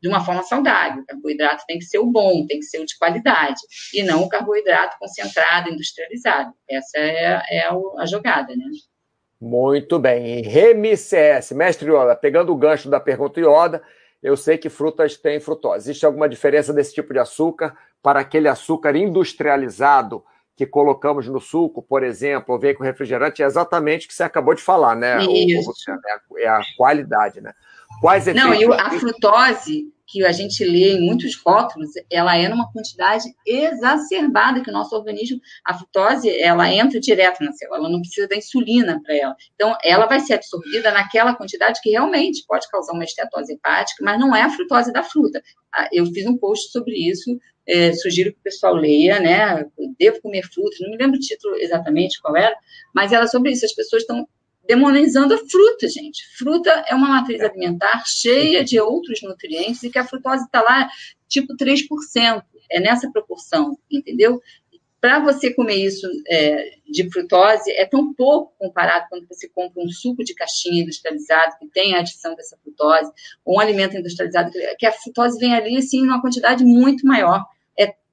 de 0.00 0.08
uma 0.08 0.24
forma 0.24 0.42
saudável. 0.44 1.02
O 1.02 1.06
carboidrato 1.06 1.64
tem 1.66 1.78
que 1.78 1.84
ser 1.84 1.98
o 1.98 2.06
bom, 2.06 2.46
tem 2.46 2.60
que 2.60 2.66
ser 2.66 2.80
o 2.80 2.86
de 2.86 2.96
qualidade, 2.96 3.60
e 3.92 4.02
não 4.02 4.22
o 4.22 4.28
carboidrato 4.28 4.96
concentrado, 4.98 5.70
industrializado. 5.70 6.52
Essa 6.68 6.98
é, 6.98 7.42
é 7.50 7.68
a 7.68 8.06
jogada, 8.06 8.54
né? 8.54 8.64
Muito 9.40 9.98
bem. 9.98 10.42
Remi 10.42 10.96
CS, 10.96 11.52
mestre 11.52 11.90
Yoda, 11.90 12.16
pegando 12.16 12.52
o 12.52 12.56
gancho 12.56 12.90
da 12.90 12.98
pergunta 12.98 13.40
Yoda, 13.40 13.82
eu 14.22 14.36
sei 14.36 14.58
que 14.58 14.68
frutas 14.68 15.16
têm 15.16 15.38
frutose. 15.38 15.90
Existe 15.90 16.04
alguma 16.04 16.28
diferença 16.28 16.72
desse 16.72 16.92
tipo 16.92 17.12
de 17.12 17.20
açúcar 17.20 17.76
para 18.02 18.20
aquele 18.20 18.48
açúcar 18.48 18.96
industrializado 18.96 20.24
que 20.56 20.66
colocamos 20.66 21.28
no 21.28 21.40
suco, 21.40 21.80
por 21.80 22.02
exemplo, 22.02 22.52
ou 22.52 22.60
vem 22.60 22.74
com 22.74 22.82
refrigerante? 22.82 23.44
É 23.44 23.46
exatamente 23.46 24.06
o 24.06 24.08
que 24.08 24.14
você 24.14 24.24
acabou 24.24 24.54
de 24.54 24.62
falar, 24.62 24.96
né? 24.96 25.24
Isso. 25.24 25.70
O, 25.70 25.92
é, 25.92 26.12
a, 26.12 26.20
é 26.40 26.48
a 26.48 26.60
qualidade, 26.76 27.40
né? 27.40 27.52
Quais 28.00 28.26
efeitos? 28.26 28.50
Não, 28.50 28.54
e 28.54 28.80
a 28.80 28.90
frutose, 28.90 29.92
que 30.08 30.24
a 30.24 30.32
gente 30.32 30.64
lê 30.64 30.94
em 30.94 31.00
muitos 31.02 31.36
rótulos, 31.36 31.90
ela 32.10 32.34
é 32.34 32.48
numa 32.48 32.72
quantidade 32.72 33.24
exacerbada 33.46 34.62
que 34.62 34.70
o 34.70 34.72
nosso 34.72 34.96
organismo, 34.96 35.38
a 35.62 35.74
frutose, 35.74 36.30
ela 36.40 36.72
entra 36.72 36.98
direto 36.98 37.44
na 37.44 37.52
célula, 37.52 37.78
ela 37.78 37.90
não 37.90 38.00
precisa 38.00 38.26
da 38.26 38.34
insulina 38.34 39.00
para 39.04 39.14
ela. 39.14 39.36
Então, 39.54 39.76
ela 39.84 40.06
vai 40.06 40.18
ser 40.18 40.32
absorvida 40.32 40.90
naquela 40.90 41.34
quantidade 41.34 41.78
que 41.82 41.90
realmente 41.90 42.42
pode 42.48 42.66
causar 42.70 42.94
uma 42.94 43.04
estetose 43.04 43.52
hepática, 43.52 44.02
mas 44.02 44.18
não 44.18 44.34
é 44.34 44.40
a 44.40 44.50
frutose 44.50 44.90
da 44.92 45.02
fruta. 45.02 45.42
Ah, 45.74 45.88
eu 45.92 46.06
fiz 46.06 46.26
um 46.26 46.38
post 46.38 46.72
sobre 46.72 46.96
isso, 46.96 47.38
é, 47.66 47.92
sugiro 47.92 48.32
que 48.32 48.38
o 48.38 48.42
pessoal 48.42 48.74
leia, 48.74 49.20
né? 49.20 49.66
Devo 49.98 50.22
comer 50.22 50.42
frutas, 50.42 50.80
não 50.80 50.90
me 50.90 50.96
lembro 50.96 51.18
o 51.18 51.20
título 51.20 51.54
exatamente 51.56 52.18
qual 52.22 52.34
era, 52.34 52.56
mas 52.94 53.12
ela 53.12 53.26
sobre 53.26 53.52
isso. 53.52 53.66
As 53.66 53.74
pessoas 53.74 54.02
estão 54.02 54.26
demonizando 54.68 55.32
a 55.34 55.38
fruta, 55.38 55.88
gente. 55.88 56.22
Fruta 56.36 56.70
é 56.86 56.94
uma 56.94 57.08
matriz 57.08 57.40
alimentar 57.40 58.04
cheia 58.06 58.62
de 58.62 58.78
outros 58.78 59.22
nutrientes 59.22 59.82
e 59.82 59.90
que 59.90 59.98
a 59.98 60.04
frutose 60.04 60.44
está 60.44 60.60
lá 60.60 60.88
tipo 61.26 61.56
3%. 61.56 62.42
É 62.70 62.78
nessa 62.78 63.10
proporção, 63.10 63.78
entendeu? 63.90 64.42
Para 65.00 65.20
você 65.20 65.54
comer 65.54 65.76
isso 65.76 66.06
é, 66.28 66.76
de 66.86 67.08
frutose, 67.10 67.70
é 67.70 67.86
tão 67.86 68.12
pouco 68.12 68.52
comparado 68.58 69.06
quando 69.08 69.26
você 69.26 69.48
compra 69.48 69.82
um 69.82 69.88
suco 69.88 70.22
de 70.22 70.34
caixinha 70.34 70.82
industrializado 70.82 71.56
que 71.58 71.68
tem 71.68 71.94
a 71.94 72.00
adição 72.00 72.34
dessa 72.34 72.58
frutose, 72.62 73.10
ou 73.42 73.56
um 73.56 73.60
alimento 73.60 73.96
industrializado, 73.96 74.50
que 74.78 74.84
a 74.84 74.92
frutose 74.92 75.38
vem 75.38 75.54
ali, 75.54 75.78
assim, 75.78 76.02
uma 76.02 76.20
quantidade 76.20 76.62
muito 76.62 77.06
maior 77.06 77.42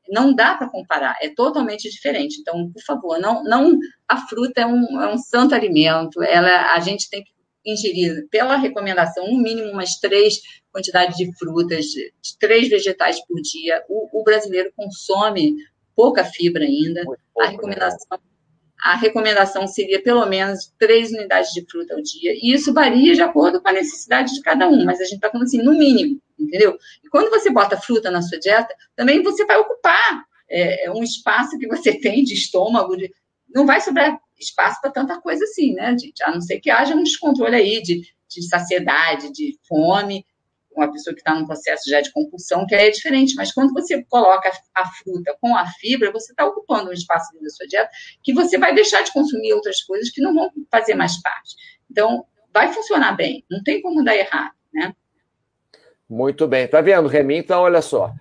não 0.09 0.33
dá 0.33 0.55
para 0.55 0.69
comparar, 0.69 1.17
é 1.21 1.29
totalmente 1.29 1.89
diferente. 1.89 2.39
Então, 2.39 2.71
por 2.71 2.81
favor, 2.83 3.19
não, 3.19 3.43
não 3.43 3.77
a 4.07 4.17
fruta 4.27 4.61
é 4.61 4.65
um, 4.65 5.01
é 5.01 5.13
um 5.13 5.17
santo 5.17 5.55
alimento, 5.55 6.21
ela, 6.23 6.73
a 6.73 6.79
gente 6.79 7.09
tem 7.09 7.23
que 7.23 7.31
ingerir, 7.65 8.27
pela 8.29 8.57
recomendação, 8.57 9.27
no 9.27 9.41
mínimo 9.41 9.71
umas 9.71 9.95
três 9.95 10.39
quantidades 10.71 11.17
de 11.17 11.35
frutas, 11.37 11.85
de 11.85 12.37
três 12.39 12.69
vegetais 12.69 13.25
por 13.25 13.41
dia. 13.41 13.83
O, 13.89 14.21
o 14.21 14.23
brasileiro 14.23 14.71
consome 14.75 15.55
pouca 15.95 16.23
fibra 16.23 16.63
ainda. 16.63 17.03
Pouco, 17.03 17.19
a 17.39 17.45
né? 17.45 17.51
recomendação 17.51 18.07
né? 18.11 18.17
a 18.85 18.95
recomendação 18.95 19.65
seria 19.67 19.99
pelo 19.99 20.25
menos 20.27 20.71
três 20.77 21.11
unidades 21.11 21.51
de 21.53 21.65
fruta 21.67 21.95
ao 21.95 22.01
dia. 22.01 22.33
E 22.35 22.53
isso 22.53 22.71
varia 22.71 23.15
de 23.15 23.21
acordo 23.21 23.59
com 23.59 23.67
a 23.67 23.73
necessidade 23.73 24.33
de 24.35 24.41
cada 24.41 24.67
um, 24.67 24.85
mas 24.85 25.01
a 25.01 25.05
gente 25.05 25.15
está 25.15 25.29
falando 25.29 25.47
assim, 25.47 25.63
no 25.63 25.73
mínimo, 25.73 26.21
entendeu? 26.37 26.77
E 27.03 27.09
quando 27.09 27.29
você 27.29 27.49
bota 27.49 27.77
fruta 27.77 28.11
na 28.11 28.21
sua 28.21 28.39
dieta, 28.39 28.73
também 28.95 29.21
você 29.23 29.45
vai 29.45 29.57
ocupar 29.57 30.23
é, 30.49 30.91
um 30.91 31.03
espaço 31.03 31.57
que 31.57 31.67
você 31.67 31.93
tem 31.99 32.23
de 32.23 32.33
estômago, 32.33 32.95
de... 32.95 33.11
não 33.53 33.65
vai 33.65 33.81
sobrar 33.81 34.19
espaço 34.37 34.81
para 34.81 34.91
tanta 34.91 35.19
coisa 35.21 35.43
assim, 35.45 35.73
né, 35.73 35.97
gente? 35.97 36.21
A 36.23 36.31
não 36.31 36.41
ser 36.41 36.59
que 36.59 36.69
haja 36.69 36.95
um 36.95 37.03
descontrole 37.03 37.55
aí 37.55 37.81
de, 37.81 38.01
de 38.29 38.47
saciedade, 38.47 39.31
de 39.31 39.57
fome, 39.67 40.25
uma 40.75 40.91
pessoa 40.91 41.13
que 41.13 41.21
está 41.21 41.33
num 41.33 41.45
processo 41.45 41.89
já 41.89 42.01
de 42.01 42.11
compulsão, 42.11 42.65
que 42.67 42.75
é 42.75 42.89
diferente. 42.89 43.35
Mas 43.35 43.53
quando 43.53 43.73
você 43.73 44.03
coloca 44.03 44.51
a 44.73 44.85
fruta 44.91 45.35
com 45.39 45.55
a 45.55 45.65
fibra, 45.65 46.11
você 46.11 46.33
está 46.33 46.45
ocupando 46.45 46.89
um 46.89 46.93
espaço 46.93 47.31
da 47.41 47.49
sua 47.49 47.65
dieta 47.65 47.89
que 48.21 48.33
você 48.33 48.57
vai 48.57 48.75
deixar 48.75 49.01
de 49.01 49.13
consumir 49.13 49.53
outras 49.53 49.81
coisas 49.83 50.09
que 50.09 50.21
não 50.21 50.33
vão 50.33 50.51
fazer 50.69 50.95
mais 50.95 51.21
parte. 51.21 51.55
Então, 51.89 52.25
vai 52.53 52.71
funcionar 52.73 53.13
bem, 53.13 53.43
não 53.49 53.63
tem 53.63 53.81
como 53.81 54.03
dar 54.03 54.15
errado, 54.15 54.53
né? 54.73 54.93
Muito 56.09 56.47
bem. 56.47 56.67
Tá 56.67 56.81
vendo, 56.81 57.07
Remy? 57.07 57.37
Então, 57.37 57.61
olha 57.61 57.81
só. 57.81 58.11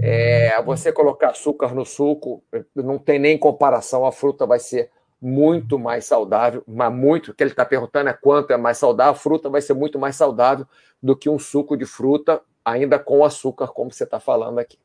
É, 0.00 0.60
você 0.62 0.92
colocar 0.92 1.30
açúcar 1.30 1.74
no 1.74 1.84
suco, 1.84 2.42
não 2.74 2.98
tem 2.98 3.18
nem 3.18 3.38
comparação, 3.38 4.04
a 4.04 4.10
fruta 4.10 4.44
vai 4.44 4.58
ser 4.58 4.90
muito 5.20 5.78
mais 5.78 6.04
saudável, 6.04 6.64
mas 6.66 6.92
muito, 6.92 7.30
o 7.30 7.34
que 7.34 7.44
ele 7.44 7.50
está 7.50 7.64
perguntando 7.64 8.10
é 8.10 8.12
quanto 8.12 8.52
é 8.52 8.56
mais 8.56 8.78
saudável, 8.78 9.12
a 9.12 9.16
fruta 9.16 9.48
vai 9.48 9.62
ser 9.62 9.74
muito 9.74 9.96
mais 9.96 10.16
saudável 10.16 10.66
do 11.00 11.16
que 11.16 11.30
um 11.30 11.38
suco 11.38 11.76
de 11.76 11.86
fruta, 11.86 12.42
ainda 12.64 12.98
com 12.98 13.24
açúcar, 13.24 13.68
como 13.68 13.92
você 13.92 14.02
está 14.02 14.18
falando 14.18 14.58
aqui. 14.58 14.76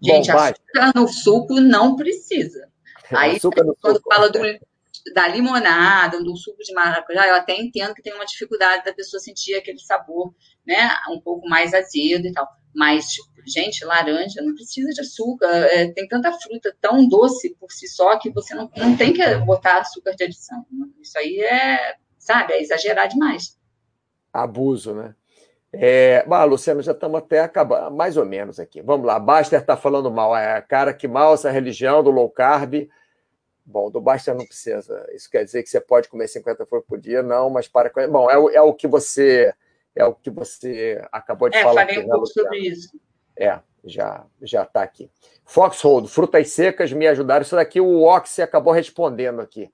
Gente, 0.00 0.30
Bom, 0.30 0.38
açúcar 0.38 0.92
no 0.94 1.08
suco 1.08 1.60
não 1.60 1.96
precisa. 1.96 2.68
Aí, 3.10 3.40
quando 3.40 3.76
suco. 3.80 4.14
fala 4.14 4.30
do, 4.30 4.38
da 5.12 5.26
limonada, 5.26 6.22
do 6.22 6.36
suco 6.36 6.62
de 6.62 6.72
maracujá, 6.72 7.26
eu 7.26 7.34
até 7.34 7.56
entendo 7.56 7.94
que 7.94 8.02
tem 8.02 8.14
uma 8.14 8.24
dificuldade 8.24 8.84
da 8.84 8.92
pessoa 8.92 9.20
sentir 9.20 9.54
aquele 9.54 9.80
sabor, 9.80 10.32
né, 10.66 10.90
um 11.10 11.20
pouco 11.20 11.48
mais 11.48 11.74
azedo 11.74 12.26
e 12.26 12.32
tal. 12.32 12.48
Mas, 12.74 13.06
tipo, 13.08 13.28
gente, 13.46 13.84
laranja 13.84 14.40
não 14.42 14.54
precisa 14.54 14.90
de 14.90 15.00
açúcar. 15.00 15.46
É, 15.46 15.90
tem 15.92 16.06
tanta 16.08 16.32
fruta 16.32 16.74
tão 16.80 17.06
doce 17.08 17.54
por 17.58 17.70
si 17.70 17.88
só 17.88 18.18
que 18.18 18.30
você 18.30 18.54
não, 18.54 18.70
não 18.76 18.96
tem 18.96 19.12
que 19.12 19.22
botar 19.38 19.78
açúcar 19.78 20.14
de 20.14 20.24
adição. 20.24 20.64
Isso 21.00 21.18
aí 21.18 21.40
é, 21.40 21.96
sabe, 22.18 22.54
é 22.54 22.62
exagerar 22.62 23.08
demais. 23.08 23.58
Abuso, 24.32 24.94
né? 24.94 25.14
É, 25.74 26.24
bah, 26.26 26.44
Luciano, 26.44 26.82
já 26.82 26.92
estamos 26.92 27.18
até 27.18 27.40
acabando, 27.40 27.96
mais 27.96 28.18
ou 28.18 28.26
menos 28.26 28.60
aqui. 28.60 28.82
Vamos 28.82 29.06
lá, 29.06 29.18
Baster 29.18 29.60
está 29.60 29.76
falando 29.76 30.10
mal. 30.10 30.36
É, 30.36 30.60
cara, 30.60 30.92
que 30.92 31.08
mal 31.08 31.34
essa 31.34 31.50
religião 31.50 32.02
do 32.02 32.10
low 32.10 32.28
carb. 32.28 32.88
Bom, 33.64 33.90
do 33.90 34.00
Baster 34.00 34.34
não 34.34 34.44
precisa. 34.44 35.06
Isso 35.14 35.30
quer 35.30 35.44
dizer 35.44 35.62
que 35.62 35.70
você 35.70 35.80
pode 35.80 36.08
comer 36.08 36.28
50 36.28 36.66
flores 36.66 36.86
por 36.86 37.00
dia? 37.00 37.22
Não, 37.22 37.48
mas 37.48 37.68
para. 37.68 37.90
Bom, 38.08 38.30
é, 38.30 38.56
é 38.56 38.60
o 38.60 38.74
que 38.74 38.86
você 38.86 39.54
é 39.94 40.04
o 40.04 40.14
que 40.14 40.30
você 40.30 41.02
acabou 41.12 41.48
de 41.48 41.56
é, 41.56 41.62
falar. 41.62 41.86
Falei 41.86 41.98
um 41.98 42.02
né, 42.02 42.08
pouco 42.08 42.26
sobre 42.26 42.58
isso. 42.58 42.98
É, 43.36 43.60
já 43.84 44.24
já 44.40 44.62
está 44.62 44.82
aqui. 44.82 45.10
Foxhold, 45.44 46.08
frutas 46.08 46.50
secas 46.50 46.92
me 46.92 47.06
ajudaram. 47.06 47.42
Isso 47.42 47.56
daqui 47.56 47.80
o 47.80 48.02
Oxy 48.02 48.42
acabou 48.42 48.72
respondendo 48.72 49.40
aqui. 49.40 49.70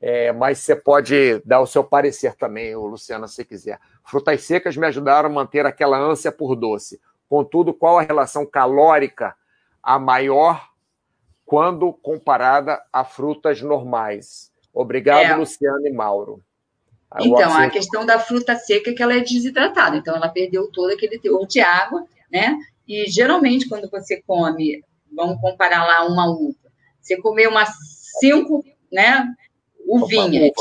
É, 0.00 0.32
mas 0.32 0.58
você 0.58 0.76
pode 0.76 1.40
dar 1.46 1.60
o 1.60 1.66
seu 1.66 1.82
parecer 1.82 2.34
também, 2.34 2.76
Luciana, 2.76 3.26
se 3.26 3.44
quiser. 3.44 3.80
Frutas 4.04 4.42
secas 4.42 4.76
me 4.76 4.86
ajudaram 4.86 5.30
a 5.30 5.32
manter 5.32 5.64
aquela 5.64 5.98
ânsia 5.98 6.30
por 6.30 6.54
doce. 6.54 7.00
Contudo, 7.26 7.72
qual 7.72 7.98
a 7.98 8.02
relação 8.02 8.44
calórica 8.44 9.34
a 9.82 9.98
maior 9.98 10.68
quando 11.46 11.90
comparada 11.92 12.82
a 12.92 13.02
frutas 13.02 13.62
normais? 13.62 14.52
Obrigado, 14.74 15.32
é. 15.32 15.36
Luciana 15.36 15.88
e 15.88 15.92
Mauro. 15.92 16.42
Então, 17.20 17.56
a 17.56 17.70
questão 17.70 18.04
da 18.04 18.18
fruta 18.18 18.56
seca 18.56 18.90
é 18.90 18.94
que 18.94 19.02
ela 19.02 19.14
é 19.14 19.20
desidratada, 19.20 19.96
então 19.96 20.16
ela 20.16 20.28
perdeu 20.28 20.70
todo 20.72 20.92
aquele 20.92 21.18
teor 21.18 21.46
de 21.46 21.60
água, 21.60 22.06
né? 22.30 22.58
E 22.88 23.08
geralmente, 23.10 23.68
quando 23.68 23.88
você 23.88 24.22
come, 24.26 24.82
vamos 25.12 25.40
comparar 25.40 25.86
lá 25.86 26.04
uma 26.06 26.28
uva, 26.28 26.56
você 27.00 27.16
comeu 27.18 27.50
umas 27.50 27.70
cinco, 28.20 28.64
né, 28.92 29.26
uvinhas 29.86 30.52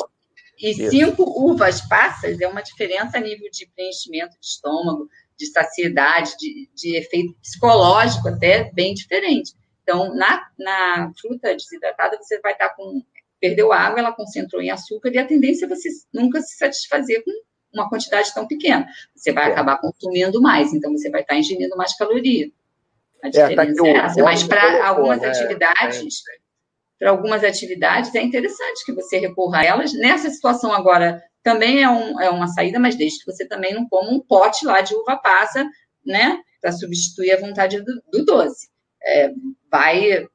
e 0.59 0.69
Isso. 0.69 0.89
cinco 0.91 1.23
uvas 1.23 1.81
passas, 1.81 2.39
é 2.39 2.47
uma 2.47 2.61
diferença 2.61 3.17
a 3.17 3.21
nível 3.21 3.49
de 3.51 3.67
preenchimento 3.75 4.37
de 4.39 4.45
estômago, 4.45 5.09
de 5.37 5.47
saciedade, 5.47 6.35
de, 6.37 6.69
de 6.73 6.95
efeito 6.95 7.33
psicológico 7.41 8.29
até 8.29 8.71
bem 8.71 8.93
diferente. 8.93 9.53
Então, 9.81 10.15
na, 10.15 10.47
na 10.57 11.11
fruta 11.19 11.53
desidratada, 11.53 12.17
você 12.17 12.39
vai 12.39 12.53
estar 12.53 12.69
com 12.69 13.03
perdeu 13.43 13.73
água, 13.73 13.99
ela 13.99 14.13
concentrou 14.13 14.61
em 14.61 14.71
açúcar, 14.71 15.09
e 15.13 15.17
a 15.17 15.27
tendência 15.27 15.65
é 15.65 15.67
você 15.67 15.89
nunca 16.13 16.41
se 16.41 16.55
satisfazer 16.55 17.21
com 17.25 17.31
uma 17.73 17.89
quantidade 17.89 18.33
tão 18.33 18.47
pequena. 18.47 18.87
Você 19.13 19.33
vai 19.33 19.49
é. 19.49 19.51
acabar 19.51 19.81
consumindo 19.81 20.41
mais, 20.41 20.73
então 20.73 20.93
você 20.93 21.09
vai 21.09 21.23
estar 21.23 21.35
ingerindo 21.35 21.75
mais 21.75 21.93
caloria. 21.97 22.49
A 23.21 23.27
diferença 23.27 23.71
é, 23.73 23.75
tá 23.75 23.87
é 23.87 24.05
essa. 24.05 24.23
Mas 24.23 24.43
para 24.43 24.87
algumas 24.87 25.19
né? 25.19 25.27
atividades, 25.27 25.99
é. 25.99 26.39
para 26.97 27.09
algumas 27.09 27.43
atividades, 27.43 28.15
é 28.15 28.21
interessante 28.21 28.85
que 28.85 28.93
você 28.93 29.17
recorra 29.17 29.59
a 29.59 29.65
elas. 29.65 29.93
Nessa 29.93 30.29
situação 30.29 30.71
agora, 30.71 31.21
também 31.43 31.83
é, 31.83 31.89
um, 31.89 32.21
é 32.21 32.29
uma 32.29 32.47
saída, 32.47 32.79
mas 32.79 32.95
desde 32.95 33.19
que 33.19 33.29
você 33.29 33.45
também 33.45 33.73
não 33.73 33.85
coma 33.89 34.09
um 34.09 34.21
pote 34.21 34.65
lá 34.65 34.79
de 34.79 34.95
uva 34.95 35.17
passa, 35.17 35.69
né? 36.05 36.39
Para 36.61 36.71
substituir 36.71 37.33
a 37.33 37.41
vontade 37.41 37.81
do, 37.81 38.01
do 38.09 38.23
doce. 38.23 38.69
É, 39.05 39.33
vai 39.69 40.25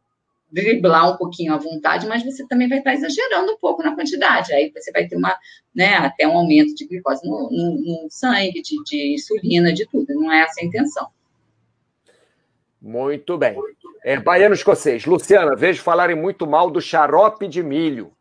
driblar 0.50 1.12
um 1.12 1.16
pouquinho 1.16 1.52
à 1.52 1.58
vontade, 1.58 2.06
mas 2.06 2.24
você 2.24 2.46
também 2.46 2.68
vai 2.68 2.78
estar 2.78 2.94
exagerando 2.94 3.52
um 3.52 3.58
pouco 3.58 3.82
na 3.82 3.94
quantidade. 3.94 4.52
Aí 4.52 4.72
você 4.74 4.90
vai 4.90 5.06
ter 5.06 5.16
uma, 5.16 5.36
né, 5.74 5.96
até 5.96 6.26
um 6.26 6.36
aumento 6.36 6.74
de 6.74 6.86
glicose 6.86 7.26
no, 7.26 7.50
no, 7.50 7.80
no 7.80 8.06
sangue, 8.10 8.62
de, 8.62 8.82
de, 8.84 9.14
insulina, 9.14 9.72
de 9.72 9.86
tudo. 9.86 10.14
Não 10.14 10.32
é 10.32 10.40
essa 10.40 10.60
a 10.60 10.64
intenção. 10.64 11.08
Muito 12.80 13.36
bem. 13.36 13.56
É, 14.02 14.18
baiano 14.18 14.54
escocês. 14.54 15.04
Luciana, 15.04 15.54
vejo 15.54 15.82
falarem 15.82 16.16
muito 16.16 16.46
mal 16.46 16.70
do 16.70 16.80
xarope 16.80 17.46
de 17.46 17.62
milho. 17.62 18.12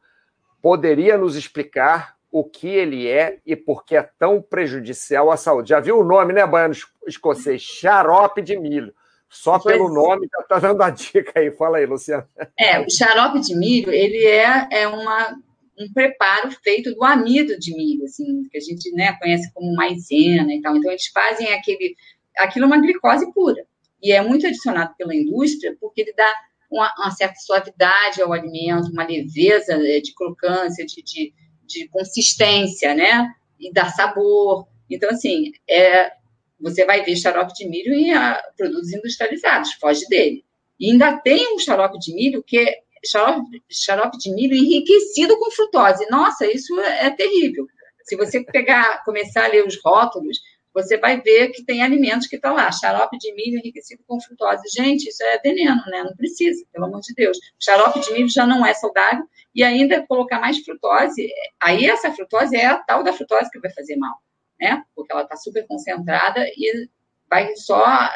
Poderia 0.62 1.18
nos 1.18 1.36
explicar 1.36 2.18
o 2.30 2.44
que 2.44 2.68
ele 2.68 3.08
é 3.08 3.40
e 3.46 3.56
por 3.56 3.86
que 3.86 3.96
é 3.96 4.10
tão 4.20 4.42
prejudicial 4.42 5.32
à 5.32 5.38
saúde? 5.38 5.70
Já 5.70 5.80
viu 5.80 6.00
o 6.00 6.04
nome, 6.04 6.34
né, 6.34 6.46
baiano 6.46 6.74
escocês? 7.08 7.62
Xarope 7.62 8.42
de 8.42 8.58
milho. 8.58 8.94
Só 9.30 9.60
pois 9.60 9.76
pelo 9.76 9.90
nome 9.90 10.28
já 10.32 10.42
está 10.42 10.60
dando 10.60 10.82
a 10.82 10.90
dica 10.90 11.40
aí. 11.40 11.52
Fala 11.52 11.78
aí, 11.78 11.86
Luciana. 11.86 12.28
É, 12.58 12.80
o 12.80 12.90
xarope 12.90 13.40
de 13.42 13.56
milho, 13.56 13.92
ele 13.92 14.26
é, 14.26 14.68
é 14.72 14.88
uma, 14.88 15.38
um 15.80 15.92
preparo 15.94 16.52
feito 16.64 16.94
do 16.94 17.04
amido 17.04 17.58
de 17.60 17.76
milho, 17.76 18.06
assim, 18.06 18.44
que 18.50 18.58
a 18.58 18.62
gente 18.62 18.92
né, 18.92 19.14
conhece 19.20 19.52
como 19.54 19.76
maisena 19.76 20.54
e 20.54 20.62
tal. 20.62 20.76
Então, 20.76 20.92
eles 20.92 21.08
fazem 21.08 21.54
aquele... 21.54 21.96
Aquilo 22.38 22.66
é 22.66 22.68
uma 22.68 22.82
glicose 22.82 23.32
pura. 23.34 23.66
E 24.02 24.12
é 24.12 24.22
muito 24.22 24.46
adicionado 24.46 24.94
pela 24.98 25.16
indústria 25.16 25.76
porque 25.80 26.02
ele 26.02 26.14
dá 26.14 26.32
uma, 26.72 26.94
uma 26.98 27.12
certa 27.12 27.36
suavidade 27.40 28.22
ao 28.22 28.34
alimento, 28.34 28.92
uma 28.92 29.06
leveza 29.06 29.74
é, 29.74 30.00
de 30.00 30.14
crocância, 30.14 30.86
de, 30.86 31.02
de, 31.02 31.34
de 31.66 31.88
consistência, 31.90 32.94
né? 32.94 33.30
E 33.60 33.72
dá 33.74 33.90
sabor. 33.90 34.68
Então, 34.90 35.10
assim, 35.10 35.52
é, 35.70 36.12
você 36.60 36.86
vai 36.86 37.04
ver 37.04 37.16
xarope 37.16 37.54
de 37.54 37.68
milho 37.68 37.94
em 37.94 38.14
a, 38.14 38.32
ah, 38.32 38.44
produtos 38.56 38.92
industrializados, 38.92 39.74
foge 39.74 40.06
dele. 40.08 40.44
E 40.80 40.92
ainda 40.92 41.18
tem 41.18 41.54
um 41.54 41.60
xarope 41.60 42.00
de 42.00 42.14
milho 42.14 42.44
que 42.44 42.60
é 42.60 42.80
xarope, 43.06 43.64
xarope 43.70 44.18
de 44.18 44.34
milho 44.34 44.56
enriquecido 44.56 45.38
com 45.38 45.52
frutose. 45.52 46.06
Nossa, 46.10 46.46
isso 46.46 46.80
é, 46.80 47.08
é 47.08 47.10
terrível. 47.10 47.68
Se 48.04 48.16
você 48.16 48.44
pegar, 48.44 49.04
começar 49.04 49.46
a 49.46 49.48
ler 49.48 49.66
os 49.66 49.80
rótulos, 49.84 50.40
você 50.74 50.98
vai 50.98 51.20
ver 51.20 51.50
que 51.50 51.64
tem 51.64 51.82
alimentos 51.82 52.28
que 52.28 52.36
estão 52.36 52.54
lá, 52.54 52.72
xarope 52.72 53.18
de 53.18 53.34
milho 53.34 53.58
enriquecido 53.58 54.04
com 54.08 54.22
frutose. 54.22 54.64
Gente, 54.70 55.10
isso 55.10 55.24
é 55.24 55.40
veneno, 55.40 55.82
né? 55.88 56.04
Não 56.04 56.16
precisa, 56.16 56.64
pelo 56.72 56.86
amor 56.86 57.02
de 57.02 57.14
Deus. 57.16 57.38
Xarope 57.60 58.00
de 58.00 58.14
milho 58.14 58.30
já 58.30 58.46
não 58.46 58.64
é 58.66 58.74
saudável 58.76 59.26
e 59.58 59.64
ainda 59.64 60.06
colocar 60.06 60.40
mais 60.40 60.60
frutose, 60.60 61.28
aí 61.60 61.86
essa 61.88 62.12
frutose 62.12 62.56
é 62.56 62.68
a 62.68 62.78
tal 62.78 63.04
da 63.04 63.12
frutose 63.12 63.50
que 63.50 63.60
vai 63.60 63.72
fazer 63.72 63.96
mal, 63.96 64.16
né? 64.60 64.84
Porque 64.96 65.12
ela 65.12 65.24
está 65.24 65.36
super 65.36 65.66
concentrada 65.68 66.46
e 66.56 66.90
vai 67.30 67.56
só 67.56 68.10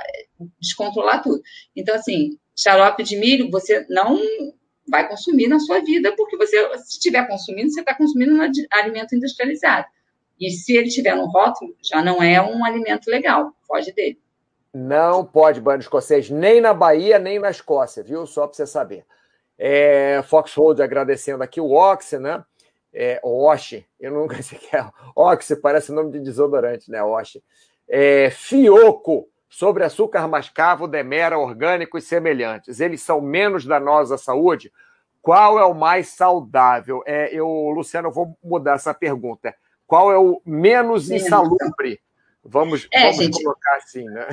descontrolar 0.60 1.22
tudo. 1.22 1.42
Então, 1.76 1.96
assim, 1.96 2.38
xarope 2.56 3.04
de 3.04 3.18
milho 3.18 3.52
você 3.52 3.86
não 3.90 4.20
vai 4.88 5.08
consumir 5.08 5.48
na 5.48 5.60
sua 5.60 5.80
vida, 5.80 6.14
porque 6.16 6.36
você, 6.38 6.78
se 6.80 6.98
estiver 6.98 7.28
consumindo, 7.28 7.72
você 7.72 7.80
está 7.80 7.96
consumindo 7.96 8.36
um 8.36 8.42
alimento 8.72 9.16
industrializado. 9.16 9.88
E 10.40 10.50
se 10.50 10.76
ele 10.76 10.90
tiver 10.90 11.16
no 11.16 11.26
rótulo, 11.26 11.76
já 11.84 12.04
não 12.04 12.22
é 12.22 12.42
um 12.42 12.66
alimento 12.66 13.10
legal, 13.10 13.54
foge 13.68 13.92
dele. 13.94 14.20
Não 14.74 15.26
pode 15.26 15.62
banho 15.62 15.80
escocês, 15.80 16.30
nem 16.30 16.62
na 16.62 16.74
Bahia, 16.74 17.20
nem 17.20 17.40
na 17.40 17.52
Escócia, 17.52 18.02
viu? 18.04 18.26
Só 18.26 18.48
para 18.48 18.56
você 18.56 18.66
saber. 18.66 19.06
É, 19.58 20.24
Foxhold 20.24 20.82
agradecendo 20.82 21.44
aqui 21.44 21.60
o 21.62 21.72
Oxy, 21.72 22.18
né? 22.18 22.44
É, 22.94 23.20
Oxy, 23.24 23.86
eu 24.00 24.12
nunca 24.12 24.42
sei 24.42 24.58
o 24.58 24.62
que 24.62 24.76
é. 24.76 24.86
Oxy 25.16 25.56
parece 25.56 25.92
nome 25.92 26.12
de 26.12 26.20
desodorante, 26.20 26.92
né? 26.92 27.02
Oxy. 27.04 27.44
É, 27.88 28.30
Fioco, 28.30 29.28
sobre 29.50 29.84
açúcar 29.84 30.28
mascavo, 30.28 30.88
demera, 30.88 31.38
orgânico 31.38 31.98
e 31.98 32.02
semelhantes. 32.02 32.80
Eles 32.80 33.02
são 33.02 33.20
menos 33.20 33.66
danosos 33.66 34.14
à 34.14 34.18
saúde? 34.18 34.72
Qual 35.22 35.60
é 35.60 35.66
o 35.66 35.74
mais 35.74 36.08
saudável? 36.08 37.04
É, 37.06 37.30
eu, 37.34 37.48
Luciano, 37.70 38.08
eu 38.08 38.14
vou 38.14 38.38
mudar 38.44 38.76
essa 38.76 38.94
pergunta. 38.94 39.54
Qual 39.86 40.12
é 40.12 40.18
o 40.18 40.42
menos 40.46 41.12
insalubre? 41.12 42.00
Vamos, 42.44 42.88
é, 42.92 43.02
vamos 43.02 43.18
gente, 43.18 43.44
colocar 43.44 43.76
assim, 43.76 44.06
né? 44.06 44.26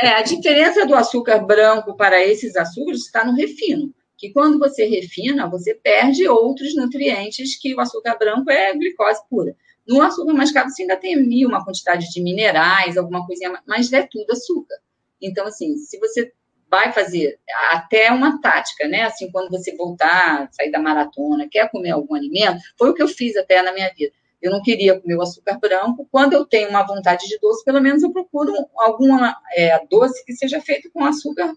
É, 0.00 0.08
a 0.08 0.22
diferença 0.22 0.86
do 0.86 0.94
açúcar 0.94 1.40
branco 1.40 1.94
para 1.96 2.24
esses 2.24 2.56
açúcares 2.56 3.04
está 3.04 3.24
no 3.24 3.34
refino. 3.34 3.92
Que 4.22 4.30
quando 4.30 4.56
você 4.56 4.84
refina, 4.84 5.50
você 5.50 5.74
perde 5.74 6.28
outros 6.28 6.76
nutrientes 6.76 7.58
que 7.58 7.74
o 7.74 7.80
açúcar 7.80 8.16
branco 8.16 8.48
é 8.52 8.72
glicose 8.72 9.20
pura. 9.28 9.56
No 9.84 10.00
açúcar 10.00 10.32
mascavo 10.32 10.70
você 10.70 10.82
ainda 10.82 10.94
tem 10.94 11.16
ali 11.16 11.44
uma 11.44 11.64
quantidade 11.64 12.08
de 12.08 12.22
minerais, 12.22 12.96
alguma 12.96 13.26
coisinha, 13.26 13.60
mas 13.66 13.92
é 13.92 14.06
tudo 14.08 14.30
açúcar. 14.30 14.76
Então, 15.20 15.44
assim, 15.44 15.76
se 15.76 15.98
você 15.98 16.32
vai 16.70 16.92
fazer 16.92 17.36
até 17.72 18.12
uma 18.12 18.40
tática, 18.40 18.86
né? 18.86 19.02
Assim, 19.02 19.28
quando 19.32 19.50
você 19.50 19.74
voltar, 19.74 20.48
sair 20.52 20.70
da 20.70 20.78
maratona, 20.78 21.48
quer 21.50 21.68
comer 21.68 21.90
algum 21.90 22.14
alimento, 22.14 22.60
foi 22.78 22.90
o 22.90 22.94
que 22.94 23.02
eu 23.02 23.08
fiz 23.08 23.36
até 23.36 23.60
na 23.60 23.72
minha 23.72 23.92
vida 23.92 24.12
eu 24.42 24.50
não 24.50 24.60
queria 24.60 25.00
comer 25.00 25.14
o 25.14 25.22
açúcar 25.22 25.56
branco. 25.60 26.06
Quando 26.10 26.32
eu 26.32 26.44
tenho 26.44 26.68
uma 26.68 26.84
vontade 26.84 27.28
de 27.28 27.38
doce, 27.38 27.64
pelo 27.64 27.80
menos 27.80 28.02
eu 28.02 28.12
procuro 28.12 28.52
alguma 28.76 29.36
é, 29.54 29.86
doce 29.86 30.24
que 30.24 30.32
seja 30.32 30.60
feito 30.60 30.90
com 30.90 31.04
açúcar 31.04 31.54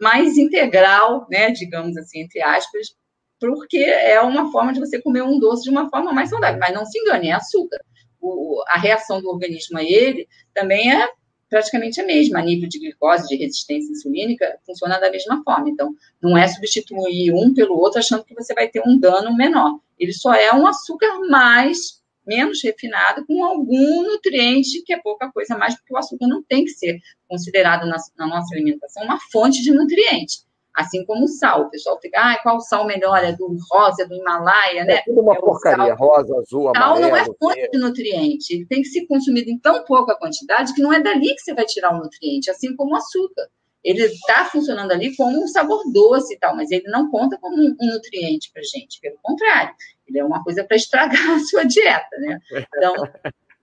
mais 0.00 0.36
integral, 0.38 1.26
né, 1.30 1.50
digamos 1.50 1.96
assim, 1.96 2.20
entre 2.20 2.40
aspas, 2.42 2.94
porque 3.40 3.78
é 3.78 4.20
uma 4.20 4.50
forma 4.50 4.72
de 4.72 4.80
você 4.80 5.00
comer 5.00 5.22
um 5.22 5.38
doce 5.38 5.64
de 5.64 5.70
uma 5.70 5.88
forma 5.88 6.12
mais 6.12 6.30
saudável. 6.30 6.58
Mas 6.58 6.74
não 6.74 6.84
se 6.84 6.98
engane, 6.98 7.28
é 7.28 7.32
açúcar. 7.32 7.78
O, 8.20 8.62
a 8.68 8.78
reação 8.78 9.20
do 9.20 9.28
organismo 9.28 9.78
a 9.78 9.84
ele 9.84 10.26
também 10.52 10.92
é 10.92 11.08
praticamente 11.48 12.00
a 12.00 12.04
mesma. 12.04 12.40
A 12.40 12.42
nível 12.42 12.68
de 12.68 12.78
glicose, 12.78 13.28
de 13.28 13.36
resistência 13.36 13.92
insulínica, 13.92 14.58
funciona 14.66 14.98
da 14.98 15.10
mesma 15.10 15.42
forma. 15.44 15.70
Então, 15.70 15.94
não 16.20 16.36
é 16.36 16.46
substituir 16.48 17.32
um 17.32 17.54
pelo 17.54 17.78
outro 17.78 18.00
achando 18.00 18.24
que 18.24 18.34
você 18.34 18.52
vai 18.54 18.68
ter 18.68 18.82
um 18.84 18.98
dano 18.98 19.34
menor. 19.36 19.78
Ele 19.98 20.12
só 20.12 20.34
é 20.34 20.52
um 20.52 20.66
açúcar 20.66 21.20
mais 21.28 21.97
menos 22.28 22.62
refinado, 22.62 23.26
com 23.26 23.42
algum 23.42 24.02
nutriente, 24.02 24.82
que 24.84 24.92
é 24.92 25.00
pouca 25.00 25.32
coisa 25.32 25.56
mais, 25.56 25.74
porque 25.74 25.94
o 25.94 25.96
açúcar 25.96 26.28
não 26.28 26.42
tem 26.42 26.64
que 26.64 26.70
ser 26.70 26.98
considerado 27.26 27.86
na, 27.86 27.96
na 28.16 28.26
nossa 28.26 28.54
alimentação 28.54 29.02
uma 29.04 29.18
fonte 29.32 29.62
de 29.62 29.72
nutriente. 29.72 30.46
Assim 30.74 31.04
como 31.04 31.24
o 31.24 31.28
sal. 31.28 31.62
O 31.62 31.70
pessoal 31.70 31.98
fica, 32.00 32.20
ah, 32.20 32.38
qual 32.40 32.60
sal 32.60 32.86
melhor? 32.86 33.24
É 33.24 33.32
do 33.32 33.56
rosa, 33.68 34.02
é 34.02 34.06
do 34.06 34.14
Himalaia, 34.14 34.84
né? 34.84 34.94
É 34.94 35.02
tudo 35.04 35.22
uma 35.22 35.34
é 35.34 35.40
porcaria, 35.40 35.94
rosa, 35.94 36.36
azul, 36.38 36.68
amarelo. 36.68 37.00
Sal 37.00 37.10
não 37.10 37.16
é 37.16 37.24
fonte 37.24 37.70
de 37.72 37.78
nutriente. 37.78 38.54
Ele 38.54 38.66
tem 38.66 38.82
que 38.82 38.88
ser 38.88 39.04
consumido 39.06 39.50
em 39.50 39.58
tão 39.58 39.82
pouca 39.84 40.14
quantidade 40.14 40.72
que 40.74 40.82
não 40.82 40.92
é 40.92 41.00
dali 41.02 41.34
que 41.34 41.40
você 41.40 41.52
vai 41.52 41.64
tirar 41.64 41.92
o 41.92 41.98
nutriente, 41.98 42.48
assim 42.48 42.76
como 42.76 42.92
o 42.92 42.96
açúcar 42.96 43.48
ele 43.84 44.04
está 44.04 44.44
funcionando 44.44 44.92
ali 44.92 45.14
como 45.16 45.42
um 45.42 45.46
sabor 45.46 45.82
doce 45.92 46.34
e 46.34 46.38
tal, 46.38 46.54
mas 46.54 46.70
ele 46.70 46.88
não 46.88 47.10
conta 47.10 47.38
como 47.38 47.56
um, 47.56 47.76
nutriente 47.80 48.50
para 48.52 48.62
gente, 48.62 49.00
pelo 49.00 49.16
contrário, 49.22 49.74
ele 50.08 50.18
é 50.18 50.24
uma 50.24 50.42
coisa 50.42 50.64
para 50.64 50.76
estragar 50.76 51.30
a 51.30 51.40
sua 51.40 51.64
dieta, 51.64 52.16
né? 52.18 52.40
Então, 52.76 52.94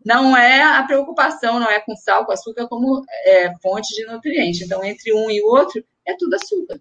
não 0.05 0.37
é 0.37 0.61
a 0.61 0.83
preocupação, 0.83 1.59
não 1.59 1.69
é 1.69 1.79
com 1.79 1.95
sal, 1.95 2.25
com 2.25 2.31
açúcar 2.31 2.67
como 2.67 3.03
é, 3.25 3.53
fonte 3.59 3.93
de 3.95 4.05
nutriente. 4.05 4.63
Então, 4.63 4.83
entre 4.83 5.13
um 5.13 5.29
e 5.29 5.41
o 5.41 5.47
outro, 5.47 5.83
é 6.05 6.15
tudo 6.15 6.35
açúcar. 6.35 6.79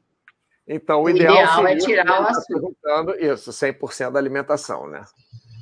Então, 0.66 1.01
o, 1.01 1.05
o 1.05 1.11
ideal, 1.11 1.35
ideal 1.35 1.66
é 1.66 1.77
tirar 1.77 2.20
o 2.20 2.24
tá 2.24 2.31
açúcar. 2.31 3.16
isso, 3.19 3.51
100% 3.51 4.12
da 4.12 4.19
alimentação, 4.19 4.86
né? 4.86 5.05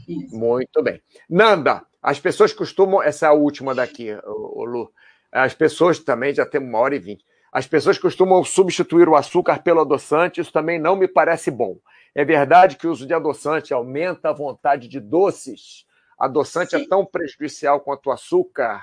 Isso. 0.09 0.37
Muito 0.37 0.83
bem. 0.83 1.01
Nanda, 1.29 1.85
as 2.03 2.19
pessoas 2.19 2.53
costumam, 2.53 3.03
essa 3.03 3.27
é 3.27 3.29
a 3.29 3.33
última 3.33 3.75
daqui, 3.75 4.13
Lu, 4.25 4.93
as 5.31 5.55
pessoas 5.55 5.99
também 5.99 6.35
já 6.35 6.45
tem 6.45 6.61
uma 6.61 6.79
hora 6.79 6.97
e 6.97 6.99
vinte 6.99 7.25
as 7.53 7.67
pessoas 7.67 7.99
costumam 7.99 8.43
substituir 8.43 9.07
o 9.07 9.15
açúcar 9.15 9.63
pelo 9.63 9.83
adoçante, 9.83 10.41
isso 10.41 10.51
também 10.51 10.79
não 10.79 10.97
me 10.97 11.07
parece 11.07 11.51
bom. 11.51 11.77
É 12.15 12.25
verdade 12.25 12.77
que 12.77 12.87
o 12.87 12.91
uso 12.91 13.07
de 13.07 13.15
adoçante 13.15 13.73
aumenta 13.73 14.31
a 14.31 14.35
vontade 14.35 14.87
de 14.87 15.01
doces? 15.01 15.87
Adoçante 16.19 16.75
é 16.75 16.79
Sim. 16.79 16.85
é 16.85 16.89
tão 16.89 17.05
prejudicial 17.07 17.81
quanto 17.81 18.07
o 18.07 18.13
açúcar? 18.13 18.83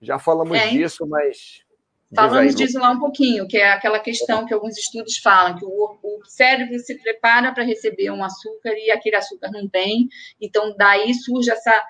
Já 0.00 0.18
falamos 0.18 0.56
é, 0.56 0.68
disso, 0.68 1.06
mas. 1.06 1.62
Falamos 2.14 2.54
disso 2.54 2.78
lá 2.78 2.90
um 2.90 2.98
pouquinho, 2.98 3.46
que 3.46 3.58
é 3.58 3.72
aquela 3.72 4.00
questão 4.00 4.46
que 4.46 4.54
alguns 4.54 4.78
estudos 4.78 5.18
falam, 5.18 5.58
que 5.58 5.64
o, 5.64 5.98
o 6.02 6.24
cérebro 6.24 6.78
se 6.78 6.94
prepara 7.02 7.52
para 7.52 7.64
receber 7.64 8.10
um 8.10 8.24
açúcar 8.24 8.72
e 8.72 8.90
aquele 8.90 9.16
açúcar 9.16 9.50
não 9.50 9.68
tem, 9.68 10.08
então 10.40 10.74
daí 10.74 11.12
surge 11.12 11.50
essa 11.50 11.84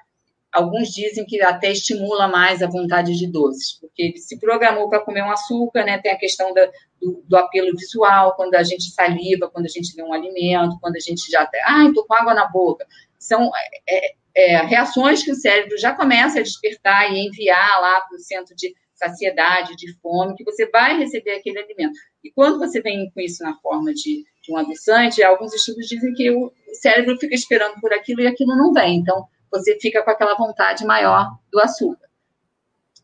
alguns 0.52 0.88
dizem 0.88 1.24
que 1.26 1.40
até 1.42 1.70
estimula 1.72 2.28
mais 2.28 2.62
a 2.62 2.66
vontade 2.66 3.16
de 3.16 3.26
doces, 3.26 3.78
porque 3.80 4.02
ele 4.02 4.18
se 4.18 4.38
programou 4.38 4.88
para 4.88 5.00
comer 5.00 5.22
um 5.22 5.30
açúcar, 5.30 5.84
né? 5.84 5.98
Tem 5.98 6.12
a 6.12 6.18
questão 6.18 6.52
da, 6.52 6.66
do, 7.00 7.22
do, 7.26 7.36
apelo 7.36 7.76
visual, 7.76 8.34
quando 8.34 8.54
a 8.54 8.62
gente 8.62 8.90
saliva, 8.90 9.50
quando 9.50 9.66
a 9.66 9.70
gente 9.70 9.94
vê 9.94 10.02
um 10.02 10.12
alimento, 10.12 10.78
quando 10.80 10.96
a 10.96 11.00
gente 11.00 11.30
já 11.30 11.42
até, 11.42 11.60
ai, 11.66 11.92
tô 11.92 12.04
com 12.04 12.14
água 12.14 12.34
na 12.34 12.48
boca. 12.48 12.86
São 13.18 13.50
é, 13.88 14.14
é, 14.34 14.64
reações 14.64 15.22
que 15.22 15.30
o 15.30 15.34
cérebro 15.34 15.76
já 15.78 15.92
começa 15.94 16.38
a 16.38 16.42
despertar 16.42 17.12
e 17.12 17.26
enviar 17.26 17.80
lá 17.80 18.00
para 18.02 18.16
o 18.16 18.20
centro 18.20 18.54
de 18.56 18.74
saciedade, 18.94 19.76
de 19.76 19.92
fome, 20.00 20.34
que 20.34 20.44
você 20.44 20.68
vai 20.70 20.98
receber 20.98 21.36
aquele 21.36 21.58
alimento. 21.58 21.96
E 22.24 22.30
quando 22.32 22.58
você 22.58 22.80
vem 22.80 23.10
com 23.10 23.20
isso 23.20 23.42
na 23.44 23.54
forma 23.58 23.92
de, 23.94 24.24
de 24.42 24.52
um 24.52 24.56
adoçante, 24.56 25.22
alguns 25.22 25.54
estudos 25.54 25.86
dizem 25.86 26.12
que 26.14 26.30
o 26.30 26.52
cérebro 26.80 27.16
fica 27.18 27.34
esperando 27.34 27.80
por 27.80 27.92
aquilo 27.92 28.20
e 28.22 28.26
aquilo 28.26 28.56
não 28.56 28.72
vem. 28.72 28.96
Então, 28.96 29.24
você 29.50 29.78
fica 29.80 30.02
com 30.02 30.10
aquela 30.10 30.34
vontade 30.34 30.84
maior 30.84 31.38
do 31.50 31.60
açúcar. 31.60 32.08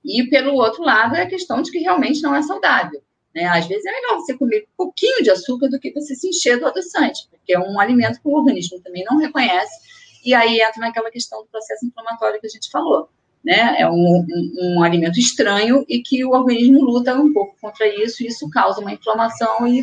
E 0.04 0.28
pelo 0.28 0.54
outro 0.54 0.82
lado, 0.82 1.16
é 1.16 1.22
a 1.22 1.28
questão 1.28 1.62
de 1.62 1.70
que 1.70 1.78
realmente 1.78 2.22
não 2.22 2.34
é 2.34 2.42
saudável. 2.42 3.02
Né? 3.34 3.46
Às 3.46 3.66
vezes 3.66 3.84
é 3.84 3.92
melhor 3.92 4.16
você 4.16 4.36
comer 4.36 4.62
um 4.62 4.76
pouquinho 4.76 5.22
de 5.22 5.30
açúcar 5.30 5.68
do 5.68 5.80
que 5.80 5.92
você 5.92 6.14
se 6.14 6.28
encher 6.28 6.58
do 6.58 6.66
adoçante, 6.66 7.26
porque 7.30 7.54
é 7.54 7.58
um 7.58 7.80
alimento 7.80 8.20
que 8.20 8.28
o 8.28 8.34
organismo 8.34 8.80
também 8.80 9.02
não 9.04 9.16
reconhece, 9.16 9.74
e 10.24 10.34
aí 10.34 10.60
entra 10.60 10.80
naquela 10.80 11.10
questão 11.10 11.42
do 11.42 11.48
processo 11.48 11.86
inflamatório 11.86 12.40
que 12.40 12.46
a 12.46 12.50
gente 12.50 12.70
falou. 12.70 13.08
Né? 13.44 13.76
É 13.78 13.88
um, 13.88 14.24
um, 14.26 14.76
um 14.76 14.82
alimento 14.82 15.18
estranho 15.18 15.84
e 15.88 16.00
que 16.00 16.24
o 16.24 16.30
organismo 16.30 16.82
luta 16.82 17.14
um 17.14 17.32
pouco 17.32 17.56
contra 17.60 17.86
isso, 17.86 18.22
e 18.22 18.26
isso 18.28 18.48
causa 18.50 18.80
uma 18.80 18.92
inflamação 18.92 19.66
e 19.66 19.82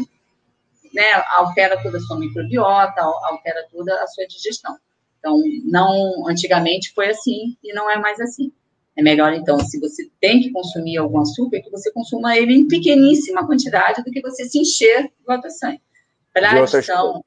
né, 0.94 1.14
altera 1.38 1.82
toda 1.82 1.98
a 1.98 2.02
sua 2.02 2.20
microbiota, 2.20 3.02
altera 3.02 3.68
toda 3.72 3.94
a 4.02 4.08
sua 4.08 4.26
digestão. 4.28 4.76
Então, 5.22 5.40
não, 5.64 6.28
antigamente 6.28 6.92
foi 6.94 7.10
assim 7.10 7.56
e 7.64 7.72
não 7.74 7.88
é 7.90 7.98
mais 7.98 8.20
assim. 8.20 8.52
É 8.98 9.04
melhor, 9.04 9.34
então, 9.34 9.58
se 9.60 9.80
você 9.80 10.10
tem 10.20 10.42
que 10.42 10.52
consumir 10.52 10.98
algum 10.98 11.22
açúcar, 11.22 11.62
que 11.62 11.70
você 11.70 11.92
consuma 11.94 12.36
ele 12.36 12.54
em 12.54 12.68
pequeníssima 12.68 13.46
quantidade 13.46 14.04
do 14.04 14.12
que 14.12 14.20
você 14.20 14.44
se 14.46 14.60
encher 14.60 15.12
do 15.26 15.32
adoçante. 15.32 15.82
Para 16.34 16.52
adição, 16.52 17.24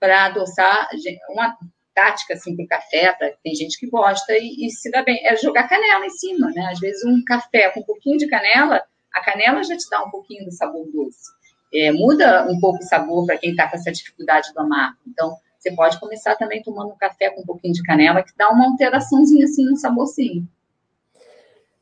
para 0.00 0.26
adoçar, 0.26 0.88
uma 1.28 1.56
tática 1.92 2.34
assim 2.34 2.56
para 2.56 2.64
o 2.64 2.68
café, 2.68 3.12
pra, 3.12 3.30
tem 3.42 3.54
gente 3.54 3.78
que 3.78 3.86
gosta 3.86 4.32
e, 4.36 4.66
e, 4.66 4.70
se 4.70 4.90
dá 4.90 5.02
bem, 5.02 5.26
é 5.26 5.36
jogar 5.36 5.68
canela 5.68 6.06
em 6.06 6.10
cima, 6.10 6.50
né? 6.52 6.68
Às 6.70 6.78
vezes 6.78 7.04
um 7.04 7.22
café 7.24 7.70
com 7.70 7.80
um 7.80 7.84
pouquinho 7.84 8.16
de 8.16 8.26
canela, 8.26 8.82
a 9.12 9.20
canela 9.20 9.62
já 9.62 9.76
te 9.76 9.88
dá 9.90 10.02
um 10.02 10.10
pouquinho 10.10 10.44
do 10.44 10.52
sabor 10.52 10.86
doce. 10.92 11.32
É, 11.72 11.90
muda 11.90 12.46
um 12.48 12.58
pouco 12.60 12.78
o 12.78 12.86
sabor 12.86 13.26
para 13.26 13.36
quem 13.36 13.50
está 13.50 13.68
com 13.68 13.76
essa 13.76 13.90
dificuldade 13.90 14.52
do 14.52 14.60
amargo. 14.60 14.96
Então, 15.06 15.36
você 15.64 15.72
pode 15.72 15.98
começar 15.98 16.36
também 16.36 16.62
tomando 16.62 16.90
um 16.90 16.96
café 16.96 17.30
com 17.30 17.40
um 17.40 17.44
pouquinho 17.44 17.72
de 17.72 17.82
canela, 17.82 18.22
que 18.22 18.36
dá 18.36 18.50
uma 18.50 18.66
alteraçãozinha 18.66 19.46
assim 19.46 19.64
no 19.64 19.76
saborzinho. 19.76 20.46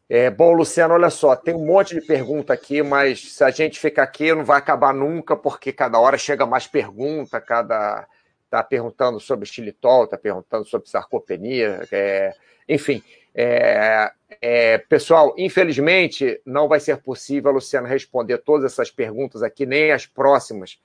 É, 0.09 0.31
bom, 0.31 0.53
Luciano, 0.53 0.95
olha 0.95 1.11
só, 1.11 1.35
tem 1.35 1.55
um 1.55 1.67
monte 1.67 1.95
de 1.95 2.01
pergunta 2.03 2.53
aqui, 2.53 2.83
mas 2.83 3.33
se 3.33 3.43
a 3.43 3.51
gente 3.51 3.81
ficar 3.81 4.05
aqui 4.05 4.33
não 4.33 4.45
vai 4.45 4.59
acabar 4.59 4.95
nunca, 4.95 5.35
porque 5.35 5.73
cada 5.73 5.99
hora 5.99 6.17
chega 6.17 6.47
mais 6.47 6.67
pergunta, 6.67 7.41
cada 7.41 8.07
está 8.45 8.63
perguntando 8.63 9.19
sobre 9.19 9.47
xilitol, 9.47 10.05
está 10.05 10.19
perguntando 10.19 10.67
sobre 10.67 10.89
sarcopenia, 10.89 11.89
é, 11.91 12.35
enfim. 12.69 13.03
É, 13.35 14.13
é, 14.43 14.77
pessoal, 14.77 15.35
infelizmente 15.39 16.39
não 16.45 16.69
vai 16.69 16.79
ser 16.79 16.99
possível 16.99 17.51
a 17.51 17.55
Luciana 17.55 17.89
responder 17.89 18.37
todas 18.39 18.71
essas 18.71 18.91
perguntas 18.91 19.43
aqui, 19.43 19.65
nem 19.65 19.91
as 19.91 20.05
próximas 20.05 20.79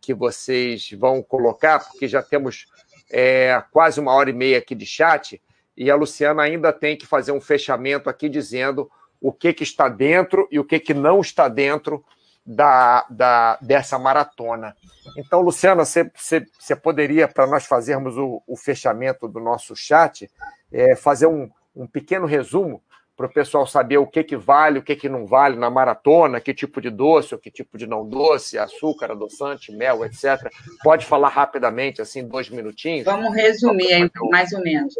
que 0.00 0.14
vocês 0.14 0.90
vão 0.92 1.22
colocar, 1.22 1.80
porque 1.80 2.08
já 2.08 2.22
temos 2.22 2.66
é, 3.10 3.62
quase 3.70 4.00
uma 4.00 4.12
hora 4.12 4.30
e 4.30 4.32
meia 4.32 4.58
aqui 4.58 4.74
de 4.74 4.86
chat, 4.86 5.40
e 5.76 5.90
a 5.90 5.96
Luciana 5.96 6.42
ainda 6.42 6.72
tem 6.72 6.96
que 6.96 7.06
fazer 7.06 7.32
um 7.32 7.40
fechamento 7.40 8.08
aqui 8.08 8.28
dizendo 8.28 8.90
o 9.20 9.32
que, 9.32 9.52
que 9.52 9.62
está 9.62 9.88
dentro 9.88 10.48
e 10.50 10.58
o 10.58 10.64
que, 10.64 10.78
que 10.78 10.94
não 10.94 11.20
está 11.20 11.48
dentro 11.48 12.04
da, 12.44 13.06
da, 13.10 13.58
dessa 13.60 13.98
maratona. 13.98 14.74
Então, 15.16 15.40
Luciana, 15.40 15.84
você, 15.84 16.76
poderia, 16.82 17.28
para 17.28 17.46
nós 17.46 17.66
fazermos 17.66 18.16
o, 18.16 18.42
o, 18.46 18.56
fechamento 18.56 19.28
do 19.28 19.40
nosso 19.40 19.76
chat, 19.76 20.30
é, 20.72 20.96
fazer 20.96 21.26
um, 21.26 21.50
um 21.74 21.86
pequeno 21.86 22.26
resumo 22.26 22.82
para 23.20 23.26
o 23.26 23.32
pessoal 23.34 23.66
saber 23.66 23.98
o 23.98 24.06
que, 24.06 24.24
que 24.24 24.34
vale, 24.34 24.78
o 24.78 24.82
que, 24.82 24.96
que 24.96 25.06
não 25.06 25.26
vale 25.26 25.54
na 25.54 25.68
maratona, 25.68 26.40
que 26.40 26.54
tipo 26.54 26.80
de 26.80 26.88
doce, 26.88 27.34
ou 27.34 27.40
que 27.40 27.50
tipo 27.50 27.76
de 27.76 27.86
não 27.86 28.08
doce, 28.08 28.58
açúcar, 28.58 29.12
adoçante, 29.12 29.70
mel, 29.72 30.02
etc. 30.06 30.50
Pode 30.82 31.04
falar 31.04 31.28
rapidamente, 31.28 32.00
assim, 32.00 32.26
dois 32.26 32.48
minutinhos? 32.48 33.04
Vamos 33.04 33.34
resumir 33.34 33.92
aí, 33.92 34.10
mais 34.30 34.54
ou 34.54 34.62
menos. 34.62 34.94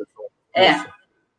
É. 0.55 0.73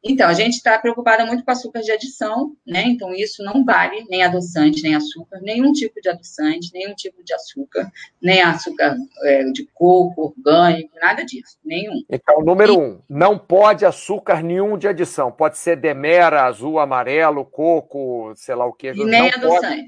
Então, 0.04 0.28
a 0.28 0.34
gente 0.34 0.56
está 0.56 0.80
preocupada 0.80 1.26
muito 1.26 1.44
com 1.44 1.52
açúcar 1.52 1.82
de 1.82 1.92
adição, 1.92 2.56
né? 2.66 2.84
Então, 2.86 3.14
isso 3.14 3.44
não 3.44 3.64
vale 3.64 4.04
nem 4.10 4.24
adoçante, 4.24 4.82
nem 4.82 4.96
açúcar, 4.96 5.40
nenhum 5.42 5.72
tipo 5.72 6.02
de 6.02 6.10
adoçante, 6.10 6.72
nenhum 6.74 6.96
tipo 6.96 7.24
de 7.24 7.34
açúcar, 7.34 7.92
nem 8.20 8.42
açúcar 8.42 8.98
é, 9.24 9.44
de 9.52 9.68
coco, 9.74 10.34
orgânico, 10.36 10.90
nada 11.00 11.24
disso, 11.24 11.58
nenhum. 11.64 12.04
Então, 12.10 12.42
número 12.42 12.74
e... 12.74 12.78
um, 12.78 13.00
não 13.08 13.38
pode 13.38 13.86
açúcar 13.86 14.42
nenhum 14.42 14.76
de 14.76 14.88
adição. 14.88 15.32
Pode 15.32 15.58
ser 15.60 15.76
demera, 15.76 16.46
azul, 16.46 16.80
amarelo, 16.80 17.46
coco, 17.46 18.34
sei 18.36 18.56
lá 18.56 18.66
o 18.66 18.74
que. 18.74 18.88
E 18.88 19.06
nem 19.06 19.32
adoçante. 19.32 19.86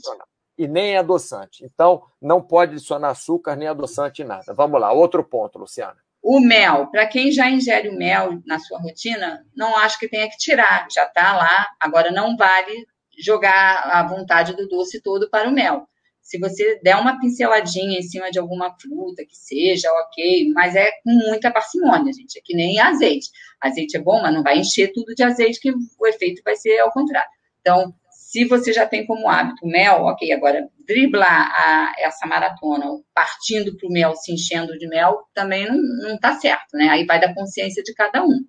E 0.55 0.67
nem 0.67 0.97
adoçante. 0.97 1.65
Então, 1.65 2.03
não 2.21 2.39
pode 2.39 2.73
adicionar 2.73 3.09
açúcar, 3.09 3.55
nem 3.55 3.67
adoçante, 3.67 4.23
nada. 4.23 4.53
Vamos 4.53 4.79
lá, 4.79 4.93
outro 4.93 5.23
ponto, 5.23 5.57
Luciana. 5.57 6.02
O 6.23 6.39
mel, 6.39 6.87
para 6.87 7.05
quem 7.05 7.33
já 7.33 7.49
ingere 7.49 7.89
o 7.89 7.97
mel 7.97 8.41
na 8.45 8.57
sua 8.57 8.79
rotina, 8.79 9.45
não 9.53 9.75
acho 9.75 9.99
que 9.99 10.07
tenha 10.07 10.29
que 10.29 10.37
tirar, 10.37 10.87
já 10.89 11.03
está 11.03 11.35
lá. 11.35 11.67
Agora, 11.77 12.11
não 12.11 12.37
vale 12.37 12.87
jogar 13.19 13.89
a 13.91 14.07
vontade 14.07 14.55
do 14.55 14.65
doce 14.69 15.01
todo 15.01 15.29
para 15.29 15.49
o 15.49 15.51
mel. 15.51 15.85
Se 16.21 16.39
você 16.39 16.79
der 16.81 16.95
uma 16.95 17.19
pinceladinha 17.19 17.99
em 17.99 18.01
cima 18.01 18.31
de 18.31 18.39
alguma 18.39 18.73
fruta 18.79 19.25
que 19.25 19.35
seja, 19.35 19.91
ok, 19.91 20.49
mas 20.53 20.73
é 20.77 20.89
com 21.03 21.11
muita 21.11 21.51
parcimônia, 21.51 22.13
gente. 22.13 22.39
É 22.39 22.41
que 22.41 22.55
nem 22.55 22.79
azeite. 22.79 23.29
Azeite 23.59 23.97
é 23.97 23.99
bom, 23.99 24.21
mas 24.21 24.33
não 24.33 24.41
vai 24.41 24.57
encher 24.57 24.93
tudo 24.93 25.13
de 25.13 25.23
azeite, 25.23 25.59
que 25.59 25.71
o 25.71 26.07
efeito 26.07 26.41
vai 26.45 26.55
ser 26.55 26.79
ao 26.79 26.91
contrário. 26.93 27.29
Então, 27.59 27.93
se 28.33 28.45
você 28.45 28.73
já 28.73 28.87
tem 28.87 29.05
como 29.05 29.29
hábito 29.29 29.63
mel, 29.67 30.05
ok, 30.05 30.31
agora 30.31 30.67
driblar 30.87 31.51
a, 31.51 31.93
essa 31.99 32.25
maratona 32.25 32.85
partindo 33.13 33.77
para 33.77 33.87
o 33.87 33.91
mel, 33.91 34.15
se 34.15 34.33
enchendo 34.33 34.75
de 34.75 34.87
mel, 34.87 35.27
também 35.35 35.67
não 35.67 36.15
está 36.15 36.33
certo, 36.39 36.75
né? 36.75 36.89
Aí 36.89 37.05
vai 37.05 37.21
da 37.21 37.31
consciência 37.31 37.83
de 37.83 37.93
cada 37.93 38.25
um. 38.25 38.43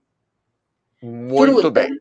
Muito 1.03 1.53
Fruta, 1.53 1.71
bem. 1.71 2.01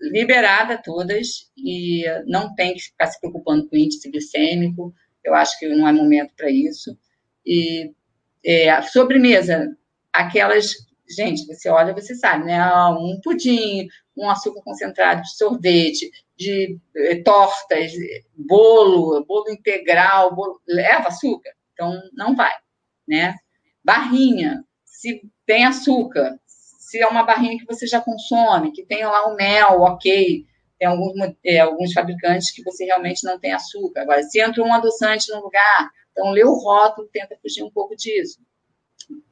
Liberada 0.00 0.80
todas 0.82 1.50
e 1.54 2.02
não 2.24 2.54
tem 2.54 2.72
que 2.72 2.80
ficar 2.80 3.08
se 3.08 3.20
preocupando 3.20 3.68
com 3.68 3.76
índice 3.76 4.10
glicêmico. 4.10 4.94
Eu 5.22 5.34
acho 5.34 5.58
que 5.58 5.68
não 5.68 5.86
é 5.86 5.92
momento 5.92 6.32
para 6.34 6.50
isso. 6.50 6.96
E 7.44 7.92
é, 8.42 8.80
sobremesa, 8.80 9.76
aquelas 10.10 10.76
gente, 11.12 11.46
você 11.46 11.68
olha, 11.68 11.94
você 11.94 12.14
sabe, 12.14 12.44
né? 12.44 12.58
Ah, 12.58 12.90
um 12.90 13.20
pudim, 13.22 13.88
um 14.16 14.28
açúcar 14.30 14.62
concentrado 14.62 15.22
de 15.22 15.36
sorvete, 15.36 16.10
de 16.36 16.78
eh, 16.96 17.22
tortas, 17.22 17.92
bolo, 18.34 19.24
bolo 19.24 19.50
integral, 19.50 20.34
bolo, 20.34 20.60
leva 20.66 21.08
açúcar? 21.08 21.52
Então, 21.72 22.00
não 22.12 22.34
vai, 22.34 22.52
né? 23.06 23.34
Barrinha, 23.84 24.64
se 24.84 25.22
tem 25.46 25.64
açúcar, 25.64 26.38
se 26.46 27.00
é 27.00 27.06
uma 27.06 27.24
barrinha 27.24 27.58
que 27.58 27.66
você 27.66 27.86
já 27.86 28.00
consome, 28.00 28.72
que 28.72 28.84
tem 28.84 29.04
lá 29.04 29.26
o 29.26 29.34
mel, 29.34 29.80
ok, 29.80 30.44
tem 30.78 30.88
alguns, 30.88 31.14
é, 31.44 31.60
alguns 31.60 31.92
fabricantes 31.92 32.50
que 32.50 32.62
você 32.62 32.84
realmente 32.84 33.24
não 33.24 33.38
tem 33.38 33.52
açúcar. 33.52 34.02
Agora, 34.02 34.22
se 34.22 34.40
entra 34.40 34.62
um 34.62 34.72
adoçante 34.74 35.30
no 35.32 35.40
lugar, 35.40 35.90
então 36.10 36.30
lê 36.30 36.44
o 36.44 36.54
rótulo, 36.54 37.08
tenta 37.12 37.36
fugir 37.40 37.62
um 37.62 37.70
pouco 37.70 37.96
disso. 37.96 38.40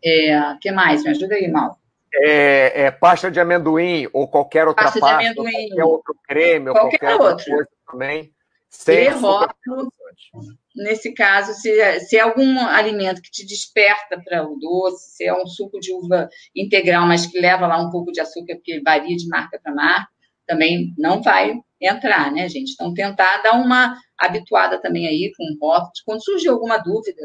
É, 0.05 0.57
que 0.61 0.71
mais? 0.71 1.03
Me 1.03 1.11
ajuda 1.11 1.35
aí, 1.35 1.49
Mal. 1.49 1.79
É, 2.13 2.83
é, 2.83 2.91
pasta 2.91 3.31
de 3.31 3.39
amendoim 3.39 4.09
ou 4.13 4.27
qualquer 4.27 4.67
outra 4.67 4.85
pasta, 4.85 4.99
pasta 4.99 5.19
de 5.19 5.27
amendoim. 5.27 5.69
qualquer 5.69 5.85
outro 5.85 6.17
creme 6.27 6.71
qualquer 6.71 6.83
ou 6.83 6.91
qualquer 6.91 7.13
outro. 7.13 7.31
outra 7.31 7.45
coisa 7.45 7.69
também. 7.89 8.35
Sem 8.69 9.09
rótulo, 9.09 9.93
nesse 10.77 11.13
caso, 11.13 11.53
se, 11.55 12.01
se 12.01 12.17
é 12.17 12.21
algum 12.21 12.59
alimento 12.61 13.21
que 13.21 13.31
te 13.31 13.45
desperta 13.45 14.21
para 14.25 14.47
o 14.47 14.57
doce, 14.59 15.17
se 15.17 15.25
é 15.25 15.35
um 15.35 15.47
suco 15.47 15.81
de 15.81 15.93
uva 15.93 16.29
integral, 16.55 17.07
mas 17.07 17.27
que 17.27 17.41
leva 17.41 17.67
lá 17.67 17.79
um 17.79 17.91
pouco 17.91 18.13
de 18.13 18.21
açúcar, 18.21 18.55
porque 18.55 18.81
varia 18.81 19.17
de 19.17 19.27
marca 19.27 19.59
para 19.61 19.75
marca, 19.75 20.09
também 20.47 20.95
não 20.97 21.21
vai 21.21 21.55
entrar, 21.81 22.31
né, 22.31 22.49
gente? 22.49 22.73
Então, 22.73 22.95
tentar 22.95 23.43
dar 23.43 23.55
uma 23.55 23.97
habituada 24.17 24.81
também 24.81 25.07
aí 25.09 25.33
com 25.37 25.59
rótulo. 25.61 25.91
Quando 26.05 26.25
surgir 26.25 26.49
alguma 26.49 26.79
dúvida, 26.79 27.23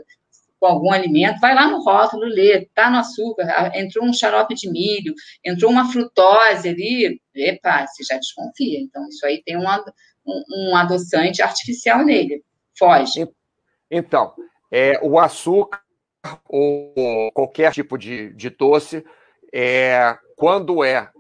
com 0.66 0.72
algum 0.72 0.92
alimento, 0.92 1.40
vai 1.40 1.54
lá 1.54 1.68
no 1.68 1.84
rótulo, 1.84 2.24
lê, 2.24 2.68
tá 2.74 2.90
no 2.90 2.98
açúcar, 2.98 3.46
ah, 3.50 3.72
entrou 3.80 4.04
um 4.04 4.14
xarope 4.14 4.56
de 4.56 4.70
milho, 4.70 5.14
entrou 5.44 5.70
uma 5.70 5.92
frutose 5.92 6.70
ali, 6.70 7.22
epa, 7.36 7.86
você 7.86 8.04
já 8.04 8.18
desconfia. 8.18 8.80
Então, 8.80 9.08
isso 9.08 9.24
aí 9.26 9.44
tem 9.44 9.58
um, 9.58 9.66
um, 10.26 10.72
um 10.72 10.76
adoçante 10.76 11.42
artificial 11.42 12.04
nele, 12.04 12.44
foge. 12.78 13.30
Então, 13.92 14.34
é, 14.72 15.00
o 15.04 15.20
açúcar 15.20 15.82
ou 16.50 17.32
qualquer 17.32 17.72
tipo 17.72 17.96
de, 17.96 18.34
de 18.34 18.50
doce, 18.50 19.06
é, 19.54 20.18
quando 20.36 20.84
é, 20.84 21.12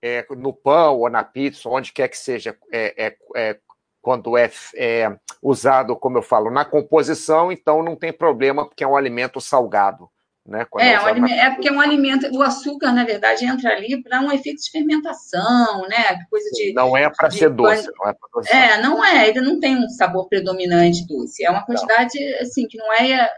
é, 0.00 0.24
no 0.36 0.52
pão 0.52 1.00
ou 1.00 1.10
na 1.10 1.24
pizza, 1.24 1.68
onde 1.68 1.92
quer 1.92 2.06
que 2.06 2.16
seja, 2.16 2.56
é, 2.72 3.06
é, 3.06 3.16
é 3.34 3.58
quando 4.04 4.36
é, 4.36 4.50
é, 4.76 5.16
usado, 5.42 5.96
como 5.96 6.18
eu 6.18 6.22
falo, 6.22 6.50
na 6.50 6.62
composição, 6.62 7.50
então 7.50 7.82
não 7.82 7.96
tem 7.96 8.12
problema, 8.12 8.66
porque 8.66 8.84
é 8.84 8.86
um 8.86 8.96
alimento 8.96 9.40
salgado. 9.40 10.10
Né, 10.46 10.66
é, 10.78 10.88
é, 10.88 11.14
na... 11.14 11.30
é 11.30 11.50
porque 11.52 11.68
é 11.68 11.72
um 11.72 11.80
alimento, 11.80 12.30
o 12.30 12.42
açúcar, 12.42 12.92
na 12.92 13.02
verdade, 13.02 13.46
entra 13.46 13.70
ali 13.70 14.02
para 14.02 14.20
um 14.20 14.30
efeito 14.30 14.62
de 14.62 14.70
fermentação, 14.70 15.88
né? 15.88 16.22
Coisa 16.28 16.50
de. 16.50 16.74
Não 16.74 16.94
é 16.94 17.08
para 17.08 17.30
ser 17.30 17.48
doce, 17.48 17.88
não 17.98 18.10
é 18.10 18.12
para 18.12 18.58
É, 18.58 18.82
não 18.82 19.02
é, 19.02 19.26
ele 19.26 19.40
não 19.40 19.58
tem 19.58 19.74
um 19.74 19.88
sabor 19.88 20.28
predominante 20.28 21.06
doce. 21.06 21.42
É 21.42 21.50
uma 21.50 21.64
quantidade, 21.64 22.18
não. 22.20 22.42
assim, 22.42 22.68
que 22.68 22.76
não 22.76 22.92
é. 22.92 23.30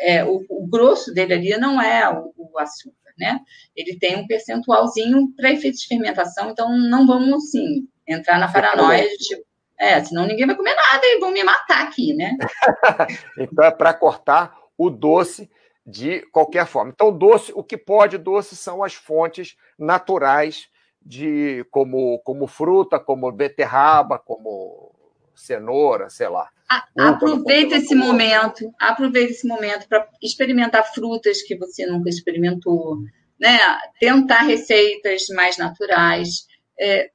é 0.00 0.24
o, 0.24 0.42
o, 0.48 0.66
grosso 0.66 1.12
dele 1.12 1.34
ali 1.34 1.58
não 1.58 1.78
é 1.78 2.08
o, 2.08 2.32
o 2.38 2.58
açúcar, 2.58 3.12
né? 3.18 3.38
Ele 3.76 3.98
tem 3.98 4.16
um 4.16 4.26
percentualzinho 4.26 5.30
para 5.36 5.52
efeito 5.52 5.76
de 5.76 5.86
fermentação, 5.86 6.48
então 6.48 6.74
não 6.74 7.06
vamos, 7.06 7.44
assim, 7.44 7.86
entrar 8.08 8.38
na 8.38 8.50
paranoia 8.50 9.06
de 9.06 9.16
tipo 9.18 9.49
é, 9.80 10.04
senão 10.04 10.26
ninguém 10.26 10.46
vai 10.46 10.54
comer 10.54 10.74
nada 10.74 11.06
e 11.06 11.18
vão 11.18 11.32
me 11.32 11.42
matar 11.42 11.84
aqui, 11.84 12.12
né? 12.12 12.36
então 13.38 13.64
é 13.64 13.70
para 13.70 13.94
cortar 13.94 14.54
o 14.76 14.90
doce 14.90 15.50
de 15.86 16.20
qualquer 16.30 16.66
forma. 16.66 16.92
Então, 16.94 17.10
doce, 17.10 17.50
o 17.54 17.64
que 17.64 17.78
pode 17.78 18.18
doce 18.18 18.54
são 18.54 18.84
as 18.84 18.92
fontes 18.92 19.56
naturais 19.78 20.68
de 21.00 21.64
como, 21.70 22.18
como 22.18 22.46
fruta, 22.46 23.00
como 23.00 23.32
beterraba, 23.32 24.18
como 24.18 24.94
cenoura, 25.34 26.10
sei 26.10 26.28
lá. 26.28 26.50
aproveita 26.96 27.76
esse 27.76 27.94
momento, 27.94 28.70
aproveita 28.78 29.32
esse 29.32 29.48
momento 29.48 29.88
para 29.88 30.06
experimentar 30.22 30.92
frutas 30.92 31.40
que 31.42 31.56
você 31.56 31.86
nunca 31.86 32.10
experimentou, 32.10 32.98
né? 33.40 33.58
Tentar 33.98 34.42
receitas 34.42 35.22
mais 35.34 35.56
naturais. 35.56 36.46
É, 36.78 37.10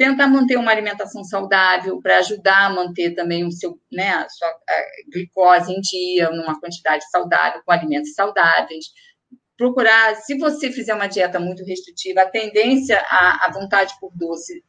tentar 0.00 0.28
manter 0.28 0.56
uma 0.56 0.70
alimentação 0.70 1.22
saudável 1.22 2.00
para 2.00 2.16
ajudar 2.20 2.68
a 2.68 2.70
manter 2.70 3.14
também 3.14 3.44
o 3.44 3.52
seu, 3.52 3.78
né, 3.92 4.08
a 4.08 4.26
sua 4.30 4.48
a 4.48 4.82
glicose 5.12 5.70
em 5.70 5.78
dia, 5.82 6.30
numa 6.30 6.58
quantidade 6.58 7.04
saudável, 7.10 7.60
com 7.62 7.70
alimentos 7.70 8.14
saudáveis. 8.14 8.86
Procurar, 9.58 10.14
se 10.14 10.38
você 10.38 10.72
fizer 10.72 10.94
uma 10.94 11.06
dieta 11.06 11.38
muito 11.38 11.62
restritiva, 11.66 12.22
a 12.22 12.30
tendência 12.30 12.98
à, 13.10 13.44
à 13.44 13.52
vontade 13.52 13.92
por 14.00 14.10
doce 14.16 14.64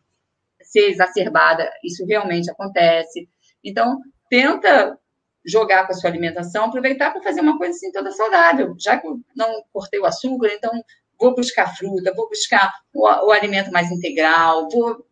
ser 0.64 0.90
exacerbada, 0.90 1.72
isso 1.82 2.06
realmente 2.06 2.52
acontece. 2.52 3.30
Então, 3.64 4.02
tenta 4.30 5.00
jogar 5.46 5.88
com 5.88 5.94
a 5.94 5.96
sua 5.96 6.10
alimentação, 6.10 6.66
aproveitar 6.66 7.10
para 7.12 7.24
fazer 7.24 7.40
uma 7.40 7.58
coisa 7.58 7.74
assim 7.74 7.90
toda 7.94 8.12
saudável. 8.12 8.76
Já 8.78 8.98
que 8.98 9.08
eu 9.08 9.18
não 9.34 9.64
cortei 9.72 10.02
o 10.02 10.06
açúcar, 10.06 10.50
então 10.52 10.72
vou 11.18 11.34
buscar 11.34 11.74
fruta, 11.74 12.14
vou 12.14 12.28
buscar 12.28 12.70
o, 12.94 13.08
o 13.08 13.32
alimento 13.32 13.72
mais 13.72 13.90
integral, 13.90 14.68
vou 14.70 15.10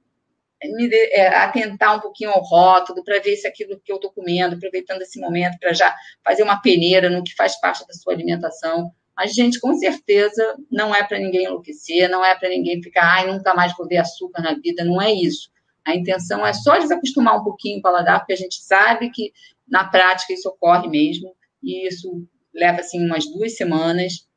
me 0.63 0.89
é, 0.93 1.27
atentar 1.27 1.97
um 1.97 1.99
pouquinho 1.99 2.31
ao 2.31 2.41
rótulo, 2.41 3.03
para 3.03 3.19
ver 3.19 3.35
se 3.35 3.47
aquilo 3.47 3.79
que 3.79 3.91
eu 3.91 3.95
estou 3.95 4.11
comendo, 4.11 4.55
aproveitando 4.55 5.01
esse 5.01 5.19
momento 5.19 5.57
para 5.59 5.73
já 5.73 5.95
fazer 6.23 6.43
uma 6.43 6.61
peneira 6.61 7.09
no 7.09 7.23
que 7.23 7.33
faz 7.35 7.59
parte 7.59 7.85
da 7.87 7.93
sua 7.93 8.13
alimentação. 8.13 8.91
Mas, 9.15 9.33
gente, 9.33 9.59
com 9.59 9.73
certeza 9.75 10.55
não 10.71 10.93
é 10.93 11.03
para 11.03 11.19
ninguém 11.19 11.45
enlouquecer, 11.45 12.09
não 12.09 12.23
é 12.23 12.37
para 12.37 12.49
ninguém 12.49 12.81
ficar, 12.81 13.03
ai, 13.03 13.31
nunca 13.31 13.53
mais 13.53 13.75
vou 13.75 13.87
ver 13.87 13.97
açúcar 13.97 14.41
na 14.41 14.53
vida, 14.53 14.83
não 14.83 15.01
é 15.01 15.11
isso. 15.11 15.49
A 15.85 15.95
intenção 15.95 16.45
é 16.45 16.53
só 16.53 16.77
desacostumar 16.77 17.39
um 17.39 17.43
pouquinho 17.43 17.79
o 17.79 17.81
paladar, 17.81 18.19
porque 18.19 18.33
a 18.33 18.37
gente 18.37 18.61
sabe 18.61 19.09
que 19.09 19.33
na 19.67 19.83
prática 19.83 20.33
isso 20.33 20.47
ocorre 20.47 20.87
mesmo, 20.87 21.35
e 21.61 21.87
isso 21.87 22.25
leva 22.53 22.79
assim 22.79 23.05
umas 23.05 23.25
duas 23.25 23.55
semanas 23.55 24.28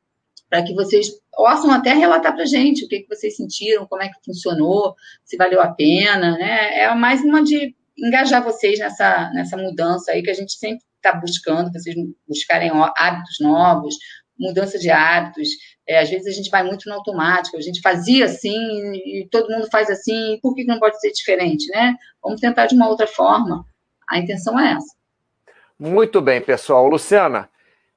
para 0.53 0.61
que 0.61 0.75
vocês 0.75 1.07
possam 1.31 1.71
até 1.71 1.93
relatar 1.93 2.31
para 2.31 2.43
a 2.43 2.45
gente 2.45 2.85
o 2.85 2.87
que, 2.87 2.99
que 2.99 3.09
vocês 3.09 3.35
sentiram, 3.35 3.87
como 3.87 4.03
é 4.03 4.07
que 4.07 4.23
funcionou, 4.23 4.93
se 5.25 5.35
valeu 5.35 5.59
a 5.59 5.73
pena, 5.73 6.37
né? 6.37 6.77
É 6.77 6.93
mais 6.93 7.23
uma 7.23 7.43
de 7.43 7.75
engajar 7.97 8.43
vocês 8.43 8.77
nessa, 8.77 9.31
nessa 9.33 9.57
mudança 9.57 10.11
aí 10.11 10.21
que 10.21 10.29
a 10.29 10.33
gente 10.35 10.53
sempre 10.53 10.83
está 10.97 11.11
buscando, 11.11 11.71
vocês 11.71 11.95
buscarem 12.27 12.69
hábitos 12.95 13.39
novos, 13.41 13.95
mudança 14.39 14.77
de 14.77 14.91
hábitos. 14.91 15.49
É, 15.89 16.01
às 16.01 16.11
vezes 16.11 16.27
a 16.27 16.37
gente 16.37 16.51
vai 16.51 16.61
muito 16.61 16.87
no 16.87 16.93
automático, 16.93 17.57
a 17.57 17.61
gente 17.61 17.81
fazia 17.81 18.25
assim 18.25 18.55
e 18.93 19.27
todo 19.31 19.49
mundo 19.49 19.67
faz 19.71 19.89
assim, 19.89 20.37
por 20.39 20.53
que 20.53 20.65
não 20.65 20.77
pode 20.77 20.99
ser 20.99 21.11
diferente, 21.13 21.67
né? 21.71 21.95
Vamos 22.21 22.39
tentar 22.39 22.67
de 22.67 22.75
uma 22.75 22.87
outra 22.87 23.07
forma. 23.07 23.65
A 24.07 24.19
intenção 24.19 24.59
é 24.59 24.73
essa. 24.73 24.95
Muito 25.79 26.21
bem, 26.21 26.39
pessoal. 26.39 26.87
Luciana, 26.87 27.49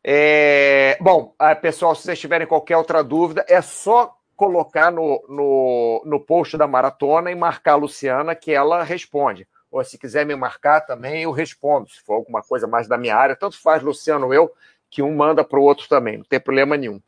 é... 0.09 0.97
Bom, 1.01 1.35
pessoal, 1.61 1.97
se 1.97 2.03
vocês 2.03 2.21
tiverem 2.21 2.47
qualquer 2.47 2.77
outra 2.77 3.03
dúvida, 3.03 3.45
é 3.49 3.61
só 3.61 4.17
colocar 4.37 4.93
no, 4.93 5.25
no, 5.29 6.03
no 6.05 6.21
post 6.21 6.57
da 6.57 6.67
maratona 6.67 7.33
e 7.33 7.35
marcar 7.35 7.73
a 7.73 7.77
Luciana, 7.77 8.35
que 8.37 8.53
ela 8.53 8.85
responde. 8.85 9.49
Ou 9.69 9.83
se 9.83 9.99
quiser 9.99 10.25
me 10.25 10.37
marcar 10.37 10.83
também, 10.83 11.23
eu 11.23 11.33
respondo. 11.33 11.89
Se 11.91 12.01
for 12.03 12.15
alguma 12.15 12.41
coisa 12.41 12.69
mais 12.69 12.87
da 12.87 12.97
minha 12.97 13.17
área, 13.17 13.35
tanto 13.35 13.61
faz 13.61 13.83
Luciano 13.83 14.27
ou 14.27 14.35
eu, 14.35 14.53
que 14.89 15.03
um 15.03 15.13
manda 15.13 15.43
para 15.43 15.59
o 15.59 15.63
outro 15.63 15.89
também, 15.89 16.19
não 16.19 16.25
tem 16.25 16.39
problema 16.39 16.77
nenhum. 16.77 17.01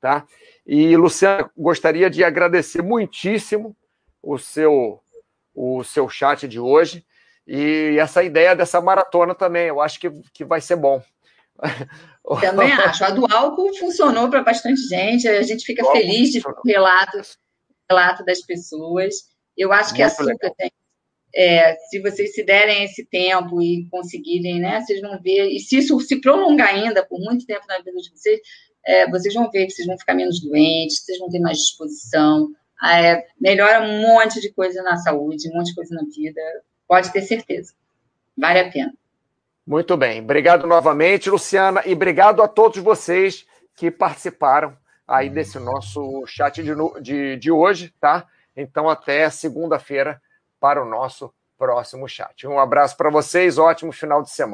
Tá? 0.00 0.24
E, 0.66 0.96
Luciana, 0.96 1.50
gostaria 1.56 2.08
de 2.08 2.24
agradecer 2.24 2.82
muitíssimo 2.82 3.76
o 4.22 4.38
seu, 4.38 5.02
o 5.54 5.84
seu 5.84 6.08
chat 6.08 6.48
de 6.48 6.58
hoje 6.58 7.04
e 7.46 7.96
essa 8.00 8.22
ideia 8.22 8.56
dessa 8.56 8.80
maratona 8.80 9.34
também. 9.34 9.66
Eu 9.66 9.80
acho 9.80 10.00
que, 10.00 10.10
que 10.32 10.44
vai 10.44 10.60
ser 10.60 10.76
bom. 10.76 11.02
Também 12.40 12.72
acho. 12.72 13.04
A 13.04 13.10
do 13.10 13.26
álcool 13.32 13.74
funcionou 13.76 14.28
para 14.28 14.42
bastante 14.42 14.80
gente. 14.88 15.28
A 15.28 15.42
gente 15.42 15.64
fica 15.64 15.84
feliz 15.92 16.30
de 16.30 16.42
relato, 16.66 17.20
relato 17.88 18.24
das 18.24 18.40
pessoas. 18.40 19.14
Eu 19.56 19.72
acho 19.72 19.94
que 19.94 20.02
Muito 20.02 20.12
açúcar 20.12 20.52
tem. 20.56 20.70
É, 21.34 21.74
se 21.90 22.00
vocês 22.00 22.34
se 22.34 22.42
derem 22.42 22.84
esse 22.84 23.04
tempo 23.04 23.60
e 23.60 23.86
conseguirem, 23.90 24.58
né, 24.58 24.80
vocês 24.80 25.00
vão 25.00 25.20
ver. 25.20 25.48
E 25.50 25.60
se 25.60 25.78
isso 25.78 25.98
se 26.00 26.20
prolongar 26.20 26.68
ainda 26.68 27.04
por 27.04 27.18
muito 27.20 27.46
tempo 27.46 27.66
na 27.68 27.78
vida 27.78 27.92
de 27.92 28.10
vocês, 28.10 28.40
é, 28.84 29.08
vocês 29.10 29.34
vão 29.34 29.50
ver 29.50 29.66
que 29.66 29.72
vocês 29.72 29.86
vão 29.86 29.98
ficar 29.98 30.14
menos 30.14 30.40
doentes, 30.40 31.04
vocês 31.04 31.18
vão 31.18 31.28
ter 31.28 31.40
mais 31.40 31.58
disposição. 31.58 32.48
É, 32.82 33.26
melhora 33.40 33.82
um 33.82 34.00
monte 34.00 34.40
de 34.40 34.52
coisa 34.52 34.82
na 34.82 34.96
saúde, 34.96 35.50
um 35.50 35.54
monte 35.54 35.68
de 35.68 35.74
coisa 35.74 35.94
na 35.94 36.02
vida. 36.04 36.40
Pode 36.88 37.12
ter 37.12 37.22
certeza. 37.22 37.74
Vale 38.36 38.60
a 38.60 38.70
pena. 38.70 38.94
Muito 39.66 39.96
bem. 39.96 40.22
Obrigado 40.22 40.64
novamente, 40.64 41.28
Luciana, 41.28 41.82
e 41.84 41.92
obrigado 41.92 42.40
a 42.40 42.46
todos 42.46 42.78
vocês 42.78 43.44
que 43.74 43.90
participaram 43.90 44.76
aí 45.06 45.28
desse 45.28 45.58
nosso 45.58 46.24
chat 46.26 46.62
de, 46.62 46.72
de, 47.02 47.36
de 47.36 47.50
hoje, 47.50 47.92
tá? 48.00 48.26
Então, 48.56 48.88
até 48.88 49.28
segunda-feira 49.28 50.22
para 50.60 50.80
o 50.80 50.88
nosso 50.88 51.34
próximo 51.58 52.08
chat. 52.08 52.46
Um 52.46 52.60
abraço 52.60 52.96
para 52.96 53.10
vocês, 53.10 53.58
ótimo 53.58 53.90
final 53.90 54.22
de 54.22 54.30
semana. 54.30 54.44